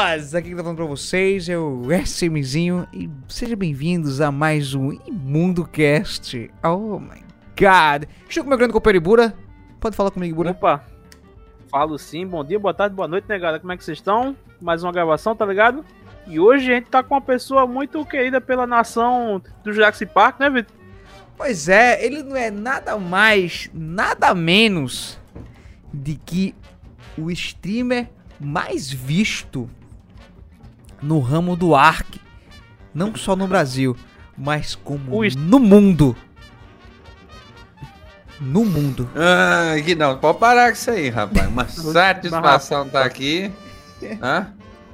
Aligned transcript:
Aqui 0.00 0.48
que 0.48 0.54
tá 0.56 0.62
falando 0.62 0.76
pra 0.76 0.86
vocês 0.86 1.46
é 1.46 1.58
o 1.58 1.92
SMzinho 1.92 2.88
e 2.90 3.10
sejam 3.28 3.54
bem-vindos 3.54 4.22
a 4.22 4.32
mais 4.32 4.72
um 4.72 4.92
Imundo 5.06 5.66
Cast. 5.66 6.50
Oh 6.64 6.98
my 6.98 7.22
god! 7.54 8.08
Estou 8.26 8.42
com 8.42 8.48
meu 8.48 8.56
grande 8.56 8.72
companheiro 8.72 9.04
Ibura. 9.04 9.34
Pode 9.78 9.94
falar 9.94 10.10
comigo, 10.10 10.32
Ibura. 10.32 10.52
Opa, 10.52 10.86
falo 11.70 11.98
sim, 11.98 12.26
bom 12.26 12.42
dia, 12.42 12.58
boa 12.58 12.72
tarde, 12.72 12.96
boa 12.96 13.06
noite, 13.06 13.28
negada. 13.28 13.60
Como 13.60 13.70
é 13.72 13.76
que 13.76 13.84
vocês 13.84 13.98
estão? 13.98 14.34
Mais 14.58 14.82
uma 14.82 14.90
gravação, 14.90 15.36
tá 15.36 15.44
ligado? 15.44 15.84
E 16.26 16.40
hoje 16.40 16.72
a 16.72 16.76
gente 16.76 16.88
tá 16.88 17.02
com 17.02 17.14
uma 17.14 17.20
pessoa 17.20 17.66
muito 17.66 18.02
querida 18.06 18.40
pela 18.40 18.66
nação 18.66 19.42
do 19.62 19.70
Jurassic 19.70 20.10
Park, 20.14 20.40
né, 20.40 20.48
Vitor? 20.48 20.74
Pois 21.36 21.68
é, 21.68 22.02
ele 22.02 22.22
não 22.22 22.38
é 22.38 22.50
nada 22.50 22.96
mais, 22.96 23.68
nada 23.74 24.34
menos 24.34 25.20
de 25.92 26.14
que 26.14 26.54
o 27.18 27.30
streamer 27.30 28.08
mais 28.40 28.90
visto 28.90 29.68
no 31.02 31.18
ramo 31.20 31.56
do 31.56 31.74
Ark. 31.74 32.20
Não 32.94 33.14
só 33.14 33.36
no 33.36 33.46
Brasil, 33.46 33.96
mas 34.36 34.74
como 34.74 35.24
est- 35.24 35.38
no 35.38 35.58
mundo. 35.60 36.16
No 38.40 38.64
mundo. 38.64 39.08
Ah, 39.14 39.74
que 39.84 39.94
não, 39.94 40.16
pode 40.18 40.38
parar 40.38 40.68
com 40.68 40.72
isso 40.72 40.90
aí, 40.90 41.10
rapaz. 41.10 41.46
Uma 41.46 41.68
satisfação 41.68 42.86
estar 42.86 43.04
aqui. 43.04 43.52
Hã? 44.22 44.46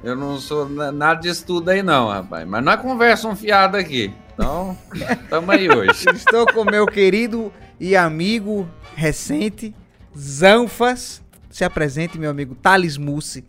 Eu 0.03 0.15
não 0.15 0.37
sou 0.37 0.67
na- 0.67 0.91
nada 0.91 1.21
disso 1.21 1.45
tudo 1.45 1.69
aí, 1.69 1.81
não, 1.81 2.09
rapaz. 2.09 2.45
Mas 2.47 2.63
não 2.63 2.71
é 2.73 2.77
conversa 2.77 3.27
um 3.27 3.35
fiado 3.35 3.77
aqui. 3.77 4.13
Então, 4.33 4.77
tamo 5.29 5.51
aí 5.51 5.69
hoje. 5.69 6.05
Estou 6.13 6.45
com 6.45 6.65
meu 6.65 6.85
querido 6.85 7.51
e 7.79 7.95
amigo 7.95 8.67
recente, 8.95 9.73
Zanfas. 10.17 11.21
Se 11.49 11.63
apresente, 11.63 12.19
meu 12.19 12.29
amigo 12.29 12.53
Thales 12.53 12.97
Mussi. 12.97 13.45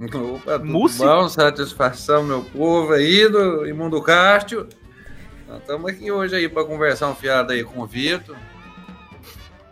Opa, 0.00 0.58
tudo 0.60 0.64
Músico? 0.64 1.04
bom? 1.04 1.28
Satisfação, 1.28 2.22
meu 2.22 2.42
povo 2.44 2.92
aí 2.92 3.28
do 3.28 3.66
Imundo 3.66 4.00
Cástio. 4.00 4.68
Estamos 5.58 5.90
aqui 5.90 6.10
hoje 6.10 6.36
aí 6.36 6.48
para 6.48 6.64
conversar 6.64 7.08
um 7.08 7.16
fiado 7.16 7.52
aí 7.52 7.64
com 7.64 7.80
o 7.80 7.86
Vitor. 7.86 8.36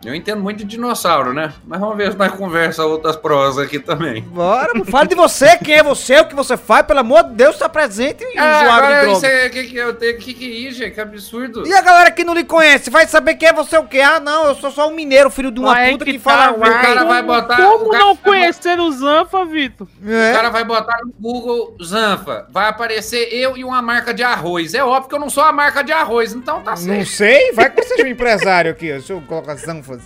Eu 0.07 0.15
entendo 0.15 0.41
muito 0.41 0.59
de 0.59 0.65
dinossauro, 0.65 1.33
né? 1.33 1.53
Mas 1.67 1.79
vamos 1.79 1.97
ver 1.97 2.11
se 2.13 2.17
nós 2.17 2.31
conversa 2.31 2.85
outras 2.85 3.15
prosas 3.15 3.65
aqui 3.65 3.77
também. 3.79 4.21
Bora, 4.21 4.71
fale 4.89 5.09
de 5.09 5.15
você, 5.15 5.57
quem 5.57 5.75
é 5.75 5.83
você, 5.83 6.19
o 6.21 6.25
que 6.25 6.35
você 6.35 6.55
faz, 6.55 6.85
pelo 6.85 6.99
amor 6.99 7.23
de 7.23 7.33
Deus, 7.33 7.55
está 7.55 7.67
presente 7.67 8.23
e 8.23 8.37
Ah, 8.37 8.61
usuário 8.61 8.65
de 8.65 8.69
agora 8.93 9.01
droga. 9.01 9.17
isso 9.17 9.25
aí, 9.25 9.49
que 9.49 9.63
que 9.65 9.75
eu 9.77 9.93
tenho? 9.95 10.17
Que 10.17 10.33
que 10.33 10.45
é 10.45 10.69
isso, 10.69 10.77
gente? 10.79 10.91
Que 10.93 11.01
absurdo. 11.01 11.67
E 11.67 11.73
a 11.73 11.81
galera 11.81 12.09
que 12.11 12.23
não 12.23 12.33
lhe 12.33 12.43
conhece, 12.43 12.89
vai 12.89 13.05
saber 13.07 13.35
quem 13.35 13.49
é 13.49 13.53
você 13.53 13.77
o 13.77 13.83
quê? 13.83 13.99
Ah, 13.99 14.19
não, 14.19 14.45
eu 14.47 14.55
sou 14.55 14.71
só 14.71 14.87
um 14.87 14.93
mineiro, 14.95 15.29
filho 15.29 15.51
de 15.51 15.59
uma 15.59 15.73
Mas 15.73 15.87
é 15.87 15.91
puta 15.91 16.05
que 16.05 16.13
que, 16.13 16.19
tá, 16.19 16.23
fala. 16.31 16.51
O 16.57 16.61
cara 16.61 17.03
vai 17.03 17.21
botar- 17.23 17.57
Como 17.57 17.89
o 17.89 17.91
não 17.91 18.15
conhecer 18.15 18.79
o 18.79 18.91
Zanfa, 18.91 19.45
Vitor? 19.45 19.87
O 20.01 20.09
É. 20.11 20.31
cara 20.33 20.49
vai 20.49 20.63
botar 20.63 20.97
no 21.03 21.11
Google 21.19 21.75
Zanfa, 21.83 22.47
vai 22.49 22.69
aparecer 22.69 23.27
eu 23.33 23.57
e 23.57 23.63
uma 23.63 23.81
marca 23.81 24.13
de 24.13 24.23
arroz. 24.23 24.73
É 24.73 24.83
óbvio 24.83 25.09
que 25.09 25.15
eu 25.15 25.19
não 25.19 25.29
sou 25.29 25.43
a 25.43 25.51
marca 25.51 25.83
de 25.83 25.91
arroz, 25.91 26.33
então 26.33 26.61
tá 26.61 26.71
Não 26.71 26.77
certo. 26.77 27.05
sei, 27.09 27.51
vai 27.51 27.69
que 27.69 27.81
você 27.83 27.89
seja 27.95 28.03
um 28.07 28.11
empresário 28.11 28.71
aqui, 28.71 28.99
se 29.01 29.11
eu 29.11 29.21
colocar 29.27 29.55
Zanfas. 29.55 29.96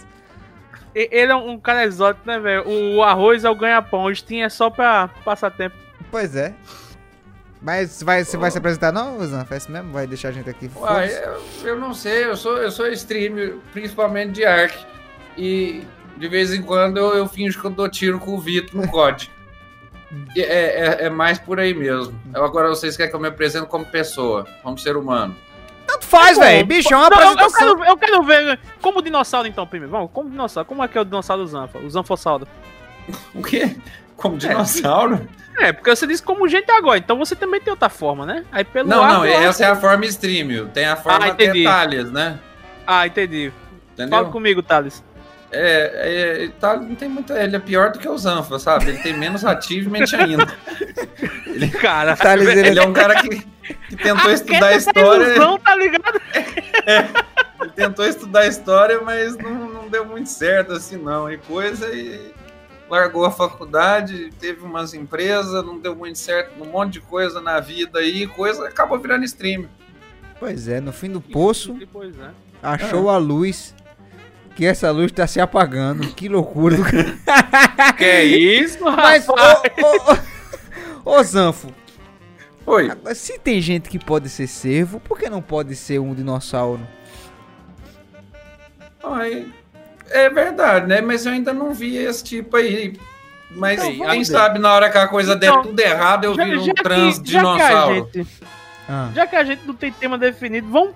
Ele 0.93 1.31
é 1.31 1.35
um 1.35 1.57
cara 1.57 1.85
exótico, 1.85 2.27
né, 2.27 2.37
velho? 2.39 2.67
O 2.67 3.01
arroz 3.01 3.45
é 3.45 3.49
o 3.49 3.55
ganha-pão, 3.55 4.05
o 4.05 4.15
Steam 4.15 4.43
é 4.43 4.49
só 4.49 4.69
pra 4.69 5.09
passar 5.23 5.49
tempo. 5.51 5.75
Pois 6.09 6.35
é. 6.35 6.53
Mas 7.61 8.01
vai, 8.01 8.25
você 8.25 8.35
vai 8.37 8.49
se 8.49 8.57
apresentar 8.57 8.91
não, 8.91 9.23
Zanfa? 9.25 9.53
É 9.53 9.57
isso 9.57 9.71
mesmo? 9.71 9.91
Vai 9.93 10.07
deixar 10.07 10.29
a 10.29 10.31
gente 10.31 10.49
aqui? 10.49 10.69
Uai, 10.75 11.09
eu, 11.13 11.67
eu 11.67 11.79
não 11.79 11.93
sei, 11.93 12.25
eu 12.25 12.35
sou, 12.35 12.57
eu 12.57 12.71
sou 12.71 12.87
streamer, 12.87 13.57
principalmente 13.71 14.33
de 14.33 14.45
Ark. 14.45 14.75
E 15.37 15.83
de 16.17 16.27
vez 16.27 16.53
em 16.53 16.61
quando 16.61 16.97
eu, 16.97 17.15
eu 17.15 17.27
finjo 17.27 17.59
que 17.61 17.65
eu 17.65 17.71
dou 17.71 17.87
tiro 17.87 18.19
com 18.19 18.33
o 18.33 18.39
Vitor 18.39 18.79
no 18.79 18.87
COD. 18.87 19.29
É, 20.35 20.41
é, 20.41 21.05
é 21.05 21.09
mais 21.09 21.39
por 21.39 21.57
aí 21.57 21.73
mesmo. 21.73 22.13
Agora 22.33 22.67
vocês 22.67 22.97
querem 22.97 23.09
que 23.09 23.15
eu 23.15 23.19
me 23.21 23.29
apresente 23.29 23.65
como 23.67 23.85
pessoa, 23.85 24.45
como 24.61 24.77
ser 24.77 24.97
humano. 24.97 25.33
Tanto 26.01 26.05
faz, 26.07 26.37
Pô, 26.37 26.43
velho. 26.43 26.65
Bicho, 26.65 26.93
é 26.93 26.97
uma 26.97 27.09
Não, 27.09 27.17
eu, 27.17 27.23
eu 27.23 27.29
apresentação. 27.31 27.77
quero, 27.77 27.89
eu 27.91 27.97
quero 27.97 28.23
ver 28.23 28.59
como 28.81 29.01
dinossauro, 29.01 29.47
então, 29.47 29.65
primeiro. 29.67 29.91
Vamos, 29.91 30.09
como 30.11 30.29
dinossauro. 30.29 30.67
Como 30.67 30.83
é 30.83 30.87
que 30.87 30.97
é 30.97 31.01
o 31.01 31.05
dinossauro 31.05 31.43
do 31.43 31.47
Zanfa? 31.47 31.79
O 31.79 31.89
Zanfossauro. 31.89 32.47
O 33.33 33.41
quê? 33.41 33.75
Como 34.15 34.37
dinossauro? 34.37 35.27
É, 35.57 35.71
porque 35.73 35.89
você 35.93 36.07
disse 36.07 36.23
como 36.23 36.47
gente 36.47 36.71
agora, 36.71 36.97
então 36.97 37.17
você 37.17 37.35
também 37.35 37.59
tem 37.59 37.71
outra 37.71 37.89
forma, 37.89 38.25
né? 38.25 38.45
Aí 38.51 38.63
pelo 38.63 38.87
Não, 38.87 39.03
ar, 39.03 39.13
não, 39.13 39.25
essa 39.25 39.65
é 39.65 39.67
a 39.67 39.75
forma 39.75 40.05
stream. 40.05 40.67
Tem 40.69 40.85
a 40.85 40.95
forma 40.95 41.25
Ah, 41.25 41.27
entendi. 41.29 41.59
detalhes, 41.59 42.11
né? 42.11 42.39
Ah, 42.87 43.05
entendi. 43.05 43.51
Entendeu? 43.93 44.17
Fala 44.19 44.29
comigo, 44.31 44.61
Thales. 44.63 45.03
É, 45.53 46.43
é, 46.45 46.47
tá, 46.59 46.77
não 46.77 46.95
tem 46.95 47.09
muita. 47.09 47.41
Ele 47.41 47.55
é 47.55 47.59
pior 47.59 47.91
do 47.91 47.99
que 47.99 48.07
o 48.07 48.17
Zanfa, 48.17 48.57
sabe? 48.57 48.89
Ele 48.89 48.99
tem 48.99 49.17
menos 49.17 49.43
achievement 49.43 50.05
ainda. 50.17 50.45
Cara, 51.81 52.15
Thales, 52.15 52.47
ele- 52.47 52.69
Ele 52.69 52.79
é 52.79 52.83
um 52.87 52.93
cara 52.93 53.21
que, 53.21 53.29
que 53.89 53.95
tentou 53.97 54.31
estudar 54.31 54.67
a 54.67 54.71
essa 54.73 54.89
história. 54.89 55.25
ilusão, 55.25 55.57
tá 55.59 55.75
ligado? 55.75 56.21
Ele 57.61 57.71
tentou 57.75 58.05
estudar 58.05 58.47
história, 58.47 59.01
mas 59.01 59.37
não, 59.37 59.69
não 59.69 59.87
deu 59.89 60.05
muito 60.05 60.29
certo 60.29 60.73
assim, 60.73 60.97
não. 60.97 61.29
E 61.31 61.37
coisa 61.37 61.93
e 61.93 62.31
largou 62.89 63.23
a 63.25 63.31
faculdade, 63.31 64.31
teve 64.39 64.61
umas 64.63 64.93
empresas, 64.93 65.63
não 65.65 65.77
deu 65.79 65.95
muito 65.95 66.17
certo, 66.17 66.61
um 66.61 66.65
monte 66.71 66.93
de 66.93 67.01
coisa 67.01 67.39
na 67.39 67.59
vida 67.59 67.99
aí, 67.99 68.25
coisa, 68.27 68.67
acabou 68.67 68.97
virando 68.99 69.23
stream. 69.25 69.65
Pois 70.39 70.67
é, 70.67 70.81
no 70.81 70.91
fim 70.91 71.09
do 71.11 71.21
poço, 71.21 71.77
Pois 71.93 72.15
é. 72.19 72.29
achou 72.63 73.09
a 73.09 73.17
luz. 73.17 73.75
Que 74.61 74.67
essa 74.67 74.91
luz 74.91 75.11
tá 75.11 75.25
se 75.25 75.41
apagando. 75.41 76.07
Que 76.13 76.29
loucura. 76.29 76.77
Que 77.97 78.05
é 78.05 78.23
isso, 78.23 78.77
Mas, 78.83 79.27
ô, 79.27 79.33
ô, 79.33 80.13
ô, 81.03 81.17
ô, 81.17 81.23
Zanfo, 81.23 81.73
Oi. 82.67 82.91
agora, 82.91 83.15
se 83.15 83.39
tem 83.39 83.59
gente 83.59 83.89
que 83.89 83.97
pode 83.97 84.29
ser 84.29 84.45
cervo, 84.45 84.99
por 84.99 85.17
que 85.17 85.27
não 85.31 85.41
pode 85.41 85.75
ser 85.75 85.97
um 85.99 86.13
dinossauro? 86.13 86.79
Ai, 89.03 89.47
é 90.11 90.29
verdade, 90.29 90.85
né? 90.85 91.01
Mas 91.01 91.25
eu 91.25 91.31
ainda 91.31 91.53
não 91.53 91.73
vi 91.73 91.97
esse 91.97 92.23
tipo 92.23 92.55
aí. 92.55 92.99
Mas 93.49 93.79
Então, 93.81 93.91
quem 93.97 94.05
vamos 94.05 94.27
sabe 94.27 94.59
na 94.59 94.71
hora 94.75 94.91
que 94.91 94.97
a 94.99 95.07
coisa 95.07 95.33
Então, 95.33 95.55
der 95.55 95.61
tudo 95.69 95.79
errado, 95.79 96.25
eu 96.25 96.35
Já, 96.35 96.45
vi 96.45 96.57
um 96.57 96.63
já 96.65 96.65
que, 96.65 96.67
já, 96.67 96.73
que 96.73 96.79
a 96.79 96.83
transdinossauro. 96.83 98.09
gente, 98.13 98.27
Ah. 98.87 99.09
já 99.15 99.25
que 99.25 99.35
a 99.35 99.43
gente 99.43 99.65
não 99.65 99.73
tem 99.73 99.91
tema 99.91 100.19
definido, 100.19 100.67
vamos 100.69 100.93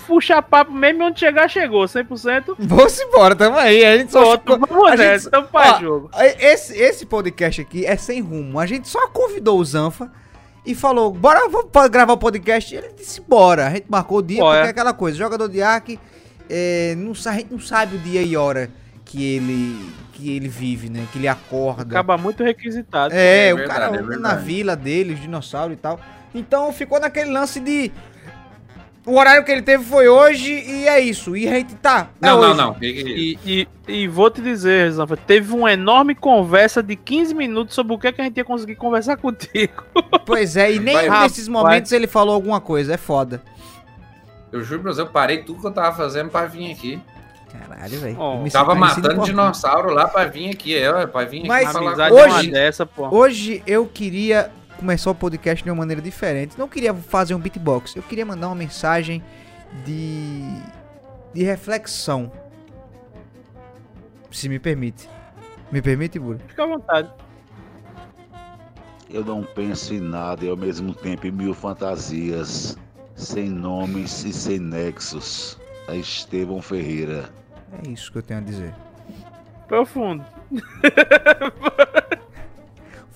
puxar 0.00 0.42
papo 0.42 0.72
mesmo 0.72 1.02
e 1.02 1.06
onde 1.06 1.20
chegar, 1.20 1.48
chegou, 1.48 1.84
100%. 1.84 2.54
Vamos 2.58 3.00
embora, 3.00 3.34
tamo 3.34 3.56
aí. 3.56 3.84
A 3.84 3.96
gente 3.98 4.12
só. 4.12 4.36
Pronto, 4.36 4.66
vamos 4.66 4.88
a 4.88 4.96
nessa, 4.96 5.12
gente- 5.14 5.26
então 5.28 5.46
faz 5.48 5.74
ó, 5.74 5.80
jogo. 5.80 6.10
Esse, 6.38 6.76
esse 6.78 7.06
podcast 7.06 7.60
aqui 7.60 7.84
é 7.86 7.96
sem 7.96 8.20
rumo. 8.20 8.58
A 8.58 8.66
gente 8.66 8.88
só 8.88 9.08
convidou 9.08 9.58
o 9.58 9.64
Zanfa 9.64 10.10
e 10.64 10.74
falou: 10.74 11.10
bora 11.12 11.48
vamos 11.48 11.70
gravar 11.90 12.12
o 12.12 12.18
podcast. 12.18 12.74
Ele 12.74 12.92
disse: 12.96 13.20
bora. 13.20 13.66
A 13.66 13.70
gente 13.70 13.86
marcou 13.88 14.18
o 14.18 14.22
dia, 14.22 14.40
Bora. 14.40 14.56
porque 14.58 14.68
é 14.68 14.70
aquela 14.70 14.92
coisa: 14.92 15.16
jogador 15.18 15.48
de 15.48 15.62
Ark, 15.62 15.98
é, 16.50 16.94
não, 16.96 17.12
a 17.12 17.32
gente 17.34 17.48
não 17.52 17.60
sabe 17.60 17.96
o 17.96 17.98
dia 17.98 18.22
e 18.22 18.36
hora 18.36 18.70
que 19.04 19.36
ele, 19.36 19.92
que 20.12 20.34
ele 20.36 20.48
vive, 20.48 20.88
né? 20.90 21.06
Que 21.12 21.18
ele 21.18 21.28
acorda. 21.28 21.82
Acaba 21.82 22.16
muito 22.18 22.42
requisitado. 22.42 23.14
É, 23.14 23.48
É 23.48 23.54
o 23.54 23.56
verdade, 23.58 23.80
cara 23.80 23.96
é 23.96 24.00
anda 24.00 24.16
na 24.18 24.34
vila 24.34 24.74
dele, 24.74 25.14
os 25.14 25.20
dinossauros 25.20 25.74
e 25.74 25.76
tal. 25.76 26.00
Então 26.34 26.72
ficou 26.72 26.98
naquele 27.00 27.30
lance 27.30 27.60
de. 27.60 27.92
O 29.06 29.16
horário 29.18 29.44
que 29.44 29.52
ele 29.52 29.62
teve 29.62 29.84
foi 29.84 30.08
hoje 30.08 30.52
e 30.52 30.88
é 30.88 30.98
isso. 31.00 31.36
E 31.36 31.48
a 31.48 31.52
gente 31.52 31.76
tá. 31.76 32.08
é 32.20 32.26
Não, 32.26 32.40
não, 32.40 32.54
não. 32.54 32.76
E, 32.82 33.38
e, 33.46 33.68
e 33.86 34.08
vou 34.08 34.28
te 34.30 34.42
dizer, 34.42 34.90
Zanfa, 34.90 35.16
teve 35.16 35.54
uma 35.54 35.72
enorme 35.72 36.12
conversa 36.14 36.82
de 36.82 36.96
15 36.96 37.32
minutos 37.32 37.72
sobre 37.74 37.94
o 37.94 37.98
que, 37.98 38.08
é 38.08 38.12
que 38.12 38.20
a 38.20 38.24
gente 38.24 38.36
ia 38.36 38.44
conseguir 38.44 38.74
conversar 38.74 39.16
contigo. 39.18 39.84
Pois 40.26 40.56
é, 40.56 40.72
e 40.72 40.80
nenhum 40.80 41.08
Vai, 41.08 41.28
desses 41.28 41.46
rapaz. 41.46 41.64
momentos 41.64 41.92
ele 41.92 42.08
falou 42.08 42.34
alguma 42.34 42.60
coisa. 42.60 42.94
É 42.94 42.96
foda. 42.96 43.40
Eu 44.50 44.62
juro 44.62 44.82
pra 44.82 44.92
você, 44.92 45.02
eu 45.02 45.06
parei 45.06 45.42
tudo 45.44 45.60
que 45.60 45.66
eu 45.66 45.72
tava 45.72 45.94
fazendo 45.96 46.28
pra 46.30 46.46
vir 46.46 46.72
aqui. 46.72 47.00
Caralho, 47.52 47.98
velho. 48.00 48.42
Me 48.42 48.50
Tava 48.50 48.74
matando 48.74 49.22
dinossauro 49.24 49.90
lá 49.94 50.08
pra 50.08 50.24
vir 50.24 50.50
aqui, 50.50 50.76
é, 50.76 51.06
pra 51.06 51.24
vir 51.24 51.38
aqui 51.38 51.48
Mas 51.48 51.72
falar 51.72 52.10
hoje- 52.12 52.26
uma 52.26 52.42
dessa, 52.42 52.84
pô. 52.84 53.08
Hoje 53.14 53.62
eu 53.66 53.86
queria 53.86 54.50
começar 54.76 55.10
o 55.10 55.14
podcast 55.14 55.64
de 55.64 55.70
uma 55.70 55.76
maneira 55.76 56.00
diferente. 56.00 56.58
Não 56.58 56.68
queria 56.68 56.94
fazer 56.94 57.34
um 57.34 57.38
beatbox. 57.38 57.96
Eu 57.96 58.02
queria 58.02 58.24
mandar 58.24 58.48
uma 58.48 58.54
mensagem 58.54 59.22
de. 59.84 60.42
de 61.34 61.42
reflexão. 61.42 62.30
Se 64.30 64.48
me 64.48 64.58
permite. 64.58 65.08
Me 65.72 65.82
permite, 65.82 66.18
Bura? 66.18 66.38
Fica 66.46 66.62
à 66.62 66.66
vontade. 66.66 67.10
Eu 69.08 69.24
não 69.24 69.42
penso 69.42 69.94
em 69.94 70.00
nada 70.00 70.44
e 70.44 70.48
ao 70.48 70.56
mesmo 70.56 70.92
tempo 70.94 71.26
em 71.26 71.30
mil 71.30 71.54
fantasias, 71.54 72.76
sem 73.14 73.48
nomes 73.48 74.24
e 74.24 74.32
sem 74.32 74.58
nexos. 74.58 75.58
É 75.88 75.96
Estevão 75.96 76.60
Ferreira. 76.60 77.30
É 77.84 77.88
isso 77.88 78.10
que 78.10 78.18
eu 78.18 78.22
tenho 78.22 78.40
a 78.40 78.42
dizer. 78.42 78.74
Profundo. 79.68 80.24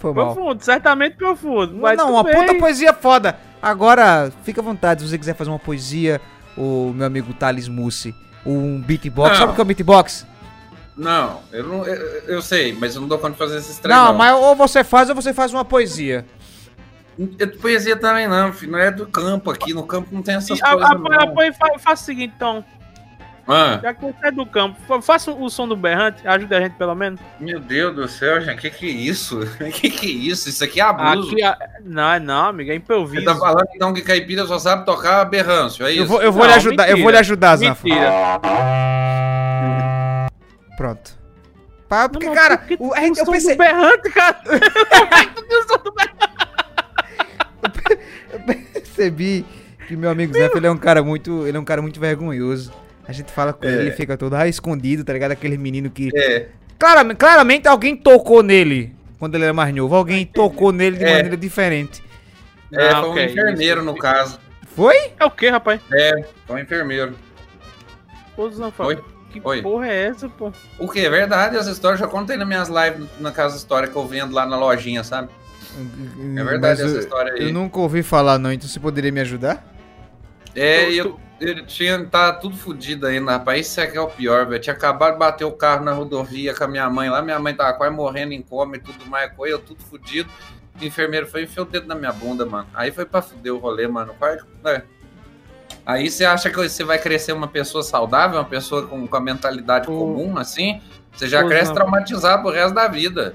Foi 0.00 0.12
mal. 0.12 0.34
Profundo, 0.34 0.64
certamente 0.64 1.14
profundo. 1.16 1.76
Mas 1.76 1.96
não, 1.96 2.14
uma 2.14 2.24
bem. 2.24 2.34
puta 2.34 2.54
poesia 2.56 2.92
foda. 2.92 3.36
Agora, 3.62 4.32
fica 4.42 4.60
à 4.60 4.64
vontade, 4.64 5.02
se 5.02 5.08
você 5.08 5.18
quiser 5.18 5.34
fazer 5.34 5.50
uma 5.50 5.58
poesia, 5.58 6.20
o 6.56 6.92
meu 6.94 7.06
amigo 7.06 7.32
Thales 7.34 7.68
Mussi, 7.68 8.12
um 8.44 8.80
beatbox. 8.80 9.30
Não. 9.30 9.36
Sabe 9.36 9.52
o 9.52 9.54
que 9.54 9.60
é 9.60 9.64
um 9.64 9.66
beatbox? 9.66 10.26
Não, 10.96 11.40
eu 11.52 11.64
não. 11.64 11.86
Eu, 11.86 11.96
eu 12.28 12.42
sei, 12.42 12.72
mas 12.72 12.94
eu 12.94 13.00
não 13.02 13.08
dou 13.08 13.18
conta 13.18 13.32
de 13.32 13.38
fazer 13.38 13.58
esses 13.58 13.78
trem. 13.78 13.94
Não, 13.94 14.12
mas 14.14 14.34
ou 14.34 14.56
você 14.56 14.82
faz 14.82 15.08
ou 15.08 15.14
você 15.14 15.32
faz 15.32 15.52
uma 15.52 15.64
poesia. 15.64 16.24
Eu, 17.38 17.48
poesia 17.58 17.96
também 17.96 18.26
não, 18.26 18.52
filho. 18.52 18.72
Não 18.72 18.78
é 18.78 18.90
do 18.90 19.06
campo 19.06 19.50
aqui. 19.50 19.74
No 19.74 19.82
campo 19.86 20.08
não 20.12 20.22
tem 20.22 20.36
essas 20.36 20.58
E 20.58 20.62
a- 20.64 20.70
coisas. 20.72 20.90
apoia, 20.90 21.18
não. 21.18 21.28
apoia, 21.28 21.52
fa- 21.52 21.78
faça 21.78 22.02
o 22.02 22.06
seguinte, 22.06 22.32
então. 22.34 22.64
Ah, 23.52 23.80
Já 23.82 23.92
que 23.94 24.00
você 24.02 24.14
é 24.26 24.30
do 24.30 24.46
campo, 24.46 24.78
fa- 24.86 25.02
faça 25.02 25.32
o 25.32 25.50
som 25.50 25.66
do 25.66 25.76
berrante, 25.76 26.26
ajude 26.26 26.54
a 26.54 26.60
gente 26.60 26.76
pelo 26.76 26.94
menos. 26.94 27.18
meu 27.40 27.58
Deus 27.58 27.94
do 27.96 28.06
céu, 28.08 28.40
gente. 28.40 28.60
Que 28.60 28.70
que 28.70 28.86
é 28.86 28.90
isso? 28.92 29.40
Que 29.72 29.90
que 29.90 30.06
é 30.06 30.10
isso? 30.10 30.48
Isso 30.48 30.62
aqui 30.62 30.80
é 30.80 30.84
abuso. 30.84 31.32
Aqui, 31.32 31.42
a- 31.42 31.58
não, 31.84 32.12
é 32.12 32.20
não, 32.20 32.46
amigo, 32.46 32.70
é 32.70 32.74
Você 32.74 32.78
improviso. 32.78 33.24
tá 33.24 33.34
falando 33.36 33.66
então 33.74 33.92
que 33.92 34.02
caipira 34.02 34.46
só 34.46 34.58
sabe 34.58 34.84
tocar 34.86 35.24
berrâncio, 35.24 35.84
é 35.84 35.90
isso? 35.92 36.02
Eu 36.02 36.06
vou, 36.06 36.22
eu 36.22 36.32
vou 36.32 36.42
Não, 36.42 36.48
lhe 36.50 36.54
ajudar, 36.56 36.84
eu 36.84 36.88
vou 36.90 36.96
mentira. 36.98 37.12
lhe 37.12 37.18
ajudar, 37.18 37.56
Zanfa. 37.56 37.88
Mentira. 37.88 38.10
Pronto. 40.76 41.18
Pá, 41.88 42.08
porque, 42.08 42.26
Não, 42.26 42.34
cara, 42.34 42.56
porque 42.56 42.76
o, 42.78 42.94
a 42.94 43.00
gente, 43.00 43.18
o 43.18 43.22
eu 43.22 43.26
som 43.26 43.32
pensei, 43.32 43.54
do 43.54 43.58
berrante, 43.58 44.10
cara. 44.10 44.40
eu 48.32 48.40
percebi 48.40 49.44
que 49.88 49.96
meu 49.96 50.10
amigo 50.10 50.32
Zanfa, 50.32 50.56
ele 50.58 50.66
é 50.66 50.70
um 50.70 50.76
cara 50.76 51.02
muito, 51.02 51.46
ele 51.46 51.56
é 51.56 51.60
um 51.60 51.64
cara 51.64 51.82
muito 51.82 51.98
vergonhoso. 51.98 52.72
A 53.10 53.12
gente 53.12 53.32
fala 53.32 53.52
com 53.52 53.66
É. 53.66 53.68
ele, 53.72 53.82
ele 53.82 53.90
fica 53.90 54.16
todo 54.16 54.34
ah, 54.36 54.46
escondido, 54.46 55.02
tá 55.02 55.12
ligado? 55.12 55.32
Aquele 55.32 55.58
menino 55.58 55.90
que 55.90 56.10
É, 56.14 56.46
Claramente, 56.78 57.16
claramente 57.18 57.66
alguém 57.66 57.96
tocou 57.96 58.40
nele 58.40 58.94
quando 59.18 59.34
ele 59.34 59.42
era 59.42 59.52
mais 59.52 59.74
novo. 59.74 59.96
Alguém 59.96 60.24
tocou 60.24 60.70
nele 60.70 60.96
de 60.96 61.02
É. 61.04 61.14
maneira 61.14 61.36
diferente. 61.36 62.04
é 62.72 62.92
Não, 62.92 63.00
foi 63.00 63.10
um 63.10 63.14
que 63.14 63.24
enfermeiro 63.24 63.82
no 63.82 63.96
caso. 63.96 64.38
Foi? 64.76 64.94
É 65.18 65.24
o 65.24 65.30
que, 65.32 65.48
rapaz? 65.50 65.80
É, 65.92 66.24
foi 66.46 66.54
um 66.54 66.58
enfermeiro. 66.60 67.16
Ô, 68.36 68.48
Zanfa, 68.48 68.84
Oi? 68.86 68.98
que 69.32 69.40
Oi. 69.42 69.60
porra 69.60 69.88
é 69.88 70.06
essa, 70.06 70.28
pô? 70.28 70.52
O 70.78 70.88
que? 70.88 71.00
É 71.00 71.10
verdade, 71.10 71.56
essa 71.56 71.72
história 71.72 71.96
eu 71.96 71.98
já 71.98 72.06
contei 72.06 72.36
nas 72.36 72.46
minhas 72.46 72.68
lives 72.68 73.08
na 73.18 73.32
casa 73.32 73.56
história 73.56 73.88
que 73.88 73.96
eu 73.96 74.06
vendo 74.06 74.32
lá 74.32 74.46
na 74.46 74.56
lojinha, 74.56 75.02
sabe? 75.02 75.28
É 76.36 76.44
verdade 76.44 76.60
Mas 76.60 76.80
essa 76.80 76.94
eu, 76.94 77.00
história 77.00 77.32
aí. 77.34 77.42
eu 77.48 77.52
nunca 77.52 77.80
ouvi 77.80 78.04
falar 78.04 78.38
não, 78.38 78.52
então 78.52 78.68
você 78.68 78.78
poderia 78.78 79.10
me 79.10 79.18
ajudar? 79.20 79.66
É, 80.54 80.84
Tu- 80.84 80.90
e 80.92 80.98
eu, 80.98 81.20
ele 81.40 81.62
tinha, 81.64 82.04
tá 82.04 82.32
tudo 82.32 82.56
fodido 82.56 83.06
ainda, 83.06 83.32
rapaz. 83.32 83.66
Isso 83.66 83.80
é 83.80 83.86
que 83.86 83.96
é 83.96 84.00
o 84.00 84.06
pior, 84.08 84.46
velho. 84.46 84.60
Tinha 84.60 84.74
acabado 84.74 85.14
de 85.14 85.18
bater 85.18 85.44
o 85.44 85.52
carro 85.52 85.84
na 85.84 85.92
rodovia 85.92 86.54
com 86.54 86.64
a 86.64 86.68
minha 86.68 86.88
mãe 86.90 87.08
lá. 87.08 87.22
Minha 87.22 87.38
mãe 87.38 87.54
tava 87.54 87.72
quase 87.72 87.94
morrendo 87.94 88.32
em 88.32 88.42
coma 88.42 88.76
e 88.76 88.80
tudo 88.80 89.06
mais, 89.06 89.32
coisa, 89.32 89.54
eu 89.54 89.58
tudo 89.58 89.82
fudido. 89.82 90.28
O 90.80 90.84
enfermeiro 90.84 91.26
foi 91.26 91.42
e 91.42 91.44
enfiou 91.44 91.66
o 91.66 91.68
dedo 91.68 91.86
na 91.86 91.94
minha 91.94 92.12
bunda, 92.12 92.44
mano. 92.46 92.66
Aí 92.74 92.90
foi 92.90 93.04
pra 93.04 93.20
fuder 93.22 93.52
o 93.54 93.58
rolê, 93.58 93.86
mano. 93.88 94.14
Quase, 94.18 94.42
né? 94.62 94.82
Aí 95.84 96.10
você 96.10 96.24
acha 96.24 96.50
que 96.50 96.56
você 96.56 96.84
vai 96.84 96.98
crescer 96.98 97.32
uma 97.32 97.48
pessoa 97.48 97.82
saudável, 97.82 98.38
uma 98.38 98.44
pessoa 98.44 98.86
com, 98.86 99.06
com 99.06 99.16
a 99.16 99.20
mentalidade 99.20 99.90
Ô. 99.90 99.96
comum, 99.98 100.36
assim? 100.38 100.80
Você 101.12 101.26
já 101.26 101.44
Ô, 101.44 101.48
cresce 101.48 101.66
Zan. 101.66 101.74
traumatizado 101.74 102.42
pro 102.42 102.52
resto 102.52 102.74
da 102.74 102.86
vida. 102.86 103.34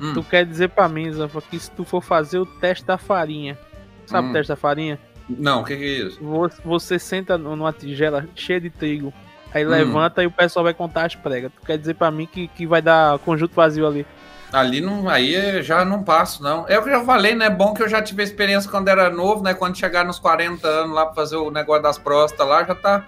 Hum. 0.00 0.14
Tu 0.14 0.22
quer 0.24 0.46
dizer 0.46 0.68
pra 0.70 0.88
mim, 0.88 1.10
Zanfa, 1.12 1.42
que 1.42 1.58
se 1.58 1.70
tu 1.72 1.84
for 1.84 2.00
fazer 2.02 2.38
o 2.38 2.46
teste 2.46 2.84
da 2.84 2.96
farinha, 2.96 3.58
sabe 4.06 4.28
Hum. 4.28 4.30
o 4.30 4.32
teste 4.32 4.48
da 4.48 4.56
farinha? 4.56 4.98
Não, 5.38 5.60
o 5.60 5.64
que, 5.64 5.76
que 5.76 5.82
é 5.84 6.06
isso? 6.06 6.18
Vo- 6.22 6.50
Você 6.64 6.98
senta 6.98 7.36
nu- 7.38 7.56
numa 7.56 7.72
tigela 7.72 8.26
cheia 8.34 8.60
de 8.60 8.70
trigo, 8.70 9.12
aí 9.54 9.64
Hum. 9.64 9.68
levanta 9.70 10.22
e 10.22 10.26
o 10.26 10.30
pessoal 10.30 10.64
vai 10.64 10.74
contar 10.74 11.06
as 11.06 11.14
pregas. 11.14 11.52
Tu 11.58 11.66
quer 11.66 11.78
dizer 11.78 11.94
pra 11.94 12.10
mim 12.10 12.26
que, 12.26 12.48
que 12.48 12.66
vai 12.66 12.82
dar 12.82 13.18
conjunto 13.20 13.54
vazio 13.54 13.86
ali? 13.86 14.06
Ali 14.52 14.80
não, 14.80 15.08
aí 15.08 15.32
eu 15.34 15.62
já 15.62 15.84
não 15.84 16.02
passo, 16.02 16.42
não. 16.42 16.66
É 16.68 16.76
o 16.76 16.82
que 16.82 16.88
eu 16.88 16.98
já 16.98 17.04
falei, 17.04 17.36
né? 17.36 17.48
Bom 17.48 17.72
que 17.72 17.82
eu 17.82 17.88
já 17.88 18.02
tive 18.02 18.22
experiência 18.24 18.68
quando 18.68 18.88
era 18.88 19.08
novo, 19.08 19.44
né? 19.44 19.54
Quando 19.54 19.76
chegar 19.78 20.04
nos 20.04 20.18
40 20.18 20.66
anos 20.66 20.92
lá 20.94 21.06
pra 21.06 21.14
fazer 21.14 21.36
o 21.36 21.50
negócio 21.52 21.82
das 21.84 21.98
próstatas 21.98 22.48
lá, 22.48 22.64
já 22.64 22.74
tá. 22.74 23.04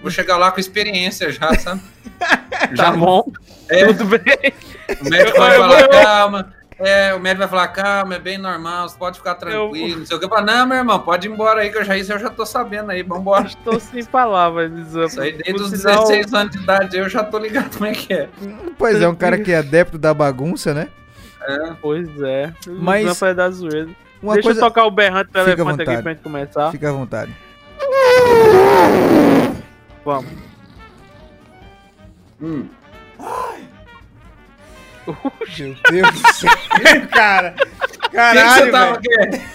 Vou 0.00 0.10
chegar 0.10 0.36
lá 0.36 0.50
com 0.50 0.58
experiência 0.58 1.30
já, 1.30 1.54
sabe? 1.54 1.80
Tá 2.76 2.90
bom, 2.92 3.24
É, 3.68 3.86
tudo 3.86 4.04
bem. 4.06 4.52
o 5.00 5.08
médico 5.08 5.38
vai 5.38 5.56
falar, 5.58 5.88
calma. 5.88 6.54
É, 6.78 7.14
o 7.14 7.20
médico 7.20 7.40
vai 7.40 7.48
falar, 7.48 7.68
calma, 7.68 8.14
é 8.14 8.18
bem 8.18 8.38
normal, 8.38 8.88
você 8.88 8.96
pode 8.98 9.18
ficar 9.18 9.34
tranquilo, 9.36 10.00
não 10.00 10.06
sei 10.06 10.16
o 10.16 10.18
que. 10.18 10.24
Eu 10.24 10.28
falo, 10.28 10.46
não, 10.46 10.66
meu 10.66 10.78
irmão, 10.78 10.98
pode 10.98 11.28
ir 11.28 11.30
embora 11.30 11.60
aí, 11.60 11.70
que 11.70 11.78
eu 11.78 11.84
já 11.84 11.96
isso 11.96 12.12
eu 12.12 12.18
já 12.18 12.30
tô 12.30 12.44
sabendo 12.44 12.90
aí, 12.90 13.02
vambora. 13.02 13.46
Estou 13.48 13.78
sem 13.78 14.04
palavras. 14.04 14.72
Isso 14.72 15.20
aí 15.20 15.32
desde 15.32 15.62
os 15.62 15.70
sinal, 15.70 16.06
16 16.08 16.34
anos 16.34 16.52
de 16.56 16.62
idade 16.62 16.96
eu 16.96 17.08
já 17.08 17.22
tô 17.22 17.38
ligado 17.38 17.76
como 17.76 17.86
é 17.86 17.92
que 17.92 18.12
é. 18.12 18.28
Pois 18.78 19.00
é, 19.00 19.08
um 19.08 19.14
cara 19.14 19.38
que 19.38 19.52
é 19.52 19.58
adepto 19.58 19.98
da 19.98 20.12
bagunça, 20.12 20.74
né? 20.74 20.88
É. 21.42 21.72
Pois 21.80 22.08
é. 22.22 22.52
Mas- 22.66 23.04
O 23.04 23.08
Zanfa 23.08 23.28
é 23.28 23.34
da 23.34 23.50
zoeira. 23.50 23.88
Uma 24.22 24.34
Deixa 24.34 24.48
coisa... 24.48 24.60
eu 24.60 24.64
tocar 24.66 24.84
o 24.84 24.90
berrante 24.90 25.32
do 25.32 25.38
elefante 25.40 25.82
aqui 25.82 26.02
pra 26.02 26.12
gente 26.12 26.22
começar. 26.22 26.70
Fica 26.70 26.88
à 26.90 26.92
vontade. 26.92 27.34
Vamos. 30.04 30.30
Hum. 32.40 32.66
Meu 35.06 35.76
Deus 35.90 36.12
do 36.20 36.32
céu, 36.34 36.50
cara. 37.12 37.54
O 37.56 37.64
que, 38.02 38.08
que 38.08 38.16
Caralho, 38.16 38.70
você 38.72 39.00
quê? 39.00 39.40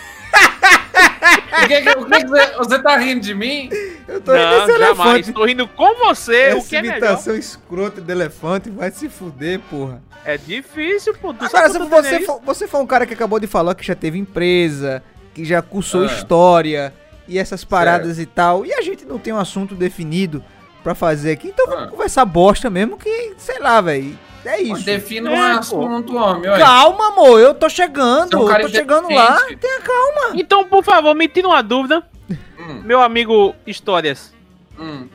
O 1.63 1.67
que, 1.67 1.81
que, 1.81 1.89
o 1.89 2.05
que 2.05 2.19
que 2.19 2.27
você, 2.27 2.51
você 2.57 2.79
tá 2.81 2.97
rindo 2.97 3.21
de 3.21 3.33
mim? 3.33 3.69
Eu 4.07 4.21
tô 4.21 4.33
rindo 4.33 4.49
desse 4.49 4.71
elefante. 4.71 5.33
Tô 5.33 5.45
rindo 5.45 5.67
com 5.67 5.95
você, 5.95 6.53
o 6.53 6.57
Essa 6.57 6.69
que 6.69 6.75
é 6.75 6.81
melhor. 6.81 6.97
imitação 6.97 7.35
escrota 7.35 8.01
de 8.01 8.11
elefante 8.11 8.69
vai 8.69 8.91
se 8.91 9.09
fuder, 9.09 9.59
porra. 9.69 10.01
É 10.23 10.38
difícil, 10.38 11.13
pô. 11.15 11.33
Tu 11.33 11.45
Agora, 11.45 11.69
se 11.69 11.79
você, 11.79 12.15
é 12.15 12.21
for, 12.21 12.41
você 12.44 12.67
foi 12.67 12.79
um 12.81 12.85
cara 12.88 13.05
que 13.05 13.13
acabou 13.13 13.39
de 13.39 13.47
falar 13.47 13.75
que 13.75 13.85
já 13.85 13.95
teve 13.95 14.17
empresa, 14.17 15.03
que 15.33 15.44
já 15.44 15.61
cursou 15.61 16.03
Ah. 16.03 16.05
história 16.05 16.94
e 17.27 17.38
essas 17.39 17.63
paradas 17.63 18.19
e 18.19 18.25
tal, 18.25 18.65
e 18.65 18.73
a 18.73 18.81
gente 18.81 19.05
não 19.05 19.17
tem 19.19 19.33
um 19.33 19.39
assunto 19.39 19.75
definido 19.75 20.44
pra 20.83 20.94
fazer 20.95 21.31
aqui, 21.31 21.47
então 21.49 21.65
vamos 21.67 21.85
Ah. 21.85 21.88
conversar 21.88 22.25
bosta 22.25 22.69
mesmo, 22.69 22.97
que, 22.97 23.33
sei 23.38 23.59
lá, 23.59 23.81
velho. 23.81 24.17
É 24.47 24.61
isso. 24.61 24.83
Defina 24.85 25.29
É, 25.31 25.33
um 25.33 25.53
pô. 25.53 25.59
assunto, 25.59 26.15
homem. 26.15 26.49
Olha. 26.49 26.63
Calma, 26.65 27.07
amor, 27.09 27.39
eu 27.39 27.53
tô 27.53 27.67
chegando, 27.69 28.38
é 28.38 28.39
um 28.39 28.49
eu 28.51 28.61
tô 28.61 28.69
chegando 28.69 29.13
lá. 29.13 29.38
Tenha 29.59 29.81
calma. 29.81 30.31
Então, 30.35 30.63
por 30.65 30.83
favor, 30.83 31.13
me 31.15 31.27
tira 31.27 31.47
uma 31.47 31.61
dúvida, 31.61 32.03
Hum, 32.29 32.81
meu 32.83 33.01
amigo 33.01 33.53
Histórias. 33.65 34.33
hum. 34.79 35.07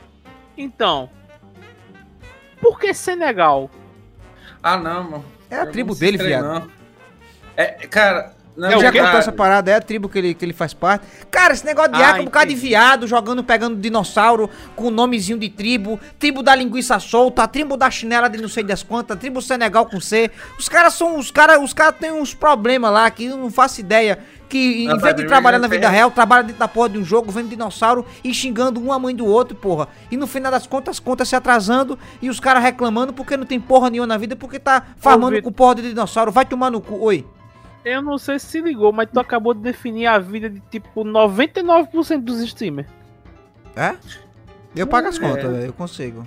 Então, 0.57 1.09
por 2.61 2.79
que 2.79 2.93
Senegal? 2.93 3.69
Ah, 4.61 4.77
não, 4.77 5.03
mano. 5.03 5.25
É 5.49 5.57
a 5.57 5.63
Eu 5.63 5.71
tribo 5.71 5.93
dele, 5.95 6.17
viado. 6.17 6.71
É, 7.57 7.65
cara, 7.87 8.33
não, 8.55 8.69
É 8.69 8.79
já 8.79 8.91
quê? 8.91 8.99
contou 8.99 9.17
essa 9.19 9.31
parada, 9.31 9.71
é 9.71 9.75
a 9.75 9.81
tribo 9.81 10.07
que 10.07 10.17
ele, 10.17 10.33
que 10.33 10.45
ele 10.45 10.53
faz 10.53 10.73
parte. 10.73 11.05
Cara, 11.31 11.53
esse 11.53 11.65
negócio 11.65 11.91
de 11.91 12.01
Ah, 12.01 12.17
é 12.17 12.21
um 12.21 12.25
bocado 12.25 12.49
de 12.49 12.55
viado, 12.55 13.07
jogando, 13.07 13.43
pegando 13.43 13.75
dinossauro 13.75 14.49
com 14.75 14.89
nomezinho 14.91 15.37
de 15.39 15.49
tribo, 15.49 15.99
tribo 16.19 16.43
da 16.43 16.53
linguiça 16.55 16.99
solta, 16.99 17.47
tribo 17.47 17.75
da 17.77 17.89
chinela 17.89 18.29
de 18.29 18.39
não 18.41 18.47
sei 18.49 18.63
das 18.63 18.83
quantas, 18.83 19.17
tribo 19.17 19.41
Senegal 19.41 19.85
com 19.85 19.99
C. 19.99 20.29
Os 20.59 20.69
caras 20.69 20.93
são, 20.93 21.17
os 21.17 21.31
caras, 21.31 21.61
os 21.61 21.73
caras 21.73 21.95
têm 21.99 22.11
uns 22.11 22.33
problemas 22.33 22.91
lá 22.91 23.09
que 23.09 23.25
eu 23.25 23.37
não 23.37 23.49
faço 23.51 23.79
ideia. 23.81 24.19
Que 24.49 24.83
em 24.83 24.87
Não, 24.87 24.99
vez 24.99 25.15
de 25.15 25.23
mim, 25.23 25.27
trabalhar 25.27 25.57
na 25.57 25.67
vida 25.67 25.89
real, 25.89 26.11
trabalha 26.11 26.43
dentro 26.43 26.59
da 26.59 26.67
porra 26.67 26.89
de 26.89 26.99
um 26.99 27.03
jogo, 27.03 27.31
vendo 27.31 27.49
dinossauro 27.49 28.05
e 28.23 28.31
xingando 28.31 28.79
um 28.79 28.93
a 28.93 28.99
mãe 28.99 29.15
do 29.15 29.25
outro, 29.25 29.55
porra. 29.55 29.87
E 30.11 30.17
no 30.17 30.27
final 30.27 30.51
das 30.51 30.67
contas, 30.67 30.97
as 30.97 30.99
contas 30.99 31.27
se 31.27 31.35
atrasando 31.35 31.97
e 32.21 32.29
os 32.29 32.39
caras 32.39 32.61
reclamando 32.61 33.11
porque 33.13 33.35
não 33.35 33.45
tem 33.47 33.59
porra 33.59 33.89
nenhuma 33.89 34.05
na 34.05 34.17
vida, 34.17 34.35
porque 34.35 34.59
tá 34.59 34.83
farmando 34.97 35.37
Vitor. 35.37 35.43
com 35.49 35.51
porra 35.51 35.75
de 35.75 35.81
dinossauro. 35.89 36.31
Vai 36.31 36.45
tomar 36.45 36.69
no 36.69 36.81
cu. 36.81 36.99
Oi. 37.03 37.25
Eu 37.85 38.01
não 38.01 38.17
sei 38.17 38.39
se 38.39 38.45
se 38.47 38.61
ligou, 38.61 38.91
mas 38.93 39.09
tu 39.11 39.19
acabou 39.19 39.53
de 39.53 39.59
definir 39.61 40.07
a 40.07 40.17
vida 40.19 40.49
de 40.49 40.61
tipo 40.71 41.03
99% 41.03 42.21
dos 42.21 42.39
streamers. 42.41 42.87
É? 43.75 43.95
Eu 44.75 44.87
pago 44.87 45.07
as 45.07 45.17
É. 45.17 45.19
contas, 45.19 45.43
velho, 45.51 45.65
eu 45.65 45.73
consigo. 45.73 46.25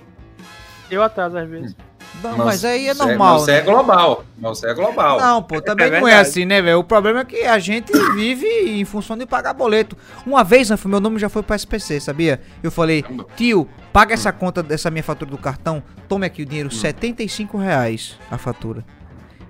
Eu 0.89 1.01
atraso 1.03 1.37
às 1.37 1.49
vezes. 1.49 1.75
Não, 2.23 2.37
mas 2.37 2.63
aí 2.65 2.87
é 2.87 2.93
você 2.93 3.05
normal, 3.05 3.39
Você 3.39 3.51
né? 3.51 3.57
é 3.57 3.61
global. 3.61 4.25
Mas 4.37 4.57
Você 4.59 4.67
é 4.69 4.73
global. 4.73 5.19
Não, 5.19 5.43
pô, 5.43 5.61
também 5.61 5.91
não 5.91 6.07
é 6.07 6.15
assim, 6.15 6.45
né, 6.45 6.61
velho? 6.61 6.79
O 6.79 6.83
problema 6.83 7.19
é 7.19 7.25
que 7.25 7.43
a 7.43 7.59
gente 7.59 7.91
vive 8.15 8.47
em 8.47 8.85
função 8.85 9.17
de 9.17 9.25
pagar 9.25 9.53
boleto. 9.53 9.95
Uma 10.25 10.43
vez, 10.43 10.69
meu 10.85 10.99
nome 10.99 11.19
já 11.19 11.29
foi 11.29 11.43
pro 11.43 11.55
SPC, 11.55 11.99
sabia? 11.99 12.41
Eu 12.63 12.71
falei, 12.71 13.03
tio, 13.35 13.67
paga 13.93 14.13
essa 14.13 14.31
conta 14.31 14.63
dessa 14.63 14.89
minha 14.89 15.03
fatura 15.03 15.29
do 15.29 15.37
cartão, 15.37 15.83
tome 16.07 16.25
aqui 16.25 16.41
o 16.41 16.45
dinheiro, 16.45 16.71
75 16.71 17.57
reais 17.57 18.17
a 18.31 18.37
fatura. 18.37 18.83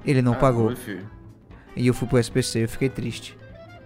Ele 0.05 0.21
não 0.21 0.33
Ah, 0.33 0.37
pagou. 0.37 0.65
foi, 0.67 0.75
filho. 0.75 1.16
E 1.77 1.87
eu 1.87 1.93
fui 1.93 2.07
pro 2.07 2.17
SPC, 2.17 2.63
eu 2.63 2.69
fiquei 2.69 2.89
triste. 2.89 3.37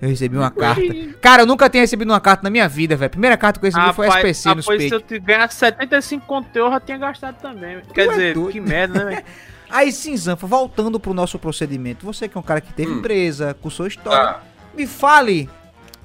Eu 0.01 0.09
recebi 0.09 0.35
uma 0.35 0.49
carta. 0.49 0.81
Cara, 1.21 1.43
eu 1.43 1.45
nunca 1.45 1.69
tinha 1.69 1.81
recebido 1.81 2.09
uma 2.09 2.19
carta 2.19 2.41
na 2.43 2.49
minha 2.49 2.67
vida, 2.67 2.95
velho. 2.95 3.11
Primeira 3.11 3.37
carta 3.37 3.59
que 3.59 3.65
eu 3.67 3.69
recebi 3.71 3.93
foi 3.93 4.07
Rapaz, 4.07 4.25
SPC 4.37 4.55
nos 4.55 4.65
rapaz, 4.65 4.81
se 4.83 4.89
peitos. 4.89 5.11
eu 5.11 5.21
ganhar 5.21 5.51
75 5.51 6.25
conto, 6.25 6.47
eu 6.55 6.71
já 6.71 6.79
tinha 6.79 6.97
gastado 6.97 7.35
também. 7.39 7.81
Quer 7.93 8.07
é 8.07 8.09
dizer, 8.09 8.33
doido. 8.33 8.51
que 8.51 8.59
merda, 8.59 9.03
né, 9.03 9.11
velho? 9.11 9.25
Aí 9.69 9.91
sim, 9.91 10.17
Zanfa, 10.17 10.47
voltando 10.47 10.99
pro 10.99 11.13
nosso 11.13 11.37
procedimento. 11.37 12.03
Você 12.05 12.27
que 12.27 12.35
é 12.35 12.39
um 12.39 12.43
cara 12.43 12.59
que 12.59 12.73
teve 12.73 12.91
Hum. 12.91 12.97
empresa, 12.97 13.55
cursou 13.61 13.85
história, 13.85 14.33
Tá. 14.33 14.41
me 14.75 14.87
fale 14.87 15.47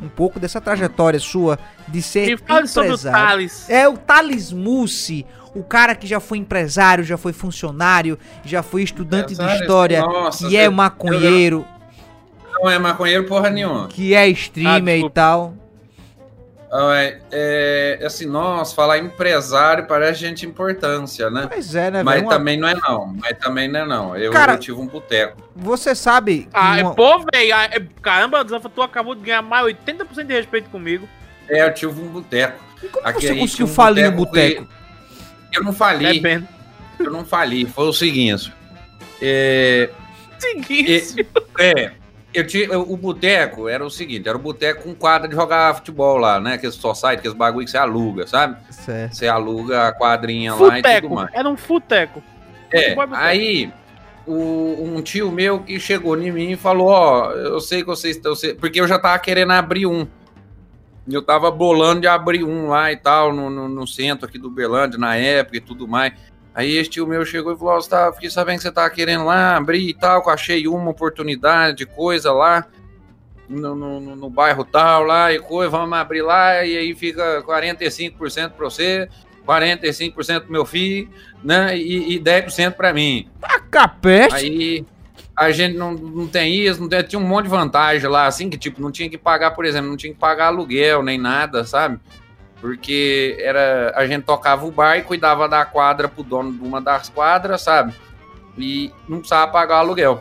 um 0.01 0.09
pouco 0.09 0.39
dessa 0.39 0.61
trajetória 0.61 1.19
sua 1.19 1.59
de 1.89 2.03
ser 2.03 2.27
Me 2.27 2.37
fale 2.37 2.69
sobre 2.69 2.91
o 2.91 2.93
empresário. 2.93 3.19
Thales. 3.29 3.71
É 3.71 3.89
o 3.89 3.97
Thales 3.97 4.53
Mussi, 4.53 5.25
o 5.55 5.65
cara 5.65 5.95
que 5.95 6.07
já 6.07 6.21
foi 6.21 6.37
empresário, 6.37 7.03
já 7.03 7.17
foi 7.17 7.33
funcionário, 7.33 8.19
já 8.45 8.63
foi 8.63 8.83
estudante 8.83 9.29
de 9.29 9.33
Empresário? 9.35 9.63
história, 9.63 10.01
Nossa, 10.03 10.47
que 10.49 10.55
é 10.57 10.69
maconheiro, 10.69 11.67
Não 12.61 12.71
é 12.71 12.79
maconheiro 12.79 13.25
porra 13.25 13.51
nenhuma. 13.51 13.89
que 13.89 14.15
é 14.15 14.27
streamer 14.29 15.03
Ah, 15.05 15.07
e 15.07 15.11
tal. 15.11 15.55
Ah, 16.73 16.95
é, 16.97 17.21
é, 17.31 18.05
assim, 18.05 18.27
nossa, 18.27 18.75
falar 18.75 18.99
empresário 18.99 19.87
parece 19.87 20.21
gente 20.21 20.39
de 20.41 20.47
importância, 20.47 21.31
né? 21.31 21.47
Pois 21.51 21.75
é, 21.75 21.91
né, 21.91 22.03
Mas 22.03 22.15
velho? 22.17 22.27
Uma- 22.27 22.33
também 22.37 22.57
não 22.59 22.69
é 22.69 22.75
não. 22.75 23.07
Mas 23.21 23.39
também 23.39 23.69
não 23.69 23.81
é 23.81 23.87
não. 23.87 24.17
Eu, 24.17 24.33
Cara- 24.33 24.55
eu 24.55 24.59
tive 24.59 24.79
um 24.81 24.87
boteco. 24.87 25.37
Você 25.55 25.95
sabe. 25.95 26.49
Ah, 26.53 26.77
uma- 26.81 26.95
pô, 26.95 27.19
velho, 27.33 27.55
ah, 27.55 27.65
é- 27.67 27.87
caramba, 28.03 28.45
Zanfa, 28.47 28.69
tu 28.69 28.83
acabou 28.83 29.15
de 29.15 29.23
ganhar 29.23 29.43
mais 29.43 29.65
80% 29.65 30.27
de 30.27 30.35
respeito 30.35 30.69
comigo. 30.69 31.09
É, 31.49 31.63
eu 31.65 31.73
tive 31.73 32.01
um 32.01 32.09
boteco. 32.09 32.61
E 32.83 32.89
como 32.89 33.07
aqui 33.07 33.27
você 33.27 33.35
conseguiu 33.37 33.67
um 33.67 33.69
falir 33.69 34.11
no 34.11 34.17
boteco? 34.17 34.67
Eu 35.53 35.63
não 35.63 35.73
falei, 35.73 36.21
Bebendo. 36.21 36.49
eu 36.99 37.11
não 37.13 37.25
falei. 37.25 37.65
Foi 37.65 37.87
o 37.87 37.93
seguinte. 37.93 38.53
É, 39.23 39.89
Seguinte. 40.39 41.27
É, 41.59 41.93
eu 42.37 42.47
tinha, 42.47 42.79
o 42.79 42.97
boteco 42.97 43.69
era 43.69 43.85
o 43.85 43.91
seguinte, 43.91 44.29
era 44.29 44.37
o 44.37 44.41
boteco 44.41 44.83
com 44.83 44.95
quadra 44.95 45.27
de 45.27 45.35
jogar 45.35 45.75
futebol 45.77 46.19
lá, 46.19 46.39
né? 46.39 46.55
Aqueles 46.55 46.75
society, 46.75 47.19
aqueles 47.19 47.37
bagulho 47.37 47.65
que 47.65 47.71
você 47.71 47.79
aluga, 47.79 48.27
sabe? 48.27 48.57
Certo. 48.71 49.15
Você 49.15 49.27
aluga 49.27 49.89
a 49.89 49.93
quadrinha 49.93 50.55
lá 50.55 50.79
e 50.79 50.83
tudo 50.83 50.93
Futeco. 50.93 51.15
mais. 51.15 51.31
Era 51.33 51.49
um 51.49 51.57
futeco. 51.57 52.23
É, 52.71 52.93
é 52.93 52.97
aí 53.13 53.73
o, 54.27 54.85
um 54.85 55.01
tio 55.01 55.33
meu 55.33 55.61
que 55.61 55.81
chegou 55.81 56.21
em 56.21 56.31
mim 56.31 56.51
e 56.51 56.57
falou, 56.57 56.89
ó, 56.89 57.31
eu 57.33 57.61
sei 57.61 57.81
que 57.81 57.87
vocês 57.87 58.17
estão... 58.17 58.35
Porque 58.61 58.81
eu 58.81 58.87
já 58.87 58.99
tava 58.99 59.19
querendo 59.19 59.53
abrir 59.53 59.87
um. 59.87 60.07
Eu 61.09 61.23
tava 61.23 61.51
bolando 61.51 62.01
de 62.03 62.09
abrir 62.09 62.45
um 62.45 62.69
lá 62.69 62.93
e 62.93 62.97
tal, 62.97 63.33
no, 63.33 63.49
no, 63.49 63.69
no 63.69 63.87
centro 63.87 64.27
aqui 64.27 64.39
do 64.39 64.51
Belândia, 64.51 64.99
na 64.99 65.17
época 65.17 65.57
e 65.57 65.61
tudo 65.61 65.87
mais. 65.87 66.13
Aí 66.57 66.75
esse 66.79 66.89
tio 66.89 67.07
meu 67.07 67.23
chegou 67.25 67.53
e 67.53 67.57
falou, 67.59 67.75
ó, 67.75 67.81
tá, 67.83 68.11
fiquei 68.15 68.31
sabendo 68.31 68.57
que 68.57 68.63
você 68.63 68.73
tava 68.73 68.89
querendo 68.89 69.25
lá 69.27 69.57
abrir 69.59 69.89
e 69.91 69.93
tal, 69.95 70.23
que 70.23 70.29
eu 70.31 70.33
achei 70.33 70.67
uma 70.67 70.91
oportunidade 70.91 71.77
de 71.77 71.85
coisa 71.87 72.33
lá 72.33 72.67
no, 73.47 73.75
no, 73.75 74.17
no- 74.17 74.31
bairro 74.31 74.65
tal 74.65 75.03
lá 75.05 75.31
e 75.33 75.39
coisa, 75.39 75.69
vamos 75.71 75.97
abrir 75.99 76.23
lá 76.23 76.65
e 76.65 76.77
aí 76.79 76.95
fica 76.95 77.43
45% 77.43 78.51
pra 78.53 78.65
você, 78.65 79.07
45% 79.47 80.41
pro 80.41 80.51
meu 80.53 80.65
filho, 80.65 81.09
né, 81.45 81.77
e, 81.77 82.15
e 82.17 82.19
10% 82.21 82.73
pra 82.73 82.93
mim. 82.93 83.29
A 83.43 83.61
capeste. 83.61 84.35
Aí 84.35 84.85
a 85.37 85.51
gente 85.53 85.77
não, 85.77 85.93
não 85.93 86.27
tem 86.27 86.55
isso, 86.55 86.81
não 86.81 86.89
tem- 86.89 87.03
tinha 87.03 87.21
um 87.21 87.27
monte 87.29 87.45
de 87.45 87.51
vantagem 87.51 88.09
lá, 88.09 88.27
assim, 88.27 88.49
que 88.49 88.57
tipo, 88.57 88.81
não 88.81 88.91
tinha 88.91 89.11
que 89.11 89.19
pagar, 89.19 89.51
por 89.51 89.67
exemplo, 89.67 89.91
não 89.91 89.97
tinha 89.97 90.13
que 90.13 90.19
pagar 90.19 90.47
aluguel 90.47 91.03
nem 91.03 91.19
nada, 91.19 91.65
sabe? 91.65 92.01
Porque 92.67 93.37
era 93.41 93.93
a 93.95 94.05
gente 94.09 94.25
tocava 94.25 94.67
o 94.67 94.73
bar 94.73 94.97
e 94.97 95.03
cuidava 95.03 95.49
da 95.49 95.65
quadra 95.65 96.09
pro 96.09 96.25
dono 96.25 96.53
de 96.53 96.65
uma 96.65 96.81
das 96.81 97.09
quadras, 97.09 97.63
sabe? 97.63 97.95
E 98.59 98.91
não 99.09 99.19
precisava 99.19 99.53
pagar 99.53 99.77
o 99.77 99.79
aluguel. 99.79 100.21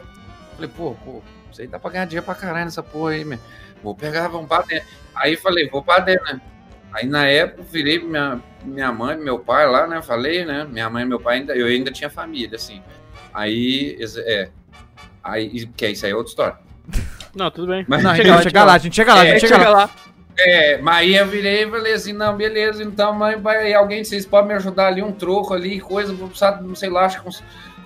Falei, 0.54 0.70
pô, 0.70 0.96
pô, 1.04 1.24
isso 1.52 1.62
aí 1.62 1.68
dá 1.68 1.80
pra 1.80 1.90
ganhar 1.90 2.06
dinheiro 2.06 2.24
pra 2.26 2.36
caralho 2.36 2.66
nessa 2.66 2.84
porra 2.84 3.12
aí, 3.14 3.26
meu. 3.26 3.40
Vou 3.82 3.96
pegar, 3.96 4.28
vamos 4.28 4.48
pra 4.48 4.62
dentro. 4.62 4.88
Aí 5.16 5.36
falei, 5.36 5.68
vou 5.70 5.82
pra 5.82 5.98
dentro, 6.00 6.24
né? 6.26 6.40
Aí 6.94 7.08
na 7.08 7.26
época 7.26 7.62
eu 7.62 7.66
virei 7.66 7.98
minha, 8.00 8.40
minha 8.64 8.92
mãe, 8.92 9.18
meu 9.18 9.40
pai 9.40 9.68
lá, 9.68 9.88
né? 9.88 10.02
Falei, 10.04 10.46
né? 10.46 10.68
Minha 10.70 10.88
mãe 10.88 11.04
e 11.04 11.08
meu 11.08 11.20
pai 11.20 11.38
ainda, 11.38 11.56
eu 11.56 11.66
ainda 11.66 11.92
tinha 11.92 12.12
família, 12.12 12.56
assim. 12.56 12.82
Aí, 13.34 13.98
é. 14.20 14.50
Aí, 15.24 15.66
que 15.66 15.88
isso 15.88 16.06
aí 16.06 16.12
é 16.12 16.16
outra 16.16 16.30
história. 16.30 16.58
Não, 17.36 17.50
tudo 17.50 17.68
bem. 17.68 17.84
Mas- 17.88 18.04
Não, 18.04 18.12
a 18.12 18.16
gente 18.16 18.44
Chega 18.44 18.64
lá, 18.64 18.74
a 18.74 18.78
gente 18.78 18.96
chega 18.96 19.14
lá, 19.14 19.22
a 19.22 19.26
É, 19.26 19.32
gente 19.40 19.48
chega 19.48 19.70
lá. 19.70 19.90
É, 20.38 20.78
mas 20.78 21.10
eu 21.10 21.26
virei 21.28 21.64
e 21.64 21.70
falei 21.70 21.94
assim, 21.94 22.12
não, 22.12 22.36
beleza, 22.36 22.84
então, 22.84 23.14
mãe, 23.14 23.38
vai, 23.38 23.74
alguém, 23.74 24.04
vocês 24.04 24.26
podem 24.26 24.50
me 24.50 24.54
ajudar 24.56 24.88
ali, 24.88 25.02
um 25.02 25.12
troco 25.12 25.54
ali, 25.54 25.80
coisa, 25.80 26.14
vou 26.14 26.28
precisar, 26.28 26.62
não 26.62 26.76
sei 26.76 26.90
lá, 26.90 27.06
acho 27.06 27.22
que 27.22 27.28
uns, 27.30 27.44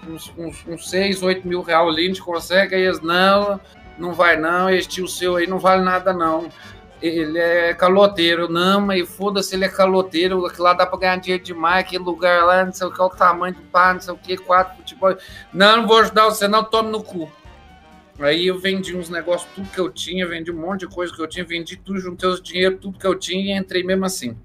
uns, 0.08 0.34
uns, 0.36 0.68
uns 0.68 0.90
6, 0.90 1.22
8 1.22 1.48
mil 1.48 1.62
reais 1.62 1.88
ali, 1.88 2.06
a 2.06 2.08
gente 2.08 2.22
consegue, 2.22 2.74
aí 2.74 2.82
eles, 2.82 3.02
não, 3.02 3.60
não 4.00 4.14
vai 4.14 4.36
não, 4.36 4.68
esse 4.70 4.88
tio 4.88 5.08
seu 5.08 5.36
aí 5.36 5.46
não 5.46 5.60
vale 5.60 5.84
nada 5.84 6.12
não, 6.12 6.50
ele 7.02 7.38
é 7.38 7.74
caloteiro, 7.76 8.50
não, 8.50 8.82
mas 8.82 9.08
foda-se, 9.08 9.56
ele 9.56 9.66
é 9.66 9.70
caloteiro, 9.70 10.44
aquilo 10.46 10.64
lá 10.64 10.74
dá 10.74 10.88
pra 10.88 11.00
ganhar 11.00 11.18
dinheiro 11.18 11.44
demais, 11.44 11.86
aquele 11.86 12.04
lugar 12.04 12.46
lá, 12.46 12.66
não 12.66 12.74
sei 12.74 12.88
o 12.88 12.92
que, 12.92 13.02
o 13.02 13.10
tamanho 13.10 13.54
do 13.54 13.62
pá, 13.62 13.94
não 13.94 14.02
sei 14.02 14.14
o 14.14 14.18
que, 14.18 14.38
quatro 14.38 14.76
futebol, 14.78 15.16
não, 15.54 15.78
não 15.78 15.88
vou 15.88 16.00
ajudar 16.00 16.26
você 16.26 16.48
não, 16.48 16.64
tome 16.64 16.90
no 16.90 17.04
cu. 17.04 17.32
Aí 18.20 18.48
eu 18.48 18.60
vendi 18.60 18.96
uns 18.96 19.10
negócios, 19.10 19.50
tudo 19.56 19.70
que 19.70 19.80
eu 19.80 19.90
tinha, 19.90 20.28
vendi 20.28 20.52
um 20.52 20.60
monte 20.60 20.82
de 20.82 20.88
coisa 20.88 21.14
que 21.14 21.22
eu 21.22 21.28
tinha, 21.28 21.46
vendi 21.46 21.78
tudo, 21.78 22.00
juntei 22.00 22.28
os 22.28 22.42
dinheiro, 22.42 22.78
tudo 22.78 23.00
que 23.00 23.08
eu 23.08 23.16
tinha 23.16 23.56
e 23.56 23.58
entrei 23.58 23.82
mesmo 23.82 24.06
assim. 24.06 24.38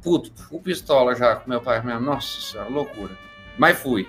Puto, 0.00 0.30
fui 0.48 0.60
pistola 0.60 1.14
já 1.14 1.34
com 1.36 1.50
meu 1.50 1.60
pai 1.60 1.82
mesmo. 1.82 2.00
Nossa 2.00 2.40
senhora, 2.40 2.70
loucura. 2.70 3.12
Mas 3.58 3.78
fui. 3.78 4.06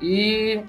E 0.00 0.62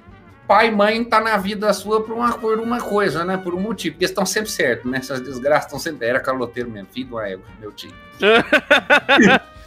pai 0.47 0.67
e 0.67 0.71
mãe 0.71 1.03
tá 1.03 1.21
na 1.21 1.37
vida 1.37 1.71
sua 1.73 2.03
por 2.03 2.13
uma, 2.13 2.37
por 2.37 2.59
uma 2.59 2.81
coisa, 2.81 3.23
né? 3.23 3.37
Por 3.37 3.53
um 3.53 3.59
motivo. 3.59 3.95
Porque 3.95 4.05
estão 4.05 4.25
sempre 4.25 4.49
certos, 4.49 4.89
né? 4.89 4.97
Essas 4.97 5.21
desgraças 5.21 5.65
estão 5.65 5.79
sempre. 5.79 6.07
Era 6.07 6.19
caloteiro 6.19 6.69
mesmo, 6.69 6.89
filho 6.91 7.09
do 7.09 7.19
égua, 7.19 7.45
meu 7.59 7.71
tio. 7.71 7.93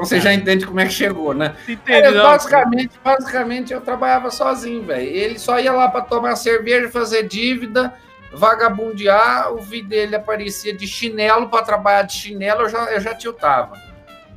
então 0.00 0.08
você 0.08 0.20
já 0.20 0.32
entende 0.32 0.66
como 0.66 0.80
é 0.80 0.86
que 0.86 0.92
chegou, 0.92 1.34
né? 1.34 1.54
É, 1.86 2.10
basicamente, 2.10 2.98
basicamente 3.04 3.72
eu 3.72 3.82
trabalhava 3.82 4.30
sozinho, 4.30 4.82
velho. 4.82 5.06
Ele 5.06 5.38
só 5.38 5.60
ia 5.60 5.72
lá 5.72 5.88
para 5.88 6.00
tomar 6.00 6.36
cerveja, 6.36 6.88
fazer 6.88 7.28
dívida, 7.28 7.92
vagabundear. 8.32 9.52
O 9.52 9.58
vídeo 9.58 9.90
dele 9.90 10.16
aparecia 10.16 10.74
de 10.74 10.86
chinelo 10.86 11.50
para 11.50 11.64
trabalhar 11.64 12.02
de 12.02 12.14
chinelo, 12.14 12.62
eu 12.62 12.68
já, 12.70 12.84
eu 12.92 13.00
já 13.00 13.14
tiltava. 13.14 13.78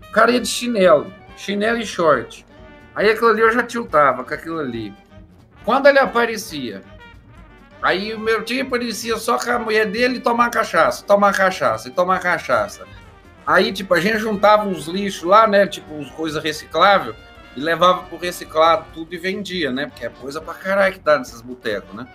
O 0.09 0.11
cara 0.11 0.31
ia 0.31 0.41
de 0.41 0.49
chinelo, 0.49 1.13
chinelo 1.37 1.77
e 1.77 1.85
short. 1.85 2.45
Aí 2.93 3.09
aquilo 3.09 3.29
ali 3.29 3.41
eu 3.41 3.51
já 3.51 3.63
tiltava 3.63 4.23
com 4.23 4.33
aquilo 4.33 4.59
ali. 4.59 4.93
Quando 5.63 5.87
ele 5.87 5.99
aparecia, 5.99 6.81
aí 7.81 8.13
o 8.13 8.19
meu 8.19 8.43
tio 8.43 8.63
aparecia 8.63 9.15
só 9.15 9.37
com 9.37 9.49
a 9.49 9.59
mulher 9.59 9.85
dele 9.85 10.19
tomar 10.19 10.49
cachaça, 10.49 11.05
tomar 11.05 11.33
cachaça 11.33 11.87
e 11.87 11.91
tomar 11.91 12.19
cachaça. 12.19 12.85
Aí, 13.45 13.73
tipo, 13.73 13.93
a 13.93 13.99
gente 13.99 14.19
juntava 14.19 14.67
uns 14.67 14.87
lixos 14.87 15.23
lá, 15.23 15.47
né? 15.47 15.67
Tipo, 15.67 15.93
uns 15.93 16.09
coisa 16.11 16.39
reciclável 16.39 17.15
e 17.55 17.59
levava 17.59 18.03
pro 18.03 18.17
reciclado 18.17 18.85
tudo 18.93 19.13
e 19.13 19.17
vendia, 19.17 19.71
né? 19.71 19.87
Porque 19.87 20.05
é 20.05 20.09
coisa 20.09 20.39
pra 20.39 20.53
caralho 20.53 20.93
que 20.93 20.99
dá 20.99 21.19
nesses 21.19 21.41
botecos, 21.41 21.93
né? 21.93 22.07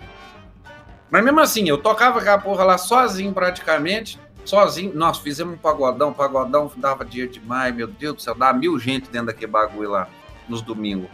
Mas 1.09 1.23
mesmo 1.23 1.39
assim, 1.39 1.67
eu 1.67 1.77
tocava 1.77 2.19
aquela 2.19 2.37
porra 2.37 2.63
lá 2.63 2.77
sozinho 2.77 3.33
praticamente, 3.33 4.19
sozinho. 4.45 4.93
Nossa, 4.93 5.21
fizemos 5.21 5.55
um 5.55 5.57
pagodão, 5.57 6.13
pagodão 6.13 6.71
dava 6.77 7.05
dinheiro 7.05 7.31
demais, 7.31 7.73
meu 7.73 7.87
Deus 7.87 8.15
do 8.15 8.21
céu, 8.21 8.35
dá 8.35 8.53
mil 8.53 8.79
gente 8.79 9.09
dentro 9.09 9.27
daquele 9.27 9.51
bagulho 9.51 9.91
lá, 9.91 10.07
nos 10.47 10.61
domingos. 10.61 11.09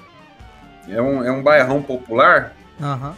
É 0.87 1.01
um, 1.01 1.23
é 1.23 1.31
um 1.31 1.41
bairrão 1.41 1.81
popular, 1.81 2.53
Aham. 2.81 3.15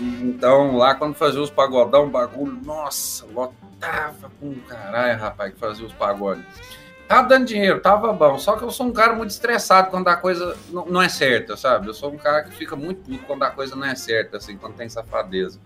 Então, 0.00 0.76
lá 0.76 0.94
quando 0.94 1.14
fazia 1.14 1.40
os 1.40 1.50
pagodão, 1.50 2.08
bagulho, 2.08 2.58
nossa, 2.64 3.26
lotava 3.26 4.30
com 4.40 4.54
caralho, 4.66 5.18
rapaz, 5.18 5.52
que 5.52 5.60
fazia 5.60 5.86
os 5.86 5.92
pagodes. 5.92 6.44
Tava 7.06 7.28
dando 7.28 7.46
dinheiro, 7.46 7.80
tava 7.80 8.12
bom. 8.12 8.38
Só 8.38 8.56
que 8.56 8.62
eu 8.62 8.70
sou 8.70 8.86
um 8.86 8.92
cara 8.92 9.14
muito 9.14 9.30
estressado 9.30 9.90
quando 9.90 10.06
a 10.06 10.16
coisa 10.16 10.56
não, 10.70 10.86
não 10.86 11.02
é 11.02 11.08
certa, 11.08 11.56
sabe? 11.56 11.88
Eu 11.88 11.94
sou 11.94 12.12
um 12.12 12.16
cara 12.16 12.44
que 12.44 12.54
fica 12.54 12.76
muito 12.76 13.02
puto 13.02 13.24
quando 13.26 13.42
a 13.42 13.50
coisa 13.50 13.74
não 13.74 13.84
é 13.84 13.96
certa, 13.96 14.36
assim, 14.36 14.56
quando 14.56 14.74
tem 14.74 14.88
safadeza. 14.88 15.58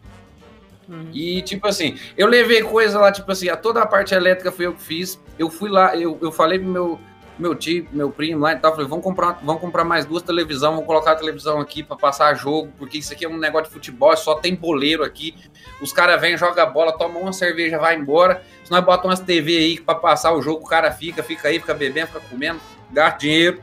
Uhum. 0.88 1.10
E, 1.12 1.42
tipo 1.42 1.66
assim, 1.66 1.98
eu 2.16 2.26
levei 2.26 2.62
coisa 2.62 2.98
lá, 2.98 3.12
tipo 3.12 3.30
assim, 3.30 3.48
a 3.48 3.56
toda 3.56 3.82
a 3.82 3.86
parte 3.86 4.14
elétrica 4.14 4.50
foi 4.50 4.66
eu 4.66 4.72
que 4.72 4.82
fiz. 4.82 5.20
Eu 5.38 5.50
fui 5.50 5.68
lá, 5.68 5.94
eu, 5.94 6.18
eu 6.22 6.32
falei 6.32 6.58
pro 6.58 6.68
meu, 6.68 7.00
meu 7.38 7.54
tio, 7.54 7.86
meu 7.92 8.10
primo 8.10 8.40
lá 8.40 8.52
e 8.52 8.58
tal, 8.58 8.72
falei, 8.72 8.86
vamos 8.86 9.04
comprar, 9.04 9.40
vamos 9.42 9.60
comprar 9.60 9.84
mais 9.84 10.04
duas 10.04 10.22
televisões, 10.22 10.72
vamos 10.72 10.86
colocar 10.86 11.12
a 11.12 11.16
televisão 11.16 11.60
aqui 11.60 11.82
pra 11.82 11.96
passar 11.96 12.34
jogo, 12.34 12.72
porque 12.78 12.98
isso 12.98 13.12
aqui 13.12 13.24
é 13.24 13.28
um 13.28 13.36
negócio 13.36 13.66
de 13.66 13.72
futebol, 13.72 14.16
só 14.16 14.36
tem 14.36 14.54
boleiro 14.54 15.02
aqui. 15.02 15.34
Os 15.80 15.92
caras 15.92 16.20
vêm, 16.20 16.36
jogam 16.36 16.72
bola, 16.72 16.96
tomam 16.96 17.22
uma 17.22 17.32
cerveja, 17.32 17.78
vai 17.78 17.96
embora. 17.96 18.42
Se 18.64 18.70
nós 18.70 18.84
botamos 18.84 19.18
umas 19.18 19.20
TV 19.20 19.56
aí 19.56 19.80
pra 19.80 19.94
passar 19.94 20.32
o 20.32 20.40
jogo, 20.40 20.64
o 20.64 20.68
cara 20.68 20.90
fica, 20.92 21.22
fica 21.22 21.48
aí, 21.48 21.58
fica 21.58 21.74
bebendo, 21.74 22.08
fica 22.08 22.20
comendo, 22.20 22.60
gasta 22.92 23.18
dinheiro. 23.18 23.60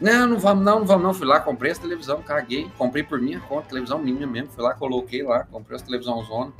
Não, 0.00 0.26
não 0.26 0.38
vamos 0.38 0.64
não, 0.64 0.80
não 0.80 0.86
vamos 0.86 1.02
não. 1.04 1.14
Fui 1.14 1.26
lá, 1.26 1.40
comprei 1.40 1.70
essa 1.70 1.80
televisão, 1.80 2.20
caguei. 2.20 2.70
Comprei 2.76 3.02
por 3.02 3.20
minha 3.20 3.40
conta, 3.40 3.68
televisão 3.68 3.98
minha 3.98 4.26
mesmo. 4.26 4.50
Fui 4.50 4.62
lá, 4.62 4.74
coloquei 4.74 5.22
lá, 5.22 5.44
comprei 5.44 5.76
essa 5.76 5.86
televisão 5.86 6.22
zona. 6.24 6.52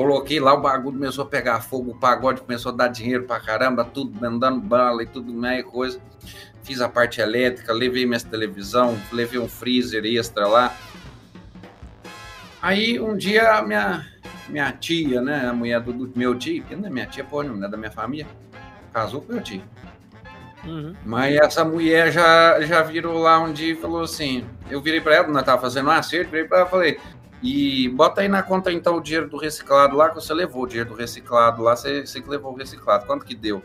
Coloquei 0.00 0.40
lá, 0.40 0.54
o 0.54 0.62
bagulho 0.62 0.96
começou 0.96 1.24
a 1.24 1.28
pegar 1.28 1.60
fogo, 1.60 1.90
o 1.90 1.94
pagode 1.94 2.40
começou 2.40 2.72
a 2.72 2.74
dar 2.74 2.88
dinheiro 2.88 3.24
pra 3.24 3.38
caramba, 3.38 3.84
tudo 3.84 4.18
dando 4.18 4.58
bala 4.58 5.02
e 5.02 5.06
tudo 5.06 5.30
mais 5.30 5.62
coisa. 5.62 6.00
Fiz 6.62 6.80
a 6.80 6.88
parte 6.88 7.20
elétrica, 7.20 7.70
levei 7.70 8.06
minha 8.06 8.18
televisão, 8.18 8.98
levei 9.12 9.38
um 9.38 9.46
freezer 9.46 10.06
extra 10.06 10.48
lá. 10.48 10.74
Aí 12.62 12.98
um 12.98 13.14
dia 13.14 13.58
a 13.58 13.62
minha, 13.62 14.06
minha 14.48 14.72
tia, 14.72 15.20
né, 15.20 15.46
a 15.46 15.52
mulher 15.52 15.82
do, 15.82 15.92
do 15.92 16.18
meu 16.18 16.34
tio, 16.34 16.64
que 16.64 16.74
não 16.74 16.86
é 16.86 16.90
minha 16.90 17.04
tia, 17.04 17.22
porra, 17.22 17.44
não 17.44 17.62
é 17.62 17.68
da 17.68 17.76
minha 17.76 17.90
família, 17.90 18.26
casou 18.94 19.20
com 19.20 19.34
meu 19.34 19.42
tio. 19.42 19.62
Uhum. 20.64 20.94
Mas 21.04 21.36
essa 21.36 21.62
mulher 21.62 22.10
já, 22.10 22.58
já 22.62 22.80
virou 22.80 23.18
lá 23.18 23.38
um 23.38 23.52
dia 23.52 23.74
e 23.74 23.76
falou 23.76 24.00
assim: 24.00 24.46
eu 24.70 24.80
virei 24.80 25.02
pra 25.02 25.16
ela, 25.16 25.28
nós 25.28 25.44
tava 25.44 25.60
fazendo 25.60 25.88
um 25.88 25.92
acerto, 25.92 26.30
virei 26.30 26.48
pra 26.48 26.60
ela 26.60 26.66
e 26.66 26.70
falei: 26.70 27.00
e 27.42 27.88
bota 27.88 28.20
aí 28.20 28.28
na 28.28 28.42
conta 28.42 28.70
então 28.70 28.96
o 28.96 29.00
dinheiro 29.00 29.28
do 29.28 29.38
reciclado 29.38 29.96
lá, 29.96 30.08
que 30.08 30.14
você 30.14 30.34
levou 30.34 30.64
o 30.64 30.66
dinheiro 30.66 30.90
do 30.90 30.96
reciclado 30.96 31.62
lá, 31.62 31.74
você, 31.74 32.06
você 32.06 32.20
que 32.20 32.28
levou 32.28 32.52
o 32.52 32.56
reciclado, 32.56 33.06
quanto 33.06 33.24
que 33.24 33.34
deu? 33.34 33.62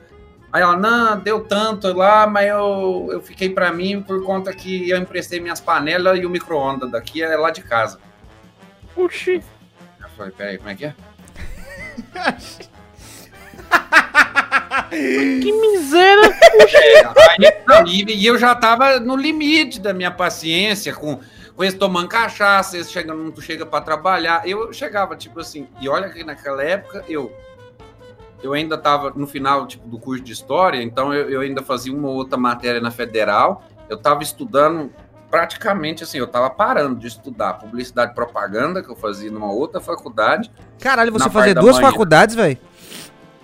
Aí 0.52 0.62
ela, 0.62 0.78
não, 0.78 1.20
deu 1.20 1.42
tanto 1.42 1.92
lá, 1.92 2.26
mas 2.26 2.48
eu, 2.48 3.10
eu 3.12 3.22
fiquei 3.22 3.50
pra 3.50 3.74
mim 3.74 4.02
por 4.02 4.24
conta 4.24 4.54
que 4.54 4.90
eu 4.90 4.98
emprestei 4.98 5.42
minhas 5.42 5.60
panelas 5.60 6.18
e 6.18 6.26
o 6.26 6.30
micro-ondas 6.30 6.90
daqui 6.90 7.22
é 7.22 7.36
lá 7.36 7.52
de 7.52 7.62
casa. 7.62 8.00
Oxi. 8.96 9.44
Eu 10.02 10.10
falei, 10.16 10.32
peraí, 10.32 10.58
como 10.58 10.70
é 10.70 10.76
que 10.76 10.86
é? 10.86 10.96
Que 14.90 15.52
miséria! 15.52 16.32
Aí, 17.32 17.64
não, 17.68 17.88
e, 17.88 18.04
e 18.04 18.26
eu 18.26 18.38
já 18.38 18.56
tava 18.56 19.00
no 19.00 19.16
limite 19.16 19.80
da 19.80 19.94
minha 19.94 20.12
paciência 20.12 20.94
com, 20.94 21.20
com 21.56 21.64
eles 21.64 21.76
tomando 21.76 22.08
cachaça, 22.08 22.76
eles 22.76 22.92
chegando, 22.92 23.24
não 23.24 23.42
chega 23.42 23.66
para 23.66 23.84
trabalhar. 23.84 24.48
Eu 24.48 24.74
chegava, 24.74 25.16
tipo 25.16 25.40
assim, 25.40 25.68
e 25.80 25.88
olha 25.88 26.10
que 26.10 26.24
naquela 26.24 26.64
época 26.64 27.04
eu 27.08 27.34
eu 28.44 28.54
ainda 28.54 28.76
estava 28.76 29.12
no 29.16 29.26
final 29.26 29.66
tipo, 29.66 29.88
do 29.88 29.98
curso 29.98 30.24
de 30.24 30.32
história, 30.32 30.82
então 30.84 31.12
eu, 31.14 31.30
eu 31.30 31.42
ainda 31.42 31.64
fazia 31.64 31.92
uma 31.92 32.10
ou 32.10 32.16
outra 32.16 32.38
matéria 32.38 32.80
na 32.80 32.92
federal. 32.92 33.64
Eu 33.90 33.98
estava 33.98 34.22
estudando 34.22 34.92
praticamente 35.32 36.04
assim, 36.04 36.20
eu 36.20 36.26
estava 36.26 36.50
parando 36.50 37.00
de 37.00 37.08
estudar 37.08 37.56
publicidade 37.56 38.12
e 38.12 38.16
propaganda, 38.16 38.84
que 38.84 38.90
eu 38.90 38.96
fazia 38.96 39.32
numa 39.32 39.52
outra 39.52 39.80
faculdade. 39.82 40.52
Caralho, 40.80 41.12
você 41.12 41.30
fazia 41.30 41.56
duas 41.56 41.78
manhã. 41.78 41.90
faculdades, 41.90 42.36
velho? 42.36 42.58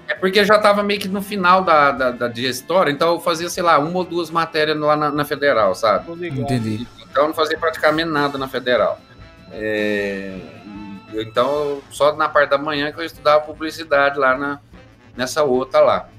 É 0.08 0.14
porque 0.14 0.44
já 0.44 0.58
estava 0.58 0.84
meio 0.84 1.00
que 1.00 1.08
no 1.08 1.22
final 1.22 1.64
da, 1.64 1.92
da, 1.92 2.12
da 2.12 2.28
de 2.28 2.46
história, 2.46 2.92
então 2.92 3.14
eu 3.14 3.20
fazia, 3.20 3.50
sei 3.50 3.64
lá, 3.64 3.80
uma 3.80 3.98
ou 3.98 4.04
duas 4.04 4.30
matérias 4.30 4.78
lá 4.78 4.96
na, 4.96 5.10
na 5.10 5.26
federal, 5.26 5.74
sabe? 5.74 6.06
Tô 6.06 6.16
ligado. 6.16 6.48
Então 7.12 7.24
eu 7.24 7.28
não 7.28 7.36
fazia 7.36 7.58
praticamente 7.58 8.10
nada 8.10 8.38
na 8.38 8.48
federal. 8.48 9.00
É, 9.52 10.40
então, 11.14 11.82
só 11.92 12.16
na 12.16 12.30
parte 12.30 12.50
da 12.50 12.58
manhã 12.58 12.92
que 12.92 13.00
eu 13.00 13.06
estudava 13.06 13.42
publicidade 13.42 14.18
lá 14.18 14.38
na, 14.38 14.60
nessa 15.16 15.44
outra 15.44 15.82
lá. 15.82 16.10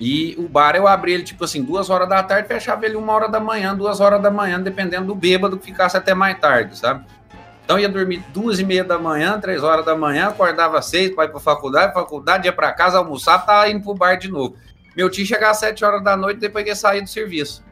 E 0.00 0.34
o 0.38 0.48
bar 0.48 0.74
eu 0.74 0.88
abri 0.88 1.12
ele 1.12 1.22
tipo 1.22 1.44
assim, 1.44 1.62
duas 1.62 1.90
horas 1.90 2.08
da 2.08 2.22
tarde, 2.22 2.48
fechava 2.48 2.84
ele 2.86 2.96
uma 2.96 3.12
hora 3.12 3.28
da 3.28 3.38
manhã, 3.38 3.76
duas 3.76 4.00
horas 4.00 4.20
da 4.20 4.30
manhã, 4.30 4.60
dependendo 4.60 5.06
do 5.06 5.14
bêbado 5.14 5.58
que 5.58 5.66
ficasse 5.66 5.96
até 5.96 6.14
mais 6.14 6.38
tarde, 6.40 6.76
sabe? 6.76 7.04
Então 7.64 7.78
ia 7.78 7.88
dormir 7.88 8.24
duas 8.32 8.58
e 8.58 8.64
meia 8.64 8.82
da 8.82 8.98
manhã, 8.98 9.38
três 9.38 9.62
horas 9.62 9.84
da 9.84 9.94
manhã, 9.94 10.28
acordava 10.28 10.82
seis 10.82 11.14
para 11.14 11.26
ir 11.26 11.28
para 11.28 11.38
faculdade, 11.38 11.94
faculdade 11.94 12.46
ia 12.46 12.52
para 12.52 12.72
casa 12.72 12.98
almoçar, 12.98 13.38
tava 13.46 13.68
indo 13.68 13.84
pro 13.84 13.94
bar 13.94 14.16
de 14.16 14.28
novo. 14.28 14.56
Meu 14.96 15.08
tio 15.08 15.24
chegava 15.24 15.52
às 15.52 15.58
sete 15.58 15.84
horas 15.84 16.02
da 16.02 16.16
noite 16.16 16.40
depois 16.40 16.64
que 16.64 16.70
ia 16.70 16.76
sair 16.76 17.02
do 17.02 17.08
serviço. 17.08 17.62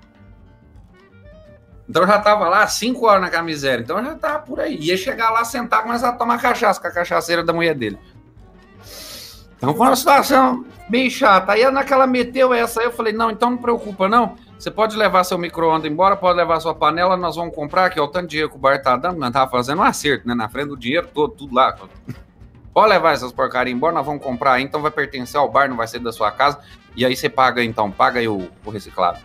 Então 1.88 2.02
eu 2.02 2.08
já 2.08 2.18
tava 2.18 2.48
lá 2.48 2.62
às 2.62 2.74
5 2.74 3.06
horas 3.06 3.22
na 3.22 3.30
camiseta. 3.30 3.82
Então 3.82 3.98
eu 3.98 4.04
já 4.04 4.14
tava 4.14 4.40
por 4.40 4.60
aí. 4.60 4.76
Ia 4.76 4.96
chegar 4.96 5.30
lá, 5.30 5.44
sentar, 5.44 5.82
começar 5.82 6.10
a 6.10 6.12
tomar 6.12 6.40
cachaça 6.40 6.80
com 6.80 6.86
a 6.86 6.90
cachaceira 6.90 7.42
da 7.42 7.52
mulher 7.52 7.74
dele. 7.74 7.98
Então 9.56 9.74
foi 9.74 9.86
uma 9.86 9.96
situação 9.96 10.64
bem 10.88 11.08
chata. 11.08 11.52
Aí 11.52 11.68
naquela 11.70 12.06
meteu 12.06 12.52
essa, 12.52 12.80
aí 12.80 12.86
eu 12.86 12.92
falei, 12.92 13.12
não, 13.12 13.30
então 13.30 13.50
não 13.50 13.58
preocupa 13.58 14.08
não. 14.08 14.36
Você 14.58 14.70
pode 14.70 14.96
levar 14.96 15.24
seu 15.24 15.38
micro-ondas 15.38 15.90
embora, 15.90 16.16
pode 16.16 16.36
levar 16.36 16.58
sua 16.60 16.74
panela, 16.74 17.16
nós 17.16 17.36
vamos 17.36 17.54
comprar, 17.54 17.90
que 17.90 17.98
é 17.98 18.02
o 18.02 18.08
tanto 18.08 18.24
de 18.24 18.30
dinheiro 18.30 18.50
que 18.50 18.56
o 18.56 18.58
bar 18.58 18.82
tá 18.82 18.96
dando, 18.96 19.18
nós 19.18 19.32
tava 19.32 19.48
fazendo 19.50 19.78
um 19.78 19.84
acerto, 19.84 20.26
né? 20.26 20.34
Na 20.34 20.48
frente 20.48 20.68
do 20.68 20.76
dinheiro 20.76 21.08
todo, 21.14 21.32
tudo 21.32 21.54
lá. 21.54 21.76
Pode 22.74 22.90
levar 22.90 23.12
essas 23.12 23.32
porcarias 23.32 23.74
embora, 23.74 23.94
nós 23.94 24.04
vamos 24.04 24.22
comprar 24.22 24.54
aí, 24.54 24.62
então 24.62 24.82
vai 24.82 24.90
pertencer 24.90 25.38
ao 25.38 25.50
bar, 25.50 25.68
não 25.68 25.76
vai 25.76 25.86
ser 25.86 26.00
da 26.00 26.12
sua 26.12 26.30
casa. 26.30 26.58
E 26.94 27.04
aí 27.04 27.16
você 27.16 27.28
paga 27.28 27.62
então, 27.62 27.90
paga 27.90 28.20
aí 28.20 28.28
o, 28.28 28.48
o 28.64 28.70
reciclado. 28.70 29.18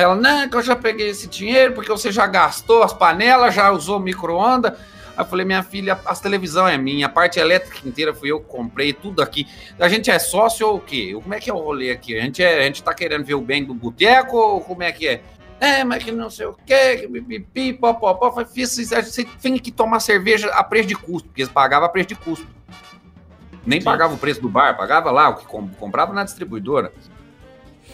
Aí 0.00 0.04
ela, 0.04 0.14
não, 0.16 0.48
que 0.48 0.56
eu 0.56 0.62
já 0.62 0.74
peguei 0.74 1.10
esse 1.10 1.26
dinheiro, 1.26 1.74
porque 1.74 1.90
você 1.90 2.10
já 2.10 2.26
gastou 2.26 2.82
as 2.82 2.90
panelas, 2.90 3.54
já 3.54 3.70
usou 3.70 3.98
o 3.98 4.00
micro-ondas. 4.00 4.72
Aí 5.14 5.18
eu 5.18 5.26
falei, 5.26 5.44
minha 5.44 5.62
filha, 5.62 6.00
a 6.06 6.14
televisão 6.16 6.66
é 6.66 6.78
minha, 6.78 7.04
a 7.04 7.08
parte 7.10 7.38
elétrica 7.38 7.86
inteira 7.86 8.14
fui 8.14 8.30
eu 8.30 8.40
que 8.40 8.46
comprei, 8.46 8.94
tudo 8.94 9.20
aqui. 9.20 9.46
A 9.78 9.90
gente 9.90 10.10
é 10.10 10.18
sócio 10.18 10.66
ou 10.66 10.76
o 10.76 10.80
quê? 10.80 11.10
Como 11.22 11.34
é 11.34 11.38
que 11.38 11.50
é 11.50 11.52
o 11.52 11.58
rolê 11.58 11.90
aqui? 11.90 12.18
A 12.18 12.22
gente, 12.22 12.42
é, 12.42 12.60
a 12.60 12.62
gente 12.62 12.82
tá 12.82 12.94
querendo 12.94 13.26
ver 13.26 13.34
o 13.34 13.42
bem 13.42 13.62
do 13.62 13.74
boteco 13.74 14.38
ou 14.38 14.62
como 14.62 14.82
é 14.82 14.90
que 14.90 15.06
é? 15.06 15.22
É, 15.60 15.84
mas 15.84 16.02
que 16.02 16.10
não 16.10 16.30
sei 16.30 16.46
o 16.46 16.54
quê, 16.64 16.96
que 16.96 17.06
pipipi, 17.06 17.74
popopó. 17.74 18.32
Falei, 18.32 18.48
"Filha, 18.48 18.66
Você 18.66 19.26
tem 19.42 19.58
que 19.58 19.70
tomar 19.70 20.00
cerveja 20.00 20.48
a 20.54 20.64
preço 20.64 20.88
de 20.88 20.94
custo, 20.94 21.28
porque 21.28 21.42
eles 21.42 21.52
pagavam 21.52 21.84
a 21.86 21.90
preço 21.90 22.08
de 22.08 22.14
custo. 22.14 22.46
Nem 23.66 23.78
Sim. 23.82 23.84
pagava 23.84 24.14
o 24.14 24.16
preço 24.16 24.40
do 24.40 24.48
bar, 24.48 24.74
pagava 24.78 25.10
lá, 25.10 25.28
o 25.28 25.34
que 25.36 25.44
com- 25.44 25.68
comprava 25.68 26.14
na 26.14 26.24
distribuidora. 26.24 26.90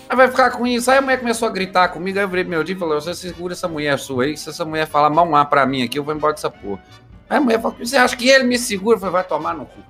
Aí 0.09 0.17
vai 0.17 0.29
ficar 0.29 0.51
com 0.51 0.67
isso. 0.67 0.91
Aí 0.91 0.99
a 0.99 1.03
mulher 1.03 1.19
começou 1.19 1.49
a 1.49 1.51
gritar 1.51 1.89
comigo. 1.89 2.19
Aí 2.19 2.25
eu 2.25 2.29
virei 2.29 2.45
meu 2.45 2.63
dia 2.63 2.75
e 2.75 2.79
falei: 2.79 2.95
Você 2.95 3.15
segura 3.15 3.53
essa 3.53 3.69
mulher 3.69 3.99
sua 3.99 4.25
aí. 4.25 4.37
Se 4.37 4.49
essa 4.49 4.65
mulher 4.65 4.87
falar 4.87 5.11
mal 5.11 5.27
um 5.27 5.37
A 5.37 5.45
pra 5.45 5.67
mim 5.67 5.83
aqui, 5.83 5.99
eu 5.99 6.05
vou 6.05 6.15
embora 6.15 6.35
dessa 6.35 6.51
porra. 6.51 6.83
Aí 7.29 7.39
a 7.39 7.41
mulher 7.41 7.61
falou: 7.61 7.77
Você 7.79 7.97
acha 7.97 8.17
que 8.17 8.29
ele 8.29 8.45
me 8.45 8.59
segura? 8.59 8.97
Eu 8.97 9.01
falei: 9.01 9.13
Vai 9.13 9.25
tomar 9.25 9.55
no 9.55 9.67
cu. 9.67 9.81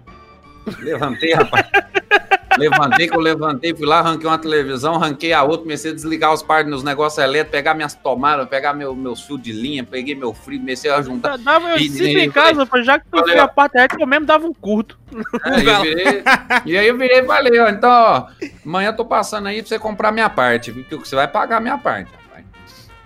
Levantei, 0.80 1.34
rapaz. 1.34 1.66
levantei, 2.58 3.08
que 3.08 3.16
eu 3.16 3.20
levantei, 3.20 3.74
fui 3.74 3.86
lá, 3.86 3.98
arranquei 4.00 4.26
uma 4.28 4.38
televisão, 4.38 4.94
arranquei 4.94 5.32
a 5.32 5.42
outra, 5.42 5.58
comecei 5.62 5.90
a 5.90 5.94
desligar 5.94 6.32
os 6.32 6.42
par 6.42 6.64
nos 6.64 6.82
negócios 6.82 7.22
elétricos, 7.22 7.52
pegar 7.52 7.74
minhas 7.74 7.94
tomadas, 7.94 8.48
pegar 8.48 8.72
meu, 8.72 8.94
meus 8.94 9.20
fios 9.22 9.40
de 9.42 9.52
linha, 9.52 9.84
peguei 9.84 10.14
meu 10.14 10.32
frio, 10.34 10.58
comecei 10.60 10.90
a 10.90 11.00
juntar. 11.02 11.36
Dava 11.38 11.70
eu 11.70 11.76
E- 11.76 11.88
sinto 11.90 12.18
e- 12.18 12.24
em 12.24 12.30
casa, 12.30 12.66
já 12.82 12.98
que 12.98 13.06
tu 13.10 13.18
ó. 13.18 13.40
a 13.40 13.48
parte 13.48 13.76
elétrica, 13.76 14.02
eu 14.02 14.06
mesmo 14.06 14.26
dava 14.26 14.46
um 14.46 14.52
curto. 14.54 14.98
Aí 15.44 15.64
eu 15.66 15.80
virei- 15.82 16.22
e 16.64 16.76
aí 16.78 16.86
eu 16.88 16.96
virei 16.98 17.20
e 17.20 17.24
falei, 17.24 17.58
ó, 17.60 17.68
então, 17.68 17.90
ó, 17.90 18.26
amanhã 18.64 18.88
eu 18.90 18.96
tô 18.96 19.04
passando 19.04 19.46
aí 19.48 19.60
pra 19.62 19.68
você 19.68 19.78
comprar 19.78 20.12
minha 20.12 20.28
parte, 20.30 20.70
viu? 20.70 20.84
Porque 20.84 21.08
você 21.08 21.14
vai 21.16 21.28
pagar 21.28 21.58
a 21.58 21.60
minha 21.60 21.78
parte, 21.78 22.10
rapaz. 22.12 22.44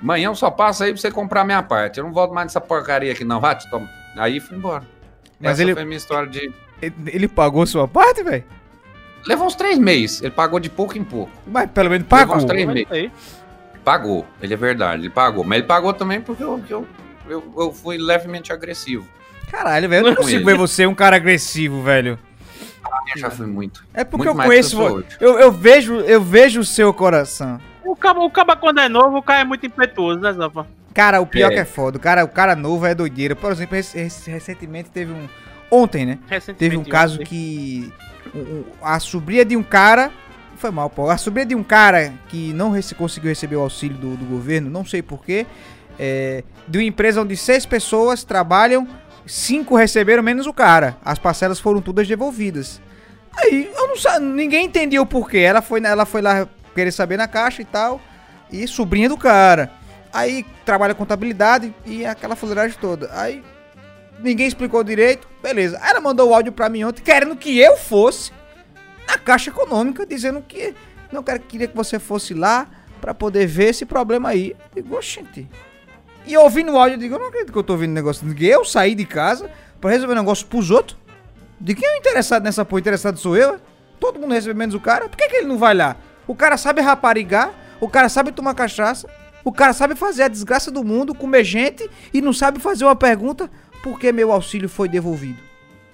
Amanhã 0.03 0.29
eu 0.29 0.35
só 0.35 0.51
passo 0.51 0.83
aí 0.83 0.93
pra 0.93 1.01
você 1.01 1.11
comprar 1.11 1.45
minha 1.45 1.63
parte. 1.63 1.99
Eu 1.99 2.05
não 2.05 2.13
volto 2.13 2.33
mais 2.33 2.47
nessa 2.47 2.61
porcaria 2.61 3.13
aqui, 3.13 3.23
não. 3.25 3.39
Vai, 3.41 3.55
te 3.55 3.69
toma. 3.71 3.87
Aí 4.17 4.41
fui 4.41 4.57
embora. 4.57 4.83
Mas 5.39 5.53
Essa 5.53 5.63
ele- 5.63 5.73
foi 5.75 5.83
a 5.83 5.85
minha 5.87 5.97
história 5.99 6.29
de. 6.29 6.53
Ele- 6.81 6.95
Ele 7.07 7.29
pagou 7.29 7.67
sua 7.67 7.87
parte, 7.87 8.23
velho? 8.23 8.43
Levou 9.27 9.47
uns 9.47 9.55
três 9.55 9.79
meses. 9.79 10.21
Ele 10.23 10.31
pagou 10.31 10.59
de 10.61 10.71
pouco 10.71 10.97
em 10.97 11.05
pouco. 11.05 11.31
Mas 11.47 11.71
pelo 11.71 11.91
menos 11.91 12.07
Levou 12.11 12.19
pagou. 12.19 12.37
uns 12.37 12.45
três 12.45 12.67
meses. 12.67 12.87
aí, 12.91 13.11
Pagou. 13.85 14.27
Ele 14.43 14.55
é 14.55 14.57
verdade, 14.57 15.03
ele 15.03 15.11
pagou. 15.11 15.43
Mas 15.45 15.59
ele 15.59 15.67
pagou 15.67 15.93
também 15.93 16.21
porque 16.21 16.43
eu, 16.43 16.63
eu, 16.69 16.87
eu, 17.29 17.55
eu 17.57 17.73
fui 17.73 17.97
levemente 17.99 18.53
agressivo. 18.53 19.07
Caralho, 19.51 19.89
velho. 19.89 20.07
Eu 20.07 20.11
não 20.11 20.17
consigo 20.17 20.45
ver 20.45 20.57
você 20.57 20.87
um 20.87 20.95
cara 20.95 21.17
agressivo, 21.17 21.83
velho. 21.83 22.19
Eu 23.15 23.21
já 23.21 23.31
fui 23.31 23.47
muito. 23.47 23.85
É 23.93 24.05
porque 24.05 24.27
Muito 24.27 24.41
eu 24.41 24.47
conheço. 24.47 24.77
que 24.77 25.25
eu. 25.25 25.29
Eu, 25.35 25.39
eu 25.41 25.53
vejo, 25.53 25.95
eu 26.01 26.21
vejo 26.23 26.61
o 26.61 26.65
seu 26.65 26.93
coração. 26.95 27.61
O 27.85 27.97
caba, 27.97 28.21
o 28.21 28.31
caba 28.31 28.55
quando 28.57 28.79
é 28.81 28.89
novo, 28.89 29.19
o 29.19 29.23
cara 29.23 29.41
é 29.41 29.45
muito 29.45 29.67
impetuoso, 29.67 30.21
né, 30.21 30.33
Zafa? 30.33 30.67
Cara, 30.95 31.21
o 31.21 31.27
pior 31.27 31.51
É. 31.51 31.55
que 31.55 31.61
é 31.61 31.65
foda. 31.65 31.97
O 31.99 32.01
cara, 32.01 32.25
o 32.25 32.29
cara 32.29 32.55
novo 32.55 32.87
é 32.87 32.95
doideira. 32.95 33.35
Por 33.35 33.51
exemplo, 33.51 33.75
rec- 33.77 33.95
rec- 33.95 34.27
recentemente 34.27 34.91
teve 34.91 35.13
um. 35.13 35.29
Ontem, 35.71 36.05
né? 36.07 36.19
Recentemente. 36.29 36.59
Teve 36.59 36.77
um 36.77 36.85
caso 36.85 37.15
ontem. 37.15 37.25
que 37.27 37.93
a 38.83 38.99
sobrinha 39.01 39.45
de 39.45 39.57
um 39.57 39.63
cara. 39.63 40.11
Foi 40.57 40.71
mal, 40.71 40.91
pô. 40.91 41.09
A 41.09 41.17
sobrinha 41.17 41.47
de 41.47 41.55
um 41.55 41.63
cara 41.63 42.13
que 42.29 42.53
não 42.53 42.71
rece- 42.71 42.95
conseguiu 42.95 43.31
receber 43.31 43.57
o 43.57 43.61
auxílio 43.61 43.97
do, 43.97 44.17
do 44.17 44.25
governo, 44.27 44.69
não 44.71 44.85
sei 44.85 45.01
porquê. 45.03 45.47
É, 45.99 46.45
de 46.69 46.79
uma 46.79 46.85
empresa 46.85 47.21
onde 47.23 47.37
seis 47.37 47.65
pessoas 47.67 48.25
trabalham, 48.25 48.87
cinco 49.27 49.75
receberam 49.75 50.23
menos 50.23 50.47
o 50.47 50.53
cara. 50.53 50.97
As 51.05 51.19
parcelas 51.19 51.59
foram 51.61 51.81
todas 51.81 52.07
devolvidas. 52.07 52.81
Aí 53.37 53.71
eu 53.75 53.89
não 53.89 53.97
sa- 53.97 54.19
ninguém 54.21 54.67
entendia 54.67 55.01
o 55.01 55.07
porquê. 55.07 55.39
Ela 55.39 55.63
foi, 55.63 55.83
ela 55.83 56.05
foi 56.05 56.21
lá 56.21 56.47
querer 56.75 56.93
saber 56.93 57.17
na 57.17 57.27
caixa 57.29 57.63
e 57.63 57.65
tal. 57.65 58.01
E 58.53 58.67
sobrinha 58.67 59.09
do 59.09 59.17
cara. 59.17 59.71
Aí 60.13 60.45
trabalha 60.65 60.95
contabilidade 60.95 61.73
e 61.87 62.05
aquela 62.05 62.35
fuleiragem 62.37 62.77
toda. 62.81 63.09
Aí 63.15 63.43
ninguém 64.23 64.47
explicou 64.47 64.83
direito, 64.85 65.29
beleza. 65.43 65.81
Ela 65.83 66.01
mandou 66.01 66.31
o 66.31 66.35
áudio 66.35 66.53
pra 66.53 66.69
mim 66.69 66.85
ontem, 66.85 67.03
querendo 67.03 67.37
que 67.37 67.59
eu 67.59 67.77
fosse 67.77 68.33
na 69.07 69.19
Caixa 69.19 69.51
Econômica, 69.51 70.07
dizendo 70.07 70.43
que 70.43 70.75
não 71.11 71.23
queria 71.23 71.67
que 71.67 71.77
você 71.77 71.99
fosse 71.99 72.35
lá 72.35 72.69
pra 73.01 73.15
poder 73.15 73.47
ver 73.47 73.71
esse 73.71 73.85
problema 73.85 74.29
aí. 74.29 74.55
Eu 74.77 74.83
digo, 74.83 74.97
oxente. 74.97 75.49
E 76.27 76.37
ouvindo 76.37 76.73
o 76.73 76.79
áudio, 76.79 76.95
eu 76.95 76.99
digo, 76.99 77.15
eu 77.15 77.19
não 77.19 77.29
acredito 77.29 77.53
que 77.53 77.59
eu 77.59 77.63
tô 77.63 77.73
ouvindo 77.73 77.93
negócio. 77.93 78.27
Eu 78.41 78.65
saí 78.65 78.95
de 78.95 79.05
casa 79.05 79.51
pra 79.81 79.91
resolver 79.91 80.15
negócio 80.15 80.47
pros 80.47 80.71
outros. 80.71 80.99
De 81.59 81.75
quem 81.75 81.89
é 81.89 81.95
o 81.95 81.99
interessado 81.99 82.43
nessa 82.43 82.65
porra? 82.65 82.81
Interessado 82.81 83.19
sou 83.19 83.37
eu? 83.37 83.59
Todo 83.99 84.19
mundo 84.19 84.33
recebe 84.33 84.55
menos 84.55 84.75
o 84.75 84.81
cara. 84.81 85.09
Por 85.09 85.17
que, 85.17 85.29
que 85.29 85.37
ele 85.37 85.47
não 85.47 85.59
vai 85.59 85.75
lá? 85.75 85.97
O 86.27 86.35
cara 86.35 86.57
sabe 86.57 86.81
raparigar, 86.81 87.53
o 87.81 87.89
cara 87.89 88.09
sabe 88.09 88.33
tomar 88.33 88.55
cachaça, 88.55 89.09
o 89.45 89.51
cara 89.51 89.73
sabe 89.73 89.95
fazer 89.95 90.23
a 90.25 90.29
desgraça 90.29 90.71
do 90.71 90.85
mundo, 90.85 91.15
comer 91.15 91.45
gente 91.45 91.89
e 92.13 92.21
não 92.21 92.33
sabe 92.33 92.61
fazer 92.61 92.85
uma 92.85 92.95
pergunta 92.97 93.51
por 93.83 93.99
que 93.99 94.13
meu 94.13 94.33
auxílio 94.33 94.69
foi 94.69 94.89
devolvido. 94.89 95.41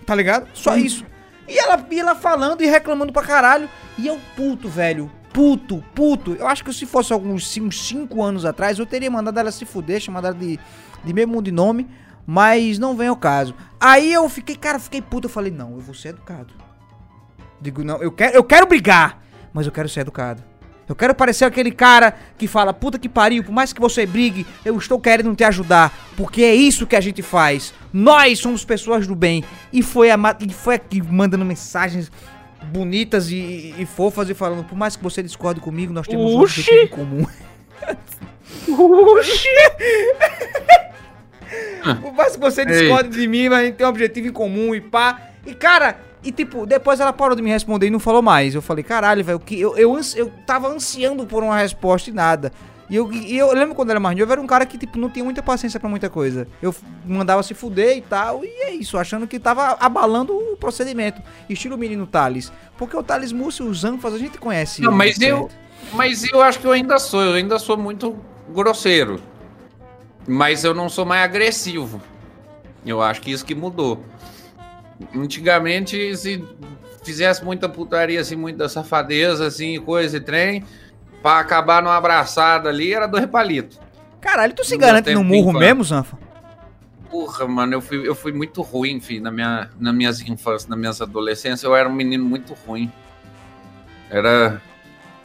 Tá 0.04 0.14
ligado? 0.14 0.48
Só 0.54 0.76
isso. 0.76 1.04
E 1.48 1.58
ela, 1.58 1.84
e 1.90 1.98
ela 1.98 2.14
falando 2.14 2.62
e 2.62 2.66
reclamando 2.66 3.12
pra 3.12 3.22
caralho. 3.22 3.68
E 3.98 4.06
eu 4.06 4.18
puto, 4.34 4.68
velho. 4.68 5.10
Puto, 5.32 5.84
puto. 5.94 6.34
Eu 6.34 6.46
acho 6.46 6.64
que 6.64 6.72
se 6.72 6.86
fosse 6.86 7.12
alguns 7.12 7.48
5 7.48 8.22
anos 8.22 8.44
atrás, 8.44 8.78
eu 8.78 8.86
teria 8.86 9.10
mandado 9.10 9.38
ela 9.38 9.52
se 9.52 9.64
fuder, 9.64 10.00
chamado 10.00 10.28
ela 10.28 10.34
de, 10.34 10.58
de 11.04 11.12
mesmo 11.12 11.42
de 11.42 11.52
nome. 11.52 11.88
Mas 12.26 12.78
não 12.78 12.96
vem 12.96 13.08
ao 13.08 13.16
caso. 13.16 13.54
Aí 13.78 14.12
eu 14.12 14.28
fiquei, 14.28 14.56
cara, 14.56 14.78
fiquei 14.78 15.00
puto. 15.00 15.26
Eu 15.26 15.30
falei, 15.30 15.52
não, 15.52 15.72
eu 15.72 15.80
vou 15.80 15.94
ser 15.94 16.08
educado. 16.08 16.52
Digo, 17.60 17.84
não, 17.84 18.02
eu 18.02 18.10
quero, 18.10 18.34
eu 18.34 18.44
quero 18.44 18.66
brigar, 18.66 19.22
mas 19.52 19.66
eu 19.66 19.72
quero 19.72 19.88
ser 19.88 20.00
educado. 20.00 20.42
Eu 20.88 20.94
quero 20.94 21.14
parecer 21.14 21.44
aquele 21.44 21.72
cara 21.72 22.14
que 22.38 22.46
fala, 22.46 22.72
puta 22.72 22.98
que 22.98 23.08
pariu, 23.08 23.42
por 23.42 23.52
mais 23.52 23.72
que 23.72 23.80
você 23.80 24.06
brigue, 24.06 24.46
eu 24.64 24.76
estou 24.76 25.00
querendo 25.00 25.34
te 25.34 25.42
ajudar, 25.42 25.92
porque 26.16 26.42
é 26.42 26.54
isso 26.54 26.86
que 26.86 26.94
a 26.94 27.00
gente 27.00 27.22
faz. 27.22 27.74
Nós 27.92 28.38
somos 28.38 28.64
pessoas 28.64 29.06
do 29.06 29.16
bem. 29.16 29.42
E 29.72 29.82
foi, 29.82 30.10
a, 30.10 30.18
e 30.40 30.52
foi 30.52 30.76
aqui 30.76 31.02
mandando 31.02 31.44
mensagens 31.44 32.10
bonitas 32.66 33.30
e, 33.30 33.74
e 33.76 33.86
fofas 33.86 34.30
e 34.30 34.34
falando, 34.34 34.64
por 34.64 34.76
mais 34.76 34.94
que 34.96 35.02
você 35.02 35.22
discorde 35.22 35.60
comigo, 35.60 35.92
nós 35.92 36.06
temos 36.06 36.32
um 36.32 36.38
Oxi! 36.38 36.60
objetivo 36.60 36.82
em 36.82 36.88
comum. 36.88 37.26
Oxi! 39.18 39.48
Por 42.02 42.12
mais 42.12 42.34
que 42.34 42.40
você 42.40 42.64
discorde 42.64 43.08
de 43.08 43.26
mim, 43.28 43.48
mas 43.48 43.58
a 43.58 43.64
gente 43.64 43.74
tem 43.74 43.86
um 43.86 43.90
objetivo 43.90 44.28
em 44.28 44.32
comum 44.32 44.74
e 44.74 44.80
pá. 44.80 45.30
E 45.44 45.54
cara, 45.54 46.00
E, 46.26 46.32
tipo, 46.32 46.66
depois 46.66 46.98
ela 46.98 47.12
parou 47.12 47.36
de 47.36 47.40
me 47.42 47.50
responder 47.50 47.86
e 47.86 47.90
não 47.90 48.00
falou 48.00 48.20
mais. 48.20 48.52
Eu 48.52 48.60
falei, 48.60 48.82
caralho, 48.82 49.22
velho, 49.22 49.38
que 49.38 49.60
eu, 49.60 49.76
eu, 49.76 49.96
eu 50.16 50.32
tava 50.44 50.66
ansiando 50.66 51.24
por 51.24 51.40
uma 51.40 51.56
resposta 51.56 52.10
e 52.10 52.12
nada. 52.12 52.50
E 52.90 52.96
eu, 52.96 53.12
e 53.12 53.38
eu 53.38 53.52
lembro 53.52 53.76
quando 53.76 53.90
era 53.90 54.00
mais 54.00 54.18
novo, 54.18 54.28
eu 54.28 54.32
era 54.32 54.40
um 54.40 54.46
cara 54.46 54.66
que, 54.66 54.76
tipo, 54.76 54.98
não 54.98 55.08
tinha 55.08 55.24
muita 55.24 55.40
paciência 55.40 55.78
pra 55.78 55.88
muita 55.88 56.10
coisa. 56.10 56.48
Eu 56.60 56.74
mandava 57.04 57.44
se 57.44 57.54
fuder 57.54 57.96
e 57.96 58.00
tal, 58.00 58.44
e 58.44 58.48
é 58.48 58.72
isso, 58.72 58.98
achando 58.98 59.24
que 59.28 59.38
tava 59.38 59.76
abalando 59.78 60.32
o 60.36 60.56
procedimento. 60.56 61.22
Estilo 61.48 61.78
menino 61.78 62.08
Thales. 62.08 62.52
Porque 62.76 62.96
o 62.96 63.04
Thales 63.04 63.30
Múcio, 63.30 63.64
o 63.64 63.72
Zanfas, 63.72 64.12
a 64.12 64.18
gente 64.18 64.36
conhece. 64.36 64.82
Não, 64.82 64.90
mas 64.90 65.14
certo? 65.14 65.30
eu, 65.30 65.50
mas 65.92 66.24
eu 66.24 66.42
acho 66.42 66.58
que 66.58 66.66
eu 66.66 66.72
ainda 66.72 66.98
sou, 66.98 67.22
eu 67.22 67.34
ainda 67.34 67.56
sou 67.60 67.76
muito 67.76 68.16
grosseiro. 68.52 69.20
Mas 70.26 70.64
eu 70.64 70.74
não 70.74 70.88
sou 70.88 71.06
mais 71.06 71.22
agressivo. 71.22 72.02
Eu 72.84 73.00
acho 73.00 73.20
que 73.20 73.30
isso 73.30 73.44
que 73.44 73.54
mudou. 73.54 74.04
Antigamente, 75.14 76.16
se 76.16 76.42
fizesse 77.04 77.44
muita 77.44 77.68
putaria, 77.68 78.20
assim, 78.20 78.36
muita 78.36 78.68
safadeza, 78.68 79.46
assim, 79.46 79.80
coisa 79.80 80.16
e 80.16 80.20
trem, 80.20 80.64
pra 81.22 81.38
acabar 81.38 81.82
numa 81.82 81.96
abraçada 81.96 82.68
ali, 82.68 82.92
era 82.92 83.06
dois 83.06 83.26
palitos. 83.26 83.78
Caralho, 84.20 84.54
tu 84.54 84.64
se 84.64 84.74
No 84.74 84.80
garante 84.80 85.14
no 85.14 85.22
murro 85.22 85.50
infância. 85.50 85.58
mesmo, 85.60 85.84
Zanfa? 85.84 86.18
Porra, 87.10 87.46
mano, 87.46 87.74
eu 87.74 87.80
fui, 87.80 88.08
eu 88.08 88.14
fui 88.14 88.32
muito 88.32 88.60
ruim, 88.62 89.00
filho, 89.00 89.22
na 89.22 89.30
minha, 89.30 89.70
nas 89.78 89.94
minhas 89.94 90.20
infâncias, 90.20 90.66
nas 90.66 90.78
minhas 90.78 91.00
adolescências, 91.00 91.62
eu 91.62 91.76
era 91.76 91.88
um 91.88 91.92
menino 91.94 92.24
muito 92.24 92.52
ruim. 92.66 92.90
Era 94.10 94.60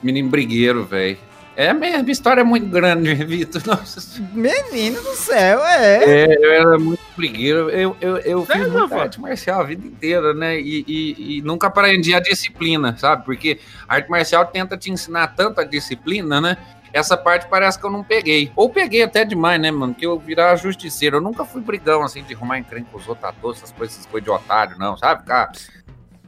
menino 0.01 0.29
brigueiro, 0.29 0.83
velho. 0.85 1.17
É 1.61 1.73
mesmo, 1.73 2.09
a 2.09 2.11
história 2.11 2.41
é 2.41 2.43
muito 2.43 2.65
grande, 2.65 3.13
Vitor. 3.13 3.61
Menino 4.33 4.99
do 4.99 5.15
céu, 5.15 5.63
é. 5.63 6.03
é, 6.03 6.35
eu 6.43 6.51
era 6.53 6.79
muito 6.79 7.03
brigueiro. 7.15 7.69
Eu, 7.69 7.95
eu, 8.01 8.17
eu 8.17 8.45
fiz 8.47 8.67
muita 8.67 8.95
arte 8.99 9.21
marcial 9.21 9.61
a 9.61 9.63
vida 9.65 9.85
inteira, 9.85 10.33
né? 10.33 10.59
E, 10.59 10.83
e- 10.87 11.37
e 11.37 11.41
nunca 11.43 11.67
aprendi 11.67 12.15
a 12.15 12.19
disciplina, 12.19 12.97
sabe? 12.97 13.25
Porque 13.25 13.59
a 13.87 13.93
arte 13.93 14.09
marcial 14.09 14.43
tenta 14.47 14.75
te 14.75 14.89
ensinar 14.91 15.35
tanto 15.35 15.61
a 15.61 15.63
disciplina, 15.63 16.41
né? 16.41 16.57
Essa 16.91 17.15
parte 17.15 17.45
parece 17.47 17.77
que 17.77 17.85
eu 17.85 17.91
não 17.91 18.03
peguei. 18.03 18.51
Ou 18.55 18.67
peguei 18.67 19.03
até 19.03 19.23
demais, 19.23 19.61
né, 19.61 19.69
mano? 19.69 19.93
Que 19.93 20.07
eu 20.07 20.17
virar 20.17 20.55
justiceiro. 20.55 21.17
Eu 21.17 21.21
nunca 21.21 21.45
fui 21.45 21.61
brigão, 21.61 22.01
assim, 22.01 22.23
de 22.23 22.33
arrumar 22.33 22.57
encrenca 22.57 22.87
com 22.91 22.97
os 22.97 23.07
outros 23.07 23.29
essas 23.55 23.71
coisas, 23.71 23.95
essas 23.97 24.05
coisas 24.07 24.25
de 24.25 24.31
otário, 24.31 24.79
não, 24.79 24.97
sabe? 24.97 25.21
Ficar. 25.21 25.51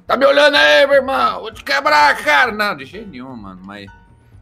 Tá 0.05 0.15
me 0.15 0.27
olhando 0.27 0.55
aí, 0.55 0.85
meu 0.85 0.97
irmão? 0.97 1.39
Vou 1.41 1.51
te 1.51 1.63
quebrar 1.63 2.15
cara. 2.23 2.51
Não, 2.51 2.77
de 2.77 2.85
jeito 2.85 3.09
nenhum, 3.09 3.35
mano. 3.35 3.61
Mas 3.65 3.87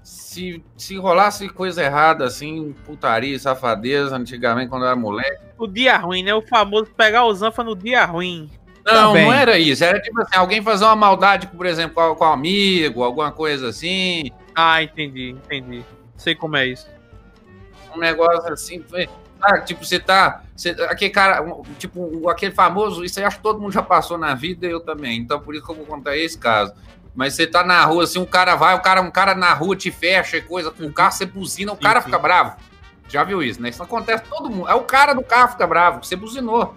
se, 0.03 0.63
se 0.77 0.97
rolasse 0.97 1.47
coisa 1.49 1.83
errada, 1.83 2.25
assim, 2.25 2.73
putaria, 2.85 3.37
safadeza, 3.37 4.15
antigamente, 4.15 4.69
quando 4.69 4.83
eu 4.83 4.87
era 4.87 4.95
moleque. 4.95 5.41
O 5.57 5.67
dia 5.67 5.97
ruim, 5.97 6.23
né? 6.23 6.33
O 6.33 6.41
famoso 6.41 6.87
pegar 6.97 7.25
o 7.25 7.33
Zanfa 7.33 7.63
no 7.63 7.75
dia 7.75 8.03
ruim. 8.05 8.49
Não, 8.83 9.09
Também. 9.09 9.25
não 9.25 9.33
era 9.33 9.59
isso. 9.59 9.83
Era 9.83 10.01
tipo 10.01 10.19
assim, 10.21 10.35
alguém 10.35 10.61
fazer 10.61 10.85
uma 10.85 10.95
maldade, 10.95 11.45
por 11.47 11.65
exemplo, 11.67 11.93
com, 11.95 12.15
com 12.15 12.25
um 12.25 12.31
amigo, 12.31 13.03
alguma 13.03 13.31
coisa 13.31 13.69
assim. 13.69 14.31
Ah, 14.55 14.81
entendi, 14.81 15.29
entendi. 15.29 15.85
Sei 16.17 16.33
como 16.35 16.57
é 16.57 16.65
isso. 16.67 16.87
um 17.95 17.99
negócio 17.99 18.51
assim, 18.51 18.81
foi- 18.89 19.07
ah, 19.41 19.59
tipo, 19.59 19.83
você 19.83 19.99
tá, 19.99 20.43
você, 20.55 20.69
aquele 20.89 21.11
cara, 21.11 21.45
tipo, 21.77 22.29
aquele 22.29 22.53
famoso, 22.53 23.03
isso 23.03 23.19
aí 23.19 23.25
acho 23.25 23.37
que 23.37 23.43
todo 23.43 23.59
mundo 23.59 23.71
já 23.73 23.81
passou 23.81 24.17
na 24.17 24.33
vida, 24.33 24.65
eu 24.65 24.79
também, 24.79 25.17
então 25.19 25.39
por 25.39 25.53
isso 25.55 25.65
que 25.65 25.71
eu 25.71 25.75
vou 25.75 25.85
contar 25.85 26.15
esse 26.15 26.37
caso. 26.37 26.73
Mas 27.13 27.33
você 27.35 27.45
tá 27.45 27.63
na 27.63 27.83
rua, 27.83 28.03
assim, 28.05 28.19
um 28.19 28.25
cara 28.25 28.55
vai, 28.55 28.73
o 28.73 28.79
cara, 28.81 29.01
um 29.01 29.11
cara 29.11 29.35
na 29.35 29.53
rua 29.53 29.75
te 29.75 29.91
fecha 29.91 30.37
e 30.37 30.41
coisa, 30.41 30.71
com 30.71 30.85
o 30.85 30.93
carro 30.93 31.11
você 31.11 31.25
buzina, 31.25 31.73
o 31.73 31.75
Sim, 31.75 31.81
cara 31.81 31.99
sim. 31.99 32.05
fica 32.05 32.17
bravo. 32.19 32.55
Já 33.09 33.23
viu 33.25 33.43
isso, 33.43 33.61
né? 33.61 33.67
Isso 33.69 33.83
acontece 33.83 34.23
com 34.23 34.29
todo 34.37 34.49
mundo. 34.49 34.69
É 34.69 34.73
o 34.73 34.83
cara 34.83 35.13
do 35.13 35.21
carro 35.21 35.49
fica 35.51 35.67
bravo, 35.67 36.03
você 36.03 36.15
buzinou. 36.15 36.73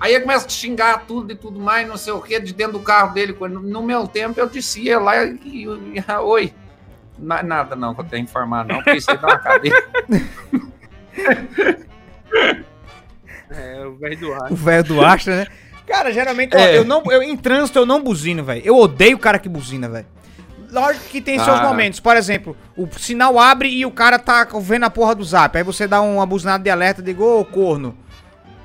Aí 0.00 0.12
ele 0.12 0.22
começa 0.22 0.44
a 0.44 0.48
te 0.48 0.54
xingar 0.54 1.04
tudo 1.06 1.32
e 1.32 1.36
tudo 1.36 1.60
mais, 1.60 1.86
não 1.86 1.96
sei 1.96 2.12
o 2.12 2.20
que, 2.20 2.40
de 2.40 2.52
dentro 2.52 2.72
do 2.74 2.80
carro 2.80 3.14
dele. 3.14 3.36
No, 3.40 3.48
no 3.60 3.82
meu 3.82 4.08
tempo 4.08 4.40
eu 4.40 4.48
descia 4.48 4.98
lá 4.98 5.22
e, 5.24 5.34
e- 5.44 5.64
e- 6.00 6.12
oi. 6.20 6.52
Na- 7.16 7.44
nada 7.44 7.76
não, 7.76 7.94
que 7.94 8.00
eu 8.00 8.04
tenho 8.04 8.24
que 8.24 8.30
informar, 8.30 8.64
não, 8.64 8.74
porque 8.76 8.94
isso 8.98 9.08
aí 9.08 9.16
dá 9.18 9.28
uma 9.28 9.38
cadeia. 9.38 9.88
É, 13.50 13.86
o 13.86 13.94
velho 13.96 14.18
do 14.18 14.28
O 14.30 14.32
rádio. 14.32 14.56
velho 14.56 14.84
do 14.84 15.04
Astra, 15.04 15.36
né? 15.36 15.46
Cara, 15.86 16.12
geralmente, 16.12 16.56
ó, 16.56 16.58
É. 16.58 16.78
eu 16.78 16.84
não, 16.84 17.02
eu, 17.10 17.22
em 17.22 17.36
trânsito 17.36 17.78
eu 17.78 17.86
não 17.86 18.02
buzino, 18.02 18.42
velho. 18.44 18.62
Eu 18.64 18.76
odeio 18.76 19.16
o 19.16 19.20
cara 19.20 19.38
que 19.38 19.48
buzina, 19.48 19.88
velho. 19.88 20.06
Lógico 20.70 21.04
que 21.06 21.20
tem 21.20 21.38
seus 21.38 21.60
Ah. 21.60 21.62
momentos. 21.62 22.00
Por 22.00 22.16
exemplo, 22.16 22.56
o 22.76 22.88
sinal 22.98 23.38
abre 23.38 23.68
e 23.68 23.84
o 23.86 23.90
cara 23.90 24.18
tá 24.18 24.46
vendo 24.60 24.84
a 24.84 24.90
porra 24.90 25.14
do 25.14 25.22
zap. 25.24 25.56
Aí 25.56 25.62
você 25.62 25.86
dá 25.86 26.00
uma 26.00 26.26
buzinada 26.26 26.64
de 26.64 26.70
alerta 26.70 27.00
e 27.00 27.04
diga, 27.04 27.22
ô 27.22 27.44
corno. 27.44 27.96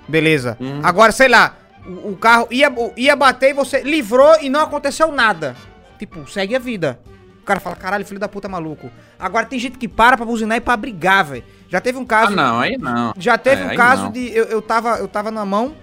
Beleza. 0.07 0.57
Uhum. 0.59 0.79
Agora, 0.81 1.11
sei 1.11 1.27
lá, 1.27 1.55
o, 1.85 2.11
o 2.11 2.17
carro 2.17 2.47
ia, 2.49 2.71
ia 2.97 3.15
bater 3.15 3.51
e 3.51 3.53
você 3.53 3.81
livrou 3.81 4.37
e 4.41 4.49
não 4.49 4.61
aconteceu 4.61 5.11
nada. 5.11 5.55
Tipo, 5.99 6.27
segue 6.29 6.55
a 6.55 6.59
vida. 6.59 6.99
O 7.41 7.45
cara 7.45 7.59
fala, 7.59 7.75
caralho, 7.75 8.05
filho 8.05 8.19
da 8.19 8.27
puta 8.27 8.47
maluco. 8.47 8.89
Agora 9.19 9.45
tem 9.45 9.59
gente 9.59 9.77
que 9.77 9.87
para 9.87 10.15
pra 10.17 10.25
buzinar 10.25 10.57
e 10.57 10.61
pra 10.61 10.75
brigar, 10.77 11.25
velho. 11.25 11.43
Já 11.67 11.79
teve 11.81 11.97
um 11.99 12.03
Ah, 12.03 12.07
caso. 12.07 12.35
não, 12.35 12.59
aí 12.59 12.77
não. 12.77 13.13
Já 13.17 13.37
teve 13.37 13.61
É, 13.61 13.65
um 13.67 13.75
caso 13.75 14.03
não. 14.05 14.11
de. 14.11 14.35
Eu, 14.35 14.45
eu, 14.45 14.61
tava, 14.61 14.97
eu 14.97 15.07
tava 15.07 15.29
na 15.29 15.45
mão, 15.45 15.75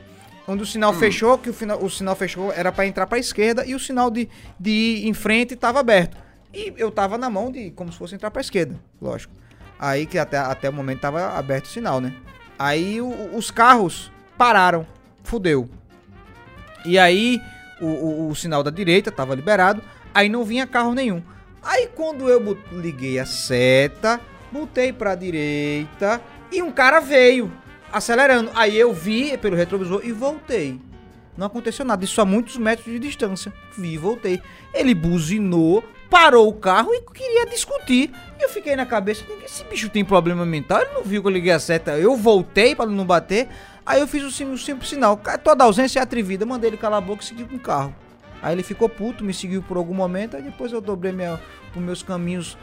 onde 0.49 0.63
o 0.63 0.67
sinal 0.67 0.93
Hum. 0.93 0.99
fechou, 0.99 1.37
que 1.39 1.51
o, 1.51 1.55
final, 1.55 1.83
o 1.83 1.91
sinal 1.91 2.15
fechou 2.17 2.53
era 2.53 2.71
pra 2.73 2.87
entrar 2.87 3.07
pra 3.07 3.19
esquerda 3.19 3.65
e 3.67 3.75
o 3.75 3.79
sinal 3.79 4.11
de, 4.11 4.29
de 4.59 4.71
ir 4.71 5.09
em 5.09 5.15
frente 5.15 5.57
tava 5.57 5.81
aberto. 5.81 6.17
E 6.55 6.73
eu 6.77 6.91
tava 6.91 7.19
na 7.19 7.29
mão 7.29 7.51
de 7.51 7.71
como 7.73 7.93
se 7.93 7.99
fosse 7.99 8.15
entrar 8.15 8.31
pra 8.31 8.41
esquerda, 8.41 8.79
lógico. 9.01 9.33
Aí 9.79 10.07
que 10.07 10.19
até, 10.19 10.39
até 10.39 10.71
o 10.71 10.73
momento 10.73 11.01
tava 11.01 11.37
aberto 11.37 11.67
o 11.67 11.69
sinal, 11.69 12.01
né? 12.01 12.15
Aí 12.59 13.01
o- 13.01 13.37
os 13.37 13.51
carros 13.51 14.11
pararam. 14.39 14.87
Fudeu. 15.23 15.69
E 16.85 16.99
aí 16.99 17.41
o, 17.81 17.87
o- 17.87 18.29
o 18.31 18.35
sinal 18.35 18.63
da 18.63 18.71
direita 18.71 19.11
tava 19.13 19.35
liberado. 19.35 19.83
Aí 20.15 20.29
não 20.29 20.45
vinha 20.45 20.67
carro 20.67 20.95
nenhum. 20.95 21.23
Aí 21.63 21.89
quando 21.95 22.29
eu 22.29 22.57
liguei 22.73 23.19
a 23.19 23.27
seta, 23.27 24.21
botei 24.53 24.93
pra 24.93 25.15
direita 25.15 26.21
e 26.51 26.63
um 26.63 26.71
cara 26.71 27.01
veio 27.01 27.53
acelerando. 27.97 28.51
Aí 28.55 28.77
eu 28.77 28.93
vi 28.93 29.37
pelo 29.39 29.57
retrovisor 29.57 30.01
e 30.05 30.13
voltei. 30.13 30.81
Não 31.37 31.47
aconteceu 31.47 31.85
nada, 31.85 32.05
isso 32.05 32.21
a 32.21 32.25
muitos 32.25 32.57
metros 32.57 32.87
de 32.87 32.99
distância. 32.99 33.53
Vi 33.77 33.95
e 33.95 33.99
voltei. 33.99 34.41
Ele 34.73 34.95
buzinou, 34.95 35.85
parou 36.09 36.49
o 36.49 36.53
carro 36.55 36.95
e 36.95 37.03
queria 37.13 37.45
discutir. 37.47 38.11
E 38.39 38.43
eu 38.43 38.49
fiquei 38.49 38.75
na 38.75 38.87
cabeça, 38.87 39.23
esse 39.45 39.63
bicho 39.65 39.89
tem 39.91 40.05
problema 40.05 40.47
mental? 40.47 40.81
Ele 40.81 40.93
não 40.95 41.03
viu 41.03 41.21
que 41.21 41.29
eu 41.29 41.33
liguei 41.33 41.53
a 41.53 41.59
seta. 41.59 41.99
Eu 41.99 42.17
voltei 42.17 42.75
pra 42.75 42.87
não 42.87 43.05
bater. 43.05 43.49
Aí 43.85 44.01
eu 44.01 44.07
fiz 44.07 44.23
o 44.23 44.31
sim- 44.31 44.51
o 44.51 44.57
simples 44.59 44.89
sinal. 44.89 45.21
Toda 45.45 45.65
ausência 45.65 46.01
é 46.01 46.03
atrevida. 46.03 46.47
Mandei 46.47 46.71
ele 46.71 46.77
calar 46.77 46.99
a 46.99 47.01
boca 47.03 47.23
e 47.23 47.27
seguir 47.27 47.45
com 47.45 47.57
o 47.57 47.61
carro. 47.61 47.95
Aí 48.43 48.55
ele 48.55 48.63
ficou 48.63 48.89
puto, 48.89 49.23
me 49.25 49.35
seguiu 49.35 49.63
por 49.63 49.77
algum 49.77 49.95
momento. 49.95 50.37
Aí 50.37 50.43
depois 50.43 50.73
eu 50.73 50.81
dobrei 50.81 51.13
minha, 51.13 51.39
os 51.75 51.83
meus 51.83 52.03
caminhos 52.03 52.57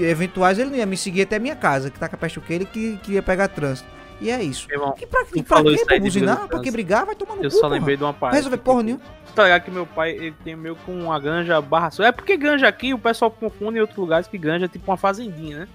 eventuais. 0.00 0.58
Ele 0.58 0.70
não 0.70 0.76
ia 0.76 0.86
me 0.86 0.96
seguir 0.96 1.22
até 1.22 1.38
minha 1.38 1.54
casa, 1.56 1.90
que 1.90 1.98
tá 1.98 2.08
com 2.08 2.16
a 2.16 2.18
peste 2.18 2.40
que 2.40 2.52
ele 2.52 2.64
que 2.64 2.96
queria 3.02 3.22
pegar 3.22 3.48
trânsito. 3.48 3.88
E 4.20 4.30
é 4.30 4.42
isso. 4.42 4.66
Irmão, 4.70 4.92
Que 4.92 5.06
pra, 5.06 5.24
Tu 5.24 5.42
pra 5.42 5.62
Pra 5.62 5.98
buzinar? 6.00 6.46
Pra 6.48 6.60
que 6.60 6.70
brigar? 6.70 7.04
Vai 7.04 7.14
tomar 7.14 7.36
no 7.36 7.44
eu 7.44 7.50
cu, 7.50 7.56
só 7.56 7.62
porra. 7.62 7.74
lembrei 7.74 7.96
de 7.96 8.02
uma 8.04 8.14
parte. 8.14 8.34
resolver 8.34 8.56
porra 8.58 8.82
nenhuma. 8.82 9.02
Tá 9.34 9.42
ligado 9.44 9.62
que 9.64 9.70
meu 9.70 9.84
pai 9.86 10.12
ele 10.12 10.34
tem 10.44 10.54
meio 10.54 10.76
com 10.76 10.92
uma 10.92 11.18
ganja 11.18 11.60
barra. 11.60 11.90
É 12.00 12.12
porque 12.12 12.36
ganja 12.36 12.68
aqui 12.68 12.94
o 12.94 12.98
pessoal 12.98 13.30
confunde 13.30 13.78
em 13.78 13.80
outros 13.80 13.98
lugares 13.98 14.26
que 14.28 14.38
ganja 14.38 14.66
é 14.66 14.68
tipo 14.68 14.88
uma 14.90 14.96
fazendinha, 14.96 15.60
né? 15.60 15.68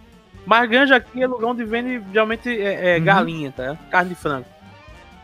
Mas 0.46 0.70
ganja 0.70 0.96
aqui 0.96 1.22
é 1.22 1.28
lugar 1.28 1.48
onde 1.50 1.66
vende 1.66 2.02
geralmente 2.12 2.50
é, 2.50 2.96
é 2.96 2.98
Uhum. 2.98 3.04
galinha, 3.04 3.52
tá? 3.52 3.78
Carne 3.92 4.10
de 4.10 4.16
frango. 4.16 4.46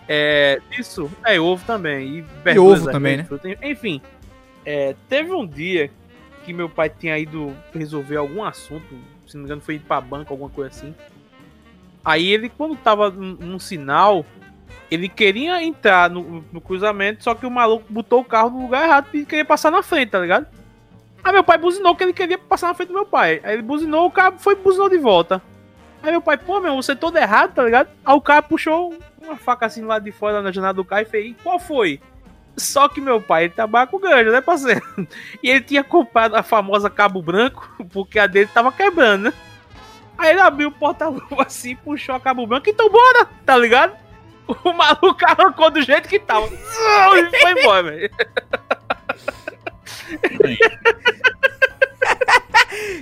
É, 0.08 0.60
isso, 0.78 1.10
é 1.26 1.40
ovo 1.40 1.64
também. 1.66 2.08
E, 2.18 2.22
ovo 2.22 2.30
verduras, 2.44 2.86
também, 2.86 3.18
né? 3.18 3.28
Enfim, 3.64 4.02
é, 4.66 4.96
teve 5.10 5.32
um 5.32 5.48
dia 5.48 5.90
que 6.44 6.54
meu 6.54 6.70
pai 6.70 6.90
tinha 6.90 7.18
ido 7.18 7.56
resolver 7.74 8.18
algum 8.18 8.44
assunto, 8.44 8.86
se 9.26 9.36
não 9.36 9.42
me 9.44 9.48
engano 9.48 9.62
foi 9.62 9.76
ir 9.76 9.80
pra 9.80 10.00
banca, 10.00 10.32
alguma 10.32 10.50
coisa 10.50 10.70
assim. 10.70 10.94
Aí 12.06 12.32
ele, 12.32 12.50
quando 12.50 12.76
tava 12.76 13.10
num, 13.10 13.58
sinal, 13.58 14.24
ele 14.92 15.10
queria 15.10 15.64
entrar 15.64 16.08
no, 16.08 16.46
no 16.54 16.62
cruzamento, 16.62 17.24
só 17.24 17.34
que 17.34 17.48
o 17.48 17.52
maluco 17.52 17.92
botou 17.92 18.22
o 18.22 18.26
carro 18.26 18.52
no 18.52 18.62
lugar 18.62 18.86
errado 18.86 19.08
e 19.12 19.26
queria 19.26 19.44
passar 19.44 19.72
na 19.72 19.82
frente, 19.82 20.12
tá 20.12 20.20
ligado? 20.20 20.46
Aí 21.24 21.34
meu 21.34 21.44
pai 21.44 21.58
buzinou 21.58 21.96
que 21.96 22.04
ele 22.04 22.14
queria 22.14 22.38
passar 22.38 22.68
na 22.68 22.76
frente 22.76 22.90
do 22.90 22.94
meu 22.94 23.06
pai. 23.08 23.42
Aí 23.44 23.54
ele 23.54 23.64
buzinou, 23.64 24.06
o 24.06 24.12
cara 24.12 24.38
foi 24.38 24.54
e 24.54 24.58
buzinou 24.58 24.88
de 24.88 25.00
volta. 25.00 25.42
Aí 26.04 26.12
meu 26.12 26.22
pai, 26.22 26.38
pô, 26.38 26.60
meu, 26.60 26.76
você 26.76 26.92
é 26.92 26.96
todo 26.96 27.18
errado, 27.18 27.56
tá 27.56 27.64
ligado? 27.64 27.90
Aí 28.06 28.14
o 28.16 28.22
cara 28.22 28.44
puxou 28.44 28.94
uma 29.24 29.36
faca 29.36 29.66
assim 29.66 29.82
lá 29.82 29.98
de 29.98 30.12
fora 30.12 30.44
na 30.44 30.52
janela 30.52 30.76
do 30.76 30.86
carro 30.86 31.02
e 31.02 31.06
fez, 31.06 31.36
qual 31.44 31.58
foi? 31.58 32.00
Só 32.56 32.88
que 32.88 33.02
meu 33.02 33.20
pai 33.20 33.52
com 33.90 34.00
ganja, 34.00 34.32
né, 34.32 34.40
parceiro? 34.40 34.82
E 35.42 35.50
ele 35.50 35.62
tinha 35.62 35.84
comprado 35.84 36.36
a 36.36 36.44
famosa 36.44 36.90
cabo 36.92 37.24
branco, 37.24 37.68
porque 37.92 38.20
a 38.20 38.28
dele 38.28 38.50
tava 38.54 38.72
quebrando, 38.72 39.24
né? 39.26 39.34
Aí 40.18 40.32
ele 40.32 40.42
abriu 40.42 40.70
o 40.70 40.72
porta-luva 40.72 41.44
assim, 41.46 41.76
puxou 41.76 42.16
a 42.16 42.20
cabo 42.20 42.48
branco 42.48 42.68
e 42.68 42.72
então 42.72 42.90
bora, 42.90 43.28
tá 43.46 43.56
ligado? 43.58 43.94
O 44.64 44.74
maluco 44.74 45.18
arrancou 45.26 45.72
do 45.72 45.82
jeito 45.82 46.08
que 46.08 46.20
tava. 46.20 46.48
E 46.48 47.42
foi 47.42 47.52
embora, 47.52 47.84
velho. 47.84 48.12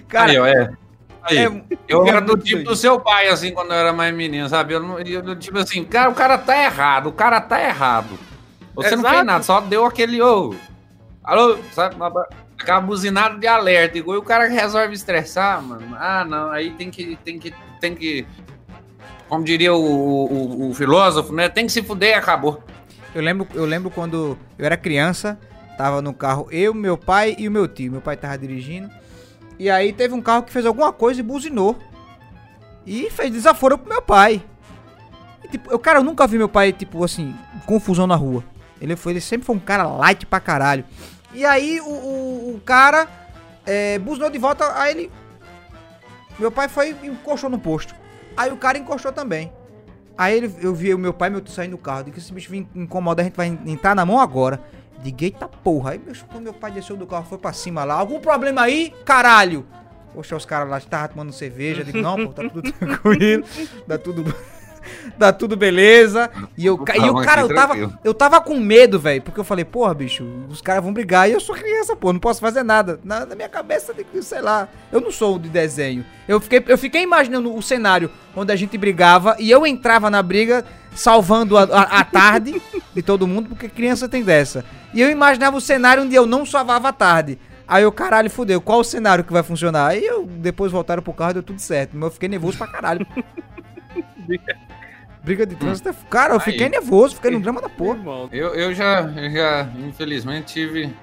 Cara, 0.07 0.31
Aí, 0.31 0.39
ó, 0.39 0.45
é. 0.45 0.71
Aí, 1.23 1.37
é, 1.39 1.51
eu 1.87 2.07
era 2.07 2.21
do 2.21 2.37
tipo 2.37 2.57
doido. 2.57 2.69
do 2.69 2.75
seu 2.77 2.97
pai, 2.99 3.27
assim, 3.27 3.53
quando 3.53 3.71
eu 3.71 3.77
era 3.77 3.91
mais 3.91 4.13
menino, 4.13 4.47
sabe? 4.47 4.73
Eu, 4.73 4.79
não, 4.79 4.99
eu, 4.99 5.37
tipo 5.37 5.57
assim, 5.57 5.83
cara, 5.83 6.09
o 6.09 6.15
cara 6.15 6.37
tá 6.37 6.63
errado, 6.63 7.07
o 7.07 7.13
cara 7.13 7.41
tá 7.41 7.61
errado. 7.61 8.17
Você 8.73 8.91
não 8.91 8.99
Exato. 8.99 9.15
fez 9.15 9.25
nada, 9.25 9.43
só 9.43 9.59
deu 9.59 9.85
aquele, 9.85 10.21
ô, 10.21 10.55
Alô, 11.23 11.57
sabe? 11.71 11.95
Aquela 12.63 12.79
buzinada 12.79 13.37
de 13.37 13.45
alerta. 13.45 13.97
Igual 13.97 14.17
o 14.17 14.23
cara 14.23 14.47
resolve 14.47 14.93
estressar, 14.93 15.61
mano. 15.61 15.95
Ah, 15.99 16.25
não, 16.25 16.49
aí 16.49 16.71
tem 16.71 16.89
que. 16.89 17.17
Tem 17.17 17.37
que, 17.37 17.53
tem 17.79 17.93
que 17.93 18.25
como 19.27 19.43
diria 19.43 19.73
o, 19.73 19.79
o, 19.79 20.69
o 20.69 20.73
filósofo, 20.73 21.33
né? 21.33 21.49
Tem 21.49 21.65
que 21.65 21.71
se 21.71 21.81
fuder 21.83 22.17
acabou. 22.17 22.63
Eu 23.13 23.21
lembro, 23.21 23.47
eu 23.53 23.65
lembro 23.65 23.89
quando 23.89 24.37
eu 24.57 24.65
era 24.65 24.77
criança, 24.77 25.37
tava 25.77 26.01
no 26.01 26.13
carro 26.13 26.47
eu, 26.51 26.73
meu 26.73 26.97
pai 26.97 27.35
e 27.37 27.47
o 27.47 27.51
meu 27.51 27.67
tio. 27.67 27.91
Meu 27.91 28.01
pai 28.01 28.15
tava 28.15 28.37
dirigindo. 28.37 28.89
E 29.59 29.69
aí 29.69 29.91
teve 29.91 30.13
um 30.13 30.21
carro 30.21 30.43
que 30.43 30.51
fez 30.51 30.65
alguma 30.65 30.93
coisa 30.93 31.19
e 31.19 31.23
buzinou. 31.23 31.77
E 32.85 33.09
fez 33.09 33.31
desaforo 33.31 33.77
pro 33.77 33.89
meu 33.89 34.01
pai. 34.01 34.41
E, 35.43 35.47
tipo, 35.49 35.69
eu, 35.69 35.79
cara, 35.79 35.99
eu 35.99 36.03
nunca 36.03 36.25
vi 36.27 36.37
meu 36.37 36.49
pai, 36.49 36.71
tipo, 36.71 37.03
assim, 37.03 37.35
confusão 37.65 38.07
na 38.07 38.15
rua. 38.15 38.43
Ele, 38.79 38.95
foi, 38.95 39.13
ele 39.13 39.21
sempre 39.21 39.45
foi 39.45 39.55
um 39.55 39.59
cara 39.59 39.83
light 39.83 40.25
pra 40.25 40.39
caralho. 40.39 40.85
E 41.33 41.45
aí 41.45 41.79
o, 41.81 41.85
o, 41.89 42.55
o 42.55 42.61
cara 42.63 43.07
é, 43.65 43.97
buzinou 43.99 44.29
de 44.29 44.37
volta, 44.37 44.79
aí 44.79 44.91
ele. 44.91 45.11
Meu 46.37 46.51
pai 46.51 46.67
foi 46.67 46.95
e 47.01 47.07
encostou 47.07 47.49
no 47.49 47.59
posto. 47.59 47.95
Aí 48.35 48.51
o 48.51 48.57
cara 48.57 48.77
encostou 48.77 49.11
também. 49.11 49.51
Aí 50.17 50.37
ele, 50.37 50.55
eu 50.61 50.73
vi 50.73 50.93
o 50.93 50.97
meu 50.97 51.13
pai 51.13 51.29
e 51.29 51.31
meu 51.31 51.41
tio 51.41 51.53
saindo 51.53 51.71
do 51.71 51.77
carro. 51.77 52.05
Que 52.05 52.19
esse 52.19 52.33
bicho 52.33 52.49
vem 52.49 52.67
incomodar, 52.75 53.23
a 53.23 53.27
gente 53.27 53.35
vai 53.35 53.47
entrar 53.47 53.95
na 53.95 54.05
mão 54.05 54.19
agora. 54.19 54.59
Diga, 55.01 55.25
eita 55.25 55.47
porra. 55.47 55.91
Aí 55.91 55.99
meu, 56.03 56.41
meu 56.41 56.53
pai 56.53 56.71
desceu 56.71 56.95
do 56.95 57.05
carro, 57.05 57.25
foi 57.25 57.37
pra 57.37 57.53
cima 57.53 57.83
lá. 57.83 57.95
Algum 57.95 58.19
problema 58.19 58.61
aí? 58.61 58.93
Caralho! 59.05 59.65
Poxa, 60.13 60.35
os 60.35 60.45
caras 60.45 60.69
lá 60.69 60.77
estavam 60.77 61.07
tomando 61.09 61.33
cerveja. 61.33 61.83
Digo, 61.83 61.99
não, 61.99 62.27
pô, 62.27 62.33
tá 62.33 62.47
tudo 62.47 62.71
tranquilo. 62.73 63.43
Tá 63.87 63.97
tudo 63.97 64.23
tá 65.17 65.31
tudo 65.31 65.55
beleza. 65.55 66.29
E 66.57 66.65
eu, 66.65 66.75
e 66.75 67.09
o 67.09 67.21
cara, 67.21 67.41
eu 67.41 67.53
tava, 67.53 67.99
eu 68.03 68.13
tava 68.13 68.41
com 68.41 68.59
medo, 68.59 68.99
velho. 68.99 69.21
Porque 69.21 69.39
eu 69.39 69.43
falei, 69.43 69.65
porra, 69.65 69.93
bicho, 69.93 70.23
os 70.49 70.61
caras 70.61 70.83
vão 70.83 70.93
brigar. 70.93 71.29
E 71.29 71.33
eu 71.33 71.39
sou 71.39 71.55
criança, 71.55 71.95
pô, 71.95 72.11
não 72.11 72.19
posso 72.19 72.39
fazer 72.39 72.63
nada. 72.63 72.99
Na, 73.03 73.25
na 73.25 73.35
minha 73.35 73.49
cabeça, 73.49 73.93
sei 74.21 74.41
lá. 74.41 74.67
Eu 74.91 75.01
não 75.01 75.11
sou 75.11 75.37
de 75.39 75.49
desenho. 75.49 76.05
Eu 76.27 76.39
fiquei, 76.39 76.63
eu 76.67 76.77
fiquei 76.77 77.01
imaginando 77.01 77.53
o 77.55 77.61
cenário 77.61 78.09
onde 78.35 78.51
a 78.51 78.55
gente 78.55 78.77
brigava 78.77 79.35
e 79.39 79.51
eu 79.51 79.65
entrava 79.65 80.09
na 80.09 80.21
briga 80.21 80.65
salvando 80.95 81.57
a, 81.57 81.63
a, 81.63 81.99
a 81.99 82.03
tarde 82.03 82.61
de 82.93 83.01
todo 83.01 83.27
mundo, 83.27 83.49
porque 83.49 83.67
criança 83.67 84.07
tem 84.07 84.23
dessa. 84.23 84.63
E 84.93 85.01
eu 85.01 85.09
imaginava 85.09 85.57
o 85.57 85.61
cenário 85.61 86.03
onde 86.03 86.15
eu 86.15 86.25
não 86.25 86.45
salvava 86.45 86.89
a 86.89 86.93
tarde. 86.93 87.39
Aí 87.67 87.83
eu, 87.83 87.91
caralho, 87.91 88.29
fudeu, 88.29 88.61
qual 88.61 88.79
o 88.79 88.83
cenário 88.83 89.23
que 89.23 89.33
vai 89.33 89.41
funcionar? 89.41 89.87
Aí 89.87 90.05
eu, 90.05 90.25
depois 90.25 90.71
voltaram 90.71 91.01
pro 91.01 91.13
carro 91.13 91.31
e 91.31 91.33
deu 91.35 91.43
tudo 91.43 91.59
certo. 91.59 91.91
Mas 91.93 92.03
eu 92.03 92.11
fiquei 92.11 92.29
nervoso 92.29 92.57
pra 92.57 92.67
caralho. 92.67 93.07
Briga 95.23 95.45
de 95.45 95.55
trânsito 95.55 95.89
é. 95.89 95.95
Cara, 96.09 96.33
eu 96.33 96.39
fiquei 96.39 96.65
Aí. 96.65 96.69
nervoso, 96.69 97.15
fiquei 97.15 97.31
no 97.31 97.39
drama 97.39 97.61
da 97.61 97.69
porra. 97.69 97.99
Eu, 98.31 98.53
eu, 98.53 98.73
já, 98.73 99.01
eu 99.01 99.31
já, 99.31 99.69
infelizmente, 99.79 100.53
tive 100.53 100.93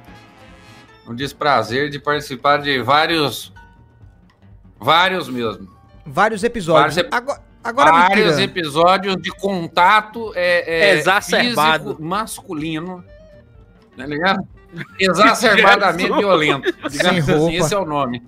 o 1.07 1.15
desprazer 1.15 1.89
de 1.89 1.99
participar 1.99 2.59
de 2.59 2.83
vários. 2.83 3.51
Vários 4.79 5.29
mesmo. 5.29 5.69
Vários 6.05 6.45
episódios. 6.45 6.97
Vários, 6.97 7.13
agora, 7.13 7.41
agora 7.65 7.93
vários 7.93 8.39
episódios 8.39 9.17
de 9.17 9.31
contato 9.31 10.33
é, 10.35 10.91
é 10.91 10.99
exacerbado 10.99 11.97
masculino. 11.99 13.03
Tá 13.97 14.05
ligado? 14.07 14.47
Exacerbadamente 14.99 16.13
violento. 16.13 16.75
Digamos 16.91 17.25
Sem 17.25 17.35
assim, 17.35 17.57
esse 17.57 17.75
é 17.75 17.79
o 17.79 17.87
nome. 17.87 18.23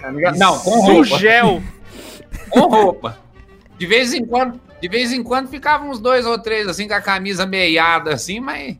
Tá 0.00 0.32
Não, 0.36 0.58
com 0.58 0.80
roupa. 0.80 1.18
gel. 1.18 1.62
com 2.50 2.60
roupa. 2.60 3.18
De 3.78 3.86
vez 3.86 4.12
em 4.12 4.24
quando, 4.24 4.60
de 4.80 4.88
vez 4.88 5.12
em 5.12 5.22
quando 5.22 5.48
ficavam 5.48 5.90
uns 5.90 5.98
dois 5.98 6.24
ou 6.26 6.38
três, 6.38 6.68
assim, 6.68 6.86
com 6.86 6.94
a 6.94 7.00
camisa 7.00 7.46
meiada, 7.46 8.14
assim, 8.14 8.40
mas. 8.40 8.76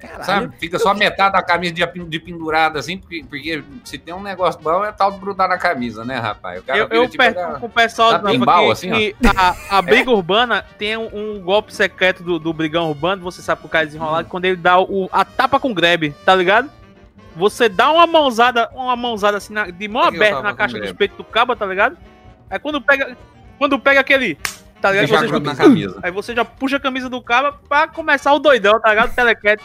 Caralho. 0.00 0.24
Sabe? 0.24 0.56
Fica 0.58 0.78
só 0.78 0.94
metade 0.94 1.34
da 1.34 1.42
camisa 1.42 1.74
de, 1.74 1.84
de 1.86 2.18
pendurada, 2.18 2.78
assim, 2.78 2.96
porque, 2.96 3.22
porque 3.28 3.62
se 3.84 3.98
tem 3.98 4.14
um 4.14 4.22
negócio 4.22 4.58
bom 4.58 4.82
é 4.82 4.90
tal 4.90 5.12
de 5.12 5.18
grudar 5.18 5.46
na 5.46 5.58
camisa, 5.58 6.06
né, 6.06 6.16
rapaz? 6.16 6.62
eu 6.68 6.88
eu 6.88 7.06
tipo, 7.06 7.22
pergunto 7.22 7.60
com 7.60 7.66
o 7.66 7.70
pessoal 7.70 8.18
do 8.18 8.30
pinball, 8.30 8.70
assim, 8.70 8.90
que 8.90 9.16
a, 9.36 9.76
a 9.76 9.82
briga 9.82 10.10
é. 10.10 10.14
urbana 10.14 10.64
tem 10.78 10.96
um, 10.96 11.10
um, 11.12 11.40
golpe 11.42 11.74
secreto 11.74 12.22
do, 12.22 12.38
do 12.38 12.50
brigão 12.50 12.88
urbano, 12.88 13.22
você 13.22 13.42
sabe 13.42 13.60
que 13.60 13.66
o 13.66 13.70
cara 13.70 13.84
é 13.84 13.86
desenrolado, 13.88 14.26
hum. 14.26 14.30
quando 14.30 14.46
ele 14.46 14.56
dá 14.56 14.80
o, 14.80 15.06
a 15.12 15.22
tapa 15.22 15.60
com 15.60 15.74
grebe, 15.74 16.14
tá 16.24 16.34
ligado? 16.34 16.70
Você 17.36 17.68
dá 17.68 17.92
uma 17.92 18.06
mãozada, 18.06 18.70
uma 18.72 18.96
mãozada 18.96 19.36
assim, 19.36 19.52
na, 19.52 19.66
de 19.66 19.86
mão 19.86 20.02
aberta 20.02 20.40
na 20.40 20.54
caixa 20.54 20.80
do 20.80 20.94
peito 20.94 21.16
do 21.16 21.24
cabo, 21.24 21.54
tá 21.54 21.66
ligado? 21.66 21.98
Aí 22.48 22.58
quando 22.58 22.80
pega, 22.80 23.16
quando 23.58 23.78
pega 23.78 24.00
aquele 24.00 24.38
tá 24.80 24.90
ligado? 24.90 25.08
Você 25.08 25.28
já, 25.28 25.40
na 25.40 25.54
camisa. 25.54 25.98
Aí 26.02 26.10
você 26.10 26.34
já 26.34 26.44
puxa 26.44 26.76
a 26.76 26.80
camisa 26.80 27.08
do 27.08 27.22
cara 27.22 27.52
pra 27.52 27.88
começar 27.88 28.32
o 28.32 28.38
doidão, 28.38 28.80
tá 28.80 28.90
ligado? 28.90 29.10
O 29.10 29.14
telequete. 29.14 29.62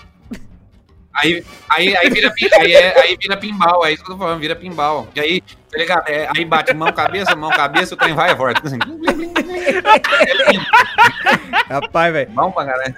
Aí, 1.15 1.43
aí, 1.69 1.95
aí, 1.95 2.10
vira, 2.10 2.34
aí, 2.60 2.73
é, 2.73 3.01
aí 3.01 3.17
vira 3.19 3.38
pinball, 3.38 3.86
é 3.86 3.93
isso 3.93 4.04
que 4.04 4.12
eu 4.12 4.15
tô 4.15 4.21
falando, 4.21 4.41
vira 4.41 4.54
pinball. 4.54 5.08
E 5.15 5.19
aí, 5.21 5.39
tá 5.39 5.78
ligado? 5.78 6.10
É, 6.10 6.28
aí 6.36 6.43
bate 6.43 6.73
mão, 6.73 6.91
cabeça, 6.91 7.34
mão, 7.38 7.49
cabeça, 7.51 7.93
o 7.93 7.97
trem 7.97 8.13
vai 8.13 8.32
e 8.32 8.36
volta. 8.36 8.62
Assim. 8.65 8.78
Rapaz, 11.69 12.12
velho. 12.12 12.30
Bom 12.32 12.51
pra 12.51 12.65
caralho. 12.65 12.93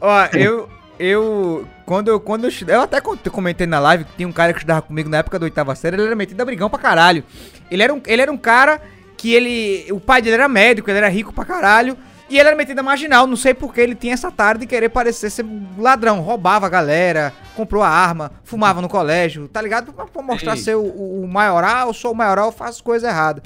Ó, 0.00 0.24
eu, 0.32 0.68
eu, 0.98 1.64
quando 1.86 2.08
eu, 2.08 2.18
quando 2.18 2.46
eu, 2.46 2.50
eu 2.66 2.80
até 2.80 3.00
comentei 3.00 3.68
na 3.68 3.78
live 3.78 4.04
que 4.04 4.16
tinha 4.16 4.28
um 4.28 4.32
cara 4.32 4.52
que 4.52 4.58
estudava 4.58 4.82
comigo 4.82 5.08
na 5.08 5.18
época 5.18 5.38
da 5.38 5.44
oitava 5.44 5.76
série, 5.76 5.94
ele 5.94 6.06
era 6.06 6.16
metido 6.16 6.40
a 6.40 6.44
brigão 6.44 6.68
pra 6.68 6.80
caralho. 6.80 7.22
Ele 7.70 7.84
era 7.84 7.94
um, 7.94 8.02
ele 8.04 8.20
era 8.20 8.32
um 8.32 8.36
cara 8.36 8.82
que 9.24 9.32
ele. 9.32 9.90
O 9.90 9.98
pai 9.98 10.20
dele 10.20 10.34
era 10.34 10.46
médico, 10.46 10.90
ele 10.90 10.98
era 10.98 11.08
rico 11.08 11.32
pra 11.32 11.46
caralho. 11.46 11.96
E 12.28 12.38
ele 12.38 12.46
era 12.46 12.56
metido 12.56 12.78
a 12.80 12.82
marginal, 12.82 13.26
não 13.26 13.36
sei 13.36 13.54
porque 13.54 13.80
ele 13.80 13.94
tinha 13.94 14.12
essa 14.12 14.30
tarde 14.30 14.60
de 14.60 14.66
querer 14.66 14.90
parecer 14.90 15.30
ser 15.30 15.46
ladrão. 15.78 16.20
Roubava 16.20 16.66
a 16.66 16.68
galera, 16.68 17.32
comprou 17.56 17.82
a 17.82 17.88
arma, 17.88 18.32
fumava 18.44 18.82
no 18.82 18.88
colégio, 18.88 19.48
tá 19.48 19.62
ligado? 19.62 19.94
Pra, 19.94 20.04
pra 20.04 20.22
mostrar 20.22 20.56
Ei. 20.56 20.62
ser 20.62 20.76
o, 20.76 20.82
o, 20.82 21.26
maioral, 21.26 21.88
eu 21.88 21.94
sou 21.94 22.12
o 22.12 22.14
maioral, 22.14 22.46
eu 22.46 22.52
faço 22.52 22.84
coisa 22.84 23.08
errada. 23.08 23.42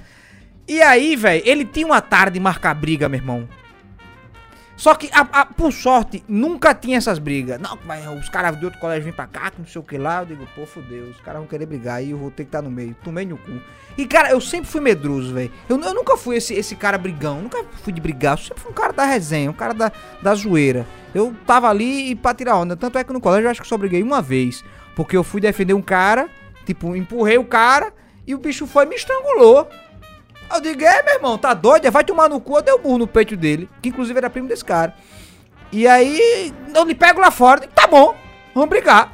E 0.66 0.82
aí, 0.82 1.14
velho, 1.14 1.42
ele 1.44 1.64
tinha 1.64 1.86
uma 1.86 2.00
tarde 2.00 2.34
de 2.34 2.40
marcar 2.40 2.74
briga, 2.74 3.08
meu 3.08 3.20
irmão. 3.20 3.48
Só 4.78 4.94
que, 4.94 5.10
a, 5.12 5.22
a, 5.40 5.44
por 5.44 5.72
sorte, 5.72 6.22
nunca 6.28 6.72
tinha 6.72 6.98
essas 6.98 7.18
brigas. 7.18 7.60
Não, 7.60 7.76
mas 7.84 8.06
os 8.06 8.28
caras 8.28 8.56
de 8.56 8.64
outro 8.64 8.78
colégio 8.78 9.02
vêm 9.02 9.12
pra 9.12 9.26
cá, 9.26 9.50
que 9.50 9.58
não 9.58 9.66
sei 9.66 9.80
o 9.80 9.84
que 9.84 9.98
lá. 9.98 10.20
Eu 10.20 10.26
digo, 10.26 10.48
pô, 10.54 10.64
fodeu, 10.64 11.06
os 11.06 11.20
caras 11.20 11.40
vão 11.40 11.48
querer 11.48 11.66
brigar 11.66 12.02
e 12.02 12.12
eu 12.12 12.16
vou 12.16 12.30
ter 12.30 12.44
que 12.44 12.48
estar 12.48 12.58
tá 12.58 12.62
no 12.62 12.70
meio. 12.70 12.94
Tomei 13.02 13.26
no 13.26 13.36
cu. 13.36 13.60
E, 13.98 14.06
cara, 14.06 14.30
eu 14.30 14.40
sempre 14.40 14.70
fui 14.70 14.80
medroso, 14.80 15.34
velho. 15.34 15.50
Eu, 15.68 15.80
eu, 15.80 15.92
nunca 15.92 16.16
fui 16.16 16.36
esse, 16.36 16.54
esse 16.54 16.76
cara 16.76 16.96
brigão, 16.96 17.42
nunca 17.42 17.64
fui 17.82 17.92
de 17.92 18.00
brigar. 18.00 18.34
Eu 18.34 18.38
sempre 18.38 18.62
fui 18.62 18.70
um 18.70 18.74
cara 18.74 18.92
da 18.92 19.04
resenha, 19.04 19.50
um 19.50 19.54
cara 19.54 19.74
da, 19.74 19.90
da 20.22 20.32
zoeira. 20.36 20.86
Eu 21.12 21.34
tava 21.44 21.68
ali 21.68 22.12
e 22.12 22.14
pra 22.14 22.32
tirar 22.32 22.56
onda. 22.56 22.76
Tanto 22.76 22.98
é 22.98 23.02
que 23.02 23.12
no 23.12 23.20
colégio 23.20 23.46
eu 23.46 23.50
acho 23.50 23.60
que 23.60 23.66
só 23.66 23.76
briguei 23.76 24.00
uma 24.00 24.22
vez. 24.22 24.64
Porque 24.94 25.16
eu 25.16 25.24
fui 25.24 25.40
defender 25.40 25.74
um 25.74 25.82
cara, 25.82 26.28
tipo, 26.64 26.94
empurrei 26.94 27.36
o 27.36 27.44
cara 27.44 27.92
e 28.24 28.32
o 28.32 28.38
bicho 28.38 28.64
foi 28.64 28.84
e 28.84 28.88
me 28.88 28.94
estrangulou. 28.94 29.68
Eu 30.52 30.60
digo, 30.60 30.82
é, 30.82 31.02
meu 31.02 31.14
irmão, 31.14 31.36
tá 31.36 31.52
doido? 31.54 31.90
Vai 31.90 32.04
tomar 32.04 32.28
no 32.28 32.40
cu, 32.40 32.56
eu 32.56 32.62
dei 32.62 32.74
um 32.74 32.78
burro 32.78 32.98
no 32.98 33.06
peito 33.06 33.36
dele, 33.36 33.68
que 33.82 33.90
inclusive 33.90 34.18
era 34.18 34.30
primo 34.30 34.48
desse 34.48 34.64
cara. 34.64 34.94
E 35.70 35.86
aí, 35.86 36.52
eu 36.74 36.84
lhe 36.84 36.94
pego 36.94 37.20
lá 37.20 37.30
fora, 37.30 37.60
digo, 37.60 37.72
tá 37.72 37.86
bom, 37.86 38.14
vamos 38.54 38.70
brigar. 38.70 39.12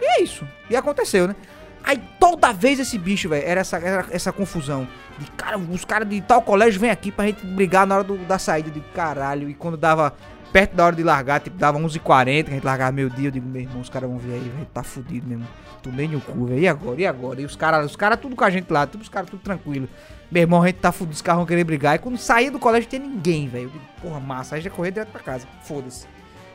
E 0.00 0.04
é 0.04 0.22
isso. 0.22 0.46
E 0.70 0.76
aconteceu, 0.76 1.26
né? 1.26 1.34
Aí 1.82 2.00
toda 2.20 2.52
vez 2.52 2.78
esse 2.78 2.98
bicho, 2.98 3.28
velho, 3.28 3.46
era 3.46 3.60
essa, 3.60 3.78
era 3.78 4.06
essa 4.10 4.30
confusão. 4.30 4.86
De 5.18 5.30
cara, 5.32 5.58
os 5.58 5.84
caras 5.84 6.08
de 6.08 6.20
tal 6.20 6.42
colégio 6.42 6.78
vêm 6.80 6.90
aqui 6.90 7.10
pra 7.10 7.26
gente 7.26 7.44
brigar 7.44 7.86
na 7.86 7.96
hora 7.96 8.04
do, 8.04 8.18
da 8.18 8.38
saída. 8.38 8.70
De 8.70 8.80
caralho. 8.94 9.48
E 9.48 9.54
quando 9.54 9.76
dava 9.76 10.14
perto 10.52 10.74
da 10.74 10.86
hora 10.86 10.96
de 10.96 11.02
largar, 11.02 11.40
tipo, 11.40 11.56
dava 11.56 11.78
11h40, 11.78 12.44
que 12.44 12.50
a 12.50 12.54
gente 12.54 12.64
largava 12.64 12.92
meio 12.92 13.10
dia, 13.10 13.28
eu 13.28 13.30
digo, 13.30 13.46
meu 13.46 13.62
irmão, 13.62 13.80
os 13.80 13.88
caras 13.88 14.08
vão 14.08 14.18
vir 14.18 14.32
aí, 14.32 14.40
velho, 14.40 14.66
tá 14.72 14.82
fudido 14.82 15.26
mesmo. 15.26 15.46
Tomei 15.82 16.08
no 16.08 16.20
cu, 16.20 16.46
velho. 16.46 16.60
E 16.60 16.68
agora? 16.68 17.00
E 17.00 17.06
agora? 17.06 17.40
E 17.40 17.44
os 17.44 17.56
caras, 17.56 17.86
os 17.86 17.96
caras 17.96 18.18
tudo 18.20 18.34
com 18.34 18.44
a 18.44 18.50
gente 18.50 18.70
lá, 18.72 18.86
tudo, 18.86 19.02
os 19.02 19.08
caras 19.08 19.30
tudo 19.30 19.40
tranquilo. 19.40 19.88
Meu 20.30 20.42
irmão, 20.42 20.62
a 20.62 20.66
gente 20.66 20.76
tá 20.76 20.92
fudido, 20.92 21.14
os 21.14 21.22
caras 21.22 21.38
vão 21.38 21.46
querer 21.46 21.64
brigar. 21.64 21.96
E 21.96 21.98
quando 21.98 22.18
saía 22.18 22.50
do 22.50 22.58
colégio, 22.58 22.88
tinha 22.88 23.02
ninguém, 23.02 23.48
velho. 23.48 23.72
Porra, 24.02 24.20
massa. 24.20 24.56
Aí 24.56 24.60
já 24.60 24.70
corria 24.70 24.92
direto 24.92 25.10
pra 25.10 25.20
casa. 25.20 25.46
Foda-se. 25.62 26.06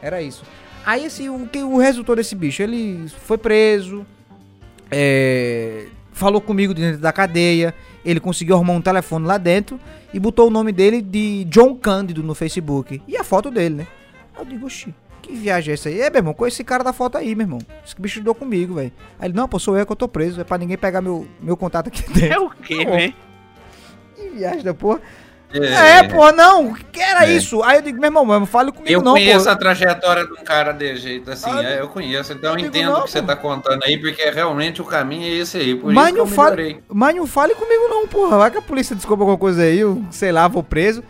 Era 0.01 0.21
isso. 0.21 0.43
Aí, 0.85 1.05
assim, 1.05 1.29
o 1.29 1.47
que 1.47 1.63
o 1.63 1.77
resultado 1.77 2.17
desse 2.17 2.35
bicho? 2.35 2.61
Ele 2.61 3.07
foi 3.07 3.37
preso. 3.37 4.05
É, 4.91 5.87
falou 6.11 6.41
comigo 6.41 6.73
dentro 6.73 6.99
da 6.99 7.11
cadeia. 7.11 7.73
Ele 8.05 8.19
conseguiu 8.19 8.55
arrumar 8.55 8.73
um 8.73 8.81
telefone 8.81 9.25
lá 9.25 9.37
dentro 9.37 9.79
e 10.13 10.19
botou 10.19 10.47
o 10.47 10.51
nome 10.51 10.71
dele 10.71 11.01
de 11.01 11.45
John 11.45 11.75
Cândido 11.75 12.21
no 12.21 12.35
Facebook. 12.35 13.01
E 13.07 13.17
a 13.17 13.23
foto 13.23 13.49
dele, 13.49 13.75
né? 13.75 13.87
Eu 14.37 14.43
digo, 14.45 14.65
oxi, 14.65 14.93
que 15.21 15.33
viagem 15.33 15.71
é 15.71 15.73
essa 15.75 15.89
aí? 15.89 16.01
É, 16.01 16.09
meu 16.09 16.19
irmão, 16.19 16.33
com 16.33 16.45
esse 16.45 16.63
cara 16.63 16.83
da 16.83 16.91
foto 16.91 17.17
aí, 17.17 17.33
meu 17.33 17.45
irmão. 17.45 17.59
Esse 17.85 17.95
bicho 17.99 18.19
estudou 18.19 18.35
comigo, 18.35 18.75
velho. 18.75 18.91
Aí 19.17 19.27
ele, 19.27 19.33
não, 19.35 19.47
pô, 19.47 19.57
sou 19.57 19.77
eu 19.77 19.85
que 19.85 19.91
eu 19.91 19.95
tô 19.95 20.07
preso. 20.07 20.41
É 20.41 20.43
pra 20.43 20.57
ninguém 20.57 20.77
pegar 20.77 21.01
meu, 21.01 21.27
meu 21.39 21.55
contato 21.55 21.87
aqui 21.87 22.03
dentro. 22.11 22.33
É 22.33 22.39
o 22.39 22.49
quê, 22.49 22.85
velho? 22.85 23.13
Que 24.15 24.29
viagem 24.29 24.63
da 24.63 24.73
porra. 24.73 25.01
É, 25.53 25.97
é 25.97 26.03
pô, 26.03 26.31
não, 26.31 26.73
que 26.73 26.99
era 26.99 27.25
é. 27.25 27.33
isso? 27.33 27.61
Aí 27.63 27.77
eu 27.77 27.81
digo, 27.81 27.99
meu 27.99 28.07
irmão, 28.07 28.25
mano, 28.25 28.45
fale 28.45 28.71
comigo 28.71 28.91
eu 28.91 29.01
não, 29.01 29.17
Eu 29.17 29.23
conheço 29.23 29.49
a 29.49 29.55
trajetória 29.55 30.25
de 30.25 30.33
um 30.33 30.43
cara 30.43 30.71
de 30.71 30.95
jeito 30.95 31.29
assim, 31.31 31.49
ah, 31.49 31.63
é, 31.63 31.79
eu 31.79 31.87
conheço, 31.89 32.33
então 32.33 32.57
eu 32.57 32.65
entendo 32.65 32.91
o 32.91 33.03
que 33.03 33.11
você 33.11 33.21
tá 33.21 33.35
contando 33.35 33.83
aí, 33.83 33.97
porque 33.97 34.29
realmente 34.29 34.81
o 34.81 34.85
caminho 34.85 35.25
é 35.25 35.37
esse 35.37 35.57
aí, 35.57 35.75
por 35.75 35.93
mas 35.93 36.07
isso 36.07 36.15
que 36.15 36.21
eu 36.21 36.27
fale, 36.27 36.83
Mas 36.89 37.15
não 37.15 37.27
fale 37.27 37.53
comigo 37.55 37.87
não, 37.87 38.07
porra, 38.07 38.37
vai 38.37 38.51
que 38.51 38.57
a 38.57 38.61
polícia 38.61 38.95
descobre 38.95 39.21
alguma 39.21 39.37
coisa 39.37 39.61
aí, 39.61 39.79
eu, 39.79 40.03
sei 40.11 40.31
lá, 40.31 40.47
vou 40.47 40.63
preso. 40.63 41.03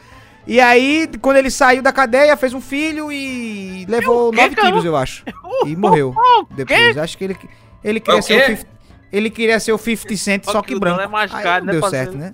E 0.45 0.59
aí, 0.59 1.09
quando 1.21 1.37
ele 1.37 1.49
saiu 1.49 1.81
da 1.81 1.93
cadeia, 1.93 2.35
fez 2.35 2.53
um 2.53 2.59
filho 2.59 3.09
e 3.09 3.85
levou 3.87 4.29
nove 4.33 4.55
tiros, 4.55 4.83
eu 4.83 4.95
acho. 4.95 5.23
E 5.65 5.75
morreu. 5.77 6.13
Depois, 6.51 6.97
acho 6.97 7.17
que 7.17 7.23
ele... 7.23 7.37
Ele 7.83 7.99
queria 7.99 8.19
o 8.19 8.23
ser 8.23 8.33
o 8.33 8.39
quê? 8.39 8.55
50, 8.55 8.67
ele 9.11 9.29
queria 9.29 9.59
ser 9.59 9.73
o 9.73 9.77
50 9.77 10.17
Cent, 10.17 10.45
Só 10.45 10.61
que 10.61 10.69
que 10.69 10.75
o 10.75 10.79
branco. 10.79 10.97
dano 10.97 11.07
é 11.07 11.11
mais 11.11 11.33
Aí 11.33 11.43
caro, 11.43 11.65
não 11.65 11.73
né, 11.73 11.79
deu 11.79 11.89
certo, 11.89 12.17
né? 12.17 12.33